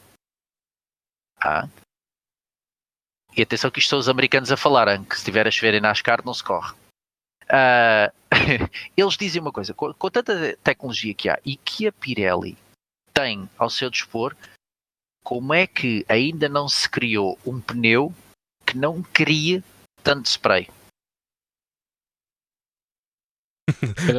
há 1.40 1.69
e 3.36 3.43
atenção 3.43 3.70
que 3.70 3.78
isto 3.78 3.90
são 3.90 3.98
os 3.98 4.09
americanos 4.09 4.51
a 4.51 4.57
falarem, 4.57 5.05
que 5.05 5.16
se 5.16 5.24
tiver 5.24 5.47
a 5.47 5.51
chover 5.51 5.74
em 5.74 5.81
NASCAR 5.81 6.24
não 6.24 6.35
se 6.35 6.43
corre. 6.43 6.74
Uh, 7.44 8.12
eles 8.97 9.16
dizem 9.16 9.40
uma 9.40 9.52
coisa, 9.52 9.73
com, 9.73 9.93
com, 9.94 10.11
tanta 10.11 10.57
tecnologia 10.59 11.15
que 11.15 11.28
há 11.28 11.39
e 11.44 11.57
que 11.57 11.86
a 11.86 11.93
Pirelli 11.93 12.57
tem 13.12 13.48
ao 13.57 13.70
seu 13.70 13.90
dispor, 13.90 14.36
como 15.23 15.55
é 15.55 15.67
que 15.67 16.05
ainda 16.09 16.49
não 16.49 16.69
se 16.69 16.89
criou 16.89 17.39
um 17.47 17.61
pneu 17.61 18.13
que 18.67 18.77
não 18.77 19.03
crie 19.03 19.63
tanto 20.03 20.27
spray? 20.27 20.69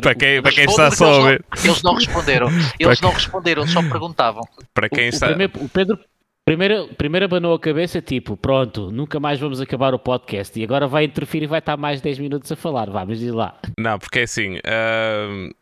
para 0.02 0.16
quem, 0.16 0.42
para 0.42 0.52
quem 0.52 0.66
está 0.66 0.92
só 0.92 1.22
a 1.22 1.26
ver. 1.26 1.46
Eles 1.64 1.84
não 1.84 1.96
responderam. 1.96 2.48
Eles 2.80 3.02
não 3.02 3.12
responderam, 3.12 3.68
só 3.68 3.82
perguntavam. 3.82 4.44
Para 4.74 4.90
quem 4.90 5.08
o, 5.08 5.10
está... 5.10 5.28
o, 5.28 5.30
primeiro, 5.30 5.66
o 5.66 5.70
Pedro 5.70 6.00
primeiro, 6.46 6.88
primeiro 6.96 7.26
abanou 7.26 7.54
a 7.54 7.60
cabeça, 7.60 8.02
tipo, 8.02 8.36
pronto, 8.36 8.92
nunca 8.92 9.20
mais 9.20 9.40
vamos 9.40 9.62
acabar 9.62 9.94
o 9.94 10.00
podcast. 10.00 10.60
E 10.60 10.64
agora 10.64 10.88
vai 10.88 11.06
interferir 11.06 11.46
e 11.46 11.48
vai 11.48 11.60
estar 11.60 11.78
mais 11.78 12.02
10 12.02 12.20
minutos 12.20 12.52
a 12.52 12.56
falar. 12.56 12.90
Vamos 12.90 13.22
ir 13.22 13.32
lá. 13.32 13.58
Não, 13.80 13.98
porque 14.00 14.20
é 14.20 14.24
assim. 14.24 14.58
Uh, 14.58 15.54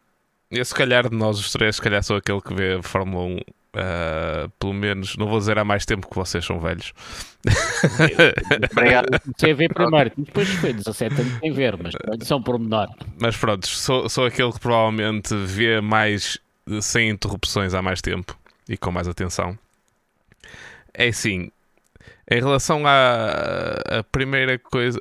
eu, 0.52 0.66
se 0.66 0.74
calhar, 0.74 1.10
de 1.10 1.16
nós 1.16 1.40
os 1.40 1.52
três, 1.52 1.76
se 1.76 1.82
calhar 1.82 2.04
sou 2.04 2.18
aquele 2.18 2.42
que 2.42 2.54
vê 2.54 2.76
a 2.76 2.84
Fórmula 2.84 3.26
1 3.26 3.40
Uh, 3.76 4.50
pelo 4.58 4.74
menos, 4.74 5.16
não 5.16 5.28
vou 5.28 5.38
dizer 5.38 5.60
há 5.60 5.64
mais 5.64 5.86
tempo 5.86 6.10
que 6.10 6.16
vocês 6.16 6.44
são 6.44 6.60
velhos. 6.60 6.92
Obrigado. 8.72 9.22
Comecei 9.22 9.52
a 9.52 9.56
ver 9.56 9.74
primeiro, 9.74 10.12
depois 10.18 10.50
foi 10.50 10.74
17 10.74 11.22
anos 11.22 11.40
sem 11.40 11.52
ver, 11.52 11.78
mas 11.78 11.94
são 12.28 12.42
por 12.42 12.58
menor. 12.58 12.90
Mas 13.20 13.38
pronto, 13.38 13.68
sou, 13.68 14.10
sou 14.10 14.26
aquele 14.26 14.52
que 14.52 14.60
provavelmente 14.60 15.36
vê 15.36 15.80
mais 15.82 16.40
sem 16.82 17.10
interrupções 17.10 17.74
há 17.76 17.82
mais 17.82 18.02
tempo 18.02 18.38
e 18.68 18.76
com 18.76 18.92
mais 18.92 19.08
atenção. 19.08 19.58
É 20.92 21.08
assim, 21.10 21.52
em 22.32 22.40
relação 22.40 22.84
à, 22.88 24.04
primeira 24.12 24.58
coisa, 24.58 25.00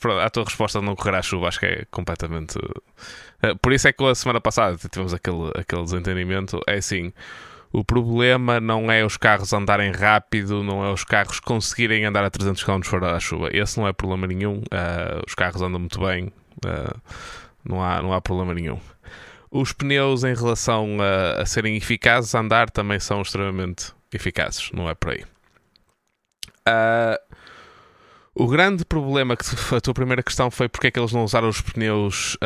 pronto, 0.00 0.20
a 0.20 0.30
tua 0.30 0.44
resposta 0.44 0.80
de 0.80 0.84
não 0.84 0.96
correr 0.96 1.16
à 1.16 1.22
chuva, 1.22 1.48
acho 1.48 1.60
que 1.60 1.66
é 1.66 1.84
completamente. 1.90 2.56
Uh, 2.58 3.56
por 3.62 3.72
isso 3.72 3.86
é 3.86 3.92
que 3.92 4.04
a 4.04 4.14
semana 4.14 4.40
passada 4.40 4.76
tivemos 4.76 5.14
aquele, 5.14 5.52
aquele 5.56 5.82
desentendimento. 5.82 6.60
É 6.66 6.74
assim 6.74 7.12
o 7.72 7.84
problema 7.84 8.60
não 8.60 8.90
é 8.90 9.04
os 9.04 9.16
carros 9.16 9.52
andarem 9.52 9.92
rápido, 9.92 10.62
não 10.62 10.84
é 10.84 10.90
os 10.90 11.04
carros 11.04 11.38
conseguirem 11.38 12.04
andar 12.04 12.24
a 12.24 12.30
300 12.30 12.62
km 12.64 12.82
fora 12.82 13.12
da 13.12 13.20
chuva. 13.20 13.50
Esse 13.52 13.78
não 13.78 13.86
é 13.86 13.92
problema 13.92 14.26
nenhum. 14.26 14.58
Uh, 14.58 15.22
os 15.26 15.34
carros 15.34 15.60
andam 15.60 15.78
muito 15.78 16.00
bem, 16.00 16.32
uh, 16.64 17.00
não, 17.64 17.82
há, 17.82 18.00
não 18.00 18.12
há 18.12 18.20
problema 18.20 18.54
nenhum. 18.54 18.78
Os 19.50 19.72
pneus, 19.72 20.24
em 20.24 20.34
relação 20.34 20.96
a, 21.00 21.42
a, 21.42 21.46
serem 21.46 21.76
eficazes 21.76 22.34
a 22.34 22.40
andar, 22.40 22.70
também 22.70 22.98
são 23.00 23.20
extremamente 23.20 23.92
eficazes, 24.12 24.70
não 24.72 24.88
é 24.88 24.94
por 24.94 25.12
aí. 25.12 25.24
Uh, 26.66 27.18
o 28.34 28.46
grande 28.46 28.84
problema 28.84 29.36
que 29.36 29.44
a 29.74 29.80
tua 29.80 29.94
primeira 29.94 30.22
questão 30.22 30.50
foi 30.50 30.68
porque 30.68 30.86
é 30.86 30.90
que 30.90 30.98
eles 30.98 31.12
não 31.12 31.24
usaram 31.24 31.48
os 31.48 31.60
pneus 31.60 32.36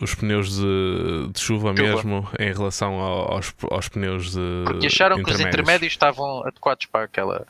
os 0.00 0.14
pneus 0.14 0.56
de, 0.56 1.28
de 1.32 1.40
chuva, 1.40 1.74
chuva, 1.76 1.82
mesmo 1.82 2.28
em 2.38 2.52
relação 2.52 2.94
aos, 3.00 3.54
aos 3.70 3.88
pneus 3.88 4.32
de. 4.32 4.64
Porque 4.64 4.86
acharam 4.86 5.22
que 5.22 5.30
os 5.30 5.40
intermédios 5.40 5.92
estavam 5.92 6.42
adequados 6.46 6.86
para, 6.86 7.04
aquela, 7.04 7.46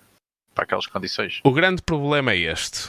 para 0.54 0.64
aquelas 0.64 0.86
condições. 0.86 1.40
O 1.44 1.52
grande 1.52 1.82
problema 1.82 2.32
é 2.32 2.38
este. 2.38 2.88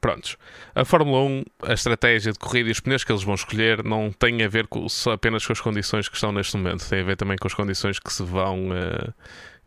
Prontos. 0.00 0.36
A 0.74 0.84
Fórmula 0.84 1.24
1, 1.24 1.44
a 1.62 1.72
estratégia 1.72 2.32
de 2.32 2.38
corrida 2.38 2.68
e 2.68 2.72
os 2.72 2.78
pneus 2.78 3.02
que 3.02 3.10
eles 3.10 3.24
vão 3.24 3.34
escolher 3.34 3.82
não 3.82 4.12
tem 4.12 4.42
a 4.44 4.48
ver 4.48 4.68
com, 4.68 4.88
só 4.88 5.12
apenas 5.12 5.44
com 5.44 5.52
as 5.52 5.60
condições 5.60 6.08
que 6.08 6.14
estão 6.14 6.30
neste 6.30 6.56
momento, 6.56 6.88
tem 6.88 7.00
a 7.00 7.04
ver 7.04 7.16
também 7.16 7.36
com 7.36 7.48
as 7.48 7.54
condições 7.54 7.98
que 7.98 8.12
se 8.12 8.22
vão, 8.22 8.68
uh, 8.68 9.12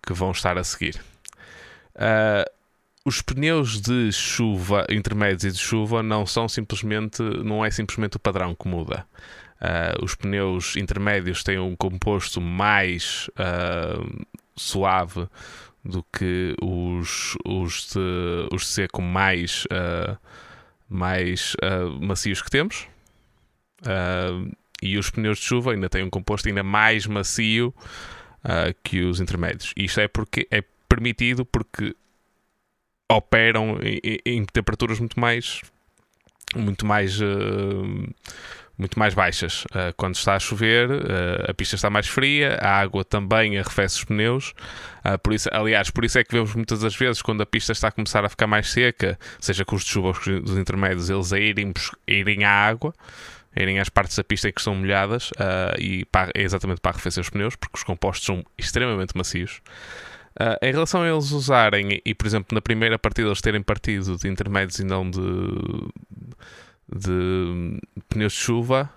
que 0.01 0.13
vão 0.13 0.31
estar 0.31 0.57
a 0.57 0.63
seguir. 0.63 1.01
Uh, 1.95 2.49
os 3.03 3.21
pneus 3.21 3.81
de 3.81 4.11
chuva, 4.11 4.85
intermédios 4.89 5.43
e 5.43 5.51
de 5.51 5.57
chuva, 5.57 6.03
não 6.03 6.25
são 6.25 6.47
simplesmente, 6.47 7.21
não 7.21 7.65
é 7.65 7.71
simplesmente 7.71 8.17
o 8.17 8.19
padrão 8.19 8.53
que 8.53 8.67
muda. 8.67 9.05
Uh, 9.61 10.03
os 10.03 10.15
pneus 10.15 10.75
intermédios 10.75 11.43
têm 11.43 11.59
um 11.59 11.75
composto 11.75 12.39
mais 12.41 13.29
uh, 13.29 14.25
suave 14.55 15.27
do 15.83 16.03
que 16.03 16.55
os, 16.61 17.35
os, 17.45 17.89
de, 17.93 18.47
os 18.53 18.61
de 18.61 18.67
seco 18.67 19.01
mais, 19.01 19.65
uh, 19.65 20.17
mais 20.87 21.55
macios 21.99 22.41
que 22.41 22.51
temos. 22.51 22.87
e 24.81 24.97
os 24.97 25.09
pneus 25.09 25.39
de 25.39 25.45
chuva 25.45 25.71
ainda 25.71 25.89
têm 25.89 26.03
um 26.03 26.09
composto 26.09 26.47
ainda 26.47 26.61
mais 26.61 27.07
macio 27.07 27.73
que 28.83 29.01
os 29.01 29.19
intermédios. 29.19 29.73
Isto 29.75 30.01
é 30.01 30.07
porque 30.07 30.47
é 30.51 30.63
permitido 30.87 31.45
porque 31.45 31.95
operam 33.17 33.77
em, 33.81 34.19
em 34.25 34.45
temperaturas 34.45 34.99
muito 34.99 35.19
mais 35.19 35.61
muito 36.55 36.85
mais 36.85 37.19
uh, 37.19 38.13
muito 38.77 38.97
mais 38.97 39.13
baixas. 39.13 39.63
Uh, 39.65 39.93
quando 39.95 40.15
está 40.15 40.35
a 40.35 40.39
chover, 40.39 40.89
uh, 40.89 41.49
a 41.49 41.53
pista 41.53 41.75
está 41.75 41.89
mais 41.89 42.07
fria, 42.07 42.57
a 42.61 42.79
água 42.79 43.05
também 43.05 43.57
arrefece 43.59 43.99
os 43.99 44.03
pneus. 44.05 44.53
por 45.23 45.33
isso, 45.33 45.49
aliás, 45.51 45.89
por 45.89 46.03
isso 46.03 46.17
é 46.17 46.23
que 46.23 46.33
vemos 46.33 46.55
muitas 46.55 46.79
das 46.79 46.95
vezes 46.95 47.21
quando 47.21 47.41
a 47.41 47.45
pista 47.45 47.71
está 47.71 47.89
a 47.89 47.91
começar 47.91 48.25
a 48.25 48.29
ficar 48.29 48.47
mais 48.47 48.71
seca, 48.71 49.17
seja 49.39 49.63
com 49.63 49.75
os 49.75 49.83
de 49.83 49.89
chuva 49.89 50.07
ou 50.07 50.41
dos 50.41 50.57
intermédios, 50.57 51.09
eles 51.09 51.31
a 51.31 51.39
irem, 51.39 51.73
a 52.07 52.11
irem 52.11 52.43
à 52.43 52.51
água, 52.51 52.93
irem 53.55 53.79
às 53.79 53.89
partes 53.89 54.15
da 54.15 54.23
pista 54.23 54.51
que 54.51 54.61
são 54.61 54.75
molhadas 54.75 55.31
e 55.77 56.05
para, 56.05 56.31
é 56.33 56.41
exatamente 56.41 56.81
para 56.81 56.91
arrefecer 56.91 57.21
os 57.21 57.29
pneus, 57.29 57.55
porque 57.55 57.77
os 57.77 57.83
compostos 57.83 58.25
são 58.25 58.43
extremamente 58.57 59.15
macios. 59.15 59.61
Uh, 60.39 60.55
em 60.65 60.71
relação 60.71 61.01
a 61.01 61.09
eles 61.09 61.31
usarem, 61.31 62.01
e 62.05 62.15
por 62.15 62.25
exemplo, 62.25 62.55
na 62.55 62.61
primeira 62.61 62.97
partida 62.97 63.27
eles 63.27 63.41
terem 63.41 63.61
partido 63.61 64.15
de 64.15 64.29
intermédios 64.29 64.79
e 64.79 64.85
não 64.85 65.09
de, 65.09 65.19
de 66.93 67.79
pneus 68.07 68.33
de 68.33 68.39
chuva, 68.39 68.89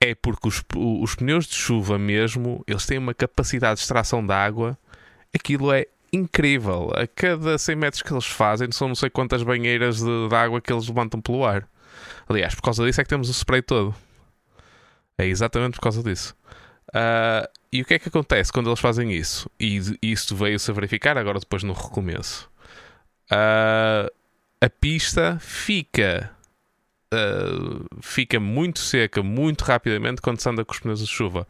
é 0.00 0.14
porque 0.14 0.48
os, 0.48 0.62
os 0.74 1.14
pneus 1.14 1.46
de 1.46 1.54
chuva 1.54 1.98
mesmo, 1.98 2.62
eles 2.66 2.84
têm 2.84 2.98
uma 2.98 3.14
capacidade 3.14 3.76
de 3.76 3.80
extração 3.82 4.24
de 4.24 4.32
água, 4.32 4.78
aquilo 5.34 5.72
é 5.72 5.86
incrível. 6.12 6.92
A 6.94 7.06
cada 7.06 7.56
100 7.56 7.76
metros 7.76 8.02
que 8.02 8.12
eles 8.12 8.26
fazem, 8.26 8.70
são 8.70 8.88
não 8.88 8.94
sei 8.94 9.10
quantas 9.10 9.42
banheiras 9.42 9.98
de, 9.98 10.28
de 10.28 10.34
água 10.34 10.60
que 10.60 10.72
eles 10.72 10.86
levantam 10.86 11.20
pelo 11.20 11.44
ar. 11.44 11.66
Aliás, 12.28 12.54
por 12.54 12.62
causa 12.62 12.84
disso 12.84 13.00
é 13.00 13.04
que 13.04 13.10
temos 13.10 13.28
o 13.28 13.32
spray 13.32 13.62
todo. 13.62 13.94
É 15.18 15.26
exatamente 15.26 15.74
por 15.74 15.80
causa 15.80 16.02
disso. 16.02 16.36
Uh, 16.90 17.48
e 17.76 17.82
o 17.82 17.84
que 17.84 17.94
é 17.94 17.98
que 17.98 18.08
acontece 18.08 18.50
quando 18.50 18.70
eles 18.70 18.80
fazem 18.80 19.12
isso? 19.12 19.50
E 19.60 19.78
isso 20.00 20.34
veio-se 20.34 20.70
a 20.70 20.74
verificar 20.74 21.18
agora 21.18 21.38
depois 21.38 21.62
no 21.62 21.74
recomeço. 21.74 22.48
Uh, 23.30 24.10
a 24.60 24.70
pista 24.80 25.38
fica 25.38 26.30
uh, 27.12 27.84
fica 28.00 28.40
muito 28.40 28.78
seca 28.78 29.22
muito 29.22 29.62
rapidamente 29.62 30.22
quando 30.22 30.40
se 30.40 30.48
anda 30.48 30.64
com 30.64 30.72
os 30.72 30.80
pneus 30.80 31.00
de 31.00 31.06
chuva. 31.06 31.46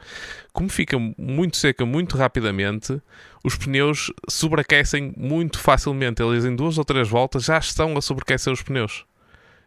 Como 0.52 0.68
fica 0.68 0.98
muito 1.16 1.56
seca 1.56 1.86
muito 1.86 2.16
rapidamente, 2.16 3.00
os 3.44 3.56
pneus 3.56 4.12
sobreaquecem 4.28 5.14
muito 5.16 5.60
facilmente. 5.60 6.22
Eles 6.22 6.44
em 6.44 6.56
duas 6.56 6.76
ou 6.76 6.84
três 6.84 7.08
voltas 7.08 7.44
já 7.44 7.58
estão 7.58 7.96
a 7.96 8.02
sobreaquecer 8.02 8.52
os 8.52 8.62
pneus 8.62 9.04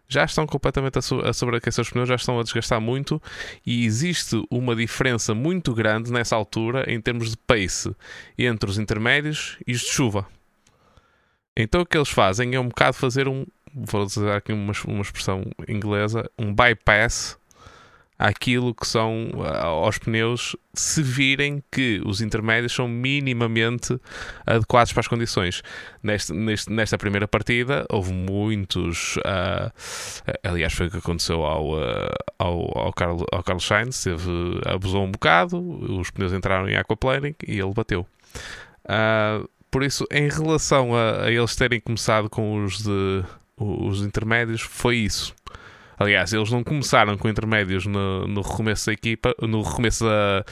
já 0.10 0.26
estão 0.26 0.48
completamente 0.48 0.98
a, 0.98 1.02
so 1.02 1.22
a 1.22 1.32
sobreaquecer 1.32 1.84
os 1.84 1.90
pneus, 1.90 2.10
já 2.10 2.16
estão 2.16 2.40
a 2.40 2.44
desgastar 2.44 2.82
muito 2.82 3.22
e 3.66 3.86
existe 3.86 4.44
uma 4.50 4.76
diferença 4.76 5.36
muito 5.36 5.74
grande 5.74 6.12
nessa 6.12 6.36
altura 6.36 6.92
em 6.92 7.00
termos 7.00 7.30
de 7.30 7.38
pace 7.38 7.96
entre 8.38 8.70
os 8.70 8.80
intermédios 8.80 9.58
e 9.66 9.74
os 9.74 9.82
de 9.82 9.88
chuva. 9.88 10.28
Então 11.56 11.82
o 11.82 11.86
que 11.86 11.98
eles 11.98 12.10
fazem 12.10 12.56
é 12.56 12.60
um 12.60 12.70
bocado 12.70 12.98
fazer 12.98 13.28
um, 13.28 13.46
vou 13.74 14.02
usar 14.02 14.38
aqui 14.38 14.52
uma, 14.52 14.74
uma 14.88 15.02
expressão 15.02 15.44
inglesa, 15.68 16.30
um 16.38 16.54
bypass 16.54 17.38
àquilo 18.20 18.76
que 18.76 18.86
são 18.86 19.32
aos 19.62 19.98
pneus 19.98 20.56
se 20.74 21.02
virem 21.02 21.64
que 21.72 22.02
os 22.06 22.22
intermédios 22.22 22.74
são 22.74 22.88
minimamente 22.88 23.98
adequados 24.46 24.92
para 24.92 25.00
as 25.00 25.08
condições. 25.08 25.64
Neste, 26.04 26.34
neste, 26.34 26.70
nesta 26.70 26.98
primeira 26.98 27.28
partida 27.28 27.86
houve 27.90 28.12
muitos. 28.12 29.16
Uh, 29.18 29.72
aliás, 30.44 30.74
foi 30.74 30.88
o 30.88 30.92
que 30.92 30.98
aconteceu 30.98 31.44
ao, 31.44 31.74
uh, 31.74 32.14
ao, 32.38 32.78
ao, 32.78 32.94
Carlos, 32.94 33.24
ao 33.32 33.42
Carlos 33.42 33.66
Sainz, 33.66 34.04
teve, 34.04 34.30
abusou 34.66 35.06
um 35.06 35.12
bocado, 35.12 35.58
os 35.98 36.12
pneus 36.12 36.34
entraram 36.34 36.68
em 36.68 36.76
aquaplaning 36.76 37.36
e 37.48 37.60
ele 37.60 37.74
bateu. 37.74 38.06
Uh, 38.86 39.48
por 39.72 39.84
isso, 39.84 40.06
em 40.12 40.28
relação 40.28 40.96
a, 40.96 41.26
a, 41.26 41.32
eles 41.32 41.56
terem 41.56 41.80
começado 41.80 42.30
com 42.30 42.64
os, 42.64 42.82
de, 42.82 43.24
os 43.58 44.02
intermédios, 44.02 44.62
foi 44.62 44.98
isso. 44.98 45.34
Aliás, 46.00 46.32
eles 46.32 46.50
não 46.50 46.64
começaram 46.64 47.18
com 47.18 47.28
intermédios 47.28 47.86
no, 47.86 48.26
no 48.26 48.42
recomeço 48.42 48.86
da 48.86 48.94
equipa, 48.94 49.36
no 49.42 49.62
recomeço 49.62 50.06
da, 50.06 50.46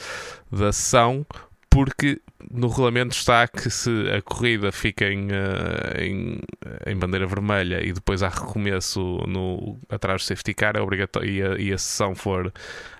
da 0.52 0.72
sessão, 0.72 1.26
porque 1.70 2.20
no 2.50 2.68
regulamento 2.68 3.14
está 3.14 3.48
que 3.48 3.70
se 3.70 3.90
a 4.10 4.20
corrida 4.20 4.70
fica 4.70 5.06
em, 5.06 5.28
uh, 5.28 6.00
em, 6.00 6.40
em, 6.86 6.96
bandeira 6.96 7.26
vermelha 7.26 7.82
e 7.82 7.94
depois 7.94 8.22
há 8.22 8.28
recomeço 8.28 9.00
no, 9.26 9.78
atrás 9.88 10.22
do 10.22 10.26
safety 10.26 10.52
car 10.52 10.76
é 10.76 10.82
obrigatório, 10.82 11.30
e, 11.30 11.42
a, 11.42 11.58
e 11.58 11.72
a 11.72 11.78
sessão 11.78 12.14
for 12.14 12.52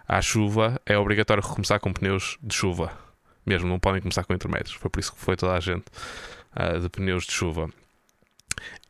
à 0.09 0.23
chuva, 0.23 0.81
é 0.87 0.97
obrigatório 0.97 1.43
recomeçar 1.43 1.79
com 1.79 1.93
pneus 1.93 2.39
de 2.43 2.55
chuva. 2.55 2.91
Mesmo, 3.45 3.69
não 3.69 3.79
podem 3.79 4.01
começar 4.01 4.25
com 4.25 4.33
intermédios. 4.33 4.73
Foi 4.73 4.91
por 4.91 5.01
isso 5.01 5.12
que 5.12 5.20
foi 5.20 5.37
toda 5.37 5.53
a 5.53 5.61
gente 5.61 5.85
uh, 6.57 6.81
de 6.81 6.89
pneus 6.89 7.25
de 7.25 7.33
chuva. 7.33 7.69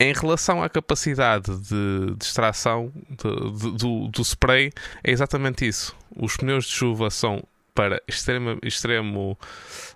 Em 0.01 0.12
relação 0.12 0.62
à 0.62 0.69
capacidade 0.69 1.57
de, 1.61 2.15
de 2.16 2.25
extração 2.25 2.93
de, 3.11 3.51
de, 3.59 3.77
do, 3.79 4.09
do 4.09 4.23
spray, 4.23 4.73
é 5.03 5.11
exatamente 5.11 5.66
isso. 5.66 5.97
Os 6.15 6.37
pneus 6.37 6.66
de 6.66 6.73
chuva 6.73 7.11
são 7.11 7.43
para 7.75 8.01
extremo, 8.07 8.59
extremo 8.62 9.39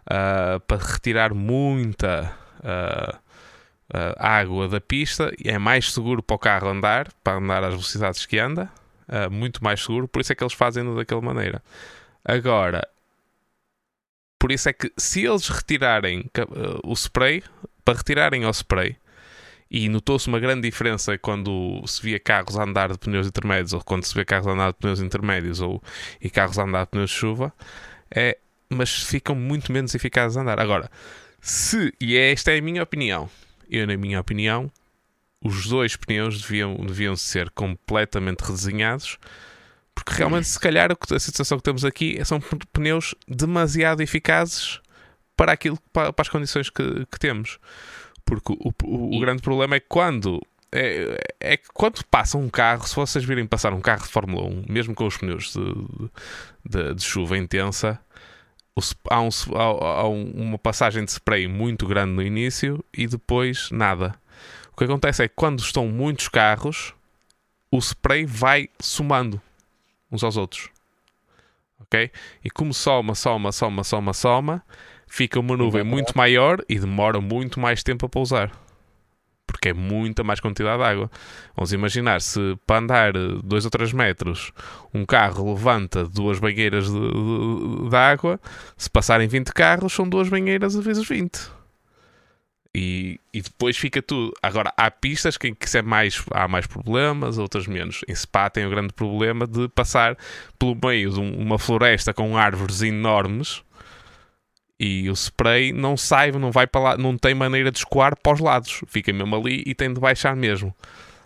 uh, 0.06 0.60
para 0.60 0.84
retirar 0.84 1.32
muita 1.32 2.36
uh, 2.60 3.16
uh, 3.16 4.14
água 4.18 4.68
da 4.68 4.80
pista. 4.80 5.32
É 5.44 5.56
mais 5.58 5.92
seguro 5.92 6.22
para 6.22 6.34
o 6.34 6.38
carro 6.38 6.68
andar, 6.68 7.12
para 7.22 7.38
andar 7.38 7.62
às 7.62 7.70
velocidades 7.70 8.26
que 8.26 8.38
anda, 8.38 8.70
muito 9.30 9.62
mais 9.62 9.82
seguro. 9.82 10.08
Por 10.08 10.20
isso 10.20 10.32
é 10.32 10.34
que 10.34 10.42
eles 10.42 10.54
fazem 10.54 10.94
daquela 10.94 11.20
maneira. 11.20 11.62
Agora, 12.24 12.88
por 14.38 14.50
isso 14.50 14.68
é 14.68 14.72
que 14.72 14.92
se 14.96 15.24
eles 15.24 15.48
retirarem 15.48 16.30
o 16.82 16.92
spray, 16.94 17.42
para 17.84 17.98
retirarem 17.98 18.46
o 18.46 18.50
spray, 18.50 18.96
e 19.72 19.88
notou-se 19.88 20.28
uma 20.28 20.38
grande 20.38 20.68
diferença 20.68 21.16
quando 21.16 21.82
se 21.86 22.02
via 22.02 22.20
carros 22.20 22.58
a 22.58 22.62
andar 22.62 22.92
de 22.92 22.98
pneus 22.98 23.26
intermédios 23.26 23.72
ou 23.72 23.82
quando 23.82 24.04
se 24.04 24.14
vê 24.14 24.22
carros 24.22 24.46
a 24.46 24.50
andar 24.50 24.72
de 24.72 24.78
pneus 24.78 25.00
intermédios 25.00 25.62
ou, 25.62 25.82
e 26.20 26.28
carros 26.28 26.58
a 26.58 26.64
andar 26.64 26.84
de 26.84 26.90
pneus 26.90 27.08
de 27.08 27.16
chuva, 27.16 27.50
é, 28.14 28.36
mas 28.68 29.02
ficam 29.02 29.34
muito 29.34 29.72
menos 29.72 29.94
eficazes 29.94 30.36
a 30.36 30.42
andar. 30.42 30.60
Agora, 30.60 30.90
se, 31.40 31.90
e 31.98 32.18
é, 32.18 32.32
esta 32.32 32.52
é 32.52 32.58
a 32.58 32.62
minha 32.62 32.82
opinião, 32.82 33.30
eu, 33.70 33.86
na 33.86 33.96
minha 33.96 34.20
opinião, 34.20 34.70
os 35.42 35.66
dois 35.66 35.96
pneus 35.96 36.42
deviam, 36.42 36.76
deviam 36.76 37.16
ser 37.16 37.48
completamente 37.48 38.40
redesenhados, 38.40 39.16
porque 39.94 40.12
realmente, 40.12 40.48
se 40.48 40.60
calhar, 40.60 40.90
a 40.92 41.18
situação 41.18 41.56
que 41.56 41.64
temos 41.64 41.82
aqui 41.82 42.22
são 42.26 42.40
pneus 42.74 43.14
demasiado 43.26 44.02
eficazes 44.02 44.82
para 45.34 45.52
aquilo, 45.52 45.78
para, 45.94 46.12
para 46.12 46.22
as 46.22 46.28
condições 46.28 46.68
que, 46.68 47.06
que 47.10 47.18
temos. 47.18 47.58
Porque 48.40 48.52
o, 48.52 48.72
o, 48.84 49.16
o 49.16 49.20
grande 49.20 49.42
problema 49.42 49.76
é 49.76 49.80
quando 49.80 50.40
é, 50.70 51.18
é, 51.38 51.56
que 51.58 51.68
quando 51.74 52.02
passa 52.06 52.38
um 52.38 52.48
carro, 52.48 52.86
se 52.88 52.96
vocês 52.96 53.22
virem 53.22 53.46
passar 53.46 53.74
um 53.74 53.80
carro 53.80 54.04
de 54.04 54.08
Fórmula 54.08 54.46
1, 54.46 54.64
mesmo 54.68 54.94
com 54.94 55.06
os 55.06 55.18
pneus 55.18 55.52
de, 55.52 56.08
de, 56.64 56.94
de 56.94 57.02
chuva 57.02 57.36
intensa, 57.36 58.00
há, 59.10 59.20
um, 59.20 59.28
há, 59.54 60.00
há, 60.00 60.08
uma 60.08 60.56
passagem 60.56 61.04
de 61.04 61.10
spray 61.10 61.46
muito 61.46 61.86
grande 61.86 62.12
no 62.12 62.22
início 62.22 62.82
e 62.96 63.06
depois 63.06 63.70
nada. 63.70 64.14
O 64.72 64.76
que 64.76 64.84
acontece 64.84 65.22
é 65.22 65.28
que 65.28 65.34
quando 65.36 65.60
estão 65.60 65.86
muitos 65.88 66.28
carros, 66.28 66.94
o 67.70 67.78
spray 67.78 68.24
vai 68.24 68.70
somando 68.80 69.40
uns 70.10 70.24
aos 70.24 70.38
outros. 70.38 70.70
Ok? 71.80 72.10
E 72.42 72.48
como 72.48 72.72
soma, 72.72 73.14
soma, 73.14 73.52
soma, 73.52 73.84
soma, 73.84 74.14
soma, 74.14 74.64
fica 75.12 75.38
uma 75.38 75.54
nuvem 75.58 75.84
muito 75.84 76.16
maior 76.16 76.64
e 76.66 76.78
demora 76.78 77.20
muito 77.20 77.60
mais 77.60 77.82
tempo 77.82 78.06
a 78.06 78.08
pousar. 78.08 78.50
Porque 79.46 79.68
é 79.68 79.74
muita 79.74 80.24
mais 80.24 80.40
quantidade 80.40 80.78
de 80.78 80.84
água. 80.84 81.10
Vamos 81.54 81.70
imaginar 81.70 82.22
se 82.22 82.40
para 82.66 82.78
andar 82.78 83.12
2 83.12 83.64
ou 83.66 83.70
3 83.70 83.92
metros 83.92 84.52
um 84.94 85.04
carro 85.04 85.52
levanta 85.52 86.06
duas 86.06 86.38
banheiras 86.38 86.90
de, 86.90 86.98
de, 86.98 87.90
de, 87.90 87.94
água, 87.96 88.40
se 88.74 88.88
passarem 88.88 89.28
20 89.28 89.52
carros, 89.52 89.92
são 89.92 90.08
duas 90.08 90.30
banheiras 90.30 90.74
vezes 90.76 91.06
20. 91.06 91.38
E, 92.74 93.20
e 93.34 93.42
depois 93.42 93.76
fica 93.76 94.00
tudo. 94.00 94.32
Agora, 94.42 94.72
há 94.78 94.90
pistas 94.90 95.36
que, 95.36 95.54
que 95.54 95.76
é 95.76 95.82
mais, 95.82 96.24
há 96.30 96.48
mais 96.48 96.66
problemas, 96.66 97.36
outras 97.36 97.66
menos. 97.66 98.00
Em 98.08 98.14
Spa 98.14 98.48
tem 98.48 98.64
o 98.64 98.70
grande 98.70 98.94
problema 98.94 99.46
de 99.46 99.68
passar 99.68 100.16
pelo 100.58 100.74
meio 100.82 101.10
de 101.10 101.20
um, 101.20 101.38
uma 101.38 101.58
floresta 101.58 102.14
com 102.14 102.34
árvores 102.34 102.80
enormes 102.80 103.62
e 104.78 105.08
o 105.08 105.12
spray 105.12 105.72
não 105.72 105.96
sai, 105.96 106.32
não 106.32 106.50
vai 106.50 106.66
para 106.66 106.80
lá, 106.80 106.96
não 106.96 107.16
tem 107.16 107.34
maneira 107.34 107.70
de 107.70 107.78
escoar 107.78 108.16
para 108.20 108.32
os 108.32 108.40
lados, 108.40 108.80
fica 108.86 109.12
mesmo 109.12 109.34
ali 109.36 109.62
e 109.66 109.74
tem 109.74 109.92
de 109.92 110.00
baixar 110.00 110.34
mesmo. 110.34 110.74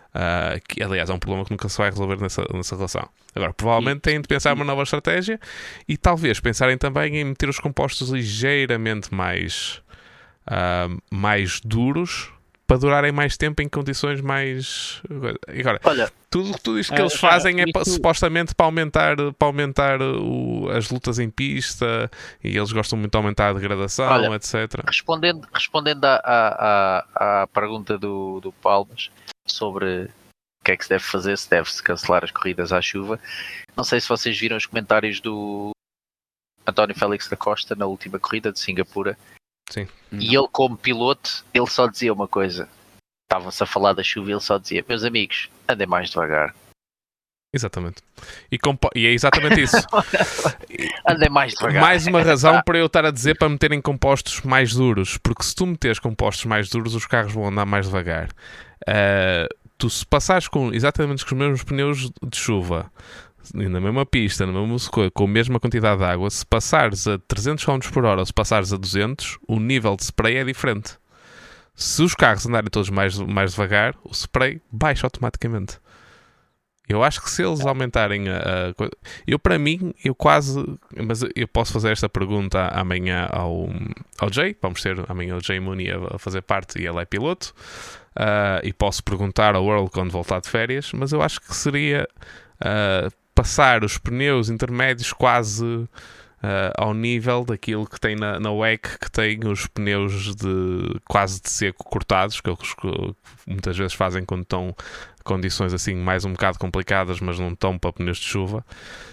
Uh, 0.09 0.59
que, 0.67 0.81
aliás, 0.81 1.09
é 1.09 1.13
um 1.13 1.19
problema 1.19 1.45
que 1.45 1.51
nunca 1.51 1.69
se 1.69 1.77
vai 1.77 1.89
resolver 1.89 2.19
nessa, 2.19 2.43
nessa 2.53 2.75
relação. 2.75 3.07
Agora, 3.35 3.53
provavelmente 3.53 3.99
têm 3.99 4.19
de 4.19 4.27
pensar 4.27 4.53
uma 4.53 4.65
nova 4.65 4.81
estratégia 4.81 5.39
e 5.87 5.95
talvez 5.95 6.39
pensarem 6.39 6.77
também 6.77 7.17
em 7.17 7.23
meter 7.23 7.47
os 7.49 7.59
compostos 7.59 8.09
ligeiramente 8.09 9.13
mais, 9.13 9.81
uh, 10.47 10.97
mais 11.11 11.59
duros 11.63 12.31
para 12.67 12.77
durarem 12.77 13.13
mais 13.13 13.37
tempo 13.37 13.61
em 13.61 13.69
condições 13.69 14.19
mais. 14.19 15.01
Agora, 15.47 15.79
Olha, 15.85 16.11
tudo, 16.29 16.51
tudo 16.61 16.79
isto 16.79 16.93
que 16.93 16.99
uh, 16.99 17.03
eles 17.03 17.15
fazem 17.15 17.61
é 17.61 17.65
supostamente 17.85 18.53
para 18.53 18.65
aumentar, 18.65 19.15
para 19.15 19.47
aumentar 19.47 20.01
o, 20.01 20.69
as 20.69 20.89
lutas 20.89 21.17
em 21.17 21.29
pista 21.29 22.11
e 22.43 22.57
eles 22.57 22.73
gostam 22.73 22.99
muito 22.99 23.11
de 23.11 23.17
aumentar 23.17 23.49
a 23.49 23.53
degradação, 23.53 24.07
Olha, 24.07 24.35
etc. 24.35 24.83
Respondendo, 24.85 25.47
respondendo 25.53 26.03
à, 26.03 26.19
à, 26.25 27.43
à 27.43 27.47
pergunta 27.47 27.97
do, 27.97 28.41
do 28.41 28.51
Palmas 28.51 29.09
sobre 29.45 30.09
o 30.61 30.65
que 30.65 30.71
é 30.73 30.77
que 30.77 30.83
se 30.83 30.89
deve 30.89 31.05
fazer, 31.05 31.37
se 31.37 31.49
deve-se 31.49 31.81
cancelar 31.81 32.25
as 32.25 32.31
corridas 32.31 32.73
à 32.73 32.81
chuva, 32.81 33.17
não 33.77 33.85
sei 33.85 34.01
se 34.01 34.09
vocês 34.09 34.37
viram 34.37 34.57
os 34.57 34.65
comentários 34.65 35.21
do 35.21 35.71
António 36.67 36.97
Félix 36.97 37.29
da 37.29 37.37
Costa 37.37 37.73
na 37.75 37.85
última 37.85 38.19
corrida 38.19 38.51
de 38.51 38.59
Singapura 38.59 39.17
Sim. 39.69 39.87
E 40.11 40.35
ele, 40.35 40.47
como 40.51 40.77
piloto, 40.77 41.45
ele 41.53 41.67
só 41.67 41.87
dizia 41.87 42.13
uma 42.13 42.27
coisa. 42.27 42.69
Estavam-se 43.29 43.61
a 43.61 43.65
falar 43.65 43.93
da 43.93 44.03
chuva 44.03 44.29
e 44.29 44.33
ele 44.33 44.39
só 44.39 44.57
dizia: 44.57 44.85
Meus 44.87 45.03
amigos, 45.03 45.49
andem 45.67 45.87
mais 45.87 46.09
devagar. 46.09 46.55
Exatamente. 47.53 48.03
E, 48.51 48.57
e 48.95 49.07
é 49.07 49.11
exatamente 49.11 49.61
isso. 49.61 49.77
andem 51.07 51.29
mais 51.29 51.53
devagar. 51.53 51.81
Mais 51.81 52.05
uma 52.05 52.21
razão 52.21 52.61
para 52.65 52.77
eu 52.77 52.85
estar 52.85 53.05
a 53.05 53.11
dizer 53.11 53.37
para 53.37 53.49
meterem 53.49 53.81
compostos 53.81 54.41
mais 54.41 54.73
duros. 54.73 55.17
Porque 55.17 55.43
se 55.43 55.55
tu 55.55 55.65
meteres 55.65 55.99
compostos 55.99 56.45
mais 56.45 56.69
duros, 56.69 56.93
os 56.93 57.05
carros 57.05 57.33
vão 57.33 57.47
andar 57.47 57.65
mais 57.65 57.85
devagar. 57.85 58.29
Uh, 58.87 59.47
tu 59.77 59.89
se 59.89 60.05
passares 60.05 60.47
com 60.47 60.73
exatamente 60.73 61.25
com 61.25 61.33
os 61.33 61.39
mesmos 61.39 61.63
pneus 61.63 62.11
de 62.21 62.37
chuva 62.37 62.91
na 63.53 63.79
mesma 63.79 64.05
pista, 64.05 64.45
na 64.45 64.53
mesma 64.53 65.11
com 65.13 65.23
a 65.23 65.27
mesma 65.27 65.59
quantidade 65.59 65.99
de 65.99 66.05
água, 66.05 66.29
se 66.29 66.45
passares 66.45 67.07
a 67.07 67.17
300 67.17 67.63
km 67.63 67.79
por 67.91 68.05
hora 68.05 68.19
ou 68.21 68.25
se 68.25 68.33
passares 68.33 68.73
a 68.73 68.77
200, 68.77 69.39
o 69.47 69.59
nível 69.59 69.95
de 69.95 70.03
spray 70.03 70.37
é 70.37 70.43
diferente. 70.43 70.97
Se 71.75 72.01
os 72.01 72.15
carros 72.15 72.45
andarem 72.47 72.69
todos 72.69 72.89
mais, 72.89 73.19
mais 73.19 73.51
devagar, 73.51 73.95
o 74.03 74.11
spray 74.11 74.59
baixa 74.71 75.05
automaticamente. 75.05 75.79
Eu 76.87 77.03
acho 77.03 77.21
que 77.21 77.29
se 77.29 77.43
eles 77.43 77.65
aumentarem 77.65 78.29
a, 78.29 78.37
a, 78.37 78.89
Eu, 79.27 79.37
para 79.37 79.59
mim, 79.59 79.93
eu 80.03 80.15
quase. 80.15 80.57
Mas 80.95 81.21
eu 81.35 81.47
posso 81.47 81.73
fazer 81.73 81.91
esta 81.91 82.07
pergunta 82.07 82.69
amanhã 82.69 83.27
ao, 83.29 83.69
ao 84.17 84.31
Jay. 84.31 84.55
Vamos 84.61 84.81
ter 84.81 84.97
amanhã 85.09 85.35
o 85.35 85.43
Jay 85.43 85.59
Mooney 85.59 85.91
a, 85.91 86.17
fazer 86.17 86.41
parte 86.41 86.81
e 86.81 86.87
ele 86.87 86.99
é 86.99 87.05
piloto. 87.05 87.53
Uh, 88.15 88.63
e 88.63 88.71
posso 88.71 89.03
perguntar 89.03 89.53
ao 89.53 89.65
World 89.65 89.91
quando 89.91 90.11
voltar 90.11 90.39
de 90.39 90.49
férias. 90.49 90.93
Mas 90.93 91.11
eu 91.11 91.21
acho 91.21 91.41
que 91.41 91.53
seria. 91.53 92.07
Uh, 92.61 93.11
passar 93.37 93.83
os 93.83 93.99
pneus 93.99 94.49
intermédios 94.49 95.13
quase 95.13 95.63
uh, 95.63 95.87
ao 96.75 96.91
nível 96.91 97.45
daquilo 97.45 97.85
que 97.85 97.99
tem 97.99 98.15
na, 98.15 98.39
na 98.39 98.51
WEC, 98.51 98.97
que 98.99 99.11
tem 99.11 99.39
os 99.45 99.67
pneus 99.67 100.35
de 100.35 100.99
quase 101.07 101.39
de 101.39 101.51
seco 101.51 101.83
cortados, 101.83 102.41
que 102.41 102.49
eles 102.49 102.75
muitas 103.45 103.77
vezes 103.77 103.93
fazem 103.93 104.25
quando 104.25 104.41
estão 104.41 104.75
condições 105.23 105.71
assim 105.71 105.93
mais 105.93 106.25
um 106.25 106.31
bocado 106.31 106.57
complicadas, 106.57 107.19
mas 107.19 107.37
não 107.37 107.49
estão 107.49 107.77
para 107.77 107.93
pneus 107.93 108.17
de 108.17 108.25
chuva. 108.25 108.65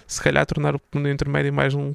Se 0.07 0.19
calhar 0.23 0.43
tornar 0.43 0.75
o 0.75 0.79
pneu 0.79 1.13
intermédio 1.13 1.53
mais 1.53 1.75
um 1.75 1.93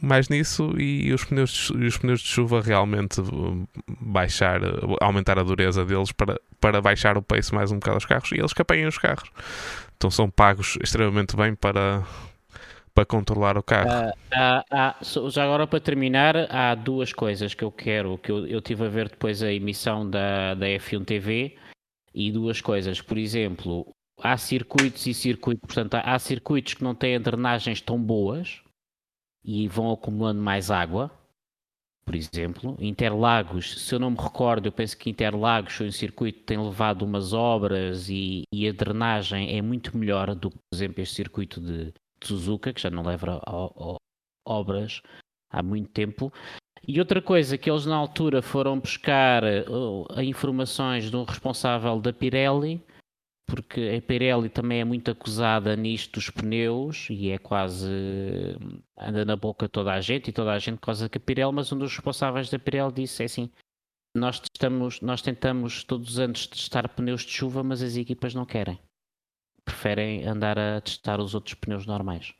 mais 0.00 0.28
nisso 0.28 0.74
e 0.78 1.12
os 1.12 1.24
pneus 1.24 1.50
de, 1.50 1.86
os 1.86 1.96
pneus 1.96 2.20
de 2.20 2.28
chuva 2.28 2.60
realmente 2.60 3.22
baixar, 4.00 4.60
aumentar 5.00 5.38
a 5.38 5.42
dureza 5.42 5.84
deles 5.84 6.12
para, 6.12 6.38
para 6.60 6.80
baixar 6.82 7.16
o 7.16 7.22
pace 7.22 7.54
mais 7.54 7.72
um 7.72 7.76
bocado 7.76 7.96
aos 7.96 8.04
carros 8.04 8.30
e 8.32 8.36
eles 8.36 8.52
que 8.52 8.62
os 8.86 8.98
carros. 8.98 9.30
Então 10.02 10.10
são 10.10 10.28
pagos 10.28 10.76
extremamente 10.82 11.36
bem 11.36 11.54
para, 11.54 12.04
para 12.92 13.06
controlar 13.06 13.56
o 13.56 13.62
carro. 13.62 14.08
Uh, 14.08 14.64
há, 14.68 14.96
já 15.30 15.44
agora 15.44 15.64
para 15.64 15.78
terminar, 15.78 16.34
há 16.50 16.74
duas 16.74 17.12
coisas 17.12 17.54
que 17.54 17.62
eu 17.62 17.70
quero, 17.70 18.18
que 18.18 18.32
eu, 18.32 18.44
eu 18.48 18.60
tive 18.60 18.84
a 18.84 18.88
ver 18.88 19.08
depois 19.08 19.44
a 19.44 19.52
emissão 19.52 20.10
da, 20.10 20.54
da 20.54 20.66
F1 20.66 21.04
TV 21.04 21.56
e 22.12 22.32
duas 22.32 22.60
coisas. 22.60 23.00
Por 23.00 23.16
exemplo, 23.16 23.94
há 24.20 24.36
circuitos 24.36 25.06
e 25.06 25.14
circuitos, 25.14 25.62
portanto, 25.64 25.94
há, 25.94 26.00
há 26.00 26.18
circuitos 26.18 26.74
que 26.74 26.82
não 26.82 26.96
têm 26.96 27.20
drenagens 27.20 27.80
tão 27.80 27.96
boas 27.96 28.60
e 29.44 29.68
vão 29.68 29.92
acumulando 29.92 30.42
mais 30.42 30.68
água. 30.68 31.12
Por 32.04 32.16
exemplo, 32.16 32.76
Interlagos, 32.80 33.80
se 33.80 33.94
eu 33.94 33.98
não 34.00 34.10
me 34.10 34.16
recordo, 34.16 34.66
eu 34.66 34.72
penso 34.72 34.98
que 34.98 35.08
Interlagos 35.08 35.74
foi 35.74 35.86
um 35.86 35.92
circuito 35.92 36.40
que 36.40 36.44
tem 36.44 36.58
levado 36.58 37.02
umas 37.02 37.32
obras 37.32 38.08
e, 38.08 38.42
e 38.52 38.68
a 38.68 38.72
drenagem 38.72 39.56
é 39.56 39.62
muito 39.62 39.96
melhor 39.96 40.34
do 40.34 40.50
que, 40.50 40.56
por 40.56 40.76
exemplo, 40.76 41.00
este 41.00 41.14
circuito 41.14 41.60
de, 41.60 41.92
Suzuka, 42.26 42.72
que 42.72 42.80
já 42.80 42.90
não 42.90 43.02
leva 43.02 43.40
a, 43.44 43.50
a, 43.50 43.94
a 43.94 43.96
obras 44.46 45.00
há 45.50 45.62
muito 45.62 45.90
tempo. 45.90 46.32
E 46.86 46.98
outra 46.98 47.22
coisa 47.22 47.56
que 47.56 47.70
eles 47.70 47.86
na 47.86 47.94
altura 47.94 48.42
foram 48.42 48.78
buscar 48.78 49.44
uh, 49.44 50.20
informações 50.20 51.10
de 51.10 51.16
um 51.16 51.24
responsável 51.24 52.00
da 52.00 52.12
Pirelli, 52.12 52.82
porque 53.46 53.98
a 53.98 54.00
Pirelli 54.00 54.48
também 54.48 54.80
é 54.80 54.84
muito 54.84 55.10
acusada 55.10 55.76
nisto 55.76 56.14
dos 56.14 56.30
pneus 56.30 57.08
e 57.10 57.30
é 57.30 57.38
quase 57.38 57.88
anda 58.96 59.24
na 59.24 59.36
boca 59.36 59.68
toda 59.68 59.92
a 59.92 60.00
gente 60.00 60.28
e 60.28 60.32
toda 60.32 60.52
a 60.52 60.58
gente 60.58 60.80
causa 60.80 61.08
que 61.08 61.18
a 61.18 61.20
Pirelli, 61.20 61.52
mas 61.54 61.72
um 61.72 61.78
dos 61.78 61.92
responsáveis 61.92 62.48
da 62.50 62.58
Pirelli 62.58 62.92
disse 62.92 63.22
é 63.22 63.26
assim: 63.26 63.50
nós 64.16 64.40
testamos, 64.40 65.00
nós 65.00 65.22
tentamos 65.22 65.84
todos 65.84 66.10
os 66.10 66.18
anos 66.18 66.46
testar 66.46 66.88
pneus 66.88 67.22
de 67.22 67.32
chuva, 67.32 67.62
mas 67.62 67.82
as 67.82 67.96
equipas 67.96 68.34
não 68.34 68.44
querem 68.44 68.78
preferem 69.64 70.26
andar 70.26 70.58
a 70.58 70.80
testar 70.80 71.20
os 71.20 71.34
outros 71.34 71.54
pneus 71.54 71.86
normais. 71.86 72.34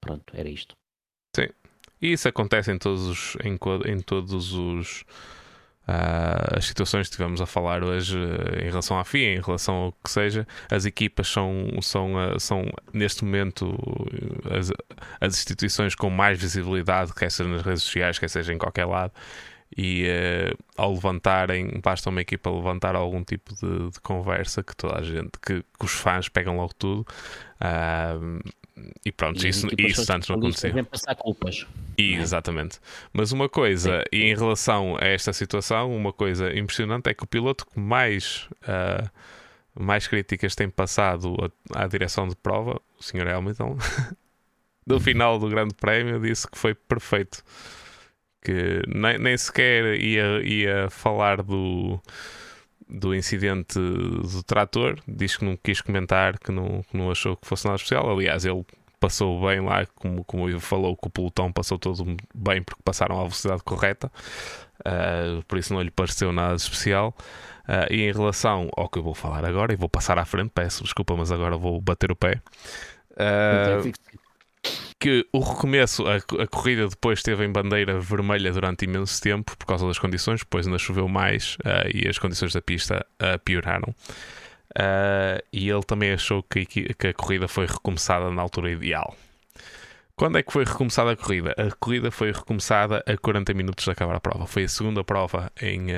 Pronto, 0.00 0.32
era 0.34 0.48
isto. 0.48 0.74
Sim. 1.34 1.48
E 2.00 2.12
isso 2.12 2.28
acontece 2.28 2.70
em 2.70 2.78
todos 2.78 3.06
os, 3.06 3.36
em, 3.42 3.58
em 3.90 4.00
todos 4.00 4.52
os 4.52 5.04
uh, 5.88 6.56
as 6.56 6.66
situações 6.66 7.08
que 7.08 7.14
estivemos 7.14 7.40
a 7.40 7.46
falar 7.46 7.82
hoje 7.82 8.16
uh, 8.16 8.60
em 8.60 8.68
relação 8.68 8.98
à 8.98 9.04
FIA, 9.04 9.34
em 9.34 9.40
relação 9.40 9.74
ao 9.74 9.92
que 9.92 10.10
seja. 10.10 10.46
As 10.70 10.84
equipas 10.84 11.28
são, 11.28 11.68
são, 11.82 12.14
uh, 12.14 12.40
são 12.40 12.64
neste 12.92 13.24
momento 13.24 13.76
as, 14.50 14.72
as 15.20 15.34
instituições 15.34 15.94
com 15.94 16.10
mais 16.10 16.38
visibilidade, 16.38 17.14
quer 17.14 17.30
seja 17.30 17.48
nas 17.48 17.62
redes 17.62 17.82
sociais, 17.82 18.18
quer 18.18 18.28
seja 18.28 18.52
em 18.52 18.58
qualquer 18.58 18.84
lado 18.84 19.12
e 19.76 20.06
uh, 20.06 20.56
ao 20.76 20.92
levantarem, 20.92 21.80
basta 21.82 22.08
uma 22.08 22.20
equipa 22.20 22.50
levantar 22.50 22.94
algum 22.94 23.22
tipo 23.24 23.54
de, 23.54 23.90
de 23.90 24.00
conversa 24.00 24.62
que 24.62 24.76
toda 24.76 24.98
a 24.98 25.02
gente, 25.02 25.30
que, 25.44 25.62
que, 25.62 25.84
os 25.84 25.92
fãs 25.92 26.28
pegam 26.28 26.56
logo 26.56 26.72
tudo. 26.74 27.06
E 29.04 29.10
pronto, 29.10 29.44
e 29.44 29.48
isso, 29.48 29.66
isso 29.78 30.12
antes 30.12 30.28
não 30.28 30.36
acontecia. 30.36 30.84
passar 30.84 31.14
culpas. 31.14 31.66
E, 31.96 32.14
é? 32.14 32.18
Exatamente. 32.18 32.78
Mas 33.12 33.32
uma 33.32 33.48
coisa, 33.48 33.98
Sim. 33.98 34.04
e 34.12 34.24
em 34.24 34.34
relação 34.34 34.96
a 35.00 35.06
esta 35.06 35.32
situação, 35.32 35.96
uma 35.96 36.12
coisa 36.12 36.56
impressionante 36.56 37.08
é 37.08 37.14
que 37.14 37.24
o 37.24 37.26
piloto 37.26 37.66
que 37.66 37.78
mais, 37.78 38.48
uh, 38.62 39.10
mais 39.74 40.06
críticas 40.06 40.54
tem 40.54 40.68
passado 40.68 41.34
à, 41.74 41.84
à 41.84 41.86
direção 41.86 42.28
de 42.28 42.36
prova, 42.36 42.80
o 42.98 43.02
Sr. 43.02 43.28
Hamilton, 43.28 43.78
no 44.86 45.00
final 45.00 45.38
do 45.38 45.48
Grande 45.48 45.74
Prémio, 45.74 46.20
disse 46.20 46.46
que 46.46 46.58
foi 46.58 46.74
perfeito 46.74 47.42
que 48.42 48.82
nem, 48.86 49.18
nem 49.18 49.36
sequer 49.36 49.98
ia, 49.98 50.40
ia 50.44 50.90
falar 50.90 51.42
do, 51.42 52.00
do 52.88 53.14
incidente 53.14 53.78
do 53.78 54.42
trator, 54.42 54.98
diz 55.06 55.36
que 55.36 55.44
não 55.44 55.56
quis 55.56 55.80
comentar, 55.80 56.38
que 56.38 56.52
não, 56.52 56.82
que 56.82 56.96
não 56.96 57.10
achou 57.10 57.36
que 57.36 57.46
fosse 57.46 57.64
nada 57.64 57.76
especial. 57.76 58.10
Aliás, 58.10 58.44
ele 58.44 58.64
passou 59.00 59.40
bem 59.46 59.60
lá, 59.60 59.86
como, 59.94 60.24
como 60.24 60.48
ele 60.48 60.60
falou, 60.60 60.96
que 60.96 61.06
o 61.06 61.10
pelotão 61.10 61.52
passou 61.52 61.78
todo 61.78 62.16
bem 62.34 62.62
porque 62.62 62.80
passaram 62.84 63.16
à 63.16 63.22
velocidade 63.22 63.62
correta, 63.62 64.10
uh, 64.80 65.42
por 65.44 65.58
isso 65.58 65.74
não 65.74 65.82
lhe 65.82 65.90
pareceu 65.90 66.32
nada 66.32 66.54
especial. 66.54 67.14
Uh, 67.68 67.92
e 67.92 68.02
em 68.02 68.12
relação 68.12 68.70
ao 68.76 68.88
que 68.88 68.98
eu 68.98 69.02
vou 69.02 69.14
falar 69.14 69.44
agora, 69.44 69.72
e 69.72 69.76
vou 69.76 69.88
passar 69.88 70.18
à 70.18 70.24
frente, 70.24 70.50
peço 70.54 70.84
desculpa, 70.84 71.16
mas 71.16 71.32
agora 71.32 71.56
vou 71.56 71.80
bater 71.80 72.12
o 72.12 72.16
pé. 72.16 72.40
Uh, 73.12 73.92
que 74.98 75.26
o 75.32 75.40
recomeço, 75.40 76.04
a, 76.06 76.16
a, 76.16 76.46
corrida 76.46 76.88
depois 76.88 77.18
esteve 77.18 77.44
em 77.44 77.52
bandeira 77.52 78.00
vermelha 78.00 78.50
durante 78.52 78.84
imenso 78.84 79.20
tempo 79.20 79.56
por 79.56 79.66
causa 79.66 79.86
das 79.86 79.98
condições, 79.98 80.40
depois 80.40 80.66
ainda 80.66 80.78
choveu 80.78 81.06
mais 81.06 81.56
uh, 81.56 81.88
e 81.92 82.08
as 82.08 82.18
condições 82.18 82.52
da 82.52 82.62
pista 82.62 83.04
uh, 83.20 83.38
pioraram. 83.40 83.94
Uh, 84.70 85.42
e 85.52 85.68
ele 85.68 85.82
também 85.82 86.12
achou 86.12 86.42
que, 86.42 86.64
que, 86.66 87.06
a 87.06 87.14
corrida 87.14 87.46
foi 87.46 87.66
recomeçada 87.66 88.30
na 88.30 88.42
altura 88.42 88.70
ideal. 88.70 89.16
Quando 90.14 90.38
é 90.38 90.42
que 90.42 90.52
foi 90.52 90.64
recomeçada 90.64 91.12
a 91.12 91.16
corrida? 91.16 91.54
A 91.58 91.70
corrida 91.76 92.10
foi 92.10 92.32
recomeçada 92.32 93.04
a 93.06 93.16
40 93.16 93.52
minutos 93.52 93.84
de 93.84 93.90
acabar 93.90 94.16
a 94.16 94.20
prova. 94.20 94.46
Foi 94.46 94.64
a 94.64 94.68
segunda 94.68 95.04
prova 95.04 95.52
em 95.60 95.88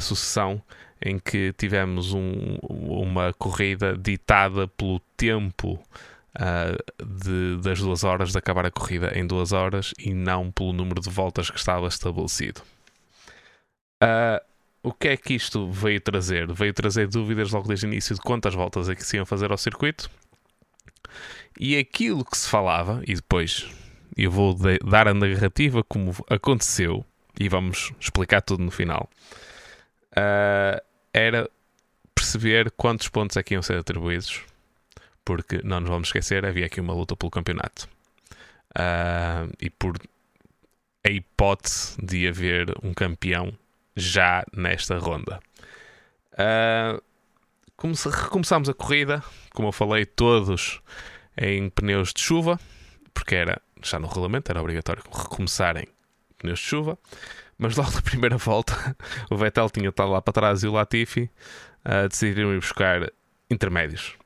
sucessão 0.00 0.60
em 1.00 1.20
que 1.20 1.52
tivemos 1.52 2.12
um, 2.12 2.58
uma 2.62 3.32
corrida 3.32 3.96
ditada 3.96 4.66
pelo 4.66 4.98
tempo 5.16 5.80
uh, 6.38 7.04
de, 7.04 7.60
das 7.62 7.80
duas 7.80 8.04
horas 8.04 8.32
de 8.32 8.38
acabar 8.38 8.64
a 8.64 8.70
corrida 8.70 9.12
em 9.18 9.26
duas 9.26 9.52
horas 9.52 9.92
e 9.98 10.14
não 10.14 10.50
pelo 10.50 10.72
número 10.72 11.00
de 11.00 11.10
voltas 11.10 11.50
que 11.50 11.58
estava 11.58 11.86
estabelecido. 11.88 12.62
Uh, 14.02 14.40
o 14.82 14.92
que 14.92 15.08
é 15.08 15.16
que 15.16 15.34
isto 15.34 15.70
veio 15.70 16.00
trazer? 16.00 16.50
Veio 16.52 16.72
trazer 16.72 17.08
dúvidas 17.08 17.50
logo 17.50 17.66
desde 17.66 17.86
o 17.86 17.88
início 17.88 18.14
de 18.14 18.20
quantas 18.20 18.54
voltas 18.54 18.88
é 18.88 18.94
que 18.94 19.04
se 19.04 19.16
iam 19.16 19.26
fazer 19.26 19.50
ao 19.50 19.58
circuito. 19.58 20.08
E 21.58 21.76
aquilo 21.76 22.24
que 22.24 22.36
se 22.36 22.48
falava, 22.48 23.02
e 23.06 23.14
depois 23.14 23.68
eu 24.16 24.30
vou 24.30 24.56
dar 24.84 25.08
a 25.08 25.14
narrativa 25.14 25.82
como 25.82 26.12
aconteceu, 26.30 27.04
e 27.38 27.48
vamos 27.48 27.92
explicar 28.00 28.40
tudo 28.40 28.62
no 28.62 28.70
final, 28.70 29.08
uh, 30.12 30.80
era 31.12 31.50
perceber 32.14 32.70
quantos 32.72 33.08
pontos 33.08 33.36
é 33.36 33.42
que 33.42 33.54
iam 33.54 33.62
ser 33.62 33.78
atribuídos 33.78 34.44
porque 35.28 35.60
não 35.62 35.78
nos 35.80 35.90
vamos 35.90 36.08
esquecer, 36.08 36.46
havia 36.46 36.64
aqui 36.64 36.80
uma 36.80 36.94
luta 36.94 37.14
pelo 37.14 37.30
campeonato. 37.30 37.86
Uh, 38.70 39.52
e 39.60 39.68
por 39.68 39.98
a 41.06 41.10
hipótese 41.10 42.00
de 42.02 42.26
haver 42.26 42.74
um 42.82 42.94
campeão 42.94 43.52
já 43.94 44.42
nesta 44.56 44.96
ronda. 44.96 45.38
Uh, 46.32 47.02
recomeçámos 48.10 48.70
a 48.70 48.74
corrida, 48.74 49.22
como 49.52 49.68
eu 49.68 49.72
falei, 49.72 50.06
todos 50.06 50.80
em 51.36 51.68
pneus 51.68 52.14
de 52.14 52.22
chuva, 52.22 52.58
porque 53.12 53.34
era 53.34 53.60
já 53.82 53.98
no 53.98 54.06
regulamento, 54.06 54.50
era 54.50 54.62
obrigatório 54.62 55.02
recomeçarem 55.12 55.86
pneus 56.38 56.60
de 56.60 56.64
chuva. 56.64 56.98
Mas 57.58 57.76
logo 57.76 57.90
na 57.90 58.00
primeira 58.00 58.38
volta, 58.38 58.96
o 59.30 59.36
Vettel 59.36 59.68
tinha 59.68 59.90
estado 59.90 60.10
lá 60.10 60.22
para 60.22 60.32
trás 60.32 60.62
e 60.62 60.68
o 60.68 60.72
Latifi 60.72 61.30
uh, 61.84 62.08
decidiram 62.08 62.54
ir 62.54 62.60
buscar 62.60 63.12
intermédios. 63.50 64.17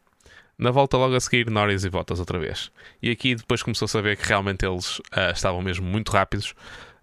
Na 0.63 0.71
volta 0.71 0.97
logo 0.97 1.17
a 1.17 1.21
seguir, 1.21 1.51
Norris 1.51 1.83
e 1.83 1.91
Bottas 1.91 2.21
outra 2.21 2.39
vez. 2.39 2.71
E 3.03 3.11
aqui 3.11 3.35
depois 3.35 3.65
começou 3.65 3.87
a 3.87 3.89
saber 3.89 4.17
que 4.17 4.29
realmente 4.29 4.65
eles 4.65 5.01
uh, 5.01 5.33
estavam 5.35 5.61
mesmo 5.61 5.85
muito 5.85 6.13
rápidos. 6.13 6.55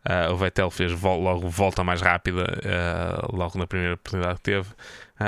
Uh, 0.07 0.31
o 0.31 0.37
Vettel 0.37 0.71
fez 0.71 0.93
logo 1.01 1.49
volta 1.49 1.83
mais 1.83 1.99
rápida, 1.99 2.45
uh, 2.45 3.35
logo 3.35 3.59
na 3.59 3.67
primeira 3.67 3.95
oportunidade 3.95 4.35
que 4.35 4.43
teve. 4.43 4.69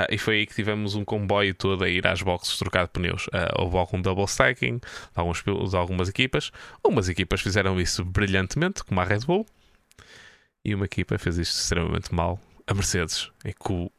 e 0.08 0.16
foi 0.16 0.36
aí 0.36 0.46
que 0.46 0.54
tivemos 0.54 0.94
um 0.94 1.04
comboio 1.04 1.54
todo 1.54 1.84
a 1.84 1.90
ir 1.90 2.06
às 2.06 2.22
boxes 2.22 2.56
trocar 2.56 2.84
de 2.84 2.92
pneus. 2.92 3.28
houve 3.58 3.76
algum 3.76 4.00
double 4.00 4.24
stacking 4.24 4.78
de, 4.78 4.82
alguns, 5.14 5.44
de 5.44 5.76
algumas 5.76 6.08
equipas. 6.08 6.50
Umas 6.82 7.10
equipas 7.10 7.42
fizeram 7.42 7.78
isso 7.78 8.02
brilhantemente, 8.02 8.82
como 8.82 8.98
a 8.98 9.04
Red 9.04 9.26
Bull. 9.26 9.44
E 10.64 10.74
uma 10.74 10.86
equipa 10.86 11.18
fez 11.18 11.36
isto 11.36 11.54
extremamente 11.54 12.14
mal, 12.14 12.40
a 12.66 12.72
Mercedes, 12.72 13.30
em 13.44 13.52
que 13.52 13.72
o, 13.74 13.92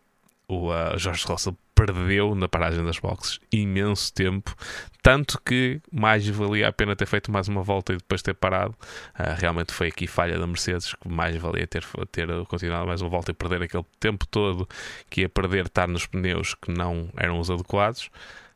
o 0.47 0.97
Jorge 0.97 1.23
Russell 1.27 1.55
perdeu 1.75 2.35
na 2.35 2.47
paragem 2.47 2.83
das 2.83 2.99
boxes 2.99 3.39
imenso 3.51 4.13
tempo, 4.13 4.55
tanto 5.01 5.39
que 5.41 5.81
mais 5.91 6.27
valia 6.27 6.67
a 6.67 6.71
pena 6.71 6.95
ter 6.95 7.05
feito 7.05 7.31
mais 7.31 7.47
uma 7.47 7.61
volta 7.61 7.93
e 7.93 7.97
depois 7.97 8.21
ter 8.21 8.33
parado. 8.33 8.75
Uh, 9.19 9.35
realmente 9.37 9.73
foi 9.73 9.87
aqui 9.87 10.07
falha 10.07 10.37
da 10.37 10.47
Mercedes, 10.47 10.93
que 10.93 11.09
mais 11.09 11.35
valia 11.35 11.67
ter, 11.67 11.83
ter 12.11 12.27
continuado 12.45 12.87
mais 12.87 13.01
uma 13.01 13.09
volta 13.09 13.31
e 13.31 13.33
perder 13.33 13.63
aquele 13.63 13.85
tempo 13.99 14.25
todo 14.27 14.67
que 15.09 15.21
ia 15.21 15.29
perder 15.29 15.65
estar 15.65 15.87
nos 15.87 16.05
pneus 16.05 16.53
que 16.55 16.71
não 16.71 17.09
eram 17.17 17.39
os 17.39 17.49
adequados. 17.49 18.09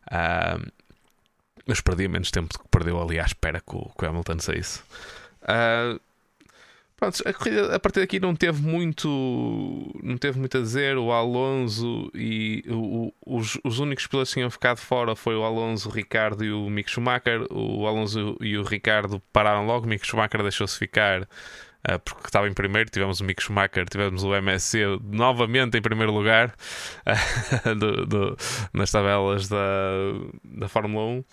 Uh, 0.07 0.71
mas 1.67 1.81
perdia 1.81 2.07
menos 2.07 2.31
tempo 2.31 2.53
do 2.53 2.59
que 2.59 2.69
perdeu 2.69 3.01
ali 3.01 3.19
à 3.19 3.25
espera 3.25 3.59
que 3.59 3.75
o, 3.75 3.91
que 3.97 4.05
o 4.05 4.09
Hamilton 4.09 4.39
saísse. 4.39 4.79
Uh, 5.43 5.99
Pronto, 6.97 7.21
a 7.27 7.31
corrida 7.31 7.75
a 7.75 7.79
partir 7.79 7.99
daqui 7.99 8.19
não 8.19 8.35
teve 8.35 8.59
muito 8.59 9.07
não 10.01 10.17
teve 10.17 10.39
muito 10.39 10.57
a 10.57 10.61
dizer. 10.61 10.97
O 10.97 11.11
Alonso 11.11 12.09
e 12.15 12.63
o, 12.67 13.13
os, 13.23 13.55
os 13.63 13.77
únicos 13.77 14.07
pilotos 14.07 14.33
que 14.33 14.39
tinham 14.39 14.49
ficado 14.49 14.77
fora 14.77 15.15
foi 15.15 15.35
o 15.35 15.43
Alonso, 15.43 15.89
o 15.89 15.91
Ricardo 15.91 16.43
e 16.43 16.51
o 16.51 16.67
Mick 16.71 16.89
Schumacher. 16.89 17.45
O 17.51 17.85
Alonso 17.85 18.35
e 18.41 18.57
o 18.57 18.63
Ricardo 18.63 19.21
pararam 19.31 19.67
logo. 19.67 19.85
O 19.85 19.89
Mick 19.89 20.07
Schumacher 20.07 20.41
deixou-se 20.41 20.75
ficar 20.75 21.21
uh, 21.21 21.99
porque 22.03 22.25
estava 22.25 22.47
em 22.47 22.53
primeiro. 22.53 22.89
Tivemos 22.89 23.19
o 23.19 23.23
Mick 23.23 23.43
Schumacher, 23.43 23.85
tivemos 23.87 24.23
o 24.23 24.33
MSC 24.33 24.79
novamente 25.03 25.77
em 25.77 25.81
primeiro 25.83 26.11
lugar 26.11 26.55
uh, 27.05 27.75
do, 27.77 28.07
do, 28.07 28.37
nas 28.73 28.89
tabelas 28.89 29.47
da, 29.47 29.57
da 30.43 30.67
Fórmula 30.67 31.05
1. 31.05 31.23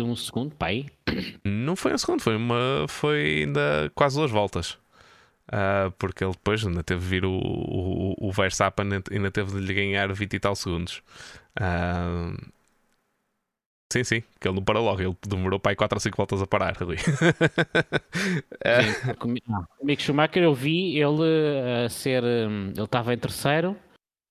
um 0.00 0.14
segundo, 0.14 0.54
pai. 0.54 0.86
Não 1.44 1.74
foi 1.74 1.92
um 1.92 1.98
segundo, 1.98 2.22
foi, 2.22 2.36
uma, 2.36 2.86
foi 2.88 3.42
ainda 3.42 3.90
quase 3.96 4.16
duas 4.16 4.30
voltas. 4.30 4.78
Uh, 5.52 5.90
porque 5.98 6.24
ele 6.24 6.32
depois 6.32 6.66
ainda 6.66 6.82
teve 6.82 7.02
de 7.02 7.06
vir 7.06 7.26
o, 7.26 7.30
o, 7.34 8.14
o 8.18 8.32
Verstappen, 8.32 8.88
ainda 9.10 9.30
teve 9.30 9.52
de 9.52 9.58
lhe 9.58 9.74
ganhar 9.74 10.10
20 10.10 10.32
e 10.32 10.40
tal 10.40 10.56
segundos. 10.56 11.02
Uh, 11.60 12.40
sim, 13.92 14.02
sim, 14.02 14.22
que 14.40 14.48
ele 14.48 14.54
não 14.54 14.64
parou 14.64 14.82
logo, 14.82 15.02
ele 15.02 15.14
demorou 15.28 15.60
para 15.60 15.72
aí 15.72 15.76
4 15.76 15.94
ou 15.94 16.00
5 16.00 16.16
voltas 16.16 16.40
a 16.40 16.46
parar, 16.46 16.74
Rui. 16.78 16.96
sim, 19.04 19.14
comigo, 19.18 19.68
comigo 19.78 20.00
Schumacher 20.00 20.42
eu 20.42 20.54
vi 20.54 20.96
ele 20.98 21.84
a 21.84 21.88
ser. 21.90 22.24
Hum, 22.24 22.72
ele 22.74 22.84
estava 22.84 23.12
em 23.12 23.18
terceiro. 23.18 23.76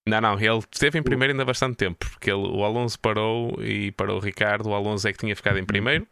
Não, 0.09 0.19
não, 0.19 0.39
ele 0.39 0.63
esteve 0.71 0.97
em 0.97 1.03
primeiro 1.03 1.33
ainda 1.33 1.45
bastante 1.45 1.75
tempo, 1.75 2.03
porque 2.09 2.31
ele, 2.31 2.47
o 2.47 2.63
Alonso 2.63 2.99
parou 2.99 3.63
e 3.63 3.91
parou 3.91 4.17
o 4.17 4.19
Ricardo, 4.19 4.69
o 4.69 4.73
Alonso 4.73 5.07
é 5.07 5.13
que 5.13 5.19
tinha 5.19 5.35
ficado 5.35 5.59
em 5.59 5.65
primeiro 5.65 6.07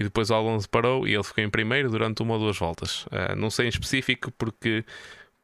e 0.00 0.02
depois 0.02 0.30
o 0.30 0.34
Alonso 0.34 0.66
parou 0.66 1.06
e 1.06 1.12
ele 1.12 1.22
ficou 1.22 1.44
em 1.44 1.50
primeiro 1.50 1.90
durante 1.90 2.22
uma 2.22 2.32
ou 2.32 2.40
duas 2.40 2.58
voltas. 2.58 3.04
Uh, 3.06 3.36
não 3.36 3.50
sei 3.50 3.66
em 3.66 3.68
específico 3.68 4.32
porque 4.32 4.82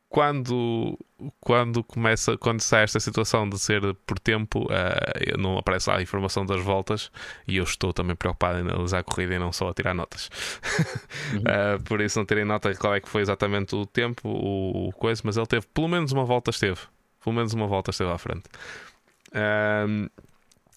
quando, 0.09 0.99
quando 1.39 1.85
começa, 1.85 2.39
quando 2.39 2.63
sai 2.63 2.85
esta 2.85 2.99
situação 2.99 3.47
de 3.47 3.59
ser 3.59 3.95
por 4.07 4.19
tempo, 4.19 4.65
uh, 4.65 5.39
não 5.39 5.59
aparece 5.59 5.91
lá 5.91 5.99
a 5.99 6.03
informação 6.03 6.47
das 6.47 6.63
voltas 6.63 7.13
e 7.47 7.59
eu 7.59 7.65
estou 7.65 7.93
também 7.93 8.17
preocupado 8.17 8.59
em 8.59 8.63
analisar 8.63 9.01
a 9.01 9.05
corrida 9.05 9.35
e 9.35 9.39
não 9.39 9.53
só 9.53 9.69
a 9.69 9.75
tirar 9.75 9.93
notas. 9.93 10.31
Uh, 11.35 11.79
por 11.85 12.01
isso 12.01 12.19
não 12.19 12.25
terem 12.25 12.47
nota 12.47 12.75
qual 12.77 12.95
é 12.95 13.01
que 13.01 13.11
foi 13.11 13.21
exatamente 13.21 13.75
o 13.75 13.85
tempo, 13.85 14.27
o, 14.27 14.89
o 14.89 14.93
coisa, 14.93 15.21
mas 15.23 15.37
ele 15.37 15.47
teve 15.47 15.67
pelo 15.67 15.89
menos 15.89 16.13
uma 16.13 16.25
volta 16.25 16.51
esteve. 16.51 16.81
Pelo 17.23 17.37
menos 17.37 17.53
uma 17.53 17.67
volta 17.67 17.91
esteve 17.91 18.11
à 18.11 18.17
frente. 18.17 18.45
Uh, 19.33 20.09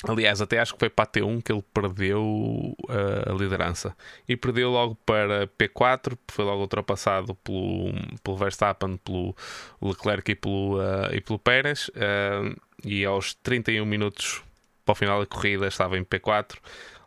Aliás, 0.07 0.39
até 0.41 0.59
acho 0.59 0.73
que 0.73 0.79
foi 0.79 0.89
para 0.89 1.03
a 1.03 1.07
T1 1.07 1.43
que 1.43 1.51
ele 1.51 1.63
perdeu 1.73 2.23
uh, 2.23 3.29
a 3.29 3.33
liderança. 3.33 3.95
E 4.27 4.37
perdeu 4.37 4.69
logo 4.69 4.95
para 5.05 5.47
P4, 5.47 6.17
foi 6.29 6.45
logo 6.45 6.61
ultrapassado 6.61 7.35
pelo, 7.35 7.91
pelo 8.23 8.37
Verstappen, 8.37 8.95
pelo 8.97 9.35
Leclerc 9.81 10.31
e 10.31 10.35
pelo, 10.35 10.77
uh, 10.77 11.13
e 11.13 11.19
pelo 11.19 11.37
Pérez. 11.37 11.89
Uh, 11.89 12.55
e 12.85 13.03
aos 13.03 13.33
31 13.33 13.85
minutos 13.85 14.41
para 14.85 14.93
o 14.93 14.95
final 14.95 15.19
da 15.19 15.25
corrida 15.25 15.67
estava 15.67 15.97
em 15.97 16.05
P4. 16.05 16.57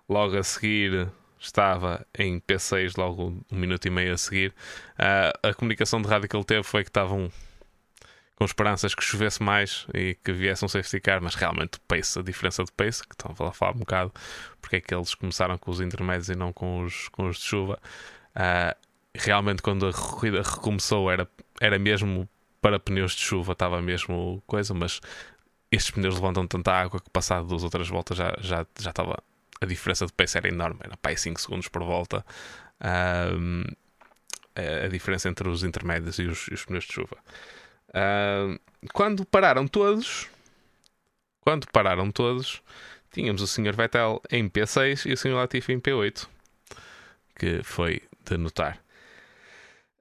Logo 0.06 0.36
a 0.36 0.42
seguir 0.42 1.08
estava 1.40 2.06
em 2.16 2.38
P6, 2.40 2.92
logo 2.98 3.42
um 3.50 3.56
minuto 3.56 3.86
e 3.86 3.90
meio 3.90 4.12
a 4.12 4.18
seguir. 4.18 4.52
a 5.42 5.54
comunicação 5.54 6.00
de 6.00 6.08
rádio 6.08 6.28
que 6.28 6.36
ele 6.36 6.44
teve 6.44 6.62
foi 6.62 6.84
que 6.84 6.90
estavam 6.90 7.32
com 8.36 8.44
esperanças 8.44 8.94
que 8.94 9.02
chovesse 9.04 9.42
mais 9.42 9.86
e 9.94 10.16
que 10.24 10.32
viesse 10.32 10.64
um 10.64 10.68
safety 10.68 11.00
car, 11.00 11.22
mas 11.22 11.34
realmente 11.34 11.76
o 11.76 11.80
pace, 11.82 12.18
a 12.18 12.22
diferença 12.22 12.64
de 12.64 12.72
pace, 12.72 13.02
que 13.02 13.14
estão 13.14 13.32
a 13.46 13.52
falar 13.52 13.72
um 13.72 13.78
bocado, 13.78 14.12
porque 14.60 14.76
é 14.76 14.80
que 14.80 14.94
eles 14.94 15.14
começaram 15.14 15.58
com 15.58 15.70
os 15.70 15.80
intermédios 15.80 16.28
e 16.28 16.34
não 16.34 16.52
com 16.52 16.82
os, 16.82 17.08
com 17.08 17.28
os 17.28 17.36
de 17.36 17.42
chuva. 17.42 17.78
Uh, 18.34 18.76
realmente, 19.14 19.62
quando 19.62 19.86
a 19.86 19.92
corrida 19.92 20.42
recomeçou, 20.42 21.10
era, 21.10 21.28
era 21.60 21.78
mesmo 21.78 22.28
para 22.60 22.78
pneus 22.78 23.12
de 23.12 23.20
chuva, 23.20 23.52
estava 23.52 23.82
mesmo 23.82 24.42
coisa, 24.46 24.72
mas 24.72 25.00
estes 25.70 25.90
pneus 25.90 26.14
levantam 26.14 26.46
tanta 26.46 26.72
água 26.72 27.00
que, 27.00 27.10
passado 27.10 27.46
duas 27.46 27.64
outras 27.64 27.88
voltas, 27.88 28.16
já, 28.16 28.34
já, 28.40 28.66
já 28.78 28.90
estava. 28.90 29.22
A 29.60 29.66
diferença 29.66 30.04
de 30.06 30.12
pace 30.12 30.36
era 30.36 30.48
enorme, 30.48 30.80
era 30.82 30.96
para 30.96 31.16
5 31.16 31.40
segundos 31.40 31.68
por 31.68 31.84
volta. 31.84 32.24
Uh, 32.80 33.72
a 34.84 34.88
diferença 34.88 35.28
entre 35.28 35.48
os 35.48 35.64
intermédios 35.64 36.18
e 36.18 36.24
os, 36.24 36.48
e 36.48 36.54
os 36.54 36.64
pneus 36.64 36.84
de 36.84 36.92
chuva. 36.92 37.16
Uh, 37.92 38.58
quando 38.92 39.24
pararam 39.24 39.68
todos, 39.68 40.28
quando 41.40 41.66
pararam 41.70 42.10
todos, 42.10 42.62
tínhamos 43.12 43.42
o 43.42 43.46
Sr. 43.46 43.74
Vettel 43.76 44.22
em 44.30 44.48
P6 44.48 45.08
e 45.08 45.12
o 45.12 45.16
Sr. 45.16 45.34
Latifi 45.34 45.72
em 45.72 45.80
P8, 45.80 46.26
que 47.36 47.62
foi 47.62 48.02
de 48.24 48.36
notar. 48.38 48.78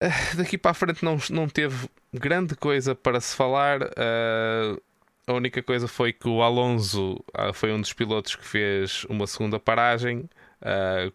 Uh, 0.02 0.38
daqui 0.38 0.58
para 0.58 0.72
a 0.72 0.74
frente 0.74 1.04
não, 1.04 1.18
não 1.30 1.50
teve 1.50 1.90
grande 2.14 2.56
coisa 2.56 2.96
para 2.96 3.20
se 3.20 3.36
falar. 3.36 3.82
Uh, 3.84 4.82
a 5.28 5.34
única 5.34 5.62
coisa 5.62 5.88
foi 5.88 6.14
que 6.14 6.28
o 6.28 6.42
Alonso 6.42 7.24
foi 7.54 7.72
um 7.72 7.80
dos 7.80 7.94
pilotos 7.94 8.36
que 8.36 8.46
fez 8.46 9.06
uma 9.06 9.28
segunda 9.28 9.60
paragem. 9.60 10.28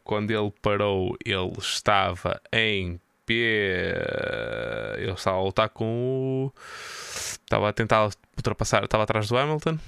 quando 0.04 0.30
ele 0.30 0.50
parou, 0.62 1.16
ele 1.24 1.52
estava 1.58 2.40
em 2.52 3.00
Ele 3.34 5.12
estava 5.12 5.38
a 5.38 5.42
lutar 5.42 5.68
com 5.68 6.52
o. 6.52 6.52
Estava 7.44 7.68
a 7.68 7.72
tentar 7.72 8.10
ultrapassar, 8.36 8.84
estava 8.84 9.04
atrás 9.04 9.28
do 9.28 9.36
Hamilton. 9.36 9.78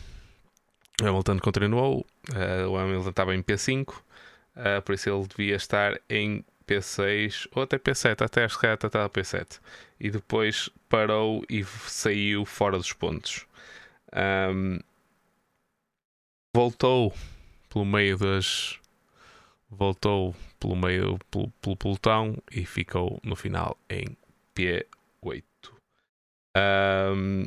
O 1.02 1.06
Hamilton 1.06 1.38
continuou. 1.38 2.06
Uh, 2.30 2.68
o 2.68 2.76
Hamilton 2.76 3.10
estava 3.10 3.34
em 3.34 3.42
P5, 3.42 3.88
uh, 3.88 4.02
eh, 4.56 4.80
por 4.80 4.94
isso 4.94 5.08
ele 5.08 5.26
devia 5.26 5.56
estar 5.56 5.98
em 6.10 6.44
P6 6.66 7.48
ou 7.54 7.62
até 7.62 7.78
P7, 7.78 8.22
até 8.22 8.44
acho 8.44 8.58
que 8.58 8.66
até 8.66 8.86
estava 8.86 9.08
P7. 9.08 9.60
E 9.98 10.10
depois 10.10 10.68
parou 10.88 11.42
e 11.48 11.64
saiu 11.64 12.44
fora 12.44 12.76
dos 12.76 12.92
pontos. 12.92 13.46
Um, 14.12 14.78
voltou 16.54 17.14
pelo 17.68 17.84
meio 17.84 18.18
das. 18.18 18.78
Voltou 19.70 20.34
pelo 20.58 20.76
meio 20.76 21.18
pelo, 21.30 21.50
pelo 21.62 21.76
pelotão 21.76 22.36
e 22.50 22.64
ficou 22.64 23.20
no 23.24 23.36
final 23.36 23.76
em 23.88 24.16
P8. 24.54 25.44
Um, 26.56 27.44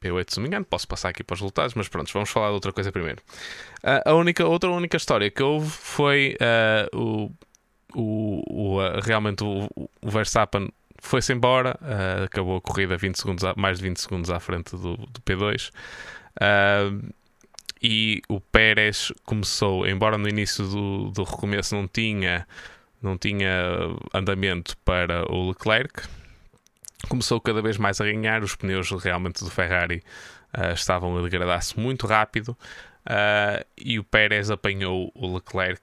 P8, 0.00 0.30
se 0.30 0.36
não 0.36 0.42
me 0.42 0.48
engano, 0.48 0.64
posso 0.64 0.86
passar 0.86 1.08
aqui 1.08 1.24
para 1.24 1.34
os 1.34 1.40
resultados, 1.40 1.74
mas 1.74 1.88
pronto, 1.88 2.12
vamos 2.12 2.30
falar 2.30 2.48
de 2.48 2.54
outra 2.54 2.72
coisa 2.72 2.92
primeiro. 2.92 3.22
Uh, 3.78 4.10
a 4.10 4.14
única, 4.14 4.46
outra 4.46 4.70
única 4.70 4.96
história 4.96 5.30
que 5.30 5.42
houve 5.42 5.68
foi 5.68 6.36
uh, 6.92 6.96
o, 6.96 7.32
o, 7.94 8.42
o 8.46 8.80
uh, 8.80 9.00
realmente 9.02 9.42
o, 9.42 9.68
o 10.02 10.10
Verstappen 10.10 10.68
foi-se 10.98 11.32
embora, 11.32 11.78
acabou 12.24 12.56
a 12.56 12.60
corrida 12.60 12.96
20 12.96 13.16
segundos 13.16 13.44
a, 13.44 13.54
mais 13.56 13.78
de 13.78 13.84
20 13.84 14.00
segundos 14.00 14.30
à 14.30 14.40
frente 14.40 14.70
do, 14.72 14.96
do 14.96 15.20
P2. 15.24 15.70
Uh, 16.40 17.12
e 17.82 18.22
o 18.28 18.40
Pérez 18.40 19.12
começou, 19.24 19.86
embora 19.86 20.16
no 20.16 20.28
início 20.28 20.66
do, 20.66 21.10
do 21.10 21.24
recomeço 21.24 21.74
não 21.74 21.86
tinha, 21.86 22.46
não 23.02 23.18
tinha 23.18 23.50
andamento 24.14 24.76
para 24.78 25.30
o 25.30 25.48
Leclerc, 25.48 26.08
começou 27.08 27.40
cada 27.40 27.60
vez 27.60 27.76
mais 27.76 28.00
a 28.00 28.04
ganhar. 28.04 28.42
Os 28.42 28.56
pneus 28.56 28.90
realmente 28.90 29.44
do 29.44 29.50
Ferrari 29.50 30.02
uh, 30.56 30.72
estavam 30.72 31.16
a 31.16 31.22
degradar-se 31.22 31.78
muito 31.78 32.06
rápido 32.06 32.56
uh, 33.06 33.64
e 33.76 33.98
o 33.98 34.04
Pérez 34.04 34.50
apanhou 34.50 35.12
o 35.14 35.34
Leclerc 35.34 35.82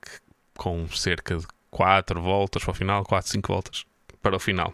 com 0.58 0.88
cerca 0.90 1.38
de 1.38 1.48
4 1.72 2.22
voltas 2.22 2.64
para 2.64 2.72
o 2.72 2.76
final, 2.76 3.04
4, 3.04 3.32
5 3.32 3.54
voltas 3.54 3.86
para 4.22 4.36
o 4.36 4.40
final. 4.40 4.74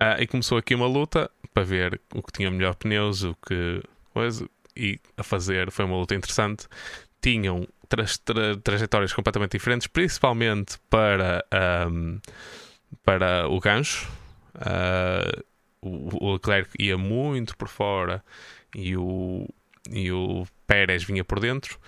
Uh, 0.00 0.20
e 0.20 0.26
começou 0.26 0.58
aqui 0.58 0.74
uma 0.74 0.86
luta 0.86 1.30
para 1.54 1.64
ver 1.64 2.00
o 2.14 2.22
que 2.22 2.32
tinha 2.32 2.50
melhor 2.50 2.74
pneus, 2.74 3.22
o 3.22 3.34
que 3.34 3.82
e 4.76 4.98
a 5.16 5.22
fazer. 5.22 5.70
Foi 5.70 5.84
uma 5.84 5.96
luta 5.96 6.14
interessante. 6.14 6.66
Tinham 7.20 7.66
tra 7.88 8.04
tra 8.24 8.56
trajetórias 8.56 9.12
completamente 9.12 9.52
diferentes, 9.52 9.86
principalmente 9.86 10.78
para, 10.90 11.44
um, 11.90 12.20
para 13.04 13.48
o 13.48 13.58
gancho. 13.60 14.08
Uh, 14.56 15.44
o, 15.82 16.32
Leclerc 16.32 16.70
ia 16.78 16.96
muito 16.98 17.56
por 17.56 17.68
fora 17.68 18.24
e 18.74 18.96
o, 18.96 19.46
e 19.90 20.10
o 20.10 20.46
Pérez 20.66 21.04
vinha 21.04 21.24
por 21.24 21.40
dentro. 21.40 21.78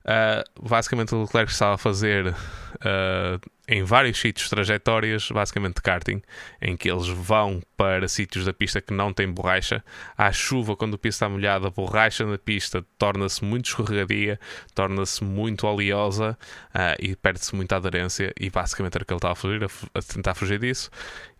Uh, 0.00 0.68
basicamente, 0.68 1.14
o 1.14 1.22
Leclerc 1.22 1.52
estava 1.52 1.74
a 1.74 1.78
fazer 1.78 2.28
uh, 2.28 3.50
em 3.68 3.84
vários 3.84 4.18
sítios 4.18 4.48
trajetórias, 4.48 5.30
basicamente 5.30 5.76
de 5.76 5.82
karting, 5.82 6.22
em 6.60 6.76
que 6.76 6.90
eles 6.90 7.06
vão 7.06 7.62
para 7.76 8.08
sítios 8.08 8.46
da 8.46 8.52
pista 8.52 8.80
que 8.80 8.94
não 8.94 9.12
têm 9.12 9.30
borracha. 9.30 9.84
Há 10.16 10.32
chuva, 10.32 10.74
quando 10.74 10.94
a 10.94 10.98
pista 10.98 11.26
está 11.26 11.28
molhada, 11.28 11.68
a 11.68 11.70
borracha 11.70 12.24
na 12.24 12.38
pista 12.38 12.84
torna-se 12.98 13.44
muito 13.44 13.66
escorregadia, 13.66 14.40
torna-se 14.74 15.22
muito 15.22 15.66
oleosa 15.66 16.36
uh, 16.74 16.96
e 16.98 17.14
perde-se 17.14 17.54
muita 17.54 17.76
aderência. 17.76 18.32
E 18.40 18.48
basicamente 18.48 18.94
era 18.96 19.02
o 19.02 19.06
que 19.06 19.12
ele 19.12 19.18
estava 19.18 19.32
a, 19.32 19.36
fugir, 19.36 19.62
a, 19.62 19.98
a 19.98 20.02
tentar 20.02 20.34
fugir 20.34 20.58
disso 20.58 20.90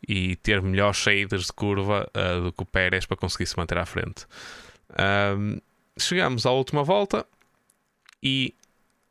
e 0.06 0.36
ter 0.36 0.60
melhores 0.60 0.98
saídas 0.98 1.46
de 1.46 1.52
curva 1.52 2.10
do 2.42 2.52
que 2.52 2.62
o 2.62 2.66
Pérez 2.66 3.04
para 3.04 3.18
conseguir 3.18 3.44
se 3.44 3.56
manter 3.56 3.76
à 3.76 3.84
frente. 3.84 4.26
chegamos 5.98 6.46
à 6.46 6.50
última 6.52 6.82
volta 6.82 7.26
e 8.22 8.54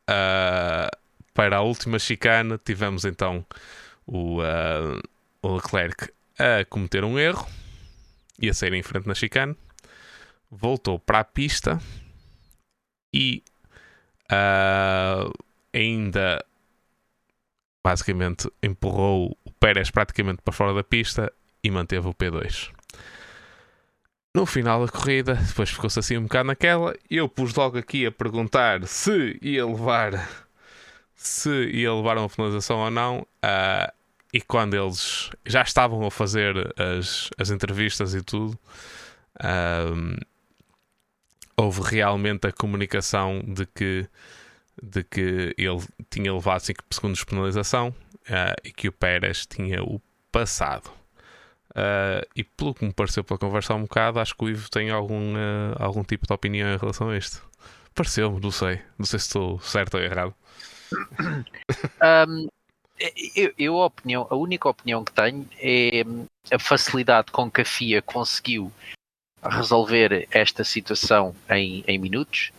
uh, 0.08 0.96
para 1.34 1.56
a 1.56 1.62
última 1.62 1.98
chicane 1.98 2.58
tivemos 2.58 3.04
então 3.04 3.44
o, 4.06 4.40
uh, 4.40 5.00
o 5.42 5.54
Leclerc 5.56 6.12
a 6.38 6.64
cometer 6.64 7.04
um 7.04 7.18
erro 7.18 7.46
e 8.38 8.48
a 8.48 8.54
sair 8.54 8.72
em 8.72 8.82
frente 8.82 9.06
na 9.06 9.14
chicane, 9.14 9.54
voltou 10.50 10.98
para 10.98 11.20
a 11.20 11.24
pista 11.24 11.80
e 13.12 13.42
uh, 14.26 15.32
ainda 15.72 16.44
basicamente 17.84 18.50
empurrou 18.62 19.36
o 19.44 19.50
Pérez 19.52 19.90
praticamente 19.90 20.42
para 20.42 20.52
fora 20.52 20.74
da 20.74 20.82
pista 20.82 21.32
e 21.62 21.70
manteve 21.70 22.08
o 22.08 22.14
P2. 22.14 22.70
No 24.32 24.46
final 24.46 24.86
da 24.86 24.92
corrida, 24.92 25.34
depois 25.34 25.70
ficou-se 25.70 25.98
assim 25.98 26.16
um 26.16 26.22
bocado 26.22 26.46
naquela. 26.46 26.94
Eu 27.10 27.28
pus 27.28 27.52
logo 27.54 27.76
aqui 27.76 28.06
a 28.06 28.12
perguntar 28.12 28.86
se 28.86 29.36
ia 29.42 29.66
levar 29.66 30.46
se 31.16 31.50
ia 31.66 31.92
levar 31.92 32.16
uma 32.16 32.28
penalização 32.28 32.78
ou 32.78 32.90
não. 32.90 33.20
Uh, 33.44 33.92
e 34.32 34.40
quando 34.40 34.74
eles 34.74 35.30
já 35.44 35.62
estavam 35.62 36.06
a 36.06 36.10
fazer 36.10 36.56
as, 36.78 37.28
as 37.38 37.50
entrevistas 37.50 38.14
e 38.14 38.22
tudo, 38.22 38.58
uh, 39.40 40.26
houve 41.56 41.82
realmente 41.82 42.46
a 42.46 42.52
comunicação 42.52 43.42
de 43.44 43.66
que, 43.66 44.08
de 44.80 45.02
que 45.02 45.54
ele 45.58 45.82
tinha 46.08 46.32
levado 46.32 46.60
5 46.60 46.84
segundos 46.90 47.18
de 47.18 47.26
penalização 47.26 47.88
uh, 47.88 48.54
e 48.64 48.72
que 48.72 48.88
o 48.88 48.92
Pérez 48.92 49.44
tinha 49.44 49.82
o 49.82 50.00
passado. 50.30 50.99
Uh, 51.70 52.26
e 52.34 52.42
pelo 52.42 52.74
que 52.74 52.84
me 52.84 52.92
pareceu 52.92 53.22
pela 53.22 53.38
conversa 53.38 53.74
um 53.74 53.82
bocado, 53.82 54.18
acho 54.18 54.34
que 54.34 54.44
o 54.44 54.48
Ivo 54.48 54.68
tem 54.70 54.90
algum, 54.90 55.34
uh, 55.34 55.76
algum 55.78 56.02
tipo 56.02 56.26
de 56.26 56.32
opinião 56.32 56.72
em 56.72 56.76
relação 56.76 57.10
a 57.10 57.16
isto. 57.16 57.48
Pareceu-me, 57.94 58.40
não 58.40 58.50
sei. 58.50 58.80
Não 58.98 59.06
sei 59.06 59.18
se 59.18 59.26
estou 59.26 59.60
certo 59.60 59.94
ou 59.94 60.02
errado. 60.02 60.34
Um, 62.02 62.48
eu, 63.34 63.54
eu, 63.56 63.80
a, 63.80 63.86
opinião, 63.86 64.26
a 64.28 64.34
única 64.34 64.68
opinião 64.68 65.04
que 65.04 65.12
tenho 65.12 65.48
é 65.58 66.02
a 66.52 66.58
facilidade 66.58 67.30
com 67.30 67.50
que 67.50 67.62
a 67.62 67.64
FIA 67.64 68.02
conseguiu 68.02 68.70
resolver 69.42 70.28
esta 70.30 70.64
situação 70.64 71.34
em, 71.48 71.82
em 71.86 71.98
minutos 71.98 72.52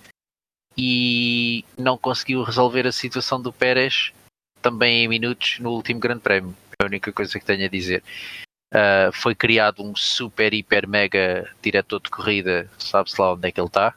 e 0.78 1.64
não 1.78 1.98
conseguiu 1.98 2.42
resolver 2.44 2.88
a 2.88 2.92
situação 2.92 3.42
do 3.42 3.54
Pérez 3.54 4.12
também 4.62 5.04
em 5.04 5.08
minutos 5.08 5.60
no 5.60 5.72
último 5.72 6.00
Grande 6.00 6.22
Prémio. 6.22 6.56
É 6.80 6.84
a 6.84 6.88
única 6.88 7.12
coisa 7.12 7.40
que 7.40 7.46
tenho 7.46 7.66
a 7.66 7.70
dizer. 7.70 8.04
Uh, 8.74 9.12
foi 9.12 9.36
criado 9.36 9.84
um 9.84 9.94
super, 9.96 10.54
hiper, 10.54 10.88
mega 10.88 11.50
diretor 11.62 12.00
de 12.00 12.10
corrida, 12.10 12.70
sabe-se 12.80 13.20
lá 13.20 13.34
onde 13.34 13.48
é 13.48 13.52
que 13.52 13.60
ele 13.60 13.68
está, 13.68 13.94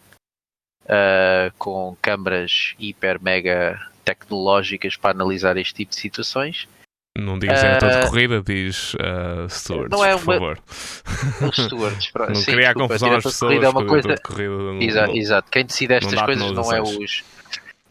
uh, 0.85 1.53
com 1.59 1.97
câmaras 2.03 2.75
hiper, 2.79 3.23
mega 3.23 3.81
tecnológicas 4.05 4.97
para 4.97 5.13
analisar 5.13 5.57
este 5.57 5.75
tipo 5.75 5.91
de 5.91 6.01
situações. 6.01 6.69
Não 7.17 7.39
diz 7.39 7.49
diretor 7.61 7.89
uh, 7.89 8.01
de 8.01 8.07
corrida, 8.09 8.43
diz 8.43 8.95
uh, 8.95 9.49
stewards, 9.49 9.97
não 9.97 10.05
é 10.05 10.17
uma... 10.17 10.25
por 10.25 10.35
favor. 10.35 11.55
stewards, 11.55 12.11
não 12.29 12.35
sim, 12.35 12.53
criar 12.53 12.73
desculpa, 12.73 12.95
confusão 12.95 13.17
às 13.17 13.23
pessoas. 13.23 13.63
É 13.63 13.69
uma 13.69 13.87
coisa... 13.87 14.17
Corrida, 14.25 14.85
exato, 14.85 15.17
exato, 15.17 15.51
quem 15.53 15.65
decide 15.65 15.95
estas 15.95 16.21
coisas 16.21 16.51
não 16.51 16.73
é 16.73 16.83
os 16.83 17.23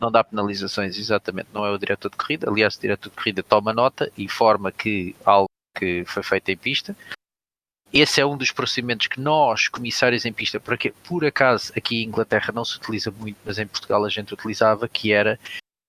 não 0.02 0.12
dá 0.12 0.22
penalizações, 0.22 1.00
exatamente, 1.00 1.48
não 1.54 1.66
é 1.66 1.72
o 1.72 1.78
diretor 1.78 2.10
de 2.12 2.18
corrida. 2.18 2.50
Aliás, 2.50 2.76
o 2.76 2.82
diretor 2.82 3.10
de 3.10 3.16
corrida 3.16 3.42
toma 3.42 3.72
nota 3.72 4.12
e 4.18 4.26
informa 4.26 4.70
que 4.70 5.16
algo 5.24 5.48
que 5.76 6.04
foi 6.06 6.24
feito 6.24 6.50
em 6.50 6.58
pista. 6.58 6.96
Esse 7.92 8.20
é 8.20 8.26
um 8.26 8.36
dos 8.36 8.52
procedimentos 8.52 9.06
que 9.06 9.20
nós, 9.20 9.68
comissários 9.68 10.26
em 10.26 10.34
pista, 10.34 10.60
porque 10.60 10.92
por 11.04 11.24
acaso 11.24 11.72
aqui 11.78 12.02
em 12.02 12.08
Inglaterra 12.08 12.52
não 12.52 12.66
se 12.66 12.78
utiliza 12.78 13.12
muito, 13.12 13.38
mas 13.46 13.60
em 13.60 13.68
Portugal 13.68 14.04
a 14.04 14.10
gente 14.10 14.34
utilizava, 14.34 14.90
que 14.90 15.14
era 15.14 15.40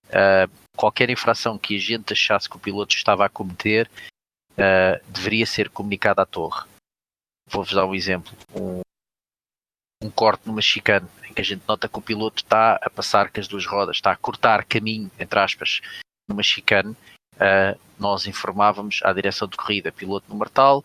uh, 0.09 0.51
qualquer 0.77 1.09
infração 1.09 1.59
que 1.59 1.77
a 1.77 1.81
gente 1.81 2.12
achasse 2.12 2.48
que 2.48 2.56
o 2.56 2.61
piloto 2.61 2.94
estava 2.94 3.24
a 3.24 3.31
cometer 3.31 3.90
uh, 4.52 5.02
deveria 5.09 5.47
ser 5.47 5.70
comunicada 5.70 6.20
à 6.20 6.27
torre. 6.27 6.69
Vou-vos 7.48 7.73
dar 7.73 7.86
um 7.86 7.94
exemplo. 7.94 8.36
Um, 8.55 8.81
um 10.02 10.11
corte 10.11 10.47
numa 10.47 10.61
chicane, 10.61 11.09
em 11.27 11.32
que 11.32 11.40
a 11.40 11.44
gente 11.44 11.62
nota 11.66 11.89
que 11.89 11.98
o 11.98 12.02
piloto 12.02 12.43
está 12.43 12.78
a 12.82 12.90
passar 12.90 13.31
com 13.31 13.40
as 13.40 13.48
duas 13.48 13.65
rodas, 13.65 13.97
está 13.97 14.12
a 14.12 14.16
cortar 14.16 14.65
caminho, 14.65 15.11
entre 15.19 15.39
aspas, 15.39 15.81
numa 16.28 16.43
chicane, 16.43 16.94
uh, 17.36 17.78
nós 17.98 18.27
informávamos 18.27 19.01
à 19.02 19.12
direção 19.12 19.48
de 19.48 19.56
corrida, 19.56 19.93
piloto 19.93 20.27
número 20.28 20.51
tal, 20.51 20.85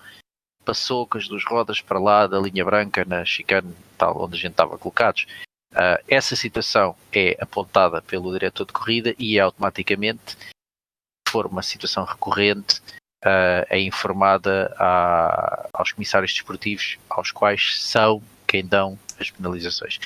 passou 0.63 1.07
com 1.07 1.17
as 1.17 1.27
duas 1.27 1.43
rodas 1.45 1.81
para 1.81 1.99
lá 1.99 2.27
da 2.27 2.39
linha 2.39 2.63
branca 2.63 3.03
na 3.05 3.25
chicane 3.25 3.75
tal, 3.97 4.21
onde 4.21 4.35
a 4.35 4.39
gente 4.39 4.51
estava 4.51 4.77
colocados. 4.77 5.25
Uh, 5.71 6.01
essa 6.07 6.35
situação 6.35 6.95
é 7.13 7.37
apontada 7.39 8.01
pelo 8.01 8.31
diretor 8.31 8.65
de 8.65 8.73
corrida 8.73 9.15
e 9.17 9.37
é 9.37 9.41
automaticamente, 9.41 10.35
se 10.35 11.31
for 11.31 11.45
uma 11.45 11.61
situação 11.61 12.03
recorrente, 12.03 12.81
uh, 13.23 13.65
é 13.69 13.79
informada 13.79 14.73
a, 14.77 15.69
aos 15.73 15.91
comissários 15.91 16.33
desportivos, 16.33 16.97
aos 17.09 17.31
quais 17.31 17.81
são 17.81 18.21
quem 18.47 18.65
dão 18.65 18.97
as 19.19 19.29
penalizações. 19.29 19.99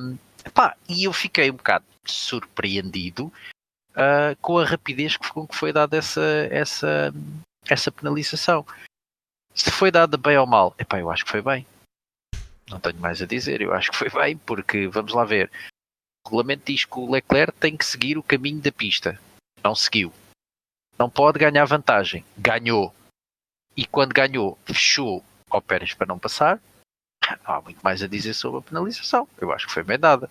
Um, 0.00 0.16
pá, 0.54 0.76
e 0.88 1.04
eu 1.04 1.12
fiquei 1.12 1.50
um 1.50 1.56
bocado 1.56 1.84
surpreendido 2.04 3.32
uh, 3.96 4.36
com 4.40 4.58
a 4.58 4.64
rapidez 4.64 5.16
com 5.16 5.46
que 5.46 5.56
foi 5.56 5.72
dada 5.72 5.96
essa, 5.96 6.48
essa, 6.50 7.12
essa 7.68 7.90
penalização. 7.90 8.64
Se 9.54 9.70
foi 9.70 9.90
dada 9.90 10.16
bem 10.16 10.36
ou 10.36 10.46
mal, 10.46 10.74
epá, 10.78 11.00
eu 11.00 11.10
acho 11.10 11.24
que 11.24 11.30
foi 11.30 11.42
bem. 11.42 11.66
Não 12.68 12.78
tenho 12.78 12.98
mais 12.98 13.22
a 13.22 13.26
dizer, 13.26 13.60
eu 13.60 13.72
acho 13.72 13.90
que 13.90 13.96
foi 13.96 14.10
bem, 14.10 14.36
porque 14.36 14.86
vamos 14.88 15.12
lá 15.12 15.24
ver. 15.24 15.50
O 16.24 16.28
regulamento 16.28 16.64
diz 16.66 16.84
que 16.84 16.98
o 16.98 17.10
Leclerc 17.10 17.56
tem 17.58 17.76
que 17.76 17.84
seguir 17.84 18.18
o 18.18 18.22
caminho 18.22 18.60
da 18.60 18.72
pista. 18.72 19.18
Não 19.62 19.74
seguiu. 19.74 20.12
Não 20.98 21.08
pode 21.08 21.38
ganhar 21.38 21.64
vantagem. 21.64 22.24
Ganhou. 22.36 22.92
E 23.76 23.86
quando 23.86 24.12
ganhou, 24.12 24.58
fechou 24.64 25.24
ao 25.48 25.62
Pérez 25.62 25.94
para 25.94 26.06
não 26.06 26.18
passar. 26.18 26.60
Não 27.44 27.54
há 27.54 27.60
muito 27.60 27.80
mais 27.82 28.02
a 28.02 28.08
dizer 28.08 28.34
sobre 28.34 28.58
a 28.58 28.62
penalização. 28.62 29.28
Eu 29.38 29.52
acho 29.52 29.66
que 29.66 29.72
foi 29.72 29.84
bem 29.84 29.98
dada. 29.98 30.28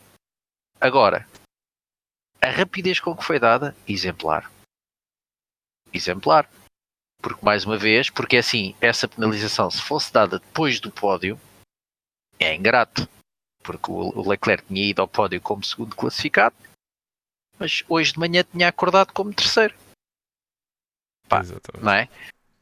Agora, 0.80 1.26
a 2.46 2.52
rapidez 2.52 3.00
com 3.00 3.16
que 3.16 3.24
foi 3.24 3.40
dada, 3.40 3.76
exemplar. 3.88 4.52
Exemplar. 5.92 6.50
Porque, 7.22 7.44
mais 7.44 7.66
uma 7.66 7.78
vez, 7.78 8.10
porque 8.10 8.38
assim, 8.38 8.76
essa 8.80 9.08
penalização, 9.08 9.72
se 9.72 9.82
fosse 9.82 10.14
dada 10.14 10.38
depois 10.38 10.80
do 10.80 10.92
pódio, 10.92 11.40
é 12.40 12.54
ingrato. 12.54 13.10
Porque 13.64 13.90
o 13.90 14.30
Leclerc 14.30 14.68
tinha 14.68 14.86
ido 14.86 15.02
ao 15.02 15.08
pódio 15.08 15.42
como 15.42 15.64
segundo 15.64 15.96
classificado, 15.96 16.56
mas 17.58 17.84
hoje 17.90 18.14
de 18.14 18.20
manhã 18.20 18.44
tinha 18.44 18.68
acordado 18.68 19.12
como 19.12 19.34
terceiro. 19.34 19.76
Pá, 21.28 21.42
não 21.82 21.92
é? 21.92 22.08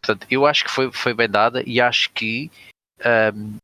Portanto, 0.02 0.26
eu 0.30 0.46
acho 0.46 0.64
que 0.64 0.72
foi, 0.72 0.92
foi 0.94 1.14
bem 1.14 1.30
dada 1.30 1.62
e 1.68 1.82
acho 1.82 2.10
que 2.12 2.50
um, 3.36 3.58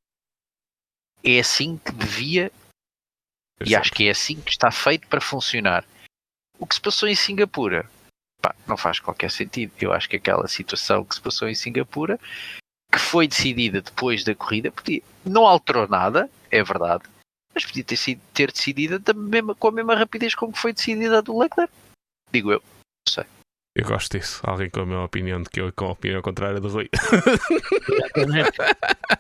é 1.24 1.40
assim 1.40 1.78
que 1.78 1.94
devia 1.94 2.52
e 3.66 3.76
acho 3.76 3.92
que 3.92 4.08
é 4.08 4.12
assim 4.12 4.42
que 4.42 4.52
está 4.52 4.72
feito 4.72 5.08
para 5.08 5.22
funcionar. 5.22 5.86
O 6.60 6.68
que 6.68 6.76
se 6.76 6.82
passou 6.82 7.08
em 7.08 7.16
Singapura 7.16 7.90
pá, 8.42 8.56
não 8.68 8.78
faz 8.78 9.00
qualquer 9.00 9.32
sentido. 9.32 9.74
Eu 9.80 9.94
acho 9.94 10.10
que 10.10 10.16
aquela 10.16 10.48
situação 10.48 11.04
que 11.04 11.16
se 11.16 11.22
passou 11.22 11.48
em 11.48 11.56
Singapura, 11.56 12.20
que 12.92 13.00
foi 13.00 13.28
decidida 13.28 13.82
depois 13.82 14.24
da 14.24 14.34
corrida, 14.34 14.72
podia, 14.72 15.02
não 15.26 15.46
alterou 15.46 15.88
nada, 15.88 16.30
é 16.50 16.64
verdade, 16.64 17.04
mas 17.54 17.66
podia 17.66 17.84
ter, 17.84 17.98
sido, 17.98 18.22
ter 18.34 18.52
decidida 18.52 18.98
da 18.98 19.14
mesma, 19.14 19.54
com 19.56 19.68
a 19.68 19.72
mesma 19.72 19.96
rapidez 19.96 20.34
como 20.36 20.56
foi 20.56 20.74
decidida 20.74 21.20
a 21.20 21.22
do 21.22 21.38
Leclerc. 21.38 21.72
Digo 22.32 22.52
eu, 22.52 22.62
não 22.62 23.14
sei. 23.14 23.26
Eu 23.76 23.86
gosto 23.86 24.18
disso. 24.18 24.42
Alguém 24.44 24.70
com 24.70 24.82
a 24.82 24.86
minha 24.86 25.02
opinião 25.02 25.42
do 25.42 25.50
que 25.50 25.62
eu 25.62 25.72
com 25.72 25.86
a 25.86 25.92
opinião 25.92 26.22
contrária 26.22 26.60
do 26.60 26.68
Rui. 26.68 26.90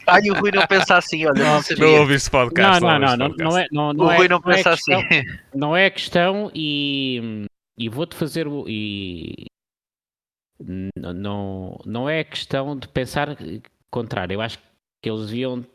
Ai, 0.07 0.29
o 0.29 0.33
Rui 0.33 0.51
não 0.51 0.65
pensa 0.67 0.97
assim, 0.97 1.25
olha. 1.25 1.43
Não, 1.43 1.61
não, 1.61 1.63
não 1.77 1.99
ouvi 2.01 2.15
esse 2.15 2.29
podcast. 2.29 2.81
Não, 2.81 2.99
não, 2.99 3.15
não, 3.15 3.29
não, 3.29 3.57
é, 3.57 3.67
não, 3.71 3.93
não 3.93 4.05
o 4.07 4.11
é, 4.11 4.17
Rui 4.17 4.27
não, 4.27 4.37
não 4.37 4.41
pensa 4.41 4.71
é 4.71 4.75
questão, 4.75 4.99
assim. 4.99 5.23
Não 5.53 5.77
é 5.77 5.89
questão 5.89 6.51
e, 6.53 7.45
e 7.77 7.89
vou-te 7.89 8.15
fazer 8.15 8.47
o. 8.47 8.65
E, 8.67 9.45
não, 10.95 11.79
não 11.85 12.09
é 12.09 12.23
questão 12.23 12.77
de 12.77 12.87
pensar 12.87 13.37
contrário. 13.91 14.33
Eu 14.33 14.41
acho 14.41 14.57
que 15.01 15.09
eles 15.09 15.27
deviam, 15.27 15.65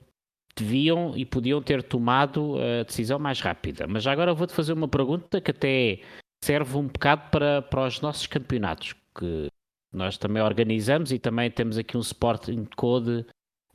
deviam 0.57 1.17
e 1.17 1.25
podiam 1.25 1.63
ter 1.63 1.83
tomado 1.83 2.57
a 2.59 2.83
decisão 2.83 3.19
mais 3.19 3.41
rápida. 3.41 3.87
Mas 3.87 4.07
agora 4.07 4.35
vou-te 4.35 4.53
fazer 4.53 4.73
uma 4.73 4.89
pergunta 4.89 5.41
que 5.41 5.53
até 5.53 6.01
serve 6.45 6.77
um 6.77 6.87
bocado 6.87 7.31
para, 7.31 7.63
para 7.63 7.87
os 7.87 8.01
nossos 8.03 8.27
campeonatos, 8.27 8.93
que 9.19 9.49
nós 9.91 10.19
também 10.19 10.43
organizamos 10.43 11.11
e 11.11 11.19
também 11.19 11.51
temos 11.51 11.79
aqui 11.79 11.97
um 11.97 12.01
Sporting 12.01 12.67
Code 12.77 13.25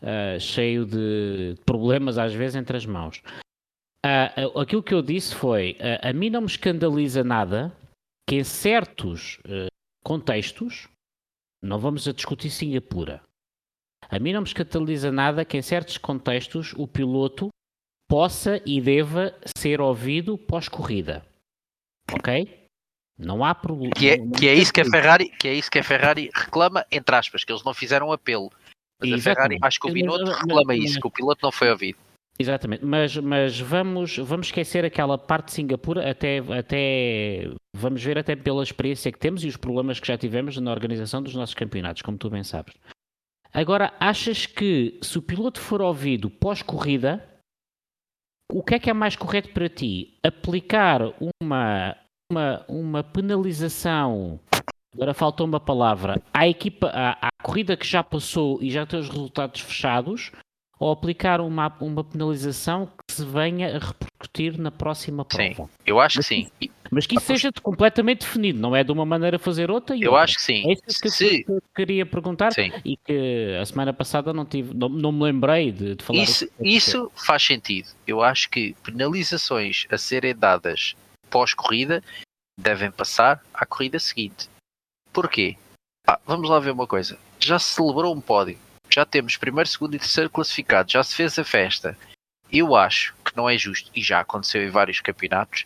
uh, 0.01 0.39
cheio 0.39 0.85
de 0.85 1.55
problemas 1.65 2.19
às 2.19 2.31
vezes 2.31 2.55
entre 2.55 2.77
as 2.77 2.85
mãos. 2.85 3.23
Uh, 4.05 4.59
aquilo 4.59 4.83
que 4.83 4.93
eu 4.93 5.01
disse 5.01 5.33
foi: 5.33 5.77
uh, 5.79 6.07
a 6.07 6.13
mim 6.13 6.29
não 6.29 6.41
me 6.41 6.47
escandaliza 6.47 7.23
nada 7.23 7.75
que 8.27 8.35
em 8.35 8.43
certos 8.43 9.39
contextos, 10.03 10.87
não 11.63 11.79
vamos 11.79 12.07
a 12.07 12.13
discutir 12.13 12.51
Singapura, 12.51 13.23
a 14.07 14.19
mim 14.19 14.31
não 14.31 14.41
me 14.41 14.47
escandaliza 14.47 15.11
nada 15.11 15.43
que 15.43 15.57
em 15.57 15.61
certos 15.63 15.97
contextos 15.97 16.73
o 16.77 16.87
piloto 16.87 17.49
possa 18.07 18.61
e 18.63 18.79
deva 18.79 19.33
ser 19.57 19.81
ouvido 19.81 20.37
pós-corrida. 20.37 21.25
Ok? 22.13 22.58
Não 23.19 23.43
há 23.43 23.53
problema. 23.53 23.93
Que 23.93 24.11
é, 24.11 24.17
que 24.17 24.47
é 24.47 24.53
isso 24.53 24.71
que 24.71 24.79
a 24.79 24.85
Ferrari, 24.85 25.29
que 25.29 25.47
é 25.47 25.53
isso 25.53 25.69
que 25.69 25.79
a 25.79 25.83
Ferrari 25.83 26.29
reclama, 26.33 26.85
entre 26.89 27.13
aspas, 27.15 27.43
que 27.43 27.51
eles 27.51 27.63
não 27.65 27.73
fizeram 27.73 28.13
apelo. 28.13 28.49
Mas 28.99 29.09
Exatamente. 29.09 29.19
a 29.19 29.33
Ferrari, 29.33 29.57
acho 29.61 29.79
que 29.79 29.89
o 29.89 29.93
Binotto 29.93 30.31
reclama 30.31 30.73
isso, 30.73 30.99
que 30.99 31.07
o 31.07 31.11
piloto 31.11 31.39
não 31.43 31.51
foi 31.51 31.69
ouvido. 31.69 31.99
Exatamente, 32.41 32.85
mas, 32.85 33.17
mas 33.17 33.59
vamos, 33.59 34.15
vamos 34.17 34.47
esquecer 34.47 34.85
aquela 34.85 35.17
parte 35.17 35.47
de 35.47 35.51
Singapura, 35.51 36.09
até, 36.09 36.37
até 36.57 37.51
vamos 37.75 38.01
ver 38.01 38.17
até 38.17 38.33
pela 38.33 38.63
experiência 38.63 39.11
que 39.11 39.19
temos 39.19 39.43
e 39.43 39.47
os 39.49 39.57
problemas 39.57 39.99
que 39.99 40.07
já 40.07 40.17
tivemos 40.17 40.55
na 40.55 40.71
organização 40.71 41.21
dos 41.21 41.35
nossos 41.35 41.53
campeonatos, 41.53 42.01
como 42.01 42.17
tu 42.17 42.29
bem 42.29 42.41
sabes. 42.41 42.73
Agora, 43.51 43.93
achas 43.99 44.45
que 44.45 44.97
se 45.01 45.17
o 45.17 45.21
piloto 45.21 45.59
for 45.59 45.81
ouvido 45.81 46.29
pós-corrida, 46.29 47.27
o 48.49 48.63
que 48.63 48.75
é 48.75 48.79
que 48.79 48.89
é 48.89 48.93
mais 48.93 49.17
correto 49.17 49.49
para 49.49 49.67
ti? 49.67 50.17
Aplicar 50.23 51.01
uma 51.41 51.97
uma, 52.31 52.63
uma 52.67 53.03
penalização, 53.03 54.39
agora 54.93 55.15
faltou 55.15 55.47
uma 55.47 55.59
palavra, 55.59 56.21
à 56.31 56.47
equipa, 56.47 56.87
à, 56.93 57.27
à 57.27 57.29
corrida 57.41 57.75
que 57.75 57.87
já 57.87 58.03
passou 58.03 58.61
e 58.61 58.69
já 58.69 58.85
tem 58.85 58.99
os 58.99 59.09
resultados 59.09 59.61
fechados, 59.61 60.31
ou 60.79 60.91
aplicar 60.91 61.41
uma, 61.41 61.75
uma 61.81 62.03
penalização 62.03 62.85
que 62.85 63.15
se 63.15 63.25
venha 63.25 63.75
a 63.75 63.79
repercutir 63.79 64.61
na 64.61 64.69
próxima 64.69 65.25
prova. 65.25 65.65
Sim, 65.65 65.69
eu 65.85 65.99
acho 65.99 66.19
que 66.19 66.23
sim. 66.23 66.47
Mas 66.91 67.07
que 67.07 67.17
isso 67.17 67.25
seja 67.25 67.51
completamente 67.63 68.21
definido, 68.21 68.59
não 68.59 68.75
é 68.75 68.83
de 68.83 68.91
uma 68.91 69.05
maneira 69.05 69.39
fazer 69.39 69.71
outra 69.71 69.95
e 69.95 70.03
Eu 70.03 70.11
outra. 70.11 70.23
acho 70.23 70.35
que 70.35 70.41
sim. 70.43 70.69
É 70.69 70.73
isso 70.73 71.17
que, 71.17 71.45
eu 71.51 71.61
queria 71.75 72.05
perguntar 72.05 72.53
Sim. 72.53 72.71
e 72.85 72.95
que 72.95 73.57
a 73.59 73.65
semana 73.65 73.91
passada 73.91 74.31
não, 74.31 74.45
tive, 74.45 74.73
não, 74.73 74.87
não 74.87 75.11
me 75.11 75.23
lembrei 75.23 75.71
de, 75.71 75.95
de 75.95 76.03
falar. 76.03 76.21
Isso, 76.21 76.45
isso. 76.45 76.51
isso 76.61 77.11
faz 77.15 77.43
sentido. 77.43 77.89
Eu 78.07 78.21
acho 78.21 78.49
que 78.49 78.75
penalizações 78.83 79.85
a 79.91 79.97
serem 79.97 80.35
dadas 80.35 80.95
pós-corrida 81.29 82.03
devem 82.59 82.91
passar 82.91 83.43
à 83.53 83.65
corrida 83.65 83.99
seguinte. 83.99 84.49
Porquê? 85.13 85.57
Pá, 86.05 86.19
vamos 86.25 86.49
lá 86.49 86.59
ver 86.59 86.71
uma 86.71 86.87
coisa. 86.87 87.17
Já 87.39 87.57
se 87.59 87.73
celebrou 87.73 88.13
um 88.13 88.21
pódio. 88.21 88.57
Já 88.91 89.05
temos 89.05 89.37
primeiro, 89.37 89.69
segundo 89.69 89.95
e 89.95 89.99
terceiro 89.99 90.29
classificado. 90.29 90.91
Já 90.91 91.03
se 91.03 91.15
fez 91.15 91.37
a 91.39 91.43
festa. 91.43 91.97
Eu 92.51 92.75
acho 92.75 93.15
que 93.23 93.37
não 93.37 93.47
é 93.49 93.57
justo, 93.57 93.91
e 93.95 94.01
já 94.01 94.19
aconteceu 94.21 94.63
em 94.63 94.69
vários 94.71 94.99
campeonatos 95.01 95.65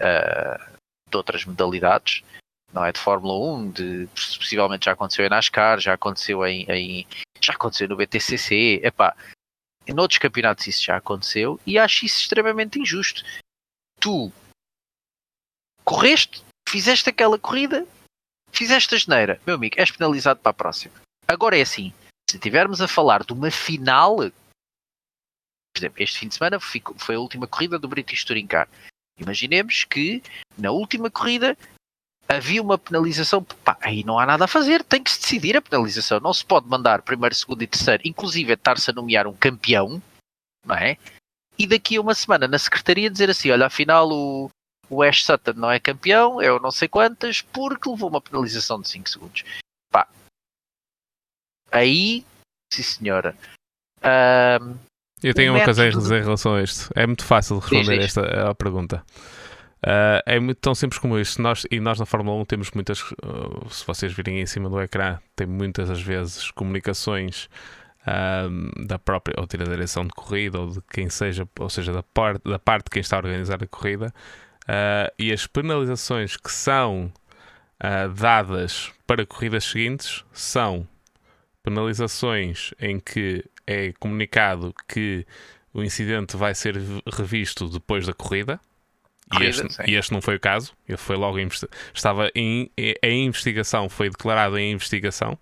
ah, 0.00 0.70
de 1.10 1.16
outras 1.16 1.44
modalidades, 1.44 2.22
não 2.72 2.84
é 2.84 2.90
de 2.90 2.98
Fórmula 2.98 3.34
1, 3.58 3.70
de, 3.72 4.08
possivelmente 4.14 4.86
já 4.86 4.92
aconteceu 4.92 5.26
em 5.26 5.28
NASCAR, 5.28 5.78
já 5.78 5.92
aconteceu 5.94 6.44
em, 6.46 6.64
em- 6.70 7.06
já 7.40 7.52
aconteceu 7.52 7.86
no 7.88 7.96
BTCC, 7.96 8.80
epá, 8.82 9.14
em 9.86 9.98
outros 10.00 10.18
campeonatos 10.18 10.66
isso 10.66 10.82
já 10.84 10.96
aconteceu 10.96 11.60
e 11.66 11.78
acho 11.78 12.06
isso 12.06 12.20
extremamente 12.20 12.78
injusto. 12.80 13.22
Tu 14.00 14.32
correste, 15.86 16.42
fizeste 16.68 17.08
aquela 17.08 17.38
corrida, 17.38 17.86
fizeste 18.50 18.94
a 18.94 18.98
geneira, 18.98 19.40
meu 19.46 19.54
amigo, 19.54 19.76
és 19.78 19.90
penalizado 19.90 20.40
para 20.40 20.50
a 20.50 20.54
próxima. 20.54 20.94
Agora 21.28 21.56
é 21.56 21.62
assim, 21.62 21.92
se 22.28 22.36
estivermos 22.36 22.80
a 22.80 22.88
falar 22.88 23.24
de 23.24 23.32
uma 23.32 23.50
final, 23.50 24.16
por 24.16 25.78
exemplo, 25.78 26.02
este 26.02 26.18
fim 26.18 26.28
de 26.28 26.34
semana 26.34 26.58
foi 26.60 27.14
a 27.14 27.20
última 27.20 27.46
corrida 27.46 27.78
do 27.78 27.88
British 27.88 28.24
Touring 28.24 28.46
Car. 28.46 28.68
Imaginemos 29.18 29.84
que 29.84 30.22
na 30.58 30.70
última 30.70 31.10
corrida 31.10 31.56
havia 32.28 32.60
uma 32.60 32.76
penalização, 32.76 33.42
pá, 33.42 33.78
aí 33.80 34.02
não 34.04 34.18
há 34.18 34.26
nada 34.26 34.44
a 34.44 34.48
fazer, 34.48 34.82
tem 34.82 35.02
que 35.02 35.10
se 35.10 35.20
decidir 35.20 35.56
a 35.56 35.62
penalização. 35.62 36.20
Não 36.20 36.32
se 36.32 36.44
pode 36.44 36.68
mandar 36.68 37.02
primeiro, 37.02 37.34
segundo 37.34 37.62
e 37.62 37.66
terceiro, 37.66 38.02
inclusive 38.04 38.52
estar-se 38.52 38.90
a 38.90 38.94
nomear 38.94 39.26
um 39.26 39.34
campeão, 39.34 40.02
não 40.64 40.74
é? 40.74 40.98
E 41.58 41.66
daqui 41.66 41.96
a 41.96 42.00
uma 42.00 42.14
semana 42.14 42.46
na 42.48 42.58
secretaria 42.58 43.08
dizer 43.08 43.30
assim: 43.30 43.50
olha, 43.50 43.66
afinal 43.66 44.10
o, 44.10 44.50
o 44.88 45.02
Ash 45.02 45.24
Sutton 45.24 45.54
não 45.54 45.70
é 45.70 45.78
campeão, 45.80 46.40
eu 46.40 46.60
não 46.60 46.70
sei 46.70 46.88
quantas, 46.88 47.40
porque 47.40 47.88
levou 47.88 48.08
uma 48.08 48.20
penalização 48.20 48.80
de 48.80 48.88
5 48.88 49.08
segundos. 49.08 49.44
Pá, 49.92 50.06
aí, 51.70 52.24
sim 52.72 52.82
senhora. 52.82 53.36
Ahm, 54.02 54.76
Eu 55.22 55.34
tenho 55.34 55.52
uma 55.54 55.64
coisa 55.64 55.84
a 55.84 55.90
dizer 55.90 56.20
em 56.20 56.24
relação 56.24 56.54
a 56.54 56.62
isto. 56.62 56.90
É 56.94 57.06
muito 57.06 57.24
fácil 57.24 57.58
responder 57.58 57.98
Diz, 57.98 58.14
diz. 58.14 58.16
esta 58.16 58.50
a 58.50 58.54
pergunta. 58.54 59.02
Ah, 59.82 60.22
é 60.26 60.38
muito 60.40 60.58
tão 60.58 60.74
simples 60.74 60.98
como 60.98 61.18
isto. 61.18 61.40
Nós, 61.40 61.64
e 61.70 61.80
nós 61.80 61.98
na 61.98 62.06
Fórmula 62.06 62.40
1 62.42 62.44
temos 62.46 62.70
muitas. 62.72 63.02
ah, 63.22 63.68
se 63.70 63.86
vocês 63.86 64.12
virem 64.12 64.40
em 64.40 64.46
cima 64.46 64.68
do 64.68 64.80
ecrã, 64.80 65.18
tem 65.34 65.46
muitas 65.46 65.90
às 65.90 66.00
vezes 66.00 66.50
comunicações 66.50 67.48
ah, 68.06 68.48
da 68.86 68.98
própria, 68.98 69.34
ou 69.38 69.46
da 69.46 69.64
direção 69.64 70.04
de 70.04 70.12
corrida, 70.12 70.60
ou 70.60 70.70
de 70.70 70.80
quem 70.90 71.08
seja, 71.08 71.48
ou 71.58 71.70
seja, 71.70 71.92
da 71.92 72.02
parte, 72.02 72.42
da 72.44 72.58
parte 72.58 72.84
de 72.84 72.90
quem 72.90 73.00
está 73.00 73.16
a 73.16 73.20
organizar 73.20 73.62
a 73.62 73.66
corrida. 73.66 74.12
Ah, 74.66 75.12
e 75.18 75.32
as 75.32 75.46
penalizações 75.46 76.36
que 76.36 76.50
são 76.50 77.12
ah, 77.78 78.08
dadas 78.08 78.92
para 79.06 79.24
corridas 79.24 79.64
seguintes 79.64 80.24
são 80.32 80.86
penalizações 81.62 82.72
em 82.78 82.98
que 83.00 83.44
é 83.66 83.92
comunicado 83.98 84.74
que 84.88 85.26
o 85.72 85.82
incidente 85.82 86.36
vai 86.36 86.54
ser 86.54 86.76
revisto 87.12 87.68
depois 87.68 88.06
da 88.06 88.14
corrida. 88.14 88.60
E 89.40 89.44
este, 89.44 89.66
e 89.86 89.94
este 89.96 90.12
não 90.12 90.22
foi 90.22 90.36
o 90.36 90.40
caso. 90.40 90.72
Ele 90.88 90.96
foi 90.96 91.16
logo 91.16 91.36
estava 91.92 92.30
em, 92.34 92.70
em 93.02 93.26
investigação, 93.26 93.88
foi 93.88 94.08
declarado 94.08 94.56
em 94.56 94.72
investigação, 94.72 95.36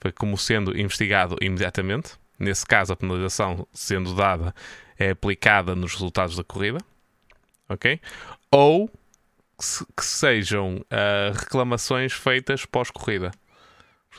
foi 0.00 0.10
como 0.10 0.36
sendo 0.36 0.78
investigado 0.78 1.36
imediatamente. 1.40 2.14
Nesse 2.38 2.66
caso, 2.66 2.92
a 2.92 2.96
penalização 2.96 3.66
sendo 3.72 4.14
dada 4.14 4.52
é 4.98 5.10
aplicada 5.10 5.76
nos 5.76 5.92
resultados 5.92 6.34
da 6.34 6.42
corrida, 6.42 6.78
ok? 7.70 8.00
Ou 8.50 8.88
que, 9.58 9.64
se- 9.64 9.86
que 9.96 10.04
sejam 10.04 10.84
ah, 10.90 11.32
reclamações 11.34 12.12
feitas 12.12 12.64
pós-corrida. 12.66 13.30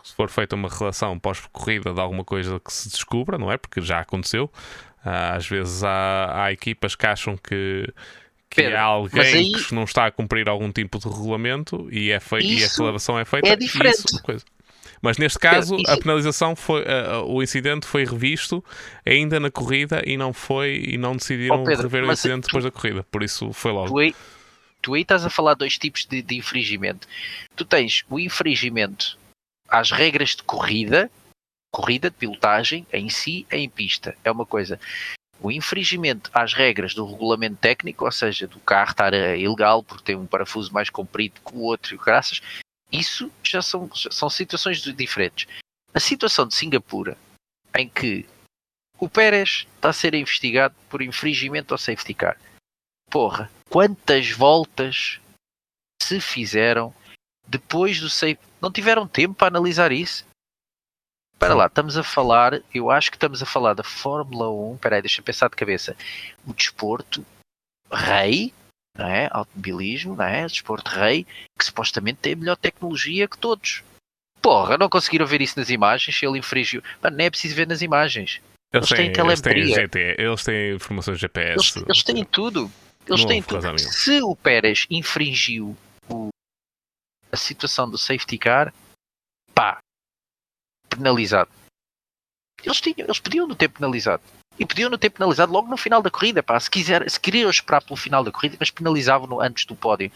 Se 0.04 0.16
for 0.16 0.30
feita 0.30 0.56
uma 0.56 0.70
relação 0.70 1.20
pós-corrida 1.20 1.94
de 1.94 2.00
alguma 2.00 2.24
coisa 2.24 2.60
que 2.60 2.72
se 2.74 2.90
descubra, 2.90 3.38
não 3.38 3.52
é? 3.52 3.58
Porque 3.58 3.82
já 3.82 4.00
aconteceu. 4.00 4.50
Ah, 5.04 5.36
às 5.36 5.46
vezes 5.48 5.84
há, 5.84 6.44
há 6.46 6.52
equipas 6.52 6.96
que 6.96 7.06
acham 7.06 7.36
que, 7.36 7.92
que 8.50 8.62
Pedro, 8.64 8.78
há 8.78 8.82
alguém 8.82 9.22
aí- 9.22 9.52
que 9.52 9.76
não 9.76 9.84
está 9.84 10.06
a 10.06 10.12
cumprir 10.12 10.48
algum 10.48 10.72
tipo 10.72 10.98
de 10.98 11.08
regulamento 11.08 11.88
e, 11.92 12.10
é 12.12 12.20
fei- 12.20 12.42
e 12.42 12.64
a 12.64 12.68
reclamação 12.68 13.20
é 13.20 13.26
feita. 13.26 13.50
é 13.50 13.54
e 13.54 13.58
diferente. 13.58 13.96
isso- 13.96 14.22
coisa. 14.24 14.46
Mas 15.02 15.18
neste 15.18 15.40
caso, 15.40 15.76
a 15.88 15.98
penalização 15.98 16.56
foi, 16.56 16.84
ah, 16.88 17.22
o 17.24 17.42
incidente 17.42 17.88
foi 17.88 18.06
revisto 18.06 18.64
ainda 19.06 19.40
na 19.40 19.50
corrida 19.50 20.02
e 20.06 20.16
não 20.16 20.32
foi 20.32 20.84
e 20.88 20.98
não 20.98 21.16
decidiram 21.16 21.62
Oh, 21.62 21.66
Pedro, 21.66 21.84
rever 21.84 22.04
o 22.04 22.12
incidente 22.12 22.44
tu- 22.44 22.46
depois 22.48 22.64
da 22.64 22.72
corrida. 22.72 23.04
Por 23.10 23.24
isso 23.24 23.52
foi 23.52 23.72
logo. 23.72 23.88
tu 23.88 23.98
aí, 23.98 24.16
tu 24.82 24.94
aí 24.94 25.02
estás 25.02 25.26
a 25.26 25.30
falar 25.30 25.56
dois 25.56 25.78
tipos 25.78 26.06
de, 26.06 26.22
de 26.22 26.36
infringimento. 26.38 27.08
Tu 27.56 27.66
tens 27.66 28.04
o 28.10 28.20
infringimento 28.20 29.18
às 29.68 29.90
regras 29.92 30.36
de 30.36 30.44
corrida, 30.44 31.10
corrida 31.74 32.10
de 32.10 32.18
pilotagem 32.18 32.86
em 32.94 33.10
si, 33.10 33.46
em 33.52 33.68
pista. 33.68 34.16
É 34.24 34.30
uma 34.32 34.46
coisa. 34.46 34.80
O 35.40 35.52
infringimento 35.52 36.30
às 36.32 36.54
regras 36.54 36.94
do 36.94 37.04
regulamento 37.04 37.56
técnico, 37.56 38.06
ou 38.06 38.12
seja, 38.12 38.46
do 38.46 38.60
carro 38.60 38.92
estar 38.92 39.14
ilegal 39.16 39.82
porque 39.82 40.04
tem 40.04 40.16
um 40.16 40.28
parafuso 40.28 40.72
mais 40.72 40.92
comprido 40.92 41.42
que 41.44 41.56
o 41.56 41.62
outro 41.62 41.96
e 41.96 41.98
graças, 41.98 42.42
isso 42.92 43.32
já 43.44 43.62
são, 43.62 43.90
são 43.96 44.30
situações 44.30 44.82
diferentes. 44.82 45.48
A 45.94 46.00
situação 46.00 46.48
de 46.48 46.56
Singapura, 46.56 47.18
em 47.76 47.88
que 47.88 48.28
o 49.00 49.10
Pérez 49.10 49.66
está 49.76 49.90
a 49.90 49.94
ser 49.94 50.14
investigado 50.14 50.76
por 50.90 51.02
infringimento 51.02 51.74
ao 51.74 51.78
safety 51.78 52.14
car. 52.14 52.38
Porra, 53.10 53.52
quantas 53.70 54.32
voltas 54.32 55.20
se 56.02 56.22
fizeram 56.22 56.94
depois 57.48 58.00
do 58.00 58.10
safety? 58.10 58.42
Não 58.62 58.72
tiveram 58.72 59.08
tempo 59.08 59.34
para 59.34 59.48
analisar 59.48 59.92
isso? 59.92 60.26
Espera 61.34 61.56
lá, 61.56 61.66
estamos 61.66 61.98
a 61.98 62.04
falar, 62.04 62.62
eu 62.72 62.92
acho 62.92 63.10
que 63.10 63.18
estamos 63.18 63.42
a 63.42 63.46
falar 63.48 63.74
da 63.74 63.84
Fórmula 63.84 64.52
1. 64.52 64.76
Espera 64.76 64.96
aí, 64.98 65.02
deixa 65.02 65.20
eu 65.20 65.26
pensar 65.26 65.50
de 65.50 65.56
cabeça. 65.56 65.98
O 66.46 66.54
desporto 66.54 67.26
rei, 67.92 68.54
não 68.98 69.06
é? 69.08 69.28
Automobilismo, 69.32 70.16
não 70.16 70.26
é? 70.26 70.46
Desporto 70.46 70.90
rei, 70.92 71.26
que 71.58 71.66
supostamente 71.66 72.20
tem 72.20 72.34
a 72.34 72.36
melhor 72.36 72.56
tecnologia 72.58 73.28
que 73.28 73.38
todos. 73.38 73.84
Porra, 74.42 74.78
não 74.78 74.90
conseguiram 74.90 75.26
ver 75.26 75.42
isso 75.42 75.60
nas 75.60 75.70
imagens? 75.70 76.18
Se 76.18 76.26
ele 76.26 76.40
infringiu. 76.40 76.82
Mano, 77.02 77.16
nem 77.18 77.28
é 77.28 77.30
preciso 77.30 77.56
ver 77.56 77.68
nas 77.68 77.82
imagens. 77.82 78.42
Eles, 78.74 78.90
eles 78.90 78.90
têm, 78.90 78.98
têm 79.14 79.26
eles 79.26 79.42
têm 79.42 79.54
telemetria. 79.54 79.76
GT, 79.88 80.16
eles 80.22 80.44
têm 80.44 80.76
informações 80.76 81.20
GPS. 81.20 81.52
Eles, 81.54 81.76
eles 81.88 82.04
têm 82.04 82.26
tudo. 82.26 82.72
Eles 83.08 83.22
Não 83.22 83.28
têm 83.28 83.44
tudo. 83.44 83.80
Se 83.80 84.22
o 84.22 84.36
Pérez 84.36 84.88
infringiu 84.90 85.76
o- 86.10 86.30
a 87.32 87.36
situação 87.38 87.90
do 87.90 87.98
safety 87.98 88.38
car, 88.38 88.74
pá, 89.54 89.80
penalizado. 90.90 91.50
Eles, 92.64 92.80
tinham, 92.80 93.06
eles 93.08 93.20
podiam 93.20 93.48
não 93.48 93.56
ter 93.56 93.68
penalizado. 93.70 94.22
E 94.60 94.66
podiam 94.66 94.90
não 94.90 94.98
ter 94.98 95.10
penalizado 95.10 95.52
logo 95.52 95.68
no 95.68 95.78
final 95.78 96.02
da 96.02 96.12
corrida, 96.12 96.44
pá. 96.44 96.60
Se, 96.60 96.70
quiser, 96.70 97.10
se 97.10 97.20
queriam 97.20 97.50
esperar 97.50 97.82
pelo 97.82 97.96
final 97.96 98.24
da 98.24 98.32
corrida, 98.32 98.58
mas 98.60 98.70
penalizavam-no 98.70 99.42
antes 99.42 99.66
do 99.66 99.76
pódio. 99.76 100.12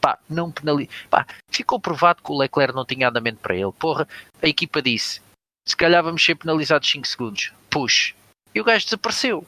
Pá, 0.00 0.18
não 0.28 0.50
penali... 0.50 0.90
Pá, 1.08 1.26
ficou 1.48 1.80
provado 1.80 2.22
que 2.22 2.32
o 2.32 2.36
Leclerc 2.36 2.74
não 2.74 2.84
tinha 2.84 3.08
andamento 3.08 3.40
para 3.40 3.54
ele. 3.54 3.72
Porra, 3.72 4.08
a 4.42 4.48
equipa 4.48 4.82
disse, 4.82 5.20
se 5.66 5.76
calhar 5.76 6.02
vamos 6.02 6.22
ser 6.22 6.34
penalizados 6.34 6.90
5 6.90 7.06
segundos. 7.06 7.52
Push. 7.70 8.14
E 8.54 8.60
o 8.60 8.64
gajo 8.64 8.84
desapareceu. 8.84 9.46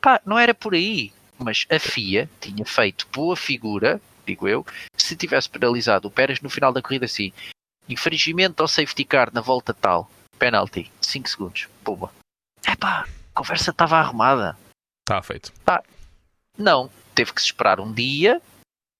Pá, 0.00 0.20
não 0.24 0.38
era 0.38 0.54
por 0.54 0.74
aí. 0.74 1.12
Mas 1.38 1.66
a 1.68 1.78
FIA 1.78 2.30
tinha 2.40 2.64
feito 2.64 3.06
boa 3.12 3.36
figura, 3.36 4.00
digo 4.24 4.48
eu, 4.48 4.64
se 4.96 5.16
tivesse 5.16 5.50
penalizado 5.50 6.08
o 6.08 6.10
Pérez 6.10 6.40
no 6.40 6.48
final 6.48 6.72
da 6.72 6.80
corrida 6.80 7.04
assim. 7.04 7.32
Infringimento 7.88 8.62
ao 8.62 8.68
safety 8.68 9.04
car 9.04 9.32
na 9.32 9.40
volta 9.40 9.74
tal. 9.74 10.10
Penalty. 10.38 10.90
5 11.00 11.28
segundos. 11.28 11.68
Pumba. 11.84 12.10
Epá, 12.66 13.06
a 13.34 13.38
conversa 13.38 13.70
estava 13.70 13.96
arrumada. 13.98 14.56
Está 15.04 15.22
feito. 15.22 15.52
Não, 16.58 16.90
teve 17.14 17.32
que 17.32 17.40
se 17.40 17.46
esperar 17.48 17.80
um 17.80 17.92
dia. 17.92 18.40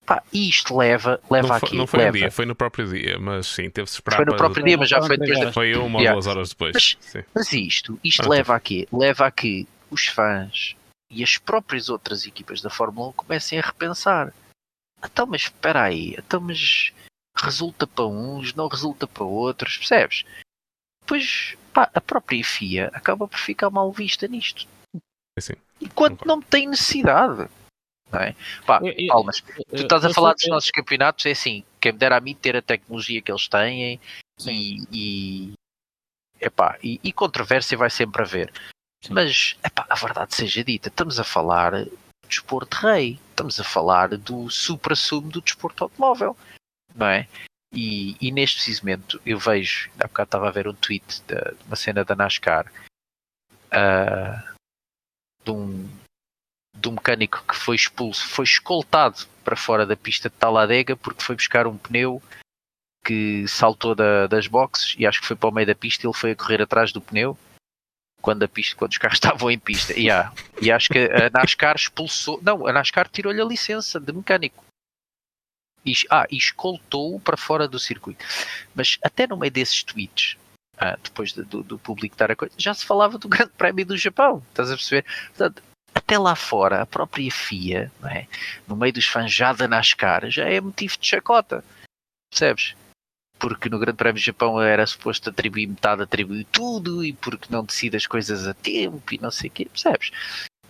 Pá, 0.05 0.23
e 0.33 0.49
isto 0.49 0.77
leva, 0.77 1.21
leva 1.29 1.49
Não 1.49 1.59
foi, 1.59 1.69
aqui. 1.69 1.77
não 1.77 1.87
foi 1.87 1.99
um 1.99 2.03
leva. 2.05 2.17
dia, 2.19 2.31
foi 2.31 2.47
no 2.47 2.55
próprio 2.55 2.87
dia, 2.89 3.19
mas 3.19 3.49
sim, 3.49 3.69
teve-se 3.69 3.95
de 3.95 3.99
esperar 3.99 4.17
Foi 4.19 4.25
no 4.25 4.31
para- 4.33 4.39
próprio 4.39 4.65
dia, 4.65 4.79
mas 4.79 4.89
já 4.89 5.03
foi 5.03 5.17
depois 5.19 5.41
da 5.41 5.53
Foi 5.53 5.75
uma 5.75 5.99
Yeah. 5.99 6.11
ou 6.17 6.23
duas 6.23 6.27
horas 6.29 6.49
depois. 6.51 6.73
Mas- 6.75 6.97
Sim. 7.01 7.25
Mas 7.35 7.53
isto, 7.53 7.99
isto 8.05 8.23
Ah, 8.25 8.29
leva 8.29 8.55
a 8.55 8.61
quê? 8.61 8.87
Leva 8.93 9.27
a 9.27 9.31
que 9.33 9.67
os 9.91 10.07
fãs 10.07 10.77
e 11.11 11.25
as 11.25 11.39
próprias 11.39 11.89
outras 11.89 12.25
equipas 12.25 12.61
da 12.61 12.71
Fórmula 12.71 13.09
1 13.09 13.13
comecem 13.15 13.59
a 13.59 13.63
repensar. 13.63 14.33
então, 15.05 15.27
mas 15.27 15.43
espera 15.43 15.83
aí, 15.83 16.15
então, 16.19 16.41
mas 16.41 16.93
resulta 17.37 17.87
para 17.87 18.07
uns, 18.07 18.55
não 18.55 18.67
resulta 18.69 19.07
para 19.07 19.25
outros, 19.25 19.77
percebes? 19.77 20.25
Pois, 21.07 21.57
pá, 21.73 21.91
a 21.95 22.01
própria 22.01 22.43
FIA 22.45 22.91
acaba 22.93 23.29
por 23.29 23.39
ficar 23.39 23.71
mal 23.71 23.93
vista 23.93 24.27
nisto. 24.27 24.67
Sim. 25.39 25.55
Enquanto 25.81 26.25
não 26.27 26.41
tem 26.41 26.67
necessidade. 26.67 27.49
Não 28.11 28.21
é? 28.21 28.35
Pá, 28.65 28.81
Eu- 28.83 28.95
eu- 28.97 29.07
palmas. 29.09 29.41
Tu 29.41 29.53
Eu- 29.73 29.83
estás 29.83 30.05
a 30.05 30.13
falar 30.15 30.31
sou- 30.31 30.35
dos 30.37 30.49
nossos 30.49 30.71
campeonatos, 30.71 31.27
é 31.27 31.33
assim, 31.33 31.65
quem 31.81 31.93
me 31.93 31.99
dera 31.99 32.17
a 32.17 32.21
mim 32.21 32.35
ter 32.35 32.57
a 32.57 32.63
tecnologia 32.63 33.21
que 33.21 33.31
eles 33.31 33.49
têm 33.49 34.01
Sim. 34.39 34.51
e, 34.53 34.87
e, 34.93 35.53
epá, 36.41 36.79
e, 36.83 37.01
e 37.03 37.13
controvérsia 37.13 37.77
vai 37.77 37.91
sempre 37.91 38.23
haver. 38.23 38.53
Sim. 39.05 39.13
Mas 39.13 39.57
epá, 39.65 39.87
a 39.91 39.95
verdade 39.95 40.35
seja 40.35 40.65
dita, 40.65 40.89
estamos 40.89 41.19
a 41.21 41.25
falar 41.25 41.85
do 41.85 41.99
desporto 42.29 42.77
rei, 42.79 43.19
estamos 43.31 43.61
a 43.61 43.65
falar 43.65 44.09
do 44.17 44.49
supra-sumo 44.51 45.29
do 45.31 45.41
desporto 45.43 45.85
automóvel, 45.85 46.37
não 46.95 47.07
é? 47.07 47.29
E, 47.73 48.17
e 48.21 48.31
neste 48.31 48.57
preciso 48.57 48.83
momento 48.83 49.21
eu 49.27 49.39
vejo, 49.39 49.91
há 49.99 50.07
bocado 50.07 50.29
estava 50.29 50.49
a 50.49 50.53
ver 50.53 50.69
um 50.69 50.75
tweet 50.75 51.23
de, 51.23 51.35
de 51.35 51.65
uma 51.67 51.77
cena 51.77 52.05
da 52.05 52.15
NASCAR 52.15 52.73
ah, 53.71 54.55
de, 55.45 55.51
um, 55.51 55.89
de 56.77 56.89
um 56.89 56.93
mecânico 56.93 57.45
que 57.47 57.57
foi 57.57 57.77
expulso, 57.77 58.27
foi 58.29 58.45
escoltado 58.45 59.27
para 59.45 59.57
fora 59.57 59.85
da 59.85 59.97
pista 59.97 60.29
de 60.31 60.37
Talladega 60.37 60.97
porque 60.97 61.23
foi 61.23 61.37
buscar 61.37 61.67
um 61.67 61.77
pneu 61.77 62.23
que 63.05 63.47
saltou 63.47 63.95
da- 63.95 64.27
das 64.27 64.47
boxes 64.47 64.95
e 64.99 65.07
acho 65.07 65.21
que 65.21 65.27
foi 65.27 65.37
para 65.37 65.49
o 65.49 65.53
meio 65.53 65.67
da 65.67 65.75
pista 65.75 66.05
e 66.05 66.09
ele 66.09 66.17
foi 66.17 66.33
a 66.33 66.37
correr 66.37 66.63
atrás 66.63 66.93
do 66.93 67.01
pneu 67.01 67.39
quando, 68.21 68.43
a 68.43 68.49
pista, 68.49 68.75
quando 68.75 68.93
os 68.93 68.99
carros 68.99 69.19
estavam 69.19 69.51
em 69.51 69.59
pista. 69.59 69.93
E, 69.99 70.11
ah, 70.11 70.33
e 70.61 70.73
acho 70.73 70.89
que 70.89 70.99
a 70.99 71.31
NASCAR 71.31 71.77
expulsou. 71.77 72.41
Não, 72.43 72.67
a 72.67 72.73
NASCAR 72.73 73.09
tirou-lhe 73.09 73.41
a 73.41 73.45
licença 73.45 74.01
de 74.01 74.13
mecânico. 74.13 74.65
E, 75.87 75.93
ah, 76.11 76.27
e 76.31 76.37
escoltou-o 76.37 77.21
para 77.21 77.37
fora 77.37 77.69
do 77.69 77.79
circuito. 77.79 78.25
Mas 78.75 78.99
até 79.03 79.27
no 79.27 79.37
meio 79.37 79.53
desses 79.53 79.83
tweets, 79.85 80.37
ah, 80.77 80.99
depois 81.03 81.33
de- 81.33 81.45
do, 81.45 81.63
do 81.63 81.79
público 81.79 82.17
dar 82.17 82.31
a 82.31 82.37
coisa, 82.37 82.55
já 82.59 82.75
se 82.75 82.85
falava 82.85 83.17
do 83.19 83.29
Grande 83.29 83.53
Prémio 83.57 83.87
do 83.87 83.97
Japão. 83.97 84.43
Estás 84.51 84.71
a 84.71 84.75
perceber? 84.75 85.05
Portanto, 85.29 85.63
até 85.95 86.19
lá 86.19 86.35
fora, 86.35 86.83
a 86.83 86.87
própria 86.87 87.31
FIA, 87.31 87.91
é? 88.05 88.27
no 88.69 88.77
meio 88.77 88.93
dos 88.93 89.07
fãs 89.07 89.33
já 89.33 89.53
da 89.53 89.67
NASCAR, 89.67 90.31
já 90.31 90.45
é 90.45 90.61
motivo 90.61 90.99
de 90.99 91.07
chacota. 91.07 91.65
Percebes? 92.31 92.75
Porque 93.39 93.69
no 93.69 93.79
Grande 93.79 93.97
Prémio 93.97 94.21
do 94.21 94.25
Japão 94.25 94.61
era 94.61 94.87
suposto 94.87 95.31
atribuir 95.31 95.67
metade, 95.67 96.03
atribuir 96.03 96.45
tudo, 96.53 97.05
e 97.05 97.13
porque 97.13 97.47
não 97.51 97.65
decide 97.65 97.97
as 97.97 98.07
coisas 98.07 98.47
a 98.47 98.55
tempo 98.55 99.15
e 99.15 99.19
não 99.19 99.31
sei 99.31 99.49
o 99.49 99.53
quê, 99.53 99.65
percebes? 99.67 100.11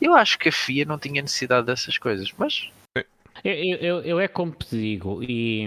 Eu 0.01 0.14
acho 0.14 0.38
que 0.38 0.48
a 0.48 0.52
FIA 0.52 0.84
não 0.84 0.98
tinha 0.98 1.22
necessidade 1.22 1.66
dessas 1.66 1.97
coisas, 1.97 2.30
mas 2.36 2.70
Eu, 3.45 3.53
eu, 3.55 4.01
eu- 4.03 4.21
é 4.21 4.29
como 4.29 4.53
te 4.53 4.71
digo, 4.77 5.23
e, 5.23 5.67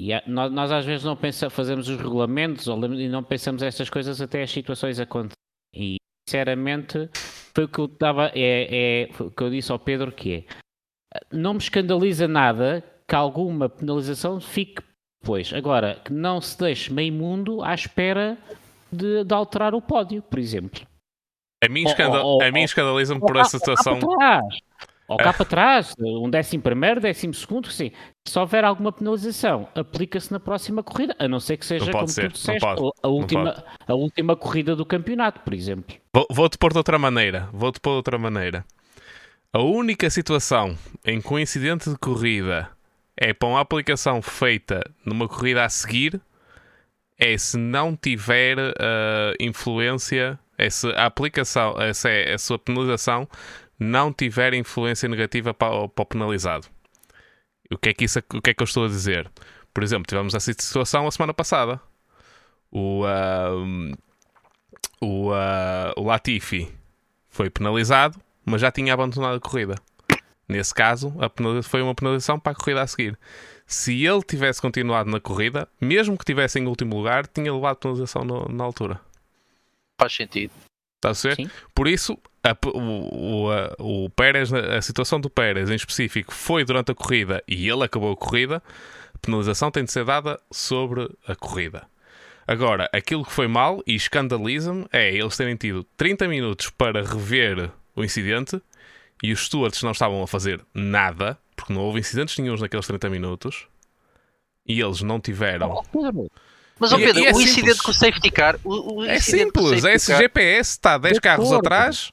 e 0.00 0.12
há- 0.12 0.22
nós, 0.26 0.50
nós 0.52 0.70
às 0.72 0.84
vezes 0.84 1.04
não 1.04 1.16
pensamos, 1.16 1.54
fazemos 1.54 1.88
os 1.88 1.96
regulamentos 1.98 2.66
ou, 2.68 2.82
e 2.94 3.08
não 3.08 3.22
pensamos 3.22 3.62
estas 3.62 3.88
coisas 3.90 4.20
até 4.20 4.42
as 4.42 4.50
situações 4.50 4.98
acontecerem. 5.00 5.34
E 5.74 5.96
sinceramente 6.28 7.08
foi 7.54 7.64
o 7.64 7.68
que 7.68 7.78
eu 7.78 7.84
estava, 7.86 8.30
é, 8.34 9.08
é, 9.10 9.22
o 9.22 9.30
que 9.30 9.42
eu 9.42 9.50
disse 9.50 9.70
ao 9.72 9.78
Pedro 9.78 10.10
que 10.12 10.32
é 10.34 10.44
não 11.32 11.52
me 11.54 11.58
escandaliza 11.60 12.26
nada 12.26 12.82
que 13.08 13.14
alguma 13.14 13.68
penalização 13.68 14.40
fique 14.40 14.82
depois. 15.22 15.52
Agora, 15.52 16.00
que 16.04 16.12
não 16.12 16.40
se 16.40 16.58
deixe 16.58 16.92
meio 16.92 17.12
mundo 17.12 17.62
à 17.62 17.72
espera 17.74 18.36
de, 18.90 19.22
de 19.24 19.34
alterar 19.34 19.74
o 19.74 19.80
pódio, 19.82 20.22
por 20.22 20.38
exemplo. 20.38 20.80
A 21.62 21.68
mim, 21.68 21.84
escanda- 21.90 22.20
a 22.42 22.50
mim 22.50 22.62
escandaliza-me 22.64 23.20
por 23.20 23.36
essa 23.36 23.58
situação. 23.58 23.98
Ou 25.06 25.18
cá 25.18 25.32
para 25.34 25.44
trás, 25.44 25.94
um 25.98 26.30
décimo 26.30 26.62
primeiro, 26.62 26.98
décimo 27.00 27.34
segundo, 27.34 27.70
sim. 27.70 27.90
Se 28.26 28.38
houver 28.38 28.64
alguma 28.64 28.90
penalização, 28.90 29.68
aplica-se 29.74 30.32
na 30.32 30.40
próxima 30.40 30.82
corrida, 30.82 31.14
a 31.18 31.28
não 31.28 31.38
ser 31.38 31.58
que 31.58 31.66
seja, 31.66 31.90
como 31.92 32.08
ser, 32.08 32.30
tu 32.30 32.34
disseste, 32.34 32.64
a, 33.02 33.08
última, 33.08 33.64
a 33.86 33.94
última 33.94 34.34
corrida 34.34 34.74
do 34.74 34.86
campeonato, 34.86 35.40
por 35.40 35.52
exemplo. 35.52 35.94
Vou- 36.12 36.26
Vou-te 36.30 36.56
pôr 36.56 36.72
de 36.72 36.78
outra 36.78 36.98
maneira. 36.98 37.48
Vou-te 37.52 37.78
pôr 37.80 37.90
de 37.90 37.96
outra 37.96 38.18
maneira. 38.18 38.64
A 39.52 39.60
única 39.60 40.08
situação 40.08 40.76
em 41.04 41.20
que 41.20 41.32
um 41.32 41.38
incidente 41.38 41.90
de 41.90 41.96
corrida 41.98 42.70
é 43.16 43.32
para 43.34 43.48
uma 43.48 43.60
aplicação 43.60 44.22
feita 44.22 44.82
numa 45.04 45.28
corrida 45.28 45.64
a 45.64 45.68
seguir 45.68 46.20
é 47.18 47.36
se 47.38 47.56
não 47.56 47.94
tiver 47.94 48.56
ah, 48.58 49.32
influência, 49.38 50.38
é 50.58 50.68
se 50.70 50.88
a 50.94 51.06
aplicação, 51.06 51.80
é 51.80 51.92
se 51.92 52.08
é- 52.08 52.32
a 52.34 52.38
sua 52.38 52.58
penalização 52.58 53.28
não 53.78 54.12
tiver 54.12 54.54
influência 54.54 55.08
negativa 55.08 55.52
para, 55.54 55.74
o- 55.74 55.88
para 55.88 56.02
o 56.02 56.06
penalizado. 56.06 56.66
O 57.70 57.78
que, 57.78 57.88
é 57.88 57.94
que 57.94 58.04
isso, 58.04 58.18
o 58.32 58.40
que 58.42 58.50
é 58.50 58.54
que 58.54 58.62
eu 58.62 58.66
estou 58.66 58.84
a 58.84 58.88
dizer? 58.88 59.30
Por 59.72 59.82
exemplo, 59.82 60.06
tivemos 60.06 60.34
essa 60.34 60.52
situação 60.52 61.06
a 61.06 61.10
semana 61.10 61.34
passada. 61.34 61.80
O, 62.70 63.04
ah, 63.04 63.50
o, 65.00 65.32
ah, 65.32 65.92
o 65.96 66.04
Latifi 66.04 66.72
foi 67.28 67.50
penalizado, 67.50 68.20
mas 68.44 68.60
já 68.60 68.70
tinha 68.70 68.94
abandonado 68.94 69.36
a 69.36 69.40
corrida. 69.40 69.74
Nesse 70.48 70.74
caso, 70.74 71.12
foi 71.62 71.80
uma 71.82 71.94
penalização 71.94 72.38
para 72.38 72.52
a 72.52 72.54
corrida 72.54 72.82
a 72.82 72.86
seguir. 72.86 73.18
Se 73.66 74.04
ele 74.04 74.22
tivesse 74.22 74.60
continuado 74.60 75.10
na 75.10 75.18
corrida, 75.18 75.66
mesmo 75.80 76.18
que 76.18 76.24
tivesse 76.24 76.58
em 76.58 76.66
último 76.66 76.96
lugar, 76.96 77.26
tinha 77.26 77.52
levado 77.52 77.76
penalização 77.78 78.24
no- 78.24 78.46
na 78.48 78.62
altura. 78.64 79.00
faz 79.98 80.12
sentido. 80.14 80.52
Está 81.04 81.10
a 81.10 81.14
ser? 81.14 81.36
Sim. 81.36 81.50
Por 81.74 81.86
isso, 81.86 82.18
a, 82.42 82.56
o, 82.74 83.50
a- 83.50 83.74
o 83.78 84.08
Pérez, 84.10 84.52
a 84.52 84.80
situação 84.80 85.20
do 85.20 85.28
Pérez 85.28 85.68
em 85.70 85.74
específico 85.74 86.32
foi 86.32 86.64
durante 86.64 86.92
a 86.92 86.94
corrida 86.94 87.42
e 87.46 87.68
ele 87.68 87.84
acabou 87.84 88.12
a 88.12 88.16
corrida, 88.16 88.62
a 89.14 89.18
penalização 89.18 89.70
tem 89.70 89.84
de 89.84 89.92
ser 89.92 90.04
dada 90.04 90.40
sobre 90.50 91.10
a 91.26 91.34
corrida. 91.34 91.84
Agora, 92.46 92.88
aquilo 92.92 93.24
que 93.24 93.32
foi 93.32 93.46
mal 93.48 93.82
e 93.86 93.94
escandaliza-me 93.94 94.86
é 94.92 95.14
eles 95.14 95.36
terem 95.36 95.56
tido 95.56 95.84
30 95.96 96.26
minutos 96.28 96.70
para 96.70 97.02
rever 97.02 97.70
o 97.96 98.02
incidente 98.04 98.60
e 99.22 99.32
os 99.32 99.46
stewards 99.46 99.82
não 99.82 99.92
estavam 99.92 100.22
a 100.22 100.26
fazer 100.26 100.60
nada, 100.74 101.38
porque 101.56 101.72
não 101.72 101.80
houve 101.82 102.00
incidentes 102.00 102.36
nenhums 102.38 102.60
naqueles 102.60 102.86
30 102.86 103.08
minutos 103.10 103.66
e 104.66 104.80
eles 104.80 105.00
não 105.02 105.20
tiveram. 105.20 105.68
Mas, 106.78 106.90
E- 106.92 106.96
Pedro, 106.96 107.22
e 107.22 107.26
é 107.26 107.30
o 107.30 107.34
simples. 107.34 107.50
incidente 107.52 107.82
com 107.82 107.90
o 107.90 107.94
safety 107.94 108.30
car. 108.30 108.58
O, 108.64 108.94
o 109.00 109.04
É 109.04 109.20
simples, 109.20 109.80
safety 109.80 109.88
esse 109.96 110.06
car- 110.12 110.20
GPS 110.20 110.70
está 110.70 110.98
10 110.98 111.14
De 111.14 111.20
carros 111.20 111.46
acordo. 111.46 111.66
atrás. 111.66 112.12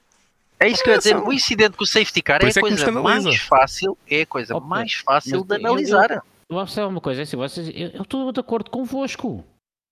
É 0.60 0.68
isso 0.68 0.82
que 0.82 0.88
eu 0.90 0.92
ia 0.92 0.98
dizer. 0.98 1.16
O 1.16 1.32
incidente 1.32 1.76
com 1.76 1.82
o 1.82 1.86
safety 1.86 2.22
car 2.22 2.38
Por 2.40 2.46
é 2.46 2.48
a 2.48 2.52
é 2.56 2.60
coisa 2.60 2.92
mais 2.92 3.36
fácil. 3.40 3.98
É 4.08 4.22
a 4.22 4.26
coisa 4.26 4.60
mais 4.60 4.92
fácil 4.94 5.44
mas 5.48 5.58
de 5.58 5.64
eu- 5.64 5.68
analisar. 5.70 6.10
Eu 6.12 6.22
vou 6.50 6.60
observar 6.60 6.86
uma 6.88 7.00
coisa, 7.00 7.22
é 7.22 7.24
assim, 7.24 7.36
vocês, 7.36 7.68
eu 7.74 7.88
eu 7.94 8.02
estou 8.02 8.30
de 8.30 8.38
acordo 8.40 8.70
convosco. 8.70 9.44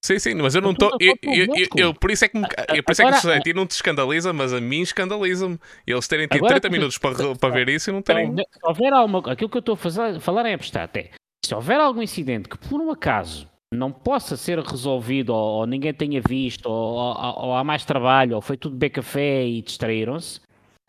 Sim, 0.04 0.18
sim, 0.18 0.34
mas 0.34 0.54
eu 0.54 0.60
não 0.62 0.70
Eu 0.70 0.72
estou. 0.74 0.90
Eu, 1.00 1.14
eu, 1.22 1.32
eu, 1.34 1.46
convosco. 1.48 1.78
eu- 1.80 1.94
por 1.94 2.10
isso 2.10 2.24
é 2.24 2.28
que, 2.28 2.38
me, 2.38 2.46
eu, 2.74 2.82
por 2.84 2.92
isso 2.92 3.02
é 3.02 3.10
que 3.20 3.28
a 3.32 3.40
ti 3.40 3.52
não 3.52 3.66
te 3.66 3.72
escandaliza, 3.72 4.32
mas 4.32 4.52
a 4.52 4.60
mim 4.60 4.80
escandaliza-me. 4.82 5.58
Eles 5.86 6.06
terem 6.06 6.26
tido 6.28 6.36
Agora 6.44 6.54
30 6.60 6.68
tu- 6.68 6.72
minutos 6.72 6.96
para, 6.98 7.16
re- 7.16 7.34
para 7.36 7.48
ver 7.52 7.68
isso 7.68 7.90
e 7.90 7.92
não 7.92 8.00
terem. 8.02 8.28
houver- 8.28 8.44
se 8.52 8.58
houver 8.62 8.92
alguma 8.92 9.18
aquilo 9.32 9.50
que 9.50 9.56
eu 9.56 9.60
estou 9.60 9.74
a 9.74 9.76
fazer, 9.76 10.20
falar 10.20 10.46
em 10.46 10.54
abstrato 10.54 10.96
é 10.98 11.10
se 11.44 11.54
houver 11.54 11.80
algum 11.80 12.00
incidente 12.02 12.48
que 12.48 12.56
por 12.56 12.80
um 12.80 12.90
acaso 12.92 13.48
não 13.72 13.92
possa 13.92 14.36
ser 14.36 14.58
resolvido 14.58 15.30
ou, 15.30 15.58
ou 15.60 15.66
ninguém 15.66 15.94
tenha 15.94 16.20
visto 16.20 16.66
ou, 16.66 16.94
ou- 16.96 17.44
ou 17.46 17.54
há 17.56 17.62
mais 17.62 17.84
trabalho 17.84 18.34
ou 18.36 18.42
foi 18.42 18.56
tudo 18.56 18.76
bem 18.76 18.90
café 18.90 19.46
e 19.46 19.62
distraíram-se 19.62 20.40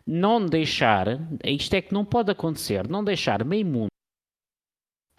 não 0.06 0.44
deixar, 0.44 1.06
isto 1.46 1.74
é 1.76 1.82
que 1.82 1.94
não 1.94 2.04
pode 2.04 2.32
acontecer, 2.32 2.88
não 2.88 3.04
deixar 3.04 3.46
meio 3.46 3.66
mundo 3.66 3.88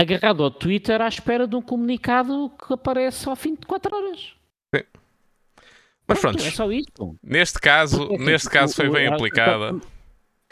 agarrado 0.00 0.42
ao 0.42 0.50
Twitter 0.50 1.00
à 1.00 1.06
espera 1.06 1.46
de 1.46 1.54
um 1.54 1.62
comunicado 1.62 2.50
que 2.66 2.74
aparece 2.74 3.28
ao 3.28 3.36
fim 3.36 3.54
de 3.54 3.64
4 3.66 3.94
horas. 3.94 4.34
Mas 6.08 6.20
pronto, 6.20 6.42
é 6.42 6.50
só 6.50 6.70
isto. 6.72 7.16
neste 7.22 7.60
caso, 7.60 8.02
assim, 8.02 8.18
neste 8.18 8.50
caso 8.50 8.74
foi 8.74 8.88
o- 8.88 8.92
bem 8.92 9.08
o- 9.08 9.14
aplicada. 9.14 9.80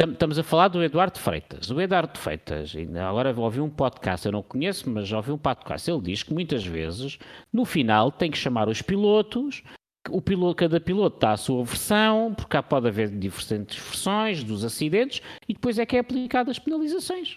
Estamos 0.03 0.39
a 0.39 0.43
falar 0.43 0.69
do 0.69 0.83
Eduardo 0.83 1.19
Freitas. 1.19 1.71
O 1.71 1.79
Eduardo 1.79 2.19
Freitas, 2.19 2.75
ainda 2.75 3.07
agora 3.07 3.35
ouvi 3.39 3.61
um 3.61 3.69
podcast, 3.69 4.25
eu 4.25 4.33
não 4.33 4.43
conheço, 4.43 4.89
mas 4.89 5.07
já 5.07 5.19
ouvi 5.19 5.31
um 5.31 5.37
podcast. 5.37 5.91
Ele 5.91 6.01
diz 6.01 6.23
que 6.23 6.33
muitas 6.33 6.65
vezes, 6.65 7.19
no 7.53 7.67
final, 7.67 8.11
tem 8.11 8.31
que 8.31 8.39
chamar 8.39 8.69
os 8.69 8.81
pilotos. 8.81 9.63
O 10.09 10.23
piloto, 10.23 10.55
cada 10.57 10.81
piloto 10.81 11.19
dá 11.21 11.33
a 11.33 11.37
sua 11.37 11.63
versão, 11.63 12.33
porque 12.35 12.57
há 12.57 12.63
pode 12.63 12.89
haver 12.89 13.11
diferentes 13.11 13.77
versões 13.77 14.43
dos 14.43 14.65
acidentes, 14.65 15.21
e 15.47 15.53
depois 15.53 15.79
é 15.79 15.85
que 15.85 15.97
é 15.97 16.01
aplicado 16.01 16.51
as 16.51 16.59
penalizações. 16.59 17.37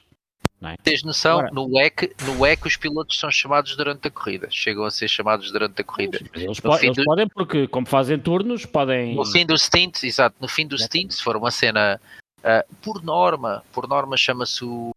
Tens 0.81 1.03
noção? 1.03 1.39
Agora- 1.39 1.51
No 1.53 1.65
WEC, 1.75 2.15
no 2.25 2.39
WEC 2.39 2.65
os 2.65 2.77
pilotos 2.77 3.19
são 3.19 3.29
chamados 3.29 3.75
durante 3.75 4.07
a 4.07 4.11
corrida. 4.11 4.47
Chegam 4.49 4.85
a 4.85 4.91
ser 4.91 5.09
chamados 5.09 5.51
durante 5.51 5.81
a 5.81 5.83
corrida. 5.83 6.21
Eles, 6.33 6.57
No 6.57 6.63
po- 6.71 6.77
eles 6.81 6.95
do- 6.95 7.03
podem, 7.03 7.27
porque 7.27 7.67
como 7.67 7.85
fazem 7.85 8.17
turnos, 8.17 8.65
podem. 8.65 9.13
No 9.13 9.25
fim 9.25 9.45
do 9.45 9.57
stint, 9.57 10.01
exato, 10.05 10.37
no 10.39 10.47
fim 10.47 10.65
do 10.65 10.77
stint, 10.77 11.11
se 11.11 11.21
for 11.21 11.35
uma 11.35 11.51
cena 11.51 11.99
ah, 12.43 12.65
por 12.81 13.03
norma, 13.03 13.63
por 13.71 13.87
norma 13.87 14.17
chama-se 14.17 14.63
o 14.65 14.91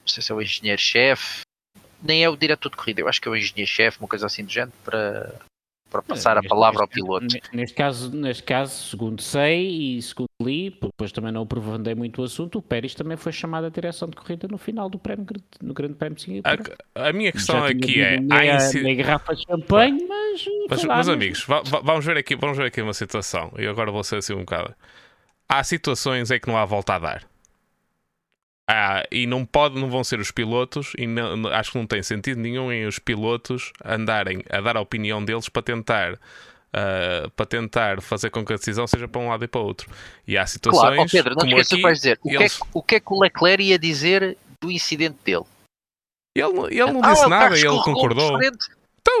não 0.00 0.08
sei 0.08 0.22
se 0.22 0.32
é 0.32 0.34
o 0.34 0.42
engenheiro-chefe, 0.42 1.42
nem 2.02 2.24
é 2.24 2.28
o 2.28 2.36
diretor 2.36 2.68
de 2.70 2.76
corrida, 2.76 3.00
eu 3.00 3.08
acho 3.08 3.20
que 3.20 3.28
é 3.28 3.30
o 3.30 3.36
engenheiro-chefe, 3.36 3.98
uma 4.00 4.08
coisa 4.08 4.26
assim 4.26 4.44
do 4.44 4.50
género, 4.50 4.72
para, 4.84 5.32
para 5.88 6.02
passar 6.02 6.32
a 6.32 6.40
Neste- 6.40 6.48
palavra 6.48 6.80
ao 6.80 6.88
neste- 6.88 6.94
piloto. 7.00 7.26
ne- 7.26 7.40
Neste 7.52 7.76
caso, 7.76 8.10
neste 8.16 8.42
caso, 8.42 8.88
segundo 8.90 9.22
sei 9.22 9.96
e 9.98 10.02
segundo 10.02 10.26
li, 10.42 10.70
depois 10.70 11.12
também 11.12 11.30
não 11.30 11.42
aprofundei 11.42 11.94
muito 11.94 12.20
o 12.20 12.24
assunto, 12.24 12.58
o 12.58 12.62
Pérez 12.62 12.96
também 12.96 13.16
foi 13.16 13.30
chamado 13.30 13.66
à 13.66 13.68
direção 13.68 14.08
de 14.08 14.16
corrida 14.16 14.48
no 14.48 14.58
final 14.58 14.90
do 14.90 14.98
prémio, 14.98 15.24
no 15.62 15.72
Grande 15.72 15.94
Prémio 15.94 16.16
de 16.16 16.22
Singapura. 16.22 16.76
A, 16.96 17.08
a 17.10 17.12
minha 17.12 17.30
questão 17.30 17.64
aqui 17.64 18.00
é... 18.02 18.18
Meia, 18.18 18.58
garrafa 18.96 19.36
de 19.36 19.44
champanhe, 19.44 20.04
mas... 20.08 20.44
Mas, 20.68 20.84
meus 20.84 21.08
amigos, 21.08 21.46
vamos 21.84 22.04
ver, 22.04 22.16
aqui, 22.16 22.34
vamos 22.34 22.58
ver 22.58 22.66
aqui 22.66 22.82
uma 22.82 22.92
situação, 22.94 23.52
e 23.56 23.64
agora 23.68 23.92
vou 23.92 24.02
ser 24.02 24.16
assim 24.16 24.34
um 24.34 24.40
bocado. 24.40 24.74
Há 25.48 25.62
situações 25.64 26.30
em 26.30 26.40
que 26.40 26.48
não 26.48 26.56
há 26.56 26.64
volta 26.64 26.94
a 26.94 26.98
dar. 26.98 27.32
Ah, 28.68 29.02
e 29.10 29.26
não 29.26 29.44
pode, 29.44 29.78
não 29.78 29.90
vão 29.90 30.02
ser 30.04 30.20
os 30.20 30.30
pilotos, 30.30 30.92
e 30.96 31.06
não, 31.06 31.48
acho 31.48 31.72
que 31.72 31.78
não 31.78 31.86
tem 31.86 32.02
sentido 32.02 32.40
nenhum 32.40 32.72
em 32.72 32.86
os 32.86 32.98
pilotos 32.98 33.72
andarem 33.84 34.42
a 34.48 34.60
dar 34.60 34.76
a 34.76 34.80
opinião 34.80 35.22
deles 35.22 35.48
para 35.48 35.62
tentar 35.62 36.14
uh, 36.14 37.30
para 37.36 37.46
tentar 37.46 38.00
fazer 38.00 38.30
com 38.30 38.44
que 38.44 38.52
a 38.52 38.56
decisão 38.56 38.86
seja 38.86 39.06
para 39.06 39.20
um 39.20 39.28
lado 39.28 39.44
e 39.44 39.48
para 39.48 39.60
o 39.60 39.64
outro. 39.64 39.90
E 40.26 40.36
há 40.36 40.46
situações. 40.46 40.80
Claro, 40.80 41.02
oh 41.02 41.06
Pedro, 41.06 41.34
não 41.34 41.46
esqueças 41.46 41.72
aqui, 41.72 41.82
vais 41.82 41.98
dizer. 41.98 42.18
O, 42.22 42.30
eles... 42.30 42.56
que 42.56 42.62
é, 42.62 42.66
o 42.72 42.82
que 42.82 42.94
é 42.96 43.00
que 43.00 43.12
o 43.12 43.20
Leclerc 43.20 43.62
ia 43.62 43.78
dizer 43.78 44.38
do 44.60 44.70
incidente 44.70 45.18
dele? 45.24 45.44
Ele, 46.34 46.46
ele 46.70 46.92
não 46.92 47.04
ah, 47.04 47.12
disse 47.12 47.28
nada, 47.28 47.58
ele 47.58 47.82
concordou. 47.82 48.38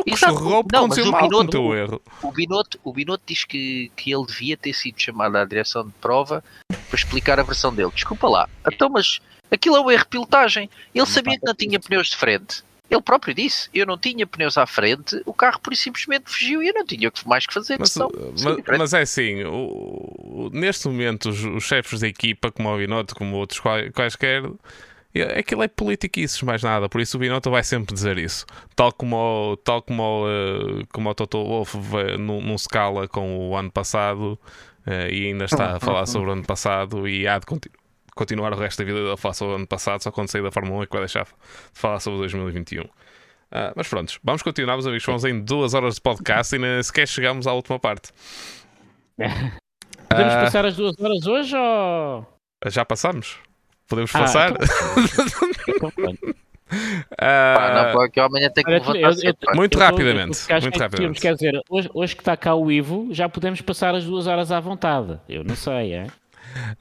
Então, 0.06 0.30
escorregou 0.30 0.64
porque 0.64 0.76
aconteceu 0.76 1.10
mal, 1.10 1.22
Binotto, 1.22 1.60
o 1.60 1.74
erro. 1.74 2.02
O 2.22 2.32
Binotto, 2.32 2.80
o 2.82 2.92
Binotto 2.92 3.24
diz 3.26 3.44
que, 3.44 3.90
que 3.96 4.12
ele 4.12 4.26
devia 4.26 4.56
ter 4.56 4.72
sido 4.72 5.00
chamado 5.00 5.36
à 5.36 5.44
direção 5.44 5.86
de 5.86 5.92
prova 6.00 6.42
para 6.68 6.96
explicar 6.96 7.38
a 7.38 7.42
versão 7.42 7.74
dele. 7.74 7.90
Desculpa 7.94 8.28
lá. 8.28 8.48
Então, 8.70 8.88
mas 8.88 9.20
aquilo 9.50 9.76
é 9.76 9.80
um 9.80 9.90
erro 9.90 10.02
de 10.02 10.08
pilotagem. 10.08 10.70
Ele 10.94 11.06
sabia 11.06 11.38
que 11.38 11.46
não 11.46 11.54
tinha 11.54 11.78
pneus 11.78 12.08
de 12.08 12.16
frente. 12.16 12.62
Ele 12.92 13.00
próprio 13.00 13.34
disse: 13.34 13.70
Eu 13.72 13.86
não 13.86 13.96
tinha 13.96 14.26
pneus 14.26 14.58
à 14.58 14.66
frente, 14.66 15.20
o 15.24 15.32
carro 15.32 15.58
por 15.60 15.74
simplesmente 15.74 16.30
fugiu 16.30 16.62
e 16.62 16.68
eu 16.68 16.74
não 16.74 16.84
tinha 16.84 17.10
mais 17.24 17.46
que 17.46 17.54
fazer. 17.54 17.78
Mas, 17.78 17.96
mas, 17.96 18.78
mas, 18.78 18.92
é 18.92 19.00
assim: 19.00 19.44
o, 19.44 20.12
o, 20.18 20.50
neste 20.52 20.88
momento, 20.88 21.30
os, 21.30 21.42
os, 21.42 21.64
chefes 21.64 22.00
da 22.00 22.08
equipa, 22.08 22.52
como 22.52 22.68
o 22.68 22.76
Binotto, 22.76 23.14
como 23.14 23.36
outros 23.36 23.60
quaisquer, 23.94 24.42
aquilo 25.20 25.62
é 25.62 25.68
politiquices, 25.68 26.40
mais 26.42 26.62
nada. 26.62 26.88
Por 26.88 27.00
isso 27.00 27.16
o 27.16 27.20
Binotto 27.20 27.50
vai 27.50 27.62
sempre 27.62 27.94
dizer 27.94 28.18
isso. 28.18 28.46
Tal 28.74 28.92
como, 28.92 29.58
tal 29.64 29.82
como, 29.82 30.26
uh, 30.26 30.86
como 30.92 31.10
o 31.10 31.14
Toto 31.14 31.44
Wolff 31.44 31.76
num, 32.18 32.40
num 32.40 32.56
scala 32.56 33.06
com 33.06 33.50
o 33.50 33.56
ano 33.56 33.70
passado. 33.70 34.38
Uh, 34.86 35.12
e 35.12 35.26
ainda 35.28 35.44
está 35.44 35.76
a 35.76 35.80
falar 35.80 36.06
sobre 36.06 36.30
o 36.30 36.32
ano 36.32 36.44
passado 36.44 37.06
e 37.06 37.28
há 37.28 37.38
de 37.38 37.46
continuar 37.46 37.82
continuar 38.14 38.52
o 38.52 38.56
resto 38.56 38.78
da 38.78 38.84
vida 38.84 38.98
dele 38.98 39.12
a 39.12 39.16
falar 39.16 39.34
sobre 39.34 39.54
o 39.54 39.56
ano 39.56 39.66
passado, 39.66 40.02
só 40.02 40.10
quando 40.10 40.28
sair 40.28 40.42
da 40.42 40.50
Fórmula 40.50 40.80
1 40.80 40.82
é 40.82 40.86
que 40.86 40.92
vai 40.92 41.00
deixar 41.02 41.24
de 41.24 41.32
falar 41.72 42.00
sobre 42.00 42.18
2021. 42.20 42.82
Uh, 42.82 42.88
ah, 43.50 43.72
mas 43.76 43.88
pronto, 43.88 44.18
vamos 44.22 44.42
continuar, 44.42 44.74
meus 44.74 44.86
amigos. 44.86 45.04
Vamos 45.04 45.24
em 45.24 45.40
duas 45.40 45.74
horas 45.74 45.96
de 45.96 46.00
podcast 46.00 46.54
e 46.54 46.58
nem 46.58 46.82
sequer 46.82 47.06
chegamos 47.06 47.46
à 47.46 47.52
última 47.52 47.78
parte. 47.78 48.10
Podemos 50.08 50.34
uh, 50.34 50.40
passar 50.40 50.64
as 50.66 50.76
duas 50.76 50.98
horas 50.98 51.26
hoje 51.26 51.56
ou. 51.56 52.26
Já 52.66 52.84
passamos? 52.84 53.38
Podemos 53.88 54.14
ah, 54.14 54.18
passar? 54.18 54.50
Então... 54.50 55.88
uh, 55.88 56.34
ah, 57.18 57.84
não, 57.84 57.92
porque 57.92 58.20
amanhã 58.20 58.50
tem 58.50 58.64
que 58.64 58.70
levantar 58.70 58.98
eu, 58.98 59.10
eu, 59.10 59.34
eu, 59.48 59.54
Muito 59.54 59.78
rapidamente. 59.78 60.40
muito 60.62 60.78
rapidamente. 60.78 61.20
Quer 61.20 61.34
dizer, 61.34 61.60
hoje, 61.68 61.90
hoje 61.92 62.16
que 62.16 62.22
está 62.22 62.36
cá 62.36 62.54
o 62.54 62.70
Ivo, 62.70 63.08
já 63.10 63.28
podemos 63.28 63.60
passar 63.60 63.94
as 63.94 64.04
duas 64.04 64.26
horas 64.26 64.50
à 64.50 64.60
vontade. 64.60 65.18
Eu 65.28 65.44
não 65.44 65.56
sei, 65.56 65.92
é? 65.92 66.06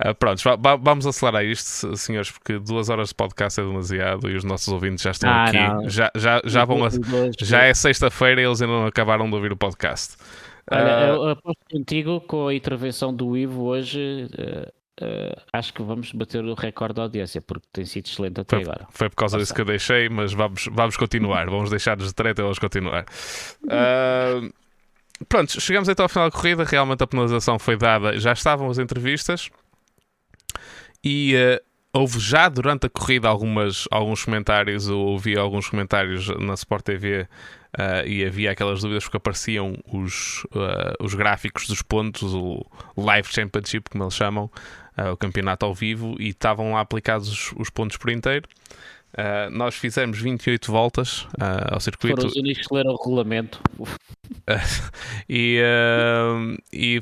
Uh, 0.05 0.13
prontos, 0.15 0.43
vamos 0.81 1.07
acelerar 1.07 1.45
isto, 1.45 1.95
senhores, 1.95 2.31
porque 2.31 2.59
duas 2.59 2.89
horas 2.89 3.09
de 3.09 3.15
podcast 3.15 3.59
é 3.59 3.63
demasiado 3.63 4.29
e 4.29 4.35
os 4.35 4.43
nossos 4.43 4.67
ouvintes 4.67 5.03
já 5.03 5.11
estão 5.11 5.29
ah, 5.29 5.45
aqui. 5.45 5.89
Já, 5.89 6.11
já, 6.15 6.41
já, 6.43 6.65
vão 6.65 6.83
a, 6.83 6.89
já 7.39 7.63
é 7.63 7.73
sexta-feira 7.73 8.41
e 8.41 8.45
eles 8.45 8.61
ainda 8.61 8.73
não 8.73 8.85
acabaram 8.85 9.29
de 9.29 9.35
ouvir 9.35 9.51
o 9.51 9.57
podcast. 9.57 10.17
Olha, 10.69 11.13
uh, 11.13 11.15
eu 11.15 11.29
aposto 11.29 11.61
contigo 11.71 12.21
com 12.21 12.47
a 12.47 12.53
intervenção 12.53 13.13
do 13.13 13.37
Ivo 13.37 13.63
hoje. 13.63 14.27
Uh, 14.37 14.80
Uh, 15.01 15.41
acho 15.51 15.73
que 15.73 15.81
vamos 15.81 16.11
bater 16.11 16.43
o 16.43 16.53
recorde 16.53 16.95
da 16.95 17.01
audiência, 17.01 17.41
porque 17.41 17.65
tem 17.73 17.85
sido 17.85 18.05
excelente 18.05 18.39
até 18.39 18.57
foi, 18.57 18.63
agora. 18.63 18.87
Foi 18.91 19.09
por 19.09 19.15
causa 19.15 19.39
disso 19.39 19.53
que 19.53 19.61
eu 19.61 19.65
deixei, 19.65 20.07
mas 20.09 20.31
vamos, 20.31 20.67
vamos 20.71 20.95
continuar. 20.95 21.49
vamos 21.49 21.71
deixar-nos 21.71 22.07
de 22.07 22.13
treta 22.13 22.41
e 22.41 22.43
vamos 22.43 22.59
continuar. 22.59 23.05
Uh, 23.63 24.53
pronto, 25.27 25.59
chegamos 25.59 25.89
então 25.89 26.05
ao 26.05 26.09
final 26.09 26.29
da 26.29 26.35
corrida. 26.35 26.63
Realmente 26.63 27.03
a 27.03 27.07
penalização 27.07 27.57
foi 27.57 27.75
dada. 27.77 28.19
Já 28.19 28.33
estavam 28.33 28.69
as 28.69 28.77
entrevistas. 28.77 29.49
E 31.03 31.33
uh, 31.35 31.71
houve 31.93 32.19
já 32.19 32.47
durante 32.47 32.85
a 32.85 32.89
corrida 32.89 33.27
algumas, 33.27 33.87
alguns 33.91 34.23
comentários, 34.23 34.87
eu 34.87 34.99
ouvi 34.99 35.37
alguns 35.37 35.69
comentários 35.69 36.27
na 36.39 36.53
Sport 36.53 36.85
TV 36.85 37.27
uh, 37.77 38.07
e 38.07 38.23
havia 38.25 38.51
aquelas 38.51 38.81
dúvidas 38.81 39.03
porque 39.03 39.17
apareciam 39.17 39.77
os, 39.91 40.43
uh, 40.55 41.03
os 41.03 41.13
gráficos 41.13 41.67
dos 41.67 41.81
pontos, 41.81 42.33
o 42.33 42.65
Live 42.95 43.27
Championship, 43.31 43.89
como 43.89 44.05
eles 44.05 44.13
chamam, 44.13 44.49
o 45.11 45.17
campeonato 45.17 45.65
ao 45.65 45.73
vivo, 45.73 46.15
e 46.19 46.29
estavam 46.29 46.73
lá 46.73 46.81
aplicados 46.81 47.29
os, 47.29 47.53
os 47.57 47.69
pontos 47.69 47.97
por 47.97 48.09
inteiro. 48.09 48.47
Uh, 49.11 49.49
nós 49.51 49.75
fizemos 49.75 50.19
28 50.19 50.71
voltas 50.71 51.23
uh, 51.23 51.73
ao 51.73 51.79
circuito. 51.81 52.15
Foram 52.15 52.29
os 52.29 52.35
únicos 52.35 52.65
que 52.65 52.73
leram 52.73 52.93
o 52.93 52.95
regulamento. 52.95 53.61
e, 55.27 55.61
uh, 55.61 56.57
e 56.71 56.99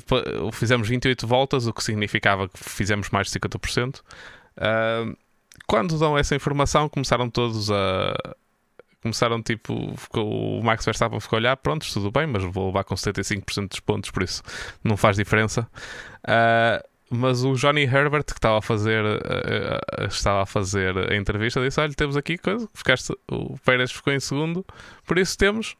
fizemos 0.52 0.88
28 0.88 1.24
voltas, 1.24 1.68
o 1.68 1.72
que 1.72 1.84
significava 1.84 2.48
que 2.48 2.58
fizemos 2.58 3.10
mais 3.10 3.28
de 3.28 3.38
50%. 3.38 4.00
quando 5.68 5.98
dão 5.98 6.18
essa 6.18 6.34
informação, 6.34 6.88
começaram 6.88 7.30
todos 7.30 7.70
a. 7.70 8.14
Começaram 9.00 9.40
tipo. 9.40 9.96
Ficou, 9.96 10.58
o 10.58 10.64
Max 10.64 10.84
Verstappen 10.84 11.20
ficou 11.20 11.36
a 11.36 11.40
olhar, 11.40 11.56
pronto, 11.56 11.86
tudo 11.92 12.10
bem, 12.10 12.26
mas 12.26 12.42
vou 12.42 12.66
levar 12.66 12.82
com 12.82 12.96
75% 12.96 13.68
dos 13.68 13.80
pontos, 13.80 14.10
por 14.10 14.24
isso 14.24 14.42
não 14.82 14.96
faz 14.96 15.16
diferença. 15.16 15.66
Uh, 16.24 16.89
mas 17.10 17.42
o 17.44 17.54
Johnny 17.54 17.82
Herbert 17.82 18.24
que 18.24 18.32
estava 18.32 18.58
a 18.58 18.62
fazer 18.62 19.04
uh, 19.04 20.06
estava 20.08 20.42
a 20.42 20.46
fazer 20.46 20.96
a 21.12 21.16
entrevista 21.16 21.60
disse 21.60 21.80
olha 21.80 21.92
temos 21.92 22.16
aqui 22.16 22.38
coisa 22.38 22.68
ficaste 22.72 23.12
o 23.30 23.58
Pérez 23.58 23.90
ficou 23.90 24.12
em 24.12 24.20
segundo 24.20 24.64
por 25.04 25.18
isso 25.18 25.36
temos 25.36 25.76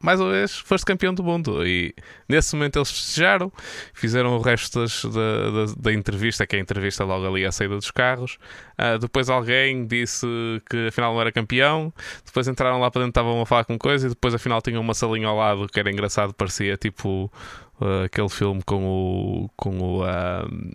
mais 0.00 0.20
uma 0.20 0.30
vez 0.30 0.58
foste 0.58 0.84
campeão 0.84 1.14
do 1.14 1.24
mundo. 1.24 1.66
E 1.66 1.94
nesse 2.28 2.54
momento 2.54 2.78
eles 2.78 2.90
festejaram 2.90 3.50
fizeram 3.94 4.36
o 4.36 4.40
resto 4.40 4.80
das, 4.80 5.04
da, 5.04 5.10
da, 5.10 5.72
da, 5.76 5.92
entrevista 5.92 6.46
que 6.46 6.54
é 6.54 6.58
a 6.58 6.62
entrevista 6.62 7.04
logo 7.04 7.26
ali 7.26 7.44
à 7.46 7.52
saída 7.52 7.74
dos 7.74 7.90
carros. 7.90 8.38
Uh, 8.78 8.98
depois 8.98 9.30
alguém 9.30 9.86
disse 9.86 10.26
que 10.68 10.88
afinal 10.88 11.14
não 11.14 11.20
era 11.20 11.32
campeão 11.32 11.92
depois 12.24 12.46
entraram 12.46 12.78
lá 12.78 12.90
para 12.90 13.00
dentro 13.00 13.20
estavam 13.20 13.40
a 13.40 13.46
falar 13.46 13.64
com 13.64 13.78
coisa 13.78 14.06
e 14.06 14.10
depois 14.10 14.34
afinal 14.34 14.60
tinham 14.60 14.82
uma 14.82 14.94
salinha 14.94 15.28
ao 15.28 15.36
lado 15.36 15.66
que 15.66 15.80
era 15.80 15.90
engraçado 15.90 16.34
parecia 16.34 16.76
tipo 16.76 17.32
uh, 17.80 18.04
aquele 18.04 18.28
filme 18.28 18.62
com 18.62 18.84
o. 18.84 19.50
com 19.56 19.78
o. 19.78 20.04
Uh, 20.04 20.72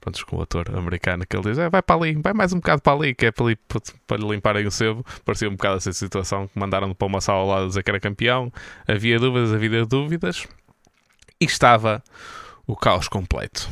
pronto, 0.00 0.26
com 0.26 0.36
o 0.36 0.42
ator 0.42 0.76
americano 0.76 1.26
que 1.26 1.36
ele 1.36 1.50
diz: 1.50 1.58
é, 1.58 1.68
vai 1.68 1.82
para 1.82 2.00
ali, 2.00 2.14
vai 2.14 2.32
mais 2.32 2.52
um 2.52 2.56
bocado 2.56 2.82
para 2.82 2.92
ali, 2.92 3.14
que 3.14 3.26
é 3.26 3.32
para, 3.32 3.46
ali, 3.46 3.58
para 4.06 4.16
lhe 4.16 4.28
limparem 4.28 4.66
o 4.66 4.70
sebo. 4.70 5.04
Parecia 5.24 5.48
um 5.48 5.52
bocado 5.52 5.76
essa 5.76 5.92
situação 5.92 6.48
que 6.48 6.58
mandaram 6.58 6.94
para 6.94 7.06
uma 7.06 7.20
sala 7.20 7.44
lá 7.44 7.62
a 7.62 7.66
dizer 7.66 7.82
que 7.82 7.90
era 7.90 8.00
campeão. 8.00 8.52
Havia 8.86 9.18
dúvidas, 9.18 9.52
havia 9.52 9.84
dúvidas. 9.84 10.46
E 11.40 11.44
estava 11.44 12.02
o 12.66 12.74
caos 12.76 13.08
completo. 13.08 13.68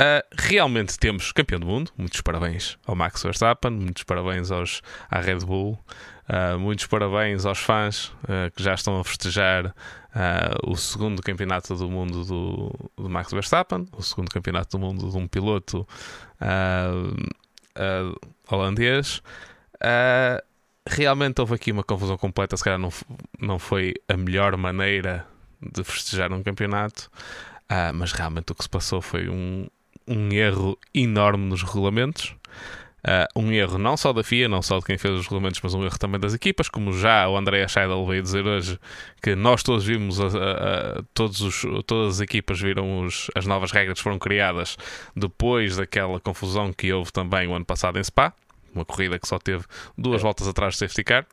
Uh, 0.00 0.20
realmente 0.36 0.98
temos 0.98 1.32
campeão 1.32 1.58
do 1.58 1.66
mundo. 1.66 1.90
Muitos 1.96 2.20
parabéns 2.20 2.76
ao 2.86 2.94
Max 2.94 3.22
Verstappen, 3.22 3.70
muitos 3.70 4.02
parabéns 4.02 4.50
aos, 4.50 4.82
à 5.10 5.20
Red 5.20 5.38
Bull, 5.38 5.78
uh, 6.28 6.58
muitos 6.58 6.86
parabéns 6.86 7.44
aos 7.44 7.58
fãs 7.58 8.06
uh, 8.24 8.50
que 8.54 8.62
já 8.62 8.74
estão 8.74 8.98
a 8.98 9.04
festejar 9.04 9.74
o 10.62 10.74
segundo 10.76 11.20
campeonato 11.20 11.74
do 11.74 11.90
mundo 11.90 12.24
do, 12.24 12.90
do, 12.96 13.06
Max 13.06 13.30
Verstappen, 13.30 13.86
o 13.92 14.02
segundo 14.02 14.30
campeonato 14.30 14.78
do 14.78 14.80
mundo 14.80 15.10
de 15.10 15.16
um 15.18 15.28
piloto 15.28 15.86
holandês. 18.50 19.22
realmente 20.88 21.38
houve 21.38 21.56
aqui 21.56 21.70
uma 21.70 21.84
confusão 21.84 22.16
completa. 22.16 22.56
Se 22.56 22.64
calhar 22.64 22.78
não, 22.78 22.88
não 23.38 23.58
foi 23.58 23.92
a 24.08 24.16
melhor 24.16 24.56
maneira 24.56 25.26
de 25.60 25.84
festejar 25.84 26.32
um 26.32 26.42
campeonato. 26.42 27.10
Uh, 27.70 27.92
mas 27.94 28.12
realmente 28.12 28.52
o 28.52 28.54
que 28.54 28.62
se 28.62 28.68
passou 28.68 29.02
foi 29.02 29.28
um, 29.28 29.66
um 30.06 30.32
erro 30.32 30.78
enorme 30.94 31.44
nos 31.46 31.62
regulamentos. 31.62 32.34
Uh, 33.06 33.40
um 33.40 33.52
erro 33.52 33.78
não 33.78 33.96
só 33.96 34.12
da 34.12 34.24
FIA, 34.24 34.48
não 34.48 34.60
só 34.60 34.80
de 34.80 34.84
quem 34.84 34.98
fez 34.98 35.14
os 35.14 35.26
regulamentos, 35.26 35.60
mas 35.62 35.72
um 35.74 35.84
erro 35.84 35.96
também 35.96 36.18
das 36.18 36.34
equipas, 36.34 36.68
como 36.68 36.92
já 36.92 37.28
o 37.28 37.36
André 37.36 37.68
Scheidel 37.68 38.04
veio 38.04 38.20
dizer 38.20 38.44
hoje, 38.44 38.80
que 39.22 39.36
nós 39.36 39.62
todos 39.62 39.84
vimos, 39.84 40.20
a, 40.20 40.26
a, 40.26 40.98
a, 40.98 41.02
todos 41.14 41.40
os, 41.40 41.62
todas 41.86 42.16
as 42.16 42.20
equipas 42.20 42.60
viram 42.60 43.04
os, 43.04 43.30
as 43.36 43.46
novas 43.46 43.70
regras 43.70 43.98
que 43.98 44.02
foram 44.02 44.18
criadas 44.18 44.76
depois 45.14 45.76
daquela 45.76 46.18
confusão 46.18 46.72
que 46.72 46.92
houve 46.92 47.12
também 47.12 47.46
o 47.46 47.54
ano 47.54 47.64
passado 47.64 47.96
em 47.96 48.02
Spa, 48.02 48.34
uma 48.74 48.84
corrida 48.84 49.20
que 49.20 49.28
só 49.28 49.38
teve 49.38 49.64
duas 49.96 50.20
voltas 50.20 50.48
atrás 50.48 50.74
de 50.74 50.80
safety 50.80 51.04
car. 51.04 51.26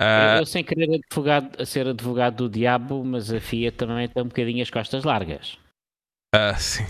Uh, 0.00 0.38
eu, 0.38 0.46
sem 0.46 0.64
querer 0.64 0.98
advogado, 1.04 1.66
ser 1.66 1.88
advogado 1.88 2.36
do 2.36 2.48
diabo, 2.48 3.04
mas 3.04 3.30
a 3.30 3.38
FIA 3.38 3.70
também 3.70 4.08
tem 4.08 4.22
um 4.22 4.28
bocadinho 4.28 4.62
as 4.62 4.70
costas 4.70 5.04
largas. 5.04 5.58
Uh, 6.34 6.58
sim. 6.58 6.84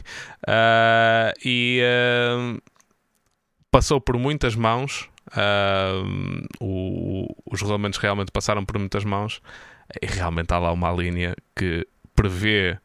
Uh, 0.46 1.34
e 1.44 1.82
uh, 1.82 2.62
passou 3.72 4.00
por 4.00 4.16
muitas 4.16 4.54
mãos. 4.54 5.08
O, 6.60 7.26
os 7.50 7.60
regulamentos 7.60 7.98
realmente 7.98 8.30
passaram 8.30 8.64
por 8.64 8.78
muitas 8.78 9.04
mãos. 9.04 9.42
E 10.00 10.06
realmente 10.06 10.52
há 10.52 10.58
lá 10.58 10.70
uma 10.72 10.92
linha 10.92 11.34
que 11.56 11.86
prevê 12.14 12.78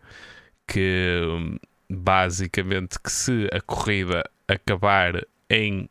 que 0.67 1.59
basicamente 1.89 2.99
que 2.99 3.11
se 3.11 3.47
a 3.51 3.61
corrida 3.61 4.23
acabar 4.47 5.25
em 5.49 5.89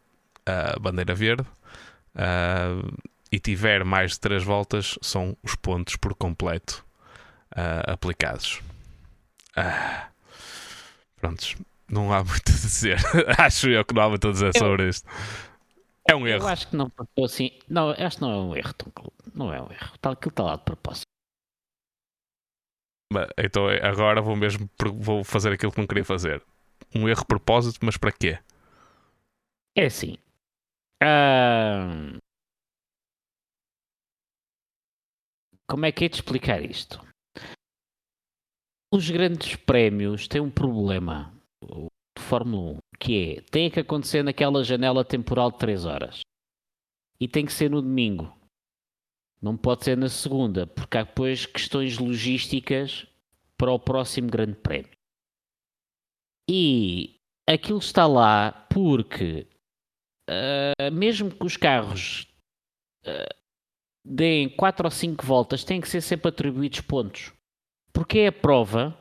uh, 0.48 0.80
bandeira 0.80 1.14
verde 1.14 1.46
uh, 2.14 2.96
e 3.30 3.38
tiver 3.38 3.84
mais 3.84 4.12
de 4.12 4.20
três 4.20 4.44
voltas, 4.44 4.98
são 5.00 5.36
os 5.42 5.54
pontos 5.54 5.96
por 5.96 6.14
completo 6.14 6.84
uh, 7.52 7.90
aplicados. 7.90 8.60
Uh, 9.56 10.06
prontos, 11.16 11.56
não 11.88 12.12
há 12.12 12.22
muito 12.22 12.50
a 12.50 12.54
dizer. 12.54 12.98
acho 13.38 13.68
eu 13.68 13.84
que 13.84 13.94
não 13.94 14.02
há 14.02 14.08
muito 14.08 14.28
a 14.28 14.32
dizer 14.32 14.52
eu, 14.54 14.58
sobre 14.58 14.88
isto. 14.88 15.08
É 16.08 16.14
um 16.14 16.26
erro. 16.26 16.44
Eu 16.44 16.48
acho 16.48 16.68
que 16.68 16.76
não 16.76 16.90
passou 16.90 17.24
assim. 17.24 17.50
Não, 17.68 17.90
acho 17.90 18.16
que 18.16 18.22
não 18.22 18.32
é 18.32 18.36
um 18.36 18.56
erro. 18.56 18.74
Não 19.34 19.52
é 19.52 19.60
um 19.60 19.70
erro. 19.70 19.94
Aquilo 20.02 20.30
está 20.30 20.42
lá 20.42 20.56
de 20.56 20.64
propósito. 20.64 21.06
Então 23.38 23.68
agora 23.68 24.20
vou 24.20 24.34
mesmo 24.34 24.68
vou 24.96 25.22
fazer 25.22 25.52
aquilo 25.52 25.72
que 25.72 25.78
não 25.78 25.86
queria 25.86 26.04
fazer. 26.04 26.42
Um 26.94 27.08
erro 27.08 27.20
de 27.20 27.26
propósito, 27.26 27.78
mas 27.82 27.96
para 27.96 28.12
quê? 28.12 28.38
É 29.76 29.86
assim. 29.86 30.16
Como 35.68 35.84
é 35.84 35.92
que 35.92 36.04
é 36.04 36.08
de 36.08 36.16
explicar 36.16 36.62
isto? 36.62 37.00
Os 38.92 39.10
grandes 39.10 39.56
prémios 39.56 40.28
têm 40.28 40.40
um 40.40 40.50
problema 40.50 41.35
de 41.62 42.22
Fórmula 42.22 42.72
1, 42.72 42.78
que 42.98 43.36
é, 43.36 43.40
tem 43.42 43.70
que 43.70 43.80
acontecer 43.80 44.22
naquela 44.22 44.64
janela 44.64 45.04
temporal 45.04 45.50
de 45.50 45.58
3 45.58 45.84
horas. 45.84 46.20
E 47.20 47.26
tem 47.26 47.46
que 47.46 47.52
ser 47.52 47.70
no 47.70 47.80
domingo. 47.80 48.34
Não 49.40 49.56
pode 49.56 49.84
ser 49.84 49.96
na 49.96 50.08
segunda, 50.08 50.66
porque 50.66 50.98
há 50.98 51.02
depois 51.02 51.46
questões 51.46 51.98
logísticas 51.98 53.06
para 53.56 53.72
o 53.72 53.78
próximo 53.78 54.28
grande 54.28 54.56
prémio. 54.56 54.90
E 56.48 57.16
aquilo 57.46 57.78
está 57.78 58.06
lá 58.06 58.52
porque, 58.70 59.46
uh, 60.28 60.92
mesmo 60.92 61.30
que 61.30 61.44
os 61.44 61.56
carros 61.56 62.26
uh, 63.06 63.34
deem 64.04 64.48
4 64.48 64.86
ou 64.86 64.90
5 64.90 65.24
voltas, 65.24 65.64
têm 65.64 65.80
que 65.80 65.88
ser 65.88 66.00
sempre 66.00 66.28
atribuídos 66.28 66.80
pontos. 66.80 67.32
Porque 67.92 68.20
é 68.20 68.26
a 68.28 68.32
prova 68.32 68.96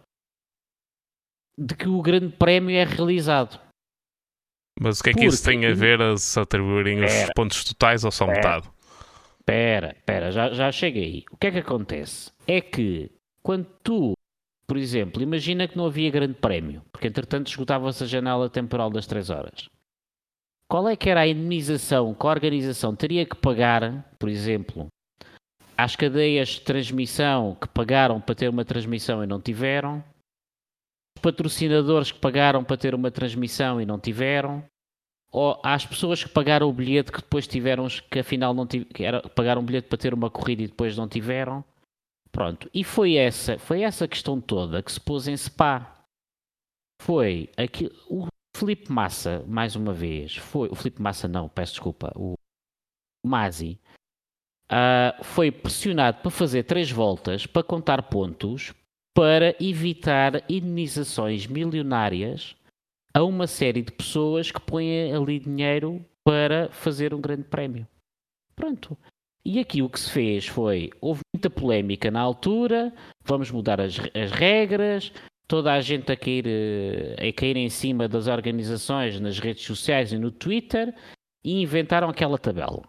de 1.58 1.76
que 1.76 1.88
o 1.88 2.02
grande 2.02 2.30
prémio 2.30 2.76
é 2.76 2.84
realizado. 2.84 3.60
Mas 4.80 5.00
o 5.00 5.04
que 5.04 5.10
é 5.10 5.14
que 5.14 5.20
Porque... 5.20 5.34
isso 5.34 5.44
tem 5.44 5.66
a 5.66 5.74
ver 5.74 6.02
a 6.02 6.18
se 6.18 6.40
atribuírem 6.40 7.00
pera, 7.00 7.28
os 7.28 7.34
pontos 7.34 7.64
totais 7.64 8.04
ou 8.04 8.12
só 8.12 8.26
pera, 8.26 8.36
metade? 8.36 8.70
Espera, 9.40 9.96
espera, 9.96 10.32
já, 10.32 10.54
já 10.54 10.72
cheguei. 10.72 11.24
O 11.32 11.38
que 11.38 11.48
é 11.48 11.52
que 11.52 11.60
acontece? 11.60 12.32
É 12.46 12.60
que 12.60 13.10
quando 13.42 13.68
tu, 13.82 14.14
por 14.68 14.76
exemplo, 14.76 15.22
imagina 15.22 15.68
que 15.68 15.78
não 15.78 15.86
havia 15.86 16.12
grande 16.12 16.34
prémio, 16.34 16.82
porque 16.92 17.08
entretanto 17.08 17.48
esgotava-se 17.48 18.04
a 18.04 18.08
janela 18.08 18.50
temporal 18.50 18.90
das 18.90 19.08
3 19.08 19.30
horas. 19.30 19.70
Qual 20.68 20.90
é 20.90 20.96
que 20.96 21.10
era 21.10 21.22
a 21.22 21.28
indemnização 21.28 22.14
que 22.14 22.26
a 22.26 22.30
organização 22.30 22.96
teria 22.96 23.26
que 23.26 23.36
pagar, 23.36 24.04
por 24.20 24.28
exemplo, 24.28 24.88
às 25.78 25.96
cadeias 25.96 26.50
de 26.50 26.62
transmissão 26.62 27.56
que 27.56 27.68
pagaram 27.68 28.20
para 28.20 28.36
ter 28.36 28.50
uma 28.50 28.66
transmissão 28.66 29.24
e 29.24 29.28
não 29.28 29.40
tiveram, 29.40 30.04
patrocinadores 31.20 32.12
que 32.12 32.20
pagaram 32.20 32.64
para 32.64 32.78
ter 32.78 32.94
uma 32.96 33.12
transmissão 33.12 33.82
e 33.82 33.86
não 33.86 34.00
tiveram, 34.00 34.64
ou 35.32 35.60
às 35.64 35.86
pessoas 35.86 36.24
que 36.24 36.30
pagaram 36.30 36.70
o 36.70 36.74
bilhete 36.74 37.12
que 37.12 37.20
depois 37.20 37.48
tiveram, 37.48 37.88
que 38.10 38.20
afinal 38.20 38.54
não 38.54 38.66
tiveram, 38.66 39.22
pagaram 39.36 39.62
o 39.62 39.66
bilhete 39.66 39.88
para 39.88 39.98
ter 39.98 40.14
uma 40.14 40.30
corrida 40.30 40.64
e 40.64 40.68
depois 40.68 40.96
não 40.98 41.08
tiveram. 41.08 41.64
Pronto, 42.32 42.70
e 42.74 42.84
foi 42.84 43.16
essa, 43.16 43.58
foi 43.58 43.82
essa 43.82 44.08
questão 44.08 44.42
toda 44.42 44.84
que 44.84 44.92
se 44.92 45.00
pôs 45.00 45.28
em 45.28 45.38
Spa. 45.38 46.06
Foi 47.02 47.50
aqui, 47.58 47.92
o 48.10 48.28
Felipe 48.56 48.92
Massa, 48.92 49.44
mais 49.48 49.76
uma 49.76 49.94
vez, 49.94 50.38
foi 50.38 50.70
o 50.70 50.76
Felipe 50.76 51.02
Massa 51.02 51.28
não, 51.28 51.50
peço 51.50 51.74
desculpa, 51.74 52.12
o 52.16 52.36
Masi 53.26 53.80
uh, 54.72 55.24
foi 55.24 55.52
pressionado 55.52 56.22
para 56.22 56.32
fazer 56.32 56.64
três 56.64 56.90
voltas 56.92 57.46
para 57.46 57.64
contar 57.64 58.02
pontos 58.04 58.74
para 59.16 59.56
evitar 59.64 60.44
indenizações 60.50 61.48
milionárias 61.48 62.56
a 63.14 63.24
uma 63.24 63.48
série 63.48 63.82
de 63.82 63.92
pessoas 63.92 64.52
que 64.52 64.60
põem 64.60 65.14
ali 65.14 65.40
dinheiro 65.40 66.06
para 66.24 66.70
fazer 66.72 67.14
um 67.14 67.22
grande 67.22 67.46
prémio. 67.46 67.88
Pronto. 68.56 68.98
E 69.46 69.60
aqui 69.60 69.82
o 69.82 69.90
que 69.90 70.00
se 70.00 70.12
fez 70.12 70.48
foi, 70.48 70.90
houve 71.00 71.22
muita 71.34 71.50
polémica 71.50 72.12
na 72.12 72.20
altura, 72.20 72.94
vamos 73.24 73.50
mudar 73.52 73.80
as, 73.80 73.98
as 74.14 74.32
regras, 74.32 75.14
toda 75.48 75.72
a 75.72 75.80
gente 75.80 76.12
a 76.12 76.18
cair, 76.18 76.46
a 77.18 77.32
cair 77.32 77.56
em 77.56 77.70
cima 77.70 78.08
das 78.08 78.28
organizações 78.28 79.20
nas 79.20 79.40
redes 79.40 79.64
sociais 79.64 80.12
e 80.12 80.18
no 80.18 80.32
Twitter 80.32 80.94
e 81.44 81.62
inventaram 81.62 82.10
aquela 82.10 82.38
tabela 82.38 82.84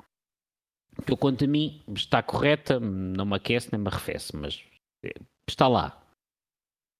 que 1.05 1.12
eu 1.12 1.16
quanto 1.16 1.44
a 1.44 1.48
mim 1.48 1.82
está 1.94 2.23
correta, 2.23 2.81
não 2.81 3.27
me 3.27 3.36
aquece 3.36 3.69
nem 3.70 3.81
me 3.81 3.89
arrefece, 3.89 4.35
mas 4.35 4.65
eh, 5.05 5.12
está 5.48 5.69
lá. 5.69 6.03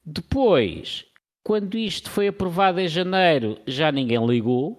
Depois, 0.07 1.05
quando 1.45 1.77
isto 1.77 2.09
foi 2.09 2.29
aprovado 2.29 2.79
em 2.79 2.87
janeiro, 2.87 3.61
já 3.67 3.91
ninguém 3.91 4.25
ligou. 4.25 4.79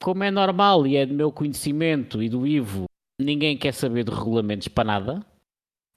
Como 0.00 0.22
é 0.22 0.30
normal 0.30 0.86
e 0.86 0.96
é 0.96 1.04
do 1.04 1.12
meu 1.12 1.32
conhecimento 1.32 2.22
e 2.22 2.28
do 2.28 2.46
Ivo, 2.46 2.84
ninguém 3.20 3.58
quer 3.58 3.74
saber 3.74 4.04
de 4.04 4.12
regulamentos 4.12 4.68
para 4.68 4.84
nada, 4.84 5.26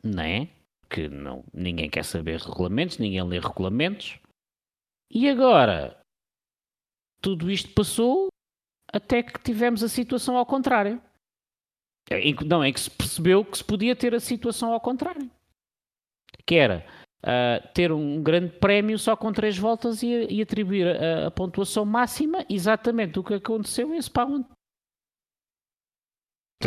não 0.04 0.24
é? 0.24 0.50
Que 0.90 1.08
não, 1.08 1.44
ninguém 1.54 1.88
quer 1.88 2.04
saber 2.04 2.40
regulamentos, 2.40 2.98
ninguém 2.98 3.24
lê 3.24 3.38
regulamentos. 3.38 4.20
E 5.12 5.30
agora, 5.30 6.02
tudo 7.22 7.52
isto 7.52 7.72
passou 7.76 8.30
até 8.92 9.22
que 9.22 9.40
tivemos 9.40 9.84
a 9.84 9.88
situação 9.88 10.36
ao 10.36 10.48
contrário. 10.48 11.00
Em, 12.10 12.36
não, 12.44 12.66
em 12.66 12.74
que 12.74 12.80
se 12.80 12.90
percebeu 12.90 13.46
que 13.46 13.58
se 13.58 13.64
podia 13.64 13.96
ter 13.96 14.16
a 14.16 14.20
situação 14.20 14.74
ao 14.74 14.82
contrário. 14.82 15.30
Que 16.46 16.56
era 16.56 16.86
uh, 17.24 17.68
ter 17.74 17.92
um 17.92 18.22
grande 18.22 18.52
prémio 18.54 18.98
só 18.98 19.16
com 19.16 19.32
três 19.32 19.58
voltas 19.58 20.04
e, 20.04 20.28
e 20.30 20.42
atribuir 20.42 20.88
a, 20.88 21.28
a, 21.28 21.32
pontuação 21.32 21.86
máxima 21.86 22.46
exatamente 22.50 23.20
o 23.20 23.24
que 23.24 23.36
aconteceu 23.36 23.94
em 23.94 24.02
Spa 24.02 24.26
Não, 24.26 24.46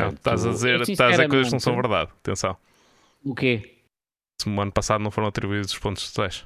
estás 0.09 0.47
a 0.47 0.51
dizer, 0.51 0.81
estás 0.83 1.19
a 1.19 1.29
coisas 1.29 1.49
que 1.49 1.53
não 1.53 1.61
são 1.61 1.75
verdade. 1.75 2.11
Atenção. 2.21 2.57
O 3.25 3.35
quê? 3.35 3.83
Se 4.41 4.49
no 4.49 4.61
ano 4.61 4.73
passado 4.73 5.03
não 5.03 5.11
foram 5.11 5.29
atribuídos 5.29 5.73
os 5.73 5.79
pontos 5.79 6.13
totais. 6.13 6.45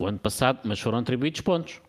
O 0.00 0.06
ano 0.06 0.18
passado, 0.18 0.60
mas 0.64 0.80
foram 0.80 0.98
atribuídos 0.98 1.40
pontos. 1.40 1.80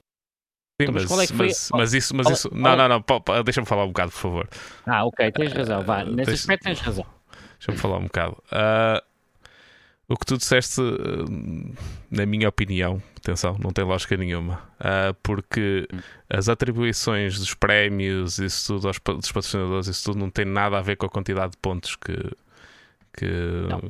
Sim, 0.80 0.90
então, 0.90 0.94
mas, 0.94 1.10
mas, 1.10 1.32
é 1.32 1.34
mas, 1.34 1.70
mas, 1.72 1.94
isso, 1.94 2.16
mas 2.16 2.30
isso, 2.30 2.50
não, 2.54 2.76
não, 2.76 2.90
não, 2.90 3.44
deixa-me 3.44 3.66
falar 3.66 3.86
um 3.86 3.88
bocado, 3.88 4.12
por 4.12 4.18
favor. 4.18 4.50
Ah, 4.86 5.06
ok, 5.06 5.32
tens 5.32 5.54
razão, 5.54 5.84
vá, 5.84 6.04
uh, 6.04 6.12
nesse 6.12 6.32
aspecto 6.32 6.64
tens 6.64 6.82
razão. 6.82 7.06
Deixa-me 7.58 7.78
falar 7.78 7.98
um 7.98 8.04
bocado. 8.04 8.34
Uh, 8.52 9.15
o 10.08 10.16
que 10.16 10.26
tu 10.26 10.38
disseste, 10.38 10.82
na 12.12 12.26
minha 12.26 12.48
opinião, 12.48 13.02
atenção, 13.18 13.58
não 13.60 13.72
tem 13.72 13.84
lógica 13.84 14.16
nenhuma, 14.16 14.62
uh, 14.80 15.14
porque 15.24 15.88
as 16.30 16.48
atribuições 16.48 17.40
dos 17.40 17.56
prémios, 17.56 18.38
isso 18.38 18.76
tudo, 18.76 18.88
aos, 18.88 19.00
dos 19.00 19.32
patrocinadores, 19.32 19.88
isso 19.88 20.04
tudo 20.06 20.20
não 20.20 20.30
tem 20.30 20.46
nada 20.46 20.78
a 20.78 20.82
ver 20.82 20.96
com 20.96 21.08
a 21.08 21.10
quantidade 21.10 21.54
de 21.54 21.58
pontos 21.58 21.96
que, 21.96 22.16
que, 23.18 23.28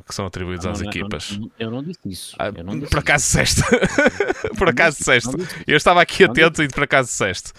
que 0.06 0.14
são 0.14 0.24
atribuídos 0.24 0.64
não, 0.64 0.72
às 0.72 0.80
não, 0.80 0.88
equipas. 0.88 1.38
Não, 1.38 1.50
eu 1.58 1.70
não 1.70 1.82
disse 1.82 2.08
isso. 2.08 2.36
Ah, 2.38 2.50
disse 2.50 2.90
por 2.90 3.00
acaso 3.00 3.24
disseste. 3.24 3.62
por 4.56 4.68
acaso 4.70 4.98
disseste. 4.98 5.30
Eu 5.66 5.76
estava 5.76 6.00
aqui 6.00 6.24
atento 6.24 6.62
e 6.62 6.68
por 6.68 6.84
acaso 6.84 7.08
disseste. 7.08 7.52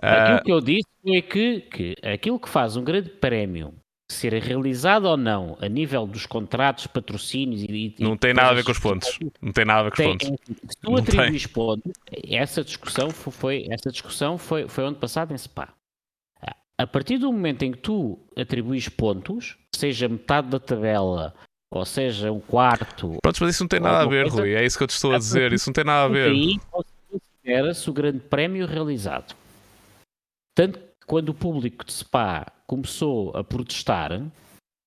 Ah, 0.00 0.36
aquilo 0.36 0.44
que 0.44 0.52
eu 0.52 0.60
disse 0.60 0.88
foi 1.02 1.22
que, 1.22 1.60
que 1.62 1.96
aquilo 2.06 2.38
que 2.38 2.48
faz 2.48 2.76
um 2.76 2.84
grande 2.84 3.10
prémio 3.10 3.74
ser 4.10 4.34
realizado 4.34 5.06
ou 5.06 5.16
não 5.16 5.56
a 5.60 5.68
nível 5.68 6.06
dos 6.06 6.26
contratos, 6.26 6.86
patrocínios 6.86 7.62
e. 7.62 7.94
Não 7.98 8.16
tem 8.16 8.34
nada 8.34 8.50
a 8.50 8.54
ver 8.54 8.64
com 8.64 8.72
os 8.72 8.78
pontos. 8.78 9.18
Não 9.40 9.52
tem 9.52 9.64
nada 9.64 9.80
a 9.80 9.82
ver 9.84 9.92
com 9.92 10.02
os 10.02 10.08
pontos. 10.08 10.28
Se 10.68 10.76
tu 10.80 10.96
atribuis 10.96 11.46
pontos, 11.46 11.92
essa 12.28 12.62
discussão 12.62 13.10
foi, 13.10 13.66
essa 13.70 13.90
discussão 13.90 14.38
foi, 14.38 14.68
foi 14.68 14.84
ano 14.84 14.96
passado 14.96 15.32
em 15.32 15.38
Spa. 15.38 15.72
A 16.76 16.86
partir 16.86 17.18
do 17.18 17.32
momento 17.32 17.62
em 17.62 17.72
que 17.72 17.78
tu 17.78 18.18
atribuis 18.36 18.88
pontos, 18.88 19.56
seja 19.74 20.08
metade 20.08 20.48
da 20.48 20.58
tabela 20.58 21.32
ou 21.70 21.84
seja 21.84 22.30
um 22.30 22.40
quarto. 22.40 23.18
Pronto, 23.22 23.38
mas 23.42 23.54
isso 23.54 23.64
não 23.64 23.68
tem 23.68 23.80
nada 23.80 24.02
a 24.02 24.06
ver, 24.06 24.24
coisa, 24.24 24.42
Rui. 24.42 24.54
É 24.54 24.64
isso 24.64 24.76
que 24.76 24.84
eu 24.84 24.88
te 24.88 24.94
estou 24.94 25.12
a 25.12 25.18
dizer. 25.18 25.52
Isso 25.52 25.68
não 25.68 25.72
tem 25.72 25.84
nada 25.84 26.04
a 26.04 26.08
ver. 26.08 26.30
Aí 26.30 26.58
considera-se 26.70 27.90
o 27.90 27.92
grande 27.92 28.20
prémio 28.20 28.66
realizado. 28.66 29.34
Tanto 30.56 30.78
que 30.78 30.93
quando 31.06 31.30
o 31.30 31.34
público 31.34 31.84
de 31.84 31.92
Spa 31.92 32.46
começou 32.66 33.36
a 33.36 33.44
protestar, 33.44 34.22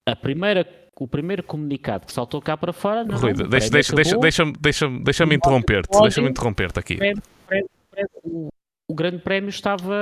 a 0.07 0.15
primeira, 0.15 0.65
o 0.99 1.07
primeiro 1.07 1.43
comunicado 1.43 2.05
que 2.05 2.13
saltou 2.13 2.41
cá 2.41 2.57
para 2.57 2.73
fora. 2.73 3.03
Não, 3.03 3.17
Rui, 3.17 3.33
deixa, 3.33 3.69
deixa, 3.69 3.95
deixa, 3.95 4.17
deixa-me 4.17 4.53
deixa, 4.59 4.87
deixa 4.87 5.23
interromper-te. 5.25 6.01
Deixa-me 6.01 6.29
interromper-te 6.29 6.79
aqui. 6.79 6.99
O, 8.23 8.49
o 8.87 8.93
grande 8.93 9.19
prémio 9.19 9.49
estava, 9.49 9.95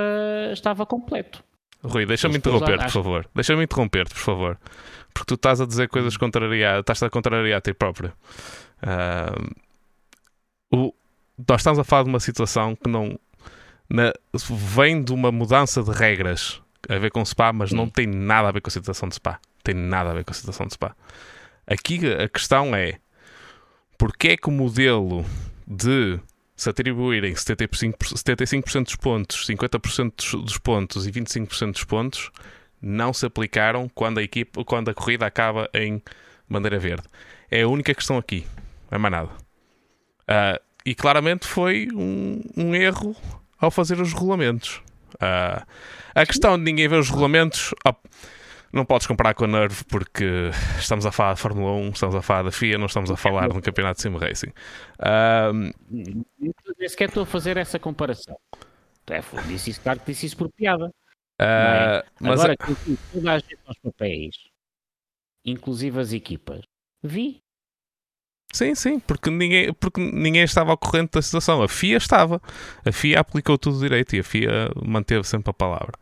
estava 0.52 0.86
completo. 0.86 1.42
Rui, 1.82 2.06
deixa-me 2.06 2.38
interromper-te, 2.38 2.84
por 2.84 2.90
favor. 2.90 3.28
Deixa-me 3.34 3.64
interromper-te, 3.64 4.14
por 4.14 4.20
favor. 4.22 4.58
Porque 5.12 5.26
tu 5.26 5.34
estás 5.34 5.60
a 5.60 5.66
dizer 5.66 5.88
coisas 5.88 6.16
contrariadas, 6.16 6.80
estás 6.80 7.02
a 7.02 7.10
contrariar 7.10 7.58
a 7.58 7.60
ti 7.60 7.72
próprio. 7.72 8.12
Uh, 8.82 9.54
o, 10.70 10.94
nós 11.48 11.60
estamos 11.60 11.78
a 11.78 11.84
falar 11.84 12.04
de 12.04 12.08
uma 12.08 12.20
situação 12.20 12.74
que 12.76 12.88
não 12.88 13.18
na, 13.88 14.12
vem 14.50 15.02
de 15.02 15.12
uma 15.12 15.30
mudança 15.30 15.82
de 15.82 15.90
regras 15.90 16.60
a 16.88 16.98
ver 16.98 17.10
com 17.10 17.24
Spa, 17.24 17.52
mas 17.52 17.72
não 17.72 17.88
tem 17.88 18.06
nada 18.06 18.48
a 18.48 18.52
ver 18.52 18.60
com 18.60 18.68
a 18.68 18.72
situação 18.72 19.08
de 19.08 19.16
Spa. 19.16 19.40
Tem 19.62 19.74
nada 19.74 20.10
a 20.10 20.14
ver 20.14 20.24
com 20.24 20.30
a 20.30 20.34
situação 20.34 20.66
de 20.66 20.74
Spa. 20.74 20.94
Aqui 21.66 22.00
a 22.12 22.28
questão 22.28 22.74
é 22.74 22.98
porque 23.98 24.28
é 24.28 24.36
que 24.36 24.48
o 24.48 24.52
modelo 24.52 25.24
de 25.66 26.20
se 26.54 26.70
atribuírem 26.70 27.34
75%, 27.34 28.16
75 28.16 28.82
dos 28.82 28.96
pontos, 28.96 29.46
50% 29.46 30.42
dos 30.42 30.58
pontos 30.58 31.06
e 31.06 31.12
25% 31.12 31.72
dos 31.72 31.84
pontos 31.84 32.30
não 32.80 33.12
se 33.12 33.26
aplicaram 33.26 33.88
quando 33.88 34.18
a, 34.18 34.22
equipe, 34.22 34.64
quando 34.64 34.88
a 34.88 34.94
corrida 34.94 35.26
acaba 35.26 35.68
em 35.74 36.02
bandeira 36.48 36.78
verde. 36.78 37.06
É 37.50 37.62
a 37.62 37.68
única 37.68 37.94
questão 37.94 38.16
aqui. 38.16 38.46
Não 38.90 38.96
é 38.96 38.98
mais 38.98 39.12
nada. 39.12 39.28
Uh, 40.28 40.60
e 40.84 40.94
claramente 40.94 41.46
foi 41.46 41.88
um, 41.94 42.40
um, 42.56 42.74
erro 42.74 43.14
ao 43.58 43.70
fazer 43.70 44.00
os 44.00 44.12
regulamentos. 44.12 44.82
Uh, 45.14 45.64
a 46.14 46.26
questão 46.26 46.58
de 46.58 46.64
ninguém 46.64 46.88
ver 46.88 46.98
os 46.98 47.10
regulamentos. 47.10 47.74
Oh, 47.86 47.94
não 48.72 48.84
podes 48.84 49.06
comparar 49.06 49.34
com 49.34 49.44
a 49.44 49.48
Nerve 49.48 49.84
porque 49.84 50.50
estamos 50.78 51.06
a 51.06 51.12
falar 51.12 51.34
de 51.34 51.40
Fórmula 51.40 51.72
1, 51.72 51.88
estamos 51.90 52.14
a 52.14 52.22
falar 52.22 52.42
da 52.42 52.52
FIA, 52.52 52.76
não 52.76 52.86
estamos 52.86 53.10
a 53.10 53.16
falar 53.16 53.48
no 53.48 53.62
campeonato 53.62 53.96
de 53.96 54.02
Sim 54.02 54.16
Racing. 54.16 54.52
Um... 55.50 55.72
Nem 56.78 56.88
sequer 56.88 57.08
estou 57.08 57.22
a 57.22 57.26
fazer 57.26 57.56
essa 57.56 57.78
comparação. 57.78 58.38
É, 59.08 59.20
disse 59.46 59.70
isso, 59.70 59.80
claro 59.80 60.00
que 60.00 60.06
disse 60.06 60.26
isso 60.26 60.36
por 60.36 60.50
piada. 60.52 60.88
Uh, 61.40 61.42
é? 61.42 62.04
mas 62.20 62.40
Agora, 62.40 62.54
a... 62.58 62.66
toda 63.12 63.32
a 63.32 63.38
gente 63.38 63.58
aos 63.66 63.78
papéis, 63.78 64.36
inclusive 65.44 66.00
as 66.00 66.12
equipas, 66.12 66.62
vi. 67.02 67.42
Sim, 68.56 68.74
sim, 68.74 68.98
porque 68.98 69.28
ninguém, 69.28 69.70
porque 69.74 70.00
ninguém 70.00 70.42
estava 70.42 70.70
ao 70.70 70.78
corrente 70.78 71.10
da 71.12 71.20
situação. 71.20 71.62
A 71.62 71.68
FIA 71.68 71.98
estava. 71.98 72.40
A 72.86 72.90
FIA 72.90 73.20
aplicou 73.20 73.58
tudo 73.58 73.78
direito 73.78 74.16
e 74.16 74.20
a 74.20 74.24
FIA 74.24 74.70
manteve 74.82 75.24
sempre 75.24 75.50
a 75.50 75.52
palavra. 75.52 75.92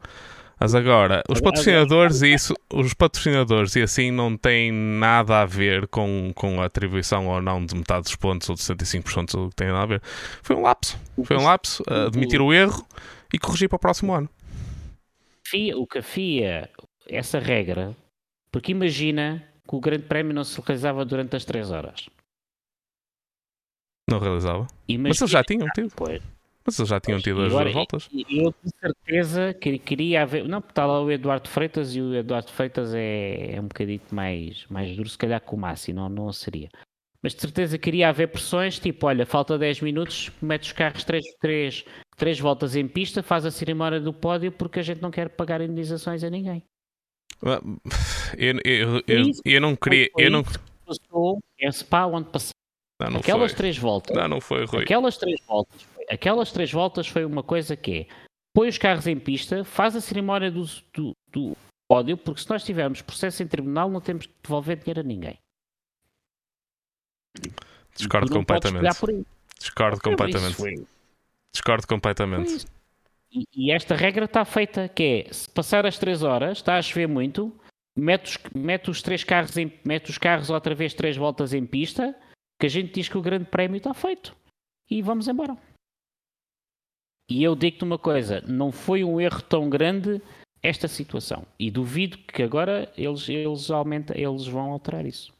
Mas 0.60 0.72
agora, 0.72 1.24
os 1.28 1.40
patrocinadores 1.40 2.22
e 2.22 2.32
isso, 2.32 2.54
os 2.72 2.94
patrocinadores 2.94 3.74
e 3.74 3.82
assim 3.82 4.12
não 4.12 4.36
tem 4.36 4.70
nada 4.70 5.40
a 5.40 5.44
ver 5.44 5.88
com, 5.88 6.30
com 6.32 6.62
a 6.62 6.66
atribuição 6.66 7.26
ou 7.26 7.42
não 7.42 7.66
de 7.66 7.74
metade 7.74 8.04
dos 8.04 8.14
pontos 8.14 8.48
ou 8.48 8.54
de 8.54 8.62
75% 8.62 9.48
que 9.48 9.56
tem 9.56 9.66
nada 9.66 9.82
a 9.82 9.86
ver. 9.86 10.02
Foi 10.40 10.54
um 10.54 10.62
lapso. 10.62 10.96
Foi 11.24 11.36
um 11.36 11.42
lapso, 11.42 11.82
admitir 11.88 12.40
o 12.40 12.52
erro 12.52 12.86
e 13.32 13.38
corrigir 13.38 13.68
para 13.68 13.76
o 13.76 13.80
próximo 13.80 14.12
ano. 14.12 14.30
o 15.74 15.86
que 15.88 15.98
a 15.98 16.02
FIA, 16.02 16.70
essa 17.08 17.40
regra, 17.40 17.96
porque 18.52 18.70
imagina 18.70 19.42
que 19.68 19.74
o 19.74 19.80
grande 19.80 20.04
prémio 20.04 20.32
não 20.32 20.44
se 20.44 20.60
realizava 20.64 21.04
durante 21.04 21.34
as 21.34 21.44
3 21.44 21.72
horas. 21.72 22.08
Não 24.08 24.18
realizava. 24.18 24.66
Imagina, 24.86 25.08
Mas 25.08 25.20
eles 25.20 25.30
já 25.30 25.44
tinham 25.44 25.68
tido. 25.74 25.92
Pois. 25.96 26.22
Mas 26.66 26.78
eles 26.78 26.88
já 26.88 27.00
tinham 27.00 27.20
tido 27.20 27.42
as 27.42 27.52
duas 27.52 27.72
voltas. 27.72 28.08
Eu 28.30 28.52
com 28.52 28.68
certeza 28.80 29.54
que 29.54 29.78
queria 29.78 30.22
haver. 30.22 30.48
Não, 30.48 30.60
porque 30.60 30.72
está 30.72 30.86
lá 30.86 31.02
o 31.02 31.10
Eduardo 31.10 31.48
Freitas 31.48 31.94
e 31.94 32.00
o 32.00 32.14
Eduardo 32.14 32.50
Freitas 32.50 32.94
é, 32.94 33.54
é 33.54 33.60
um 33.60 33.68
bocadito 33.68 34.14
mais, 34.14 34.64
mais 34.70 34.96
duro, 34.96 35.08
se 35.08 35.18
calhar 35.18 35.40
com 35.40 35.56
o 35.56 35.58
Massi, 35.58 35.92
não, 35.92 36.08
não 36.08 36.32
seria. 36.32 36.70
Mas 37.22 37.34
de 37.34 37.40
certeza 37.40 37.78
queria 37.78 38.10
haver 38.10 38.28
pressões, 38.28 38.78
tipo, 38.78 39.06
olha, 39.06 39.24
falta 39.24 39.56
10 39.56 39.80
minutos, 39.80 40.30
mete 40.42 40.64
os 40.64 40.72
carros 40.72 41.04
3, 41.04 41.24
3, 41.40 41.84
3 42.16 42.40
voltas 42.40 42.76
em 42.76 42.86
pista, 42.86 43.22
faz 43.22 43.46
a 43.46 43.50
cerimónia 43.50 43.98
do 43.98 44.12
pódio 44.12 44.52
porque 44.52 44.80
a 44.80 44.82
gente 44.82 45.00
não 45.00 45.10
quer 45.10 45.30
pagar 45.30 45.62
indenizações 45.62 46.22
a 46.22 46.28
ninguém. 46.28 46.62
Eu, 48.36 48.58
eu, 48.64 49.02
eu, 49.06 49.30
eu 49.44 49.60
não 49.60 49.76
queria. 49.76 50.08
Eu 50.18 50.30
não... 50.30 50.44
Passou, 50.86 51.38
é 51.58 51.70
Spa 51.70 52.06
onde 52.06 52.28
passou. 52.28 52.53
Não, 53.00 53.10
não 53.10 53.20
Aquelas 53.20 53.50
foi. 53.50 53.56
três 53.56 53.76
voltas. 53.76 54.16
Não, 54.16 54.28
não 54.28 54.40
foi, 54.40 54.64
Rui. 54.64 54.82
Aquelas 54.82 55.16
três 55.16 55.40
voltas 55.46 55.94
aquelas 56.08 56.52
três 56.52 56.70
voltas 56.70 57.06
foi 57.06 57.24
uma 57.24 57.42
coisa 57.42 57.76
que 57.76 57.92
é 57.92 58.06
põe 58.54 58.68
os 58.68 58.78
carros 58.78 59.06
em 59.06 59.18
pista, 59.18 59.64
faz 59.64 59.96
a 59.96 60.00
cerimónia 60.00 60.50
do, 60.50 60.64
do, 60.92 61.12
do 61.30 61.56
pódio, 61.88 62.16
porque 62.16 62.40
se 62.40 62.48
nós 62.48 62.64
tivermos 62.64 63.02
processo 63.02 63.42
em 63.42 63.48
tribunal 63.48 63.90
não 63.90 64.00
temos 64.00 64.26
que 64.26 64.34
devolver 64.42 64.76
dinheiro 64.76 65.00
a 65.00 65.02
ninguém. 65.02 65.38
Discordo 67.96 68.30
completamente. 68.30 68.84
Discordo 69.58 70.00
completamente. 70.00 70.86
Discordo 71.52 71.86
completamente. 71.86 72.66
E, 73.32 73.44
e, 73.52 73.72
esta 73.72 73.96
regra 73.96 74.26
está 74.26 74.44
feita 74.44 74.88
que 74.88 75.26
é 75.28 75.32
se 75.32 75.50
passar 75.50 75.84
as 75.84 75.98
3 75.98 76.22
horas, 76.22 76.58
está 76.58 76.76
a 76.76 76.82
chover 76.82 77.08
muito, 77.08 77.52
mete 77.96 78.26
os, 78.26 78.38
mete 78.54 78.90
os 78.90 79.02
três 79.02 79.24
carros 79.24 79.56
em, 79.56 79.72
mete 79.84 80.10
os 80.10 80.18
carros 80.18 80.50
outra 80.50 80.74
vez 80.74 80.94
três 80.94 81.16
voltas 81.16 81.52
em 81.52 81.66
pista, 81.66 82.14
que 82.58 82.66
a 82.66 82.68
gente 82.68 82.92
diz 82.92 83.08
que 83.08 83.18
o 83.18 83.22
grande 83.22 83.46
prémio 83.46 83.76
está 83.76 83.92
feito. 83.94 84.36
E 84.90 85.02
vamos 85.02 85.28
embora. 85.28 85.56
E 87.28 87.42
eu 87.42 87.56
digo-te 87.56 87.84
uma 87.84 87.98
coisa: 87.98 88.40
não 88.42 88.70
foi 88.70 89.02
um 89.02 89.20
erro 89.20 89.42
tão 89.42 89.68
grande 89.68 90.20
esta 90.62 90.88
situação. 90.88 91.46
E 91.58 91.70
duvido 91.70 92.18
que 92.18 92.42
agora 92.42 92.92
eles, 92.96 93.28
eles, 93.28 93.70
aumenta, 93.70 94.18
eles 94.18 94.46
vão 94.46 94.72
alterar 94.72 95.04
isso. 95.04 95.32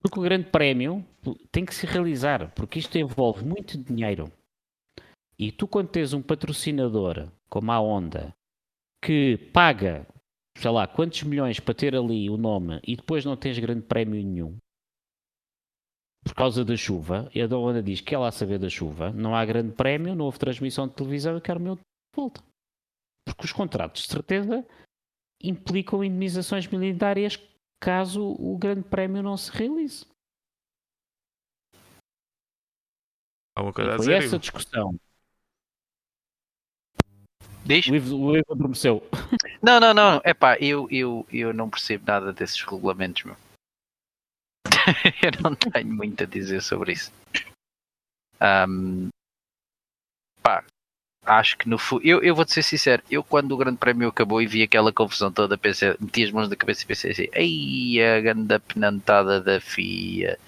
Porque 0.00 0.20
o 0.20 0.22
grande 0.22 0.50
prémio 0.50 1.04
tem 1.50 1.64
que 1.64 1.74
se 1.74 1.86
realizar, 1.86 2.52
porque 2.54 2.78
isto 2.78 2.98
envolve 2.98 3.44
muito 3.44 3.78
dinheiro. 3.78 4.30
E 5.38 5.50
tu, 5.50 5.66
quando 5.66 5.88
tens 5.88 6.12
um 6.12 6.22
patrocinador 6.22 7.28
como 7.48 7.72
a 7.72 7.80
Honda, 7.80 8.34
que 9.02 9.38
paga, 9.52 10.06
sei 10.56 10.70
lá, 10.70 10.86
quantos 10.86 11.22
milhões 11.22 11.60
para 11.60 11.74
ter 11.74 11.94
ali 11.94 12.30
o 12.30 12.36
nome 12.36 12.80
e 12.86 12.96
depois 12.96 13.24
não 13.24 13.36
tens 13.36 13.58
grande 13.58 13.82
prémio 13.82 14.14
nenhum, 14.14 14.56
por 16.24 16.34
causa 16.34 16.64
da 16.64 16.76
chuva, 16.76 17.30
e 17.34 17.42
a 17.42 17.46
Dona 17.46 17.82
diz 17.82 18.00
que 18.00 18.14
ela 18.14 18.28
a 18.28 18.32
saber 18.32 18.58
da 18.58 18.68
chuva, 18.68 19.12
não 19.12 19.34
há 19.34 19.44
grande 19.44 19.74
prémio, 19.74 20.14
não 20.14 20.24
houve 20.24 20.38
transmissão 20.38 20.88
de 20.88 20.94
televisão, 20.94 21.34
eu 21.34 21.40
quero 21.40 21.60
o 21.60 21.62
meu 21.62 21.76
de 21.76 21.82
volta. 22.16 22.42
Porque 23.26 23.44
os 23.44 23.52
contratos, 23.52 24.02
de 24.02 24.08
certeza, 24.08 24.66
implicam 25.42 26.02
indemnizações 26.02 26.66
militares 26.66 27.38
caso 27.80 28.22
o 28.22 28.56
grande 28.56 28.82
prémio 28.88 29.22
não 29.22 29.36
se 29.36 29.50
realize. 29.50 30.06
Há 33.56 33.62
uma 33.62 33.72
coisa 33.72 33.94
a 33.94 33.96
dizer, 33.98 34.22
essa 34.22 34.38
discussão. 34.38 34.98
Diz? 37.64 37.86
O 37.86 37.94
Ivo, 37.94 38.16
o 38.16 38.36
Ivo 38.36 38.52
adormeceu. 38.52 39.02
Não, 39.62 39.80
não, 39.80 39.94
não. 39.94 40.20
Epá, 40.24 40.58
eu, 40.58 40.86
eu, 40.90 41.26
eu 41.32 41.54
não 41.54 41.70
percebo 41.70 42.04
nada 42.06 42.32
desses 42.32 42.60
regulamentos, 42.60 43.24
meu. 43.24 43.36
eu 45.22 45.42
não 45.42 45.54
tenho 45.54 45.92
muito 45.92 46.22
a 46.22 46.26
dizer 46.26 46.62
sobre 46.62 46.92
isso. 46.92 47.10
Um, 48.40 49.08
pá, 50.42 50.62
acho 51.24 51.56
que 51.56 51.68
no 51.68 51.78
eu, 52.02 52.22
eu 52.22 52.34
vou-te 52.34 52.52
ser 52.52 52.62
sincero, 52.62 53.02
eu 53.10 53.24
quando 53.24 53.52
o 53.52 53.56
grande 53.56 53.78
prémio 53.78 54.08
acabou 54.08 54.42
e 54.42 54.46
vi 54.46 54.62
aquela 54.62 54.92
confusão 54.92 55.32
toda, 55.32 55.56
pensei, 55.56 55.96
meti 55.98 56.24
as 56.24 56.30
mãos 56.30 56.50
na 56.50 56.56
cabeça 56.56 56.82
e 56.82 56.86
pensei 56.86 57.12
assim, 57.12 57.28
ai 57.34 58.02
a 58.04 58.20
grande 58.20 58.58
penantada 58.58 59.40
da 59.40 59.60
FIA, 59.60 60.38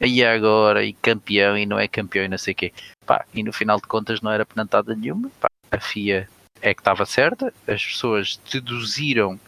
e 0.00 0.24
agora, 0.24 0.84
e 0.84 0.92
campeão, 0.92 1.58
e 1.58 1.66
não 1.66 1.78
é 1.78 1.88
campeão 1.88 2.24
e 2.24 2.28
não 2.28 2.38
sei 2.38 2.52
o 2.52 2.56
quê. 2.56 2.72
Pá, 3.04 3.24
e 3.34 3.42
no 3.42 3.52
final 3.52 3.78
de 3.80 3.88
contas 3.88 4.20
não 4.20 4.30
era 4.30 4.46
penantada 4.46 4.94
nenhuma, 4.94 5.30
pá, 5.40 5.48
a 5.70 5.80
FIA 5.80 6.28
é 6.60 6.74
que 6.74 6.80
estava 6.80 7.04
certa, 7.06 7.52
as 7.66 7.84
pessoas 7.84 8.36
deduziram, 8.50 9.38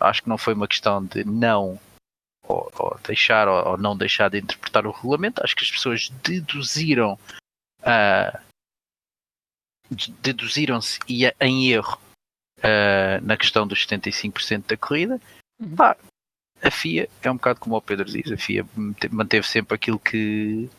acho 0.00 0.22
que 0.22 0.28
não 0.28 0.38
foi 0.38 0.54
uma 0.54 0.68
questão 0.68 1.04
de 1.04 1.24
não 1.24 1.78
ou, 2.46 2.70
ou 2.78 3.00
deixar 3.06 3.48
ou, 3.48 3.72
ou, 3.72 3.78
não 3.78 3.96
deixar 3.96 4.28
de 4.28 4.38
interpretar 4.38 4.86
o 4.86 4.90
regulamento, 4.90 5.42
acho 5.42 5.56
que 5.56 5.64
as 5.64 5.70
pessoas 5.70 6.08
deduziram 6.22 7.18
uh, 7.80 8.38
deduziram-se 10.20 10.98
em 11.40 11.70
erro 11.70 11.98
uh, 12.58 13.24
na 13.24 13.36
questão 13.36 13.66
dos 13.66 13.86
75% 13.86 14.66
da 14.66 14.76
corrida. 14.76 15.20
Uhum. 15.60 15.76
Pá, 15.76 15.96
a 16.62 16.70
FIA 16.70 17.08
é 17.22 17.30
um 17.30 17.36
bocado 17.36 17.60
como 17.60 17.76
o 17.76 17.82
Pedro 17.82 18.04
diz, 18.04 18.30
a 18.30 18.36
FIA 18.36 18.64
manteve 19.10 19.46
sempre 19.46 19.74
aquilo 19.74 19.98
que 19.98 20.70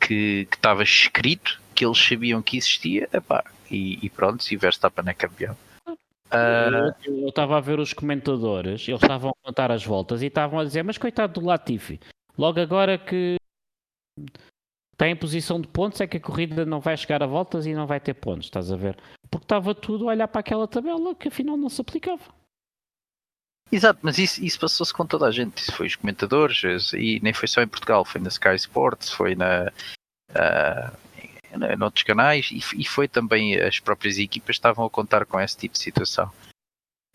que 0.00 0.46
estava 0.52 0.82
escrito, 0.82 1.62
que 1.74 1.84
eles 1.84 1.98
sabiam 1.98 2.42
que 2.42 2.58
existia, 2.58 3.08
epá, 3.10 3.42
e, 3.70 4.04
e 4.04 4.10
pronto, 4.10 4.42
se 4.42 4.56
Verstappen 4.56 5.04
é 5.08 5.14
campeão. 5.14 5.56
Uh... 5.86 6.94
Eu 7.04 7.28
estava 7.28 7.56
a 7.56 7.60
ver 7.60 7.78
os 7.78 7.92
comentadores, 7.92 8.88
eles 8.88 9.02
estavam 9.02 9.30
a 9.30 9.46
contar 9.46 9.70
as 9.70 9.84
voltas 9.84 10.22
e 10.22 10.26
estavam 10.26 10.58
a 10.58 10.64
dizer, 10.64 10.82
mas 10.82 10.98
coitado 10.98 11.40
do 11.40 11.46
Latifi, 11.46 12.00
logo 12.36 12.60
agora 12.60 12.98
que 12.98 13.36
está 14.92 15.08
em 15.08 15.16
posição 15.16 15.60
de 15.60 15.68
pontos 15.68 16.00
é 16.00 16.06
que 16.06 16.16
a 16.16 16.20
corrida 16.20 16.64
não 16.64 16.80
vai 16.80 16.96
chegar 16.96 17.22
a 17.22 17.26
voltas 17.26 17.66
e 17.66 17.74
não 17.74 17.86
vai 17.86 18.00
ter 18.00 18.14
pontos, 18.14 18.46
estás 18.46 18.72
a 18.72 18.76
ver? 18.76 18.96
Porque 19.30 19.44
estava 19.44 19.74
tudo 19.74 20.08
a 20.08 20.12
olhar 20.12 20.28
para 20.28 20.40
aquela 20.40 20.66
tabela 20.66 21.14
que 21.14 21.28
afinal 21.28 21.56
não 21.56 21.68
se 21.68 21.80
aplicava. 21.80 22.22
Exato, 23.72 23.98
mas 24.02 24.18
isso, 24.18 24.44
isso 24.44 24.60
passou-se 24.60 24.92
com 24.92 25.06
toda 25.06 25.26
a 25.26 25.32
gente. 25.32 25.58
Isso 25.58 25.72
foi 25.72 25.86
os 25.86 25.96
comentadores, 25.96 26.92
e 26.92 27.18
nem 27.22 27.32
foi 27.32 27.48
só 27.48 27.62
em 27.62 27.68
Portugal, 27.68 28.04
foi 28.04 28.20
na 28.20 28.28
Sky 28.28 28.54
Sports, 28.54 29.10
foi 29.10 29.34
na, 29.34 29.72
uh, 30.30 30.96
noutros 31.78 32.02
canais 32.02 32.50
e, 32.50 32.58
e, 32.80 32.84
foi 32.84 33.08
também 33.08 33.60
as 33.60 33.78
próprias 33.78 34.18
equipas 34.18 34.56
estavam 34.56 34.84
a 34.84 34.90
contar 34.90 35.24
com 35.26 35.40
esse 35.40 35.56
tipo 35.56 35.74
de 35.74 35.80
situação. 35.80 36.30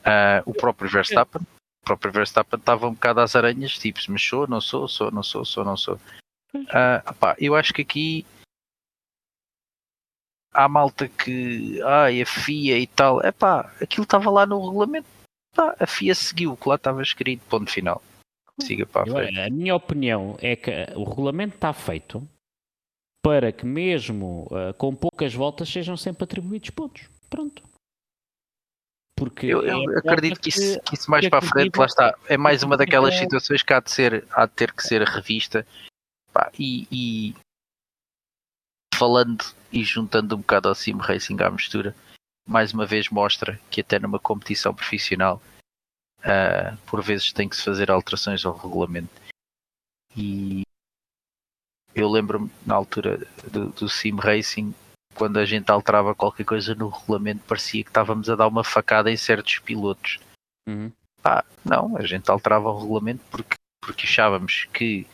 Uh, 0.02 0.42
o 0.46 0.54
próprio 0.54 0.90
Verstappen, 0.90 1.42
próprio 1.84 2.12
Verstappen 2.12 2.60
estava 2.60 2.88
um 2.88 2.94
bocado 2.94 3.20
às 3.20 3.36
aranhas, 3.36 3.78
tipo, 3.78 4.00
mas 4.10 4.22
sou, 4.24 4.48
não 4.48 4.62
sou, 4.62 4.88
sou, 4.88 5.12
não 5.12 5.24
sou, 5.24 5.44
sou, 5.44 5.66
não 5.66 5.76
sou. 5.76 6.00
Ah, 6.70 7.14
pá, 7.20 7.36
eu 7.40 7.56
acho 7.56 7.74
que 7.74 7.82
aqui 7.82 8.26
há 10.54 10.68
malta 10.68 11.08
que, 11.08 11.82
ai, 11.84 12.22
a 12.22 12.26
FIA 12.26 12.78
e 12.80 12.88
tal, 12.88 13.22
é 13.22 13.32
pá, 13.32 13.72
aquilo 13.82 14.04
estava 14.04 14.30
lá 14.30 14.46
no 14.46 14.66
regulamento, 14.66 15.08
pá, 15.54 15.76
a 15.80 15.86
FIA 15.86 16.16
seguiu 16.16 16.54
o 16.54 16.58
que 16.58 16.68
lá 16.68 16.76
estava 16.76 17.02
escrito, 17.02 17.46
ponto 17.48 17.70
final. 17.70 18.02
Siga 18.62 18.86
para 18.86 19.04
a 19.04 19.08
Eu- 19.08 19.16
frente. 19.16 19.40
a 19.40 19.50
minha 19.50 19.76
opinião 19.76 20.38
é 20.42 20.56
que 20.56 20.72
o 20.96 21.04
regulamento 21.04 21.56
está 21.56 21.72
feito 21.72 22.28
para 23.24 23.52
que 23.52 23.66
mesmo 23.66 24.48
ah, 24.52 24.74
com 24.74 24.96
poucas 24.96 25.34
voltas 25.34 25.70
sejam 25.70 25.98
sempre 25.98 26.24
atribuídos 26.24 26.70
pontos. 26.70 27.10
Pronto. 27.30 27.64
Porque 29.18 29.48
Eu, 29.48 29.62
é 29.66 29.72
eu 29.72 29.84
forma 29.84 30.00
acredito 30.00 30.40
que 30.40 30.50
isso, 30.50 30.80
que 30.82 30.96
isso 30.96 31.12
mais 31.12 31.28
para 31.28 31.40
a 31.40 31.42
frente, 31.42 31.78
lá 31.78 31.86
está, 31.86 32.18
é 32.28 32.38
mais 32.38 32.64
uma 32.64 32.78
daquelas 32.78 33.14
é- 33.16 33.20
situações 33.20 33.62
que 33.62 33.74
há 33.74 33.80
de, 33.82 33.92
ser, 33.92 34.26
há 34.32 34.46
de 34.46 34.54
ter 34.54 34.72
que 34.72 34.82
ser 34.82 35.02
revista. 35.04 35.68
Pá, 36.32 36.50
e, 36.58 36.88
e 36.92 37.36
falando 38.96 39.44
e 39.72 39.84
juntando 39.84 40.36
um 40.36 40.40
bocado 40.40 40.70
ao 40.70 40.76
Sim 40.76 40.98
Racing 40.98 41.42
à 41.42 41.50
mistura, 41.50 41.96
mais 42.48 42.74
uma 42.74 42.86
vez 42.86 43.10
mostra 43.10 43.60
que 43.70 43.82
até 43.82 44.00
numa 44.00 44.20
competição 44.20 44.74
profissional 44.74 45.42
ah, 46.24 46.78
por 46.86 47.02
vezes 47.02 47.34
tem 47.34 47.50
que 47.50 47.56
se 47.56 47.64
fazer 47.64 47.92
alterações 47.92 48.46
ao 48.46 48.56
regulamento. 48.56 49.22
E 50.16 50.64
eu 52.00 52.10
lembro-me 52.10 52.50
na 52.66 52.76
altura 52.76 53.26
do, 53.52 53.70
do 53.70 53.90
Sim 53.90 54.16
Racing 54.16 54.74
quando 55.16 55.38
a 55.38 55.46
gente 55.46 55.70
alterava 55.70 56.16
qualquer 56.16 56.46
coisa 56.46 56.74
no 56.74 56.88
regulamento, 56.88 57.44
parecia 57.46 57.84
que 57.84 57.90
estávamos 57.90 58.30
a 58.30 58.36
dar 58.36 58.48
uma 58.48 58.64
facada 58.64 59.12
em 59.12 59.18
certos 59.18 59.60
pilotos. 59.60 60.20
Uhum. 60.68 60.92
Pá, 61.22 61.44
não, 61.66 61.98
a 61.98 62.06
gente 62.06 62.30
alterava 62.32 62.70
o 62.70 62.80
regulamento 62.80 63.22
porque, 63.30 63.56
porque 63.84 64.06
achávamos 64.06 64.66
que 64.74 65.06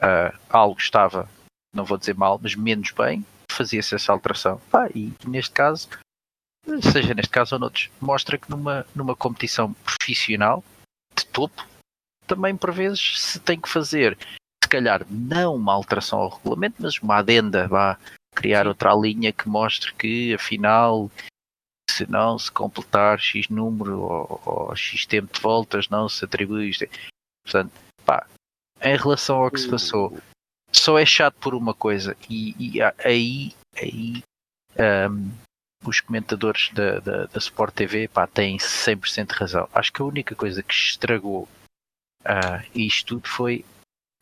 ah, 0.00 0.34
algo 0.48 0.78
estava, 0.78 1.28
não 1.74 1.84
vou 1.84 1.96
dizer 1.96 2.14
mal, 2.14 2.38
mas 2.42 2.54
menos 2.54 2.90
bem, 2.90 3.24
fazia-se 3.50 3.94
essa 3.94 4.12
alteração. 4.12 4.60
Pá, 4.70 4.88
e 4.94 5.12
neste 5.26 5.52
caso, 5.52 5.88
seja 6.92 7.14
neste 7.14 7.30
caso 7.30 7.54
ou 7.54 7.60
noutros, 7.60 7.90
mostra 8.00 8.36
que 8.36 8.50
numa, 8.50 8.86
numa 8.94 9.16
competição 9.16 9.72
profissional 9.72 10.62
de 11.16 11.24
topo, 11.26 11.66
também 12.26 12.56
por 12.56 12.72
vezes 12.72 13.20
se 13.20 13.40
tem 13.40 13.60
que 13.60 13.68
fazer, 13.68 14.18
calhar 14.70 15.04
não 15.08 15.56
uma 15.56 15.74
alteração 15.74 16.20
ao 16.20 16.28
regulamento, 16.28 16.76
mas 16.78 16.98
uma 16.98 17.16
adenda, 17.16 17.68
vá 17.68 17.98
criar 18.34 18.66
outra 18.66 18.94
linha 18.94 19.32
que 19.32 19.48
mostre 19.48 19.92
que 19.94 20.34
afinal 20.34 21.10
se 21.90 22.08
não 22.08 22.38
se 22.38 22.50
completar 22.50 23.18
X 23.18 23.48
número 23.48 24.00
ou, 24.00 24.42
ou 24.44 24.76
X 24.76 25.04
tempo 25.04 25.34
de 25.34 25.40
voltas 25.40 25.88
não 25.88 26.08
se 26.08 26.24
atribui 26.24 26.70
isto. 26.70 26.86
Portanto, 27.44 27.72
pá, 28.04 28.26
em 28.80 28.96
relação 28.96 29.42
ao 29.42 29.50
que 29.50 29.60
se 29.60 29.68
passou, 29.68 30.16
só 30.72 30.98
é 30.98 31.04
chato 31.04 31.34
por 31.34 31.54
uma 31.54 31.74
coisa 31.74 32.16
e, 32.28 32.54
e 32.58 32.82
aí, 33.04 33.52
aí 33.76 34.22
ahm, 34.78 35.28
os 35.84 36.00
comentadores 36.00 36.70
da, 36.72 37.00
da, 37.00 37.26
da 37.26 37.38
Sport 37.38 37.74
TV 37.74 38.08
pá, 38.08 38.26
têm 38.26 38.56
100% 38.56 39.32
de 39.32 39.34
razão. 39.34 39.68
Acho 39.74 39.92
que 39.92 40.00
a 40.00 40.04
única 40.04 40.34
coisa 40.34 40.62
que 40.62 40.72
estragou 40.72 41.48
ah, 42.24 42.62
isto 42.74 43.16
tudo 43.16 43.28
foi 43.28 43.64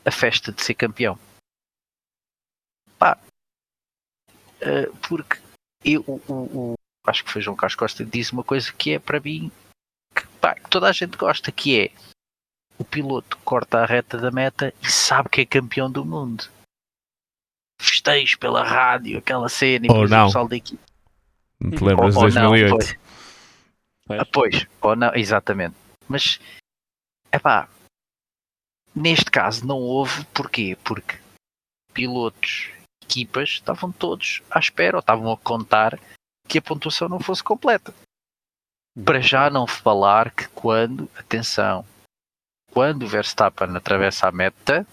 a 0.05 0.11
festa 0.11 0.53
de 0.53 0.63
ser 0.63 0.75
campeão. 0.75 1.19
Pá, 2.99 3.19
ah, 4.63 4.99
porque 5.09 5.39
eu, 5.85 6.03
o, 6.07 6.73
o- 6.73 6.75
acho 7.07 7.25
que 7.25 7.31
foi 7.31 7.41
João 7.43 7.57
Carlos 7.57 7.75
Costa 7.77 8.05
que 8.05 8.11
disse 8.11 8.33
uma 8.33 8.45
coisa 8.45 8.73
que 8.73 8.93
é 8.95 8.99
para 8.99 9.21
mim 9.21 9.51
que, 10.15 10.27
pá, 10.41 10.55
que 10.55 10.69
toda 10.69 10.89
a 10.89 10.93
gente 10.93 11.17
gosta, 11.17 11.51
que 11.53 11.79
é 11.81 11.91
o 12.79 12.85
piloto 12.85 13.37
corta 13.39 13.79
a 13.81 13.87
reta 13.87 14.19
da 14.19 14.31
meta 14.31 14.73
e 14.83 14.91
sabe 14.91 15.29
que 15.29 15.41
é 15.41 15.47
campeão 15.47 15.91
do 15.91 16.05
mundo. 16.05 16.49
Festejo 17.81 18.39
pela 18.39 18.65
rádio, 18.65 19.19
aquela 19.19 19.49
cena 19.49 19.87
e 19.87 19.89
Ou 19.89 19.95
depois 19.95 20.11
não. 20.11 20.23
o 20.25 20.27
pessoal 20.27 20.49
daqui. 20.49 20.79
Não 21.61 21.71
te 21.71 21.85
lembras 21.85 22.15
de 22.15 22.19
Ou- 22.19 22.25
ou 22.25 22.31
não, 22.33 22.51
2008? 22.51 22.71
pois. 22.77 22.99
Pois. 24.07 24.21
Ah, 24.21 24.25
Pois, 24.33 24.67
ou 24.81 24.97
não, 24.97 25.15
exatamente. 25.15 25.77
Mas, 26.09 26.41
é 27.31 27.39
pá, 27.39 27.69
neste 28.99 29.31
caso 29.31 29.67
não 29.67 29.79
houve, 29.79 30.25
porquê? 30.27 30.77
Porque 30.85 31.19
pilotos, 31.93 32.71
equipas, 33.03 33.51
estavam 33.51 33.91
todos 33.91 34.43
à 34.51 34.59
espera, 34.59 34.97
ou 34.97 35.01
estavam 35.01 35.33
a 35.33 35.37
contar 35.37 35.99
que 36.47 36.59
a 36.59 36.63
pontuação 36.63 37.09
não 37.09 37.21
fosse 37.21 37.43
completa. 37.43 37.95
Para 39.05 39.21
já 39.21 39.49
não 39.49 39.67
falar 39.67 40.31
que 40.31 40.49
quando, 40.49 41.09
atenção, 41.17 41.87
quando 42.73 43.05
o 43.05 43.09
Verstappen 43.09 43.77
atravessa 43.77 44.29
a 44.29 44.33
meta, 44.33 44.87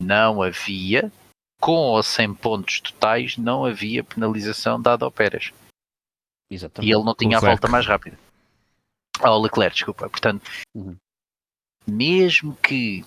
não 0.00 0.42
havia, 0.42 1.12
com 1.60 1.72
ou 1.72 2.02
sem 2.02 2.32
pontos 2.34 2.80
totais, 2.80 3.36
não 3.36 3.64
havia 3.64 4.04
penalização 4.04 4.80
dada 4.80 5.04
ao 5.04 5.10
Pérez. 5.12 5.52
Exatamente. 6.50 6.88
E 6.88 6.94
ele 6.94 7.04
não 7.04 7.14
tinha 7.14 7.36
a 7.36 7.40
volta 7.40 7.68
mais 7.68 7.86
rápida. 7.86 8.18
Ao 9.20 9.40
Leclerc, 9.40 9.74
desculpa. 9.74 10.08
Portanto, 10.08 10.48
Uhum. 10.74 10.96
mesmo 11.86 12.56
que 12.56 13.04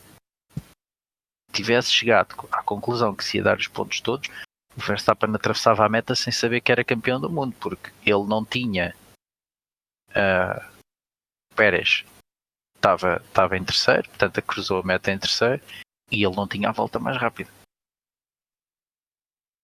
tivesse 1.52 1.91
chegado 1.91 2.36
à 2.52 2.64
conclusão 2.64 3.15
que 3.15 3.23
se 3.23 3.38
ia 3.38 3.44
dar 3.44 3.57
os 3.57 3.68
pontos 3.68 4.02
todos, 4.02 4.30
o 4.76 4.80
Verstappen 4.82 5.34
atravessava 5.36 5.86
a 5.86 5.90
meta 5.90 6.15
sem 6.15 6.32
saber 6.32 6.61
que 6.61 6.72
era 6.72 6.84
campeão 6.84 7.19
do 7.19 7.30
mundo, 7.30 7.56
porque 7.60 7.91
ele 8.06 8.26
não 8.28 8.44
tinha. 8.45 8.95
ah, 10.15 10.69
Pérez 11.56 12.06
estava, 12.76 13.22
estava 13.26 13.57
em 13.57 13.64
terceiro, 13.64 14.07
portanto, 14.10 14.41
cruzou 14.41 14.80
a 14.80 14.84
meta 14.84 15.11
em 15.11 15.19
terceiro 15.19 15.61
e 16.10 16.23
ele 16.26 16.36
não 16.36 16.48
tinha 16.48 16.69
a 16.69 16.73
volta 16.73 16.98
mais 16.99 17.18
rápida. 17.18 17.49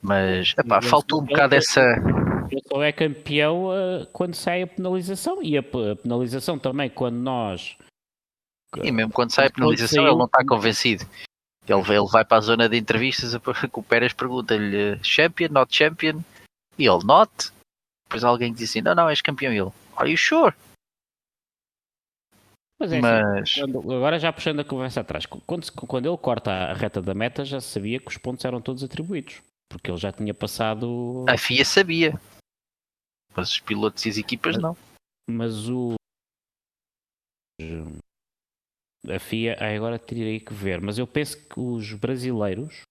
Mas, 0.02 0.54
epá, 0.58 0.82
faltou 0.82 1.22
um 1.22 1.26
bocado 1.26 1.56
ele- 1.56 1.60
essa. 1.64 1.82
Ele 2.52 2.62
só 2.68 2.82
é 2.84 2.92
campeão 2.94 3.72
ah, 3.72 4.06
quando 4.14 4.36
sai 4.36 4.62
a 4.62 4.68
penalização. 4.68 5.42
E 5.42 5.58
a, 5.58 5.62
a 5.62 5.96
penalização 5.96 6.58
também, 6.60 6.90
quando 6.90 7.16
nós. 7.16 7.78
E 8.84 8.92
mesmo 8.92 9.12
quando 9.12 9.32
sai 9.34 9.48
a 9.48 9.52
penalização, 9.52 10.06
ele 10.06 10.16
não 10.16 10.26
está 10.26 10.46
convencido. 10.46 11.04
Ele, 11.68 11.82
ele 11.82 12.08
vai 12.12 12.24
para 12.24 12.38
a 12.38 12.42
zona 12.42 12.70
de 12.70 12.78
entrevistas, 12.78 13.34
o 13.74 13.84
Pérez 13.84 14.14
pergunta-lhe 14.14 14.98
champion, 15.04 15.50
not 15.50 15.76
champion, 15.76 16.22
e 16.78 16.88
ele 16.88 17.04
not. 17.04 17.52
Depois 18.06 18.24
alguém 18.24 18.54
diz 18.54 18.70
assim: 18.70 18.82
não, 18.82 18.96
não, 18.96 19.10
és 19.10 19.22
campeão. 19.22 19.52
E 19.54 19.60
ele, 19.60 19.72
are 19.96 20.10
you 20.10 20.18
sure? 20.18 20.56
Mas 22.80 22.92
é 22.92 23.00
assim, 23.00 23.02
Mas 23.02 23.58
agora 23.58 24.20
já 24.20 24.32
puxando 24.32 24.60
a 24.60 24.66
conversa 24.66 25.02
atrás, 25.02 25.26
quando, 25.26 25.72
quando 25.74 26.08
ele 26.08 26.18
corta 26.18 26.52
a 26.52 26.74
reta 26.74 27.02
da 27.02 27.14
meta, 27.14 27.44
já 27.44 27.60
sabia 27.60 28.00
que 28.00 28.08
os 28.08 28.18
pontos 28.18 28.46
eram 28.46 28.62
todos 28.62 28.84
atribuídos. 28.84 29.42
Porque 29.70 29.92
ele 29.92 29.98
já 29.98 30.12
tinha 30.12 30.34
passado. 30.34 31.26
a 31.28 31.38
FIA 31.38 31.66
sabia, 31.66 32.22
mas 33.36 33.52
os 33.52 33.60
pilotos 33.60 34.06
e 34.06 34.10
as 34.10 34.18
equipas 34.18 34.58
não. 34.58 34.78
Mas 35.30 35.70
o. 35.70 35.96
A 39.06 39.20
FIA, 39.20 39.58
ai, 39.60 39.78
agora 39.78 40.00
teria 40.00 40.40
que 40.40 40.54
ver, 40.54 40.82
mas 40.82 40.98
eu 40.98 41.06
penso 41.08 41.38
que 41.48 41.60
os 41.60 41.94
brasileiros. 41.94 42.82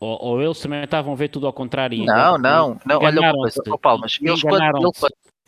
Ou, 0.00 0.18
ou 0.22 0.42
eles 0.42 0.60
também 0.60 0.82
estavam 0.82 1.12
a 1.12 1.16
ver 1.16 1.28
tudo 1.28 1.46
ao 1.46 1.52
contrário. 1.52 2.04
Não, 2.04 2.36
não, 2.38 2.80
não. 2.84 2.98
Olha 2.98 3.20
uma 3.20 3.32
coisa, 3.32 3.62
oh, 3.70 3.78
Palmas, 3.78 4.18
eles 4.20 4.42
quando, 4.42 4.54
ele, 4.78 4.90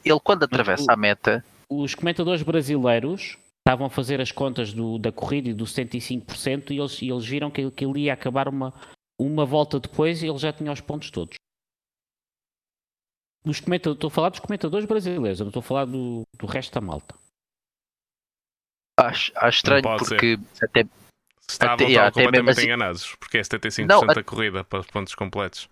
ele 0.04 0.20
quando 0.20 0.42
atravessa 0.44 0.92
a 0.92 0.96
meta, 0.96 1.44
os 1.68 1.94
comentadores 1.94 2.42
brasileiros 2.42 3.36
estavam 3.58 3.86
a 3.86 3.90
fazer 3.90 4.20
as 4.20 4.32
contas 4.32 4.72
do- 4.72 4.98
da 4.98 5.12
corrida 5.12 5.50
e 5.50 5.54
do 5.54 5.66
75% 5.66 6.70
e 6.72 6.78
eles, 6.78 7.02
e 7.02 7.10
eles 7.10 7.26
viram 7.26 7.50
que, 7.50 7.70
que 7.70 7.84
ele 7.84 8.00
ia 8.04 8.14
acabar 8.14 8.48
uma, 8.48 8.72
uma 9.20 9.44
volta 9.44 9.78
depois 9.78 10.22
e 10.22 10.26
ele 10.28 10.38
já 10.38 10.50
tinha 10.52 10.72
os 10.72 10.80
pontos 10.80 11.10
todos. 11.10 11.34
Os 13.44 13.60
comentadores, 13.60 13.96
estou 13.98 14.08
a 14.08 14.10
falar 14.10 14.28
dos 14.30 14.40
comentadores 14.40 14.86
brasileiros, 14.86 15.40
eu 15.40 15.44
não 15.44 15.50
estou 15.50 15.60
a 15.60 15.64
falar 15.64 15.84
do, 15.84 16.22
do 16.38 16.46
resto 16.46 16.72
da 16.72 16.80
malta. 16.80 17.14
Acho, 18.98 19.32
acho 19.36 19.56
estranho 19.58 19.82
pode 19.82 20.04
porque 20.04 20.38
até 20.62 20.84
Estavam 21.50 21.74
Até- 21.76 21.84
estavam 21.86 22.08
até 22.08 22.20
mesmo 22.20 22.26
completamente 22.26 22.58
assim- 22.58 22.66
enganados, 22.66 23.14
porque 23.16 23.38
é 23.38 23.42
75% 23.42 23.86
Não, 23.88 24.06
da 24.06 24.22
corrida 24.22 24.64
para 24.64 24.80
os 24.80 24.86
pontos 24.86 25.14
completos. 25.14 25.66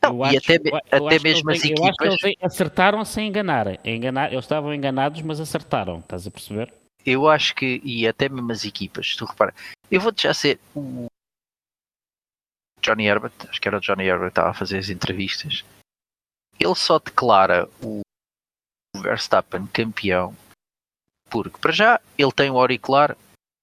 não, 0.00 0.10
Eu 0.24 0.32
e 0.32 0.36
acho- 0.36 0.52
até, 0.52 0.54
eu- 0.56 0.80
eu 0.92 1.06
até 1.08 1.16
acho 1.16 1.22
mesmo 1.24 1.50
as 1.50 1.64
eles- 1.64 1.78
Eu 1.78 1.84
acho 1.84 1.96
que 1.96 2.04
equipas. 2.06 2.22
eles 2.22 2.36
acertaram 2.42 3.04
sem 3.04 3.26
enganar. 3.26 3.84
enganar. 3.84 4.30
Eles 4.32 4.44
estavam 4.44 4.72
enganados, 4.72 5.20
mas 5.22 5.40
acertaram. 5.40 5.98
Estás 5.98 6.24
a 6.26 6.30
perceber? 6.30 6.72
eu 7.04 7.28
acho 7.28 7.54
que, 7.54 7.80
e 7.84 8.06
até 8.06 8.28
mesmo 8.28 8.50
as 8.52 8.64
equipas, 8.64 9.10
se 9.10 9.16
tu 9.16 9.24
repara, 9.24 9.52
eu 9.90 10.00
vou-te 10.00 10.24
já 10.24 10.34
ser 10.34 10.58
o 10.74 11.06
Johnny 12.82 13.06
Herbert, 13.06 13.32
acho 13.48 13.60
que 13.60 13.68
era 13.68 13.78
o 13.78 13.80
Johnny 13.80 14.04
Herbert 14.04 14.26
que 14.26 14.32
estava 14.32 14.50
a 14.50 14.54
fazer 14.54 14.78
as 14.78 14.88
entrevistas, 14.88 15.64
ele 16.58 16.74
só 16.74 16.98
declara 16.98 17.68
o 17.82 18.00
Verstappen 18.96 19.66
campeão 19.68 20.34
porque, 21.28 21.58
para 21.58 21.72
já, 21.72 22.00
ele 22.16 22.32
tem 22.32 22.50
um 22.50 22.58
auricular, 22.58 23.16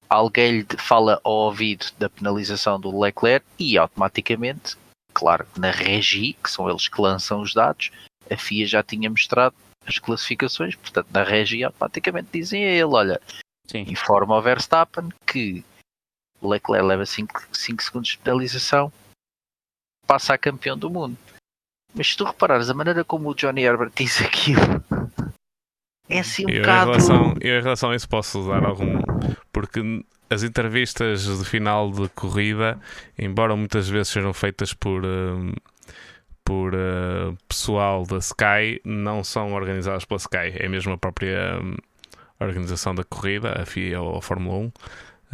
alguém 0.10 0.60
lhe 0.60 0.68
fala 0.78 1.20
ao 1.24 1.34
ouvido 1.34 1.88
da 1.98 2.10
penalização 2.10 2.80
do 2.80 3.00
Leclerc 3.00 3.46
e 3.58 3.78
automaticamente, 3.78 4.78
claro, 5.14 5.48
na 5.58 5.72
regi, 5.72 6.34
que 6.34 6.50
são 6.50 6.70
eles 6.70 6.88
que 6.88 7.02
lançam 7.02 7.42
os 7.42 7.54
dados, 7.54 7.92
a 8.30 8.38
FIA 8.38 8.66
já 8.68 8.84
tinha 8.84 9.10
mostrado 9.10 9.56
as 9.86 10.00
classificações, 10.00 10.76
portanto 10.76 11.08
na 11.12 11.24
regia 11.24 11.68
automaticamente 11.68 12.30
dizem 12.32 12.64
a 12.64 12.70
ele, 12.70 12.84
olha, 12.84 13.22
Sim. 13.68 13.86
informa 13.88 14.36
ao 14.36 14.42
Verstappen 14.42 15.10
que 15.28 15.64
o 16.40 16.50
Leclerc 16.50 16.86
leva 16.86 17.06
5 17.06 17.48
segundos 17.54 18.12
de 18.12 18.18
penalização, 18.18 18.92
passa 20.06 20.34
a 20.34 20.38
campeão 20.38 20.78
do 20.78 20.90
mundo. 20.90 21.18
Mas 21.94 22.10
se 22.10 22.18
tu 22.18 22.24
reparares 22.24 22.70
a 22.70 22.74
maneira 22.74 23.04
como 23.04 23.30
o 23.30 23.36
Johnny 23.36 23.62
Herbert 23.62 23.92
diz 23.96 24.20
aquilo, 24.22 24.62
é 26.10 26.20
assim 26.20 26.46
um 26.46 26.50
Eu 26.50 26.58
em, 26.58 26.60
bocado. 26.62 26.92
relação, 26.92 27.34
eu, 27.42 27.60
em 27.60 27.62
relação 27.62 27.92
a 27.92 27.96
isso, 27.96 28.08
posso 28.10 28.48
dar 28.48 28.64
algum. 28.66 29.02
Porque 29.52 29.82
as 30.30 30.44
entrevistas 30.44 31.26
de 31.26 31.46
final 31.46 31.92
de 31.92 32.10
corrida, 32.10 32.80
embora 33.18 33.56
muitas 33.56 33.88
vezes 33.90 34.10
sejam 34.10 34.34
feitas 34.34 34.74
por. 34.74 35.04
hum, 35.06 35.54
por 36.46 36.74
uh, 36.76 37.38
pessoal 37.48 38.04
da 38.06 38.18
Sky, 38.18 38.82
não 38.84 39.24
são 39.24 39.54
organizadas 39.54 40.04
pela 40.04 40.18
Sky, 40.18 40.52
é 40.60 40.68
mesmo 40.68 40.92
a 40.92 40.98
própria 40.98 41.58
hum, 41.62 41.76
organização 42.40 42.94
da 42.94 43.04
corrida, 43.06 43.62
a 43.62 43.66
FIA 43.66 44.02
ou 44.02 44.18
a 44.18 44.22
Fórmula 44.22 44.58
1. 44.58 44.72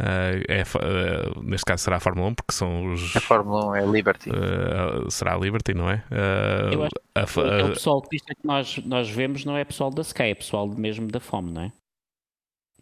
Uh, 0.00 0.42
é, 0.48 0.62
uh, 0.62 1.42
neste 1.42 1.66
caso 1.66 1.84
será 1.84 1.96
a 1.98 2.00
Fórmula 2.00 2.28
1, 2.28 2.34
porque 2.34 2.52
são 2.54 2.92
os. 2.92 3.14
A 3.14 3.20
Fórmula 3.20 3.66
1 3.72 3.76
é 3.76 3.86
Liberty. 3.86 4.30
uh, 4.30 5.10
será 5.10 5.34
a 5.34 5.38
Liberty, 5.38 5.74
não 5.74 5.90
é? 5.90 6.02
Uh, 6.10 6.72
Eu 6.72 6.84
acho 6.84 6.94
a 7.14 7.20
É 7.20 7.62
o 7.62 7.66
a- 7.66 7.68
pessoal 7.74 8.00
que 8.02 8.16
é 8.16 8.34
que 8.34 8.46
nós, 8.46 8.78
nós 8.86 9.10
vemos 9.10 9.44
não 9.44 9.56
é 9.56 9.64
pessoal 9.64 9.90
da 9.90 10.00
Sky, 10.02 10.22
é 10.22 10.34
pessoal 10.34 10.66
mesmo 10.66 11.06
da 11.08 11.20
FOM, 11.20 11.42
não 11.42 11.62
é? 11.64 11.72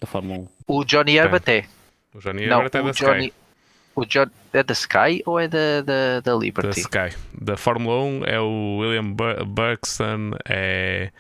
Da 0.01 0.07
Fórmula 0.07 0.39
1. 0.41 0.49
O 0.69 0.85
Johnny 0.85 1.17
Herbert 1.17 1.43
é. 1.49 1.65
o 2.15 2.21
Johnny 2.21 2.47
Não, 2.47 2.63
Herbert 2.63 2.81
é 2.81 2.83
da 2.85 2.89
o 2.89 2.93
Johnny. 2.93 3.25
Sky. 3.27 3.35
O 3.97 4.05
John, 4.05 4.27
é 4.53 4.63
da 4.63 4.73
Sky 4.75 5.23
ou 5.27 5.41
é 5.41 5.49
da, 5.49 5.81
da, 5.83 6.21
da 6.21 6.33
Da 6.33 6.37
Liberty? 6.39 6.79
Sky. 6.81 7.17
Da 7.35 7.57
Fórmula 7.57 8.01
1 8.05 8.25
é 8.27 8.39
o 8.41 8.77
William 8.79 9.11
Bur- 9.13 9.45
Buxton, 9.45 10.31
é. 10.49 11.11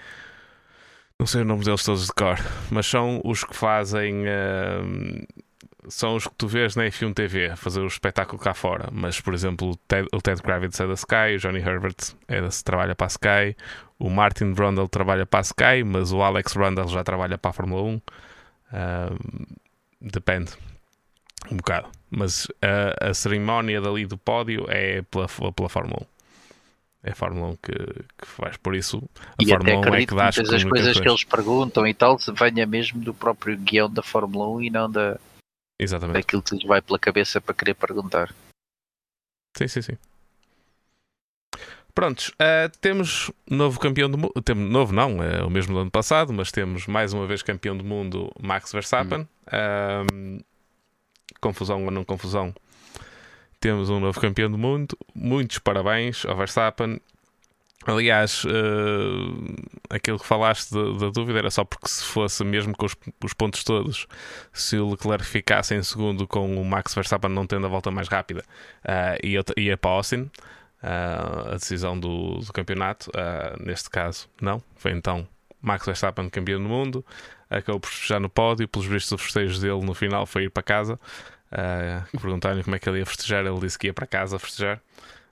Não 1.18 1.26
sei 1.26 1.40
os 1.40 1.46
nomes 1.48 1.64
deles 1.66 1.82
todos 1.82 2.06
de 2.06 2.12
cor, 2.12 2.36
mas 2.70 2.86
são 2.86 3.20
os 3.24 3.42
que 3.42 3.56
fazem. 3.56 4.22
ahm, 4.28 5.24
são 5.88 6.16
os 6.16 6.26
que 6.26 6.34
tu 6.36 6.46
vês 6.46 6.76
na 6.76 6.84
F1 6.84 7.14
TV 7.14 7.56
fazer 7.56 7.80
o 7.80 7.86
espetáculo 7.86 8.40
cá 8.40 8.54
fora. 8.54 8.88
Mas, 8.92 9.20
por 9.20 9.34
exemplo, 9.34 9.70
o 9.70 9.76
Ted, 9.76 10.08
o 10.12 10.20
Ted 10.20 10.42
Kravitz 10.42 10.78
é 10.80 10.86
da 10.86 10.94
Sky, 10.94 11.36
o 11.36 11.38
Johnny 11.38 11.58
Herbert 11.58 11.96
é 12.26 12.40
da, 12.40 12.48
trabalha 12.64 12.94
para 12.94 13.06
a 13.06 13.08
Sky, 13.08 13.56
o 13.98 14.08
Martin 14.08 14.52
Brundle 14.52 14.88
trabalha 14.88 15.26
para 15.26 15.40
a 15.40 15.42
Sky, 15.42 15.84
mas 15.84 16.12
o 16.12 16.22
Alex 16.22 16.54
Brundle 16.54 16.88
já 16.88 17.02
trabalha 17.02 17.36
para 17.36 17.50
a 17.50 17.54
Fórmula 17.54 17.82
1. 17.82 18.00
Ahm, 18.72 19.16
depende 20.00 20.52
um 21.50 21.56
bocado. 21.56 21.88
Mas 22.10 22.46
a, 22.62 23.10
a 23.10 23.14
cerimónia 23.14 23.80
dali 23.80 24.06
do 24.06 24.16
pódio 24.16 24.66
é 24.68 25.02
pela, 25.02 25.28
pela 25.52 25.68
Fórmula 25.68 26.02
1. 26.02 26.06
É 27.04 27.10
a 27.12 27.14
Fórmula 27.14 27.48
1 27.48 27.56
que, 27.56 27.72
que 27.72 28.26
faz. 28.26 28.56
Por 28.56 28.74
isso, 28.74 29.02
a 29.38 29.42
E 29.42 29.52
até 29.52 29.72
Fórmula 29.72 29.90
1 29.90 29.94
é 29.94 30.06
que 30.06 30.14
dá 30.14 30.28
as 30.28 30.36
muitas 30.36 30.52
das 30.52 30.64
coisas 30.64 31.00
que 31.00 31.08
eles 31.08 31.24
perguntam 31.24 31.86
e 31.86 31.94
tal 31.94 32.18
se 32.18 32.32
venha 32.32 32.66
mesmo 32.66 33.00
do 33.00 33.14
próprio 33.14 33.56
guião 33.56 33.88
da 33.88 34.02
Fórmula 34.02 34.48
1 34.56 34.62
e 34.62 34.70
não 34.70 34.90
da, 34.90 35.18
Exatamente. 35.78 36.16
daquilo 36.16 36.42
que 36.42 36.56
lhes 36.56 36.64
vai 36.64 36.82
pela 36.82 36.98
cabeça 36.98 37.40
para 37.40 37.54
querer 37.54 37.74
perguntar. 37.74 38.34
Sim, 39.56 39.68
sim, 39.68 39.82
sim. 39.82 39.98
Prontos, 41.94 42.32
ah, 42.38 42.70
temos 42.80 43.30
novo 43.50 43.80
campeão 43.80 44.08
do 44.08 44.16
mundo. 44.16 44.32
Temos, 44.42 44.70
novo 44.70 44.92
não, 44.92 45.22
é 45.22 45.42
o 45.42 45.50
mesmo 45.50 45.74
do 45.74 45.80
ano 45.80 45.90
passado, 45.90 46.32
mas 46.32 46.52
temos 46.52 46.86
mais 46.86 47.12
uma 47.12 47.26
vez 47.26 47.42
campeão 47.42 47.76
do 47.76 47.84
mundo, 47.84 48.30
Max 48.40 48.72
Verstappen. 48.72 49.28
Ahm, 49.50 50.40
confusão 51.40 51.84
ou 51.84 51.90
não 51.90 52.04
confusão, 52.04 52.54
temos 53.60 53.90
um 53.90 53.98
novo 53.98 54.20
campeão 54.20 54.50
do 54.50 54.56
mundo. 54.56 54.96
Muitos 55.14 55.58
parabéns 55.58 56.24
ao 56.24 56.36
Verstappen. 56.36 57.00
Aliás, 57.86 58.44
ah, 58.46 59.94
aquilo 59.94 60.18
que 60.18 60.26
falaste 60.26 60.72
da, 60.72 61.06
da 61.06 61.10
dúvida 61.10 61.38
era 61.38 61.50
só 61.50 61.64
porque 61.64 61.88
se 61.88 62.04
fosse 62.04 62.44
mesmo 62.44 62.76
com 62.76 62.86
os, 62.86 62.96
os 63.24 63.32
pontos 63.32 63.64
todos, 63.64 64.06
se 64.52 64.76
o 64.76 64.90
Leclerc 64.90 65.24
ficasse 65.24 65.74
em 65.74 65.82
segundo 65.82 66.26
com 66.26 66.60
o 66.60 66.64
Max 66.64 66.94
Verstappen 66.94 67.30
não 67.30 67.46
tendo 67.46 67.66
a 67.66 67.70
volta 67.70 67.90
mais 67.90 68.08
rápida, 68.08 68.44
ah, 68.84 69.16
ia, 69.22 69.42
ia 69.56 69.76
para 69.76 69.90
Austin. 69.90 70.30
ah, 70.82 71.52
a 71.52 71.54
decisão 71.54 71.98
do, 71.98 72.38
do 72.38 72.52
campeonato, 72.52 73.10
ah, 73.14 73.56
neste 73.60 73.88
caso, 73.88 74.28
não. 74.40 74.62
Foi 74.76 74.92
então 74.92 75.26
Max 75.62 75.86
Verstappen 75.86 76.28
campeão 76.28 76.62
do 76.62 76.68
mundo, 76.68 77.04
acabou 77.48 77.80
por 77.80 77.90
festejar 77.90 78.20
no 78.20 78.28
pódio. 78.28 78.68
Pelos 78.68 78.86
vistos, 78.86 79.12
os 79.12 79.22
festejos 79.22 79.60
dele 79.60 79.80
no 79.84 79.94
final 79.94 80.26
foi 80.26 80.44
ir 80.44 80.50
para 80.50 80.62
casa. 80.62 81.00
Perguntaram-lhe 82.12 82.62
como 82.62 82.76
é 82.76 82.78
que 82.78 82.88
ele 82.88 82.98
ia 82.98 83.06
festejar, 83.06 83.46
ele 83.46 83.58
disse 83.60 83.78
que 83.78 83.86
ia 83.86 83.94
para 83.94 84.06
casa 84.06 84.38
festejar. 84.38 84.80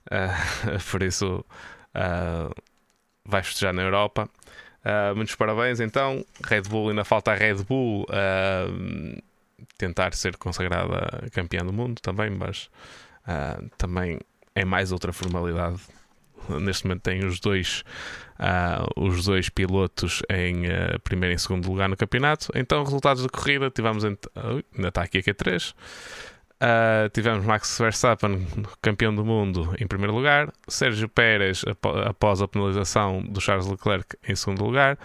Por 0.91 1.03
isso, 1.03 1.45
ah, 1.97 2.51
vai 3.25 3.43
festejar 3.43 3.73
na 3.73 3.83
Europa. 3.83 4.29
Ah, 4.85 5.13
muitos 5.17 5.35
parabéns, 5.35 5.81
então. 5.81 6.25
Red 6.45 6.63
Bull, 6.63 6.91
ainda 6.91 7.05
falta 7.05 7.33
a 7.33 7.35
Red 7.35 7.65
Bull 7.65 8.07
ah, 8.11 8.67
tentar 9.79 10.15
ser 10.15 10.37
consagrada 10.37 11.29
campeã 11.33 11.65
do 11.65 11.73
mundo 11.73 12.01
também, 12.01 12.31
mas 12.31 12.71
ah, 13.27 13.61
também 13.77 14.21
é 14.55 14.65
mais 14.65 14.93
outra 14.93 15.13
formalidade. 15.13 15.81
Neste 16.49 16.87
momento 16.87 17.03
tem 17.03 17.25
os 17.25 17.41
dois, 17.41 17.83
os 18.95 19.25
dois 19.25 19.49
pilotos 19.49 20.23
em 20.31 20.63
primeiro 21.03 21.35
e 21.35 21.39
segundo 21.41 21.69
lugar 21.69 21.89
no 21.89 21.97
campeonato. 21.97 22.53
Então, 22.55 22.85
resultados 22.85 23.25
da 23.25 23.29
corrida: 23.29 23.69
tivemos 23.69 24.05
ent- 24.05 24.29
ainda 24.77 24.89
está 24.89 25.03
aqui 25.03 25.19
a 25.19 25.23
Q3. 25.23 25.75
Ah, 26.59 27.09
tivemos 27.13 27.45
Max 27.45 27.79
Verstappen, 27.79 28.47
campeão 28.81 29.15
do 29.15 29.25
mundo, 29.25 29.75
em 29.79 29.87
primeiro 29.87 30.15
lugar. 30.15 30.51
Sérgio 30.67 31.09
Pérez, 31.09 31.63
após 32.07 32.41
a 32.41 32.49
penalização 32.49 33.23
do 33.23 33.41
Charles 33.41 33.67
Leclerc, 33.67 34.17
em 34.27 34.35
segundo 34.35 34.65
lugar. 34.65 34.99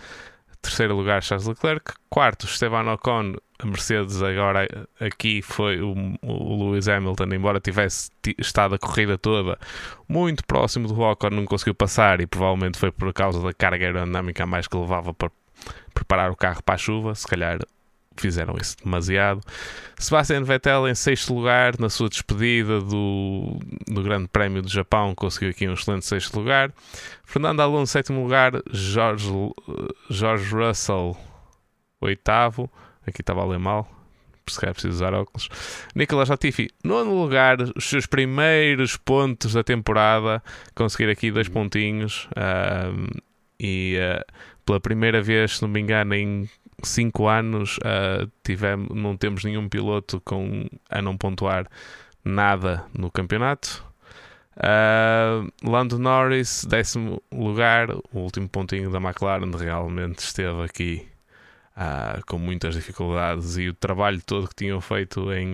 Terceiro 0.61 0.95
lugar, 0.95 1.23
Charles 1.23 1.47
Leclerc. 1.47 1.93
Quarto, 2.09 2.45
Esteban 2.45 2.91
Ocon. 2.93 3.35
A 3.59 3.65
Mercedes, 3.65 4.23
agora 4.23 4.67
aqui 4.99 5.41
foi 5.43 5.79
o, 5.81 5.93
o 6.23 6.71
Lewis 6.71 6.87
Hamilton, 6.87 7.25
embora 7.25 7.59
tivesse 7.59 8.09
ti- 8.19 8.35
estado 8.39 8.73
a 8.73 8.79
corrida 8.79 9.19
toda 9.19 9.55
muito 10.09 10.43
próximo 10.45 10.87
do 10.87 10.99
Ocon, 10.99 11.29
não 11.29 11.45
conseguiu 11.45 11.75
passar 11.75 12.21
e 12.21 12.25
provavelmente 12.25 12.79
foi 12.79 12.91
por 12.91 13.13
causa 13.13 13.39
da 13.39 13.53
carga 13.53 13.85
aerodinâmica 13.85 14.47
mais 14.47 14.67
que 14.67 14.75
levava 14.75 15.13
para 15.13 15.29
preparar 15.93 16.31
o 16.31 16.35
carro 16.35 16.63
para 16.63 16.73
a 16.73 16.77
chuva. 16.77 17.13
Se 17.13 17.27
calhar 17.27 17.59
fizeram 18.17 18.55
isso 18.59 18.75
demasiado. 18.83 19.41
Sebastian 19.97 20.43
Vettel 20.43 20.87
em 20.87 20.95
sexto 20.95 21.33
lugar 21.33 21.79
na 21.79 21.89
sua 21.89 22.09
despedida 22.09 22.81
do, 22.81 23.59
do 23.87 24.03
Grande 24.03 24.27
Prémio 24.27 24.61
do 24.61 24.69
Japão 24.69 25.13
conseguiu 25.15 25.49
aqui 25.49 25.67
um 25.67 25.73
excelente 25.73 26.05
sexto 26.05 26.37
lugar. 26.39 26.71
Fernando 27.23 27.61
Alonso 27.61 27.91
sétimo 27.91 28.23
lugar, 28.23 28.53
George, 28.71 29.29
George 30.09 30.53
Russell 30.53 31.17
oitavo, 32.01 32.69
aqui 33.05 33.21
estava 33.21 33.41
a 33.41 33.45
ler 33.45 33.59
mal, 33.59 33.89
por 34.43 34.51
se 34.51 34.59
calhar 34.59 34.73
preciso 34.73 34.95
usar 34.95 35.13
óculos. 35.13 35.47
Nicolas 35.95 36.29
Latifi 36.29 36.69
nono 36.83 37.13
lugar, 37.13 37.57
os 37.75 37.85
seus 37.85 38.05
primeiros 38.05 38.97
pontos 38.97 39.53
da 39.53 39.63
temporada, 39.63 40.43
conseguir 40.75 41.09
aqui 41.09 41.31
dois 41.31 41.47
pontinhos 41.47 42.27
ahm, 42.35 43.07
e 43.59 43.97
ah, 44.01 44.25
pela 44.65 44.79
primeira 44.79 45.21
vez, 45.21 45.57
se 45.57 45.61
não 45.61 45.69
me 45.69 45.79
engano, 45.79 46.15
em 46.15 46.49
5 46.83 47.27
anos 47.27 47.79
ah, 47.83 48.27
tivemos, 48.43 48.89
não 48.95 49.15
temos 49.17 49.43
nenhum 49.43 49.67
piloto 49.69 50.21
com, 50.21 50.67
a 50.89 51.01
não 51.01 51.17
pontuar 51.17 51.67
nada 52.23 52.85
no 52.97 53.11
campeonato. 53.11 53.83
Ah, 54.57 55.43
Lando 55.63 55.97
Norris, 55.97 56.65
décimo 56.65 57.21
lugar, 57.31 57.89
o 57.91 58.19
último 58.19 58.49
pontinho 58.49 58.91
da 58.91 58.99
McLaren 58.99 59.51
realmente 59.57 60.19
esteve 60.19 60.63
aqui 60.63 61.07
ah, 61.75 62.19
com 62.27 62.37
muitas 62.37 62.75
dificuldades 62.75 63.57
e 63.57 63.69
o 63.69 63.73
trabalho 63.73 64.21
todo 64.25 64.47
que 64.47 64.55
tinham 64.55 64.81
feito 64.81 65.31
em, 65.31 65.53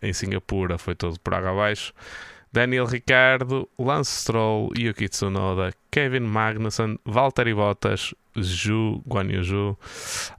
em 0.00 0.12
Singapura 0.12 0.78
foi 0.78 0.94
todo 0.94 1.18
por 1.20 1.34
água 1.34 1.50
abaixo. 1.50 1.92
Daniel 2.52 2.86
Ricciardo, 2.86 3.68
Lance 3.78 4.10
Stroll, 4.10 4.70
Yuki 4.76 5.08
Tsunoda, 5.08 5.72
Kevin 5.90 6.26
Magnussen, 6.26 6.98
Valtteri 7.06 7.54
Bottas, 7.54 8.14
Zhu, 8.38 9.02
Guan 9.06 9.30
Yu 9.30 9.42
Zhu, 9.42 9.78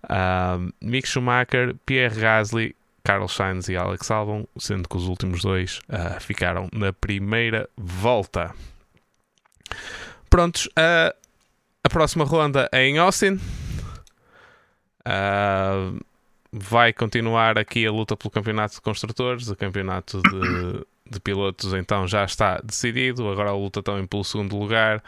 ah, 0.09 0.59
Mick 0.81 1.07
Schumacher, 1.07 1.75
Pierre 1.85 2.15
Gasly, 2.15 2.75
Carlos 3.03 3.33
Sainz 3.33 3.67
e 3.67 3.75
Alex 3.75 4.09
Albon, 4.11 4.45
sendo 4.57 4.87
que 4.87 4.95
os 4.95 5.07
últimos 5.07 5.41
dois 5.41 5.81
ah, 5.89 6.19
ficaram 6.19 6.69
na 6.71 6.93
primeira 6.93 7.67
volta. 7.75 8.53
Prontos, 10.29 10.69
ah, 10.75 11.13
a 11.83 11.89
próxima 11.89 12.25
ronda 12.25 12.69
é 12.71 12.85
em 12.85 12.99
Austin. 12.99 13.39
Ah, 15.03 15.91
vai 16.51 16.93
continuar 16.93 17.57
aqui 17.57 17.85
a 17.87 17.91
luta 17.91 18.15
pelo 18.15 18.29
campeonato 18.29 18.75
de 18.75 18.81
construtores, 18.81 19.49
o 19.49 19.55
campeonato 19.55 20.21
de, 20.21 20.85
de 21.13 21.19
pilotos 21.19 21.73
então 21.73 22.07
já 22.07 22.23
está 22.23 22.59
decidido. 22.63 23.29
Agora 23.29 23.51
a 23.51 23.55
luta 23.55 23.81
também 23.81 24.05
pelo 24.05 24.23
segundo 24.23 24.57
lugar. 24.57 25.03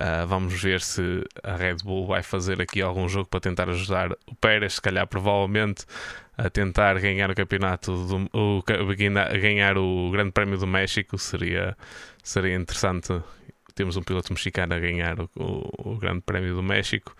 Ah, 0.00 0.24
vamos 0.24 0.54
ver 0.62 0.80
se 0.80 1.24
a 1.42 1.56
Red 1.56 1.78
Bull 1.82 2.06
vai 2.06 2.22
fazer 2.22 2.62
aqui 2.62 2.80
algum 2.80 3.08
jogo 3.08 3.28
para 3.28 3.40
tentar 3.40 3.68
ajudar 3.68 4.12
o 4.26 4.34
Pérez, 4.36 4.74
se 4.74 4.80
calhar 4.80 5.04
provavelmente 5.08 5.84
a 6.36 6.48
tentar 6.48 7.00
ganhar 7.00 7.28
o 7.28 7.34
campeonato, 7.34 7.92
do, 8.06 8.30
o, 8.32 8.62
ganhar 9.42 9.76
o 9.76 10.08
Grande 10.12 10.30
Prémio 10.30 10.56
do 10.56 10.68
México 10.68 11.18
seria, 11.18 11.76
seria 12.22 12.54
interessante 12.54 13.12
temos 13.74 13.96
um 13.96 14.02
piloto 14.02 14.32
mexicano 14.32 14.74
a 14.74 14.78
ganhar 14.78 15.20
o, 15.20 15.30
o, 15.36 15.92
o 15.92 15.96
Grande 15.96 16.20
Prémio 16.20 16.54
do 16.54 16.62
México. 16.62 17.16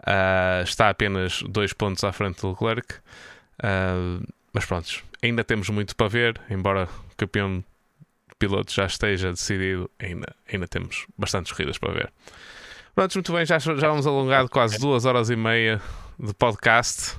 Uh, 0.00 0.62
está 0.62 0.90
apenas 0.90 1.42
dois 1.42 1.72
pontos 1.72 2.04
à 2.04 2.12
frente 2.12 2.40
do 2.40 2.50
Leclerc. 2.50 2.94
Uh, 3.58 4.26
mas 4.52 4.64
pronto, 4.66 5.02
ainda 5.22 5.42
temos 5.42 5.68
muito 5.70 5.96
para 5.96 6.08
ver, 6.08 6.40
embora 6.50 6.88
o 7.10 7.16
campeão 7.16 7.64
de 8.34 8.48
pilotos 8.48 8.74
já 8.74 8.86
esteja 8.86 9.30
decidido, 9.30 9.90
ainda, 9.98 10.34
ainda 10.50 10.66
temos 10.66 11.06
bastantes 11.16 11.52
corridas 11.52 11.78
para 11.78 11.92
ver. 11.92 12.12
Pronto, 12.94 13.14
muito 13.14 13.32
bem, 13.32 13.46
já, 13.46 13.58
já 13.58 13.88
vamos 13.88 14.06
alongado 14.06 14.48
quase 14.48 14.78
duas 14.78 15.04
horas 15.04 15.30
e 15.30 15.36
meia 15.36 15.80
de 16.18 16.32
podcast. 16.34 17.18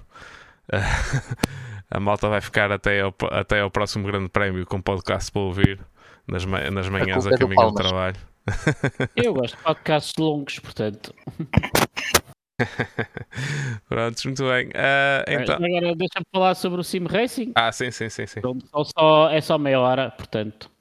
a 1.90 2.00
malta 2.00 2.30
vai 2.30 2.42
ficar 2.42 2.72
até 2.72 3.02
ao, 3.02 3.14
até 3.32 3.61
ao 3.61 3.69
próximo 3.69 4.06
Grande 4.06 4.30
Prémio 4.30 4.66
com 4.66 4.82
podcast 4.82 5.32
para 5.32 5.42
ouvir 5.42 5.80
nas, 6.27 6.45
nas 6.45 6.90
manhãs 6.90 7.27
a, 7.27 7.30
a 7.30 7.38
caminho 7.38 7.69
do, 7.69 7.74
trabalho. 7.74 8.18
Eu 9.16 9.34
gosto 9.34 9.58
de 9.58 9.64
podcasts 9.64 10.14
longos, 10.18 10.60
portanto. 10.60 11.14
Pronto, 13.90 14.22
muito 14.24 14.44
bem. 14.44 14.68
Uh, 14.68 15.26
então... 15.27 15.56
Agora 15.56 15.95
deixa-me 15.95 16.26
falar 16.34 16.56
sobre 16.56 16.80
o 16.80 16.84
Sim 16.84 17.06
Racing. 17.06 17.52
Ah, 17.56 17.72
sim, 17.72 17.92
sim, 17.92 18.10
sim. 18.10 18.26
sim. 18.26 18.40
Então, 18.40 18.58
só, 18.98 19.30
é 19.30 19.42
só 19.42 19.58
meia 19.58 19.80
hora, 19.80 20.11
portanto. 20.11 20.72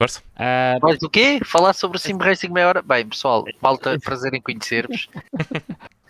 Força. 0.00 0.22
Uh, 0.34 0.80
Mas 0.80 0.98
do 0.98 1.10
quê? 1.10 1.40
Falar 1.44 1.74
sobre 1.74 1.98
o 1.98 2.00
Sim 2.00 2.16
Racing 2.16 2.48
meia 2.48 2.68
hora? 2.68 2.80
Bem, 2.80 3.06
pessoal, 3.06 3.44
malta, 3.60 3.98
prazer 4.02 4.32
em 4.32 4.40
conhecer-vos. 4.40 5.10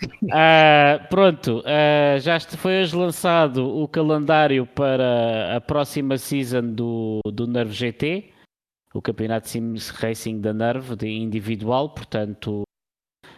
uh, 0.05 1.03
pronto, 1.11 1.59
uh, 1.59 2.21
já 2.21 2.39
foi 2.39 2.83
hoje 2.83 2.95
lançado 2.95 3.69
o 3.69 3.89
calendário 3.89 4.65
para 4.65 5.57
a 5.57 5.61
próxima 5.61 6.17
season 6.19 6.73
do, 6.73 7.19
do 7.25 7.49
Nerve 7.49 7.73
GT, 7.73 8.33
o 8.95 9.03
campeonato 9.03 9.49
Sim 9.49 9.75
Racing 9.95 10.41
da 10.41 10.53
Nerve 10.53 10.95
de 10.95 11.09
individual, 11.09 11.91
portanto 11.91 12.63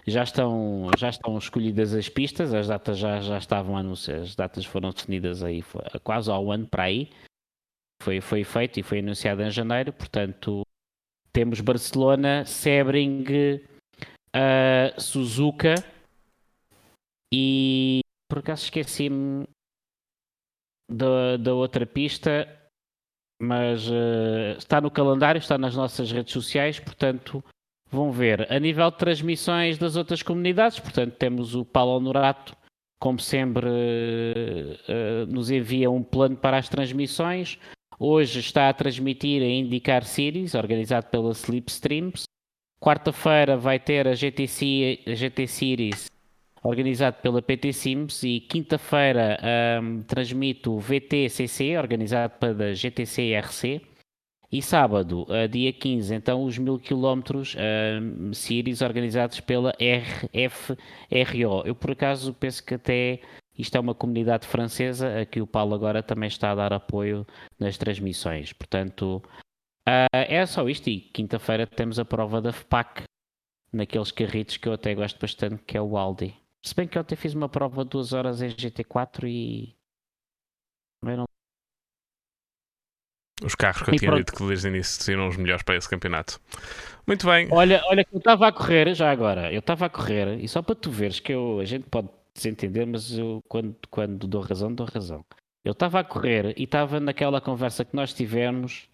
já 0.07 0.23
estão, 0.23 0.91
já 0.99 1.09
estão 1.09 1.39
escolhidas 1.39 1.95
as 1.95 2.11
pistas, 2.11 2.53
as 2.53 2.69
datas 2.69 2.99
já, 2.99 3.21
já 3.21 3.39
estavam 3.39 3.75
anunciadas, 3.75 4.29
as 4.29 4.37
datas 4.37 4.67
foram 4.67 4.91
definidas 4.91 5.43
aí 5.43 5.65
quase 6.05 6.31
ao 6.31 6.53
ano 6.53 6.67
para 6.67 6.83
aí. 6.83 7.09
Foi, 8.03 8.21
foi 8.21 8.43
feito 8.43 8.81
e 8.81 8.83
foi 8.83 8.99
anunciado 8.99 9.43
em 9.43 9.51
janeiro, 9.51 9.93
portanto 9.93 10.63
temos 11.33 11.61
Barcelona, 11.61 12.45
Sebring, 12.45 13.25
uh, 14.35 15.01
Suzuka 15.01 15.75
e 17.33 18.01
por 18.29 18.41
acaso 18.41 18.65
esqueci-me 18.65 19.45
da, 20.91 21.37
da 21.37 21.55
outra 21.55 21.87
pista, 21.87 22.49
mas 23.41 23.89
uh, 23.89 24.59
está 24.59 24.81
no 24.81 24.91
calendário, 24.91 25.39
está 25.39 25.57
nas 25.57 25.77
nossas 25.77 26.11
redes 26.11 26.33
sociais, 26.33 26.81
portanto 26.81 27.43
vão 27.89 28.11
ver 28.11 28.51
a 28.51 28.59
nível 28.59 28.91
de 28.91 28.99
transmissões 28.99 29.79
das 29.79 29.95
outras 29.95 30.23
comunidades, 30.23 30.81
portanto, 30.81 31.15
temos 31.17 31.55
o 31.55 31.65
Paulo 31.65 31.93
Honorato, 31.93 32.57
como 32.99 33.21
sempre, 33.21 33.69
uh, 33.69 35.27
nos 35.29 35.51
envia 35.51 35.91
um 35.91 36.03
plano 36.03 36.37
para 36.37 36.57
as 36.57 36.69
transmissões. 36.69 37.59
Hoje 38.05 38.41
está 38.41 38.69
a 38.69 38.75
transmitir 38.75 39.41
a 39.43 39.47
Indicar 39.47 40.03
Series, 40.03 40.57
organizado 40.57 41.07
pela 41.07 41.31
Slipstreams. 41.31 42.25
Quarta-feira 42.81 43.57
vai 43.57 43.79
ter 43.79 44.09
a 44.09 44.13
GTC, 44.13 45.05
a 45.07 45.15
GT 45.15 45.47
Series, 45.47 46.11
organizado 46.65 47.19
pela 47.23 47.41
PT 47.41 47.73
Sims. 47.73 48.25
E 48.25 48.41
quinta-feira 48.41 49.39
um, 49.81 50.03
transmite 50.03 50.69
o 50.69 50.81
VTCC, 50.81 51.79
organizado 51.79 52.33
pela 52.41 52.75
GTC 52.75 53.37
RC. 53.37 53.81
E 54.51 54.61
sábado, 54.61 55.25
uh, 55.29 55.47
dia 55.47 55.73
15, 55.73 56.13
então 56.13 56.43
os 56.43 56.59
mil 56.59 56.81
quilómetros 56.81 57.55
uh, 57.55 58.35
series 58.35 58.83
organizados 58.83 59.39
pela 59.39 59.73
RFRO. 59.81 61.63
Eu 61.65 61.77
por 61.77 61.93
acaso 61.93 62.35
penso 62.35 62.65
que 62.65 62.75
até 62.75 63.21
isto 63.57 63.77
é 63.77 63.81
uma 63.81 63.95
comunidade 63.95 64.47
francesa 64.47 65.21
a 65.21 65.27
que 65.27 65.41
o 65.41 65.47
Paulo 65.47 65.75
agora 65.75 66.03
também 66.03 66.27
está 66.27 66.53
a 66.53 66.55
dar 66.55 66.73
apoio 66.73 67.27
nas 67.59 67.77
transmissões. 67.77 68.53
Portanto, 68.53 69.23
uh, 69.89 70.07
é 70.13 70.45
só 70.47 70.69
isto. 70.69 70.89
E 70.89 71.01
quinta-feira 71.01 71.67
temos 71.67 71.99
a 71.99 72.05
prova 72.05 72.41
da 72.41 72.53
FPAC 72.53 73.05
naqueles 73.73 74.11
carritos 74.11 74.57
que 74.57 74.69
eu 74.69 74.73
até 74.73 74.95
gosto 74.95 75.21
bastante, 75.21 75.63
que 75.65 75.77
é 75.77 75.83
o 75.83 75.97
Aldi. 75.97 76.35
Se 76.65 76.75
bem 76.75 76.87
que 76.89 76.97
eu 76.97 77.03
até 77.03 77.17
fiz 77.17 77.35
uma 77.35 77.49
prova 77.49 77.85
de 77.85 77.91
duas 77.91 78.13
horas 78.13 78.41
em 78.41 78.49
GT4 78.49 79.25
e. 79.29 79.77
Não 81.03 81.25
os 83.45 83.57
carros 83.57 83.83
que 83.83 83.91
eu 83.91 83.95
e 83.95 83.99
tinha 83.99 84.11
pronto. 84.11 84.25
dito 84.25 84.37
que 84.37 84.47
desde 84.47 84.69
o 84.69 84.71
início 84.71 85.03
seriam 85.03 85.27
os 85.27 85.37
melhores 85.37 85.65
para 85.65 85.77
esse 85.77 85.89
campeonato. 85.89 86.41
Muito 87.07 87.27
bem. 87.27 87.49
Olha, 87.51 87.83
olha 87.87 88.05
que 88.05 88.15
eu 88.15 88.19
estava 88.19 88.47
a 88.47 88.53
correr, 88.53 88.95
já 88.95 89.11
agora, 89.11 89.53
eu 89.53 89.59
estava 89.59 89.87
a 89.87 89.91
correr, 89.91 90.39
e 90.39 90.47
só 90.47 90.63
para 90.63 90.77
tu 90.77 90.91
veres 90.91 91.19
que 91.19 91.33
eu, 91.33 91.59
a 91.59 91.65
gente 91.65 91.89
pode 91.89 92.09
desentender, 92.35 92.87
mas 92.87 93.17
eu 93.17 93.41
quando, 93.49 93.77
quando 93.91 94.27
dou 94.27 94.41
razão, 94.43 94.75
dou 94.75 94.87
razão. 94.87 95.25
Eu 95.65 95.73
estava 95.73 96.01
a 96.01 96.05
correr 96.05 96.55
e 96.59 96.65
estava 96.65 96.99
naquela 96.99 97.41
conversa 97.41 97.85
que 97.85 97.95
nós 97.95 98.13
tivemos, 98.13 98.89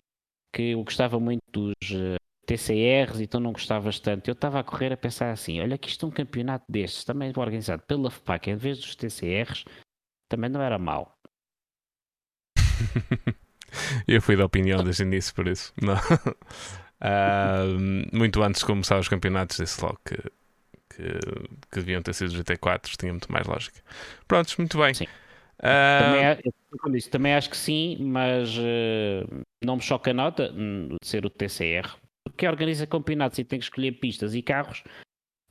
que 0.52 0.73
eu 0.73 0.84
gostava 0.84 1.18
muito 1.18 1.42
dos 1.50 1.75
eh, 1.92 2.17
TCRs 2.47 3.20
e 3.20 3.26
tu 3.26 3.41
não 3.41 3.52
gostavas 3.52 3.99
tanto. 4.00 4.28
Eu 4.28 4.33
estava 4.33 4.60
a 4.60 4.65
correr 4.65 4.92
a 4.92 4.97
pensar 4.97 5.31
assim: 5.31 5.60
olha, 5.60 5.78
que 5.78 5.89
isto 5.89 6.05
é 6.05 6.08
um 6.08 6.12
campeonato 6.12 6.65
destes, 6.68 7.05
também 7.05 7.33
organizado 7.36 7.83
pela 7.84 8.10
FPAC, 8.10 8.50
em 8.50 8.57
vez 8.57 8.78
dos 8.78 8.94
TCRs, 8.97 9.65
também 10.28 10.50
não 10.50 10.60
era 10.60 10.78
mau. 10.78 11.15
Eu 14.07 14.20
fui 14.23 14.36
da 14.36 14.44
opinião 14.44 14.83
desde 14.83 15.02
o 15.02 15.07
início, 15.07 15.34
por 15.34 15.47
isso. 15.47 15.73
Não. 15.81 15.94
Uh, 17.00 17.76
muito 18.17 18.42
antes 18.42 18.60
de 18.60 18.67
começar 18.67 18.99
os 18.99 19.08
campeonatos, 19.08 19.58
disse 19.58 19.83
logo 19.83 19.99
que, 20.05 20.17
que, 20.99 21.49
que 21.70 21.78
deviam 21.78 22.02
ter 22.02 22.12
sido 22.12 22.33
GT4, 22.33 22.97
tinha 22.99 23.12
muito 23.12 23.31
mais 23.31 23.47
lógica. 23.47 23.81
Prontos, 24.27 24.57
muito 24.57 24.77
bem. 24.77 24.93
Sim. 24.93 25.07
Uh... 25.60 26.43
Também, 26.77 26.93
disse, 26.93 27.10
também 27.10 27.35
acho 27.35 27.51
que 27.51 27.57
sim, 27.57 27.97
mas 28.01 28.57
uh, 28.59 29.44
não 29.65 29.77
me 29.77 29.83
choca 29.83 30.10
a 30.10 30.15
nota 30.15 30.52
hum, 30.52 30.97
de 31.01 31.09
ser 31.09 31.25
o 31.25 31.31
TCR. 31.31 31.97
Porque 32.25 32.47
organiza 32.47 32.86
campeonatos 32.86 33.39
e 33.39 33.44
tem 33.44 33.59
que 33.59 33.65
escolher 33.65 33.93
pistas 33.93 34.35
e 34.35 34.43
carros, 34.43 34.83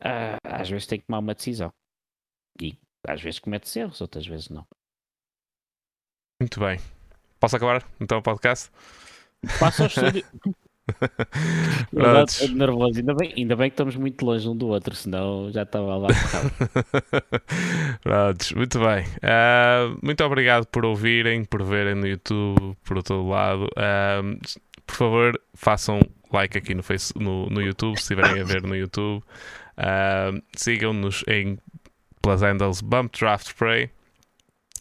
uh, 0.01 0.37
às 0.43 0.69
vezes 0.69 0.85
tem 0.85 0.99
que 0.99 1.05
tomar 1.05 1.19
uma 1.19 1.33
decisão. 1.33 1.71
E 2.61 2.77
às 3.07 3.21
vezes 3.21 3.39
comete 3.39 3.79
erros, 3.79 4.01
outras 4.01 4.27
vezes 4.27 4.49
não. 4.49 4.65
Muito 6.41 6.59
bem. 6.59 6.77
Posso 7.39 7.55
acabar 7.55 7.83
então 7.99 8.19
o 8.19 8.21
podcast? 8.21 8.69
Passa 9.59 9.83
ao 9.83 9.87
estúdio. 9.87 10.25
Verdade, 11.91 12.53
nervoso. 12.53 12.99
Ainda 12.99 13.13
bem, 13.13 13.33
ainda 13.35 13.55
bem 13.55 13.69
que 13.69 13.73
estamos 13.73 13.95
muito 13.95 14.25
longe 14.25 14.47
um 14.47 14.55
do 14.55 14.67
outro, 14.67 14.95
senão 14.95 15.51
já 15.51 15.63
estava 15.63 15.97
lá. 15.97 16.07
Prontos, 18.01 18.51
muito 18.53 18.79
bem. 18.79 19.05
Uh, 19.17 19.97
muito 20.01 20.23
obrigado 20.23 20.65
por 20.67 20.85
ouvirem, 20.85 21.43
por 21.45 21.63
verem 21.63 21.95
no 21.95 22.07
YouTube, 22.07 22.75
por 22.83 23.01
todo 23.03 23.27
lado. 23.27 23.65
Uh, 23.65 24.39
por 24.85 24.95
favor, 24.95 25.41
façam 25.53 25.99
like 26.31 26.57
aqui 26.57 26.73
no, 26.73 26.83
face, 26.83 27.13
no, 27.17 27.47
no 27.47 27.61
YouTube, 27.61 27.95
se 27.97 28.03
estiverem 28.03 28.41
a 28.41 28.45
ver 28.45 28.63
no 28.63 28.75
YouTube. 28.75 29.23
Uh, 29.77 30.41
Sigam-nos 30.55 31.23
em 31.27 31.57
pelas 32.21 32.41
handles 32.41 32.81
Bump 32.81 33.17
Draft 33.17 33.47
Spray 33.47 33.89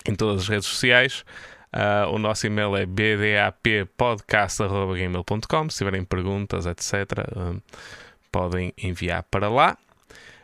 em 0.09 0.15
todas 0.15 0.43
as 0.43 0.49
redes 0.49 0.67
sociais. 0.67 1.25
Uh, 1.77 2.09
o 2.11 2.19
nosso 2.19 2.47
e-mail 2.47 2.75
é 2.75 2.87
bdappodcast.gmail.com. 2.87 5.69
Se 5.69 5.77
tiverem 5.77 6.03
perguntas, 6.05 6.65
etc., 6.65 6.95
uh, 7.37 7.61
podem 8.33 8.73
enviar 8.83 9.23
para 9.25 9.51
lá. 9.51 9.77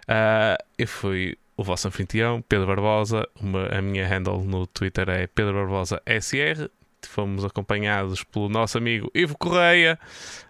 Uh, 0.03 0.63
eu 0.77 0.87
fui 0.87 1.39
o 1.57 1.65
vosso 1.65 1.89
anfitrião, 1.89 2.45
Pedro 2.47 2.67
Barbosa. 2.67 3.27
Uma, 3.41 3.67
a 3.69 3.81
minha 3.81 4.07
handle 4.07 4.45
no 4.45 4.67
Twitter 4.67 5.09
é 5.09 5.27
Pedro 5.27 5.55
Barbosa 5.55 6.03
SR 6.07 6.69
fomos 7.13 7.45
acompanhados 7.45 8.25
pelo 8.25 8.49
nosso 8.49 8.79
amigo 8.79 9.11
Ivo 9.15 9.37
Correia. 9.37 9.99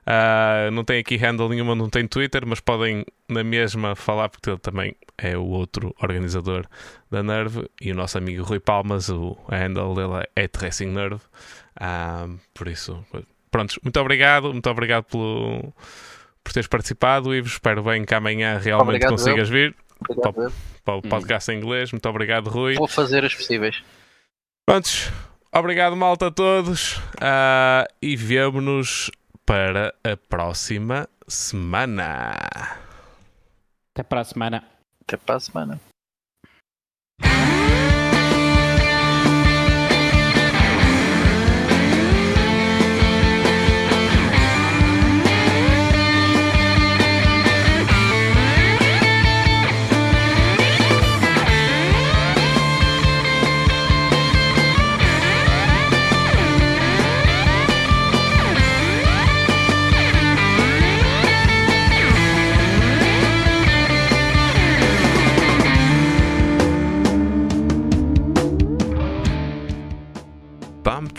Uh, 0.06 0.70
não 0.70 0.84
tem 0.84 1.00
aqui 1.00 1.16
handle 1.16 1.48
nenhuma, 1.48 1.74
não 1.74 1.90
tem 1.90 2.06
Twitter, 2.06 2.46
mas 2.46 2.60
podem 2.60 3.04
na 3.28 3.42
mesma 3.42 3.96
falar, 3.96 4.28
porque 4.28 4.48
ele 4.48 4.58
também 4.58 4.94
é 5.18 5.36
o 5.36 5.44
outro 5.44 5.94
organizador 6.00 6.66
da 7.10 7.22
Nerve. 7.22 7.68
E 7.80 7.90
o 7.90 7.94
nosso 7.94 8.16
amigo 8.16 8.44
Rui 8.44 8.60
Palmas, 8.60 9.08
o 9.08 9.36
handle 9.50 9.94
dele 9.94 10.26
é 10.36 10.46
Tracing 10.46 10.86
Nerve. 10.86 11.20
Uh, 11.80 12.38
por 12.54 12.68
isso, 12.68 13.04
pronto, 13.50 13.78
muito 13.82 14.00
obrigado, 14.00 14.52
muito 14.52 14.70
obrigado 14.70 15.04
pelo, 15.04 15.72
por 16.44 16.52
teres 16.52 16.68
participado, 16.68 17.34
Ivo. 17.34 17.48
Espero 17.48 17.82
bem 17.82 18.04
que 18.04 18.14
amanhã 18.14 18.58
realmente 18.58 19.04
obrigado, 19.04 19.10
consigas 19.10 19.48
eu. 19.48 19.54
vir. 19.54 19.76
Obrigado, 20.00 20.32
para, 20.32 20.52
para, 20.84 20.94
o 20.94 21.02
podcast 21.02 21.50
hum. 21.50 21.54
em 21.54 21.58
inglês. 21.58 21.92
Muito 21.92 22.08
obrigado, 22.08 22.48
Rui. 22.48 22.74
Vou 22.74 22.88
fazer 22.88 23.24
os 23.24 23.34
possíveis. 23.34 23.82
Prontos, 24.64 25.10
Obrigado, 25.54 25.94
malta, 25.94 26.28
a 26.28 26.30
todos. 26.30 26.96
Uh, 26.96 27.84
e 28.00 28.16
vemo-nos 28.16 29.10
para 29.44 29.94
a 30.02 30.16
próxima 30.16 31.06
semana. 31.28 32.34
Até 33.94 34.02
para 34.02 34.20
a 34.22 34.24
semana. 34.24 34.64
Até 35.02 35.18
para 35.18 35.36
a 35.36 35.40
semana. 35.40 35.91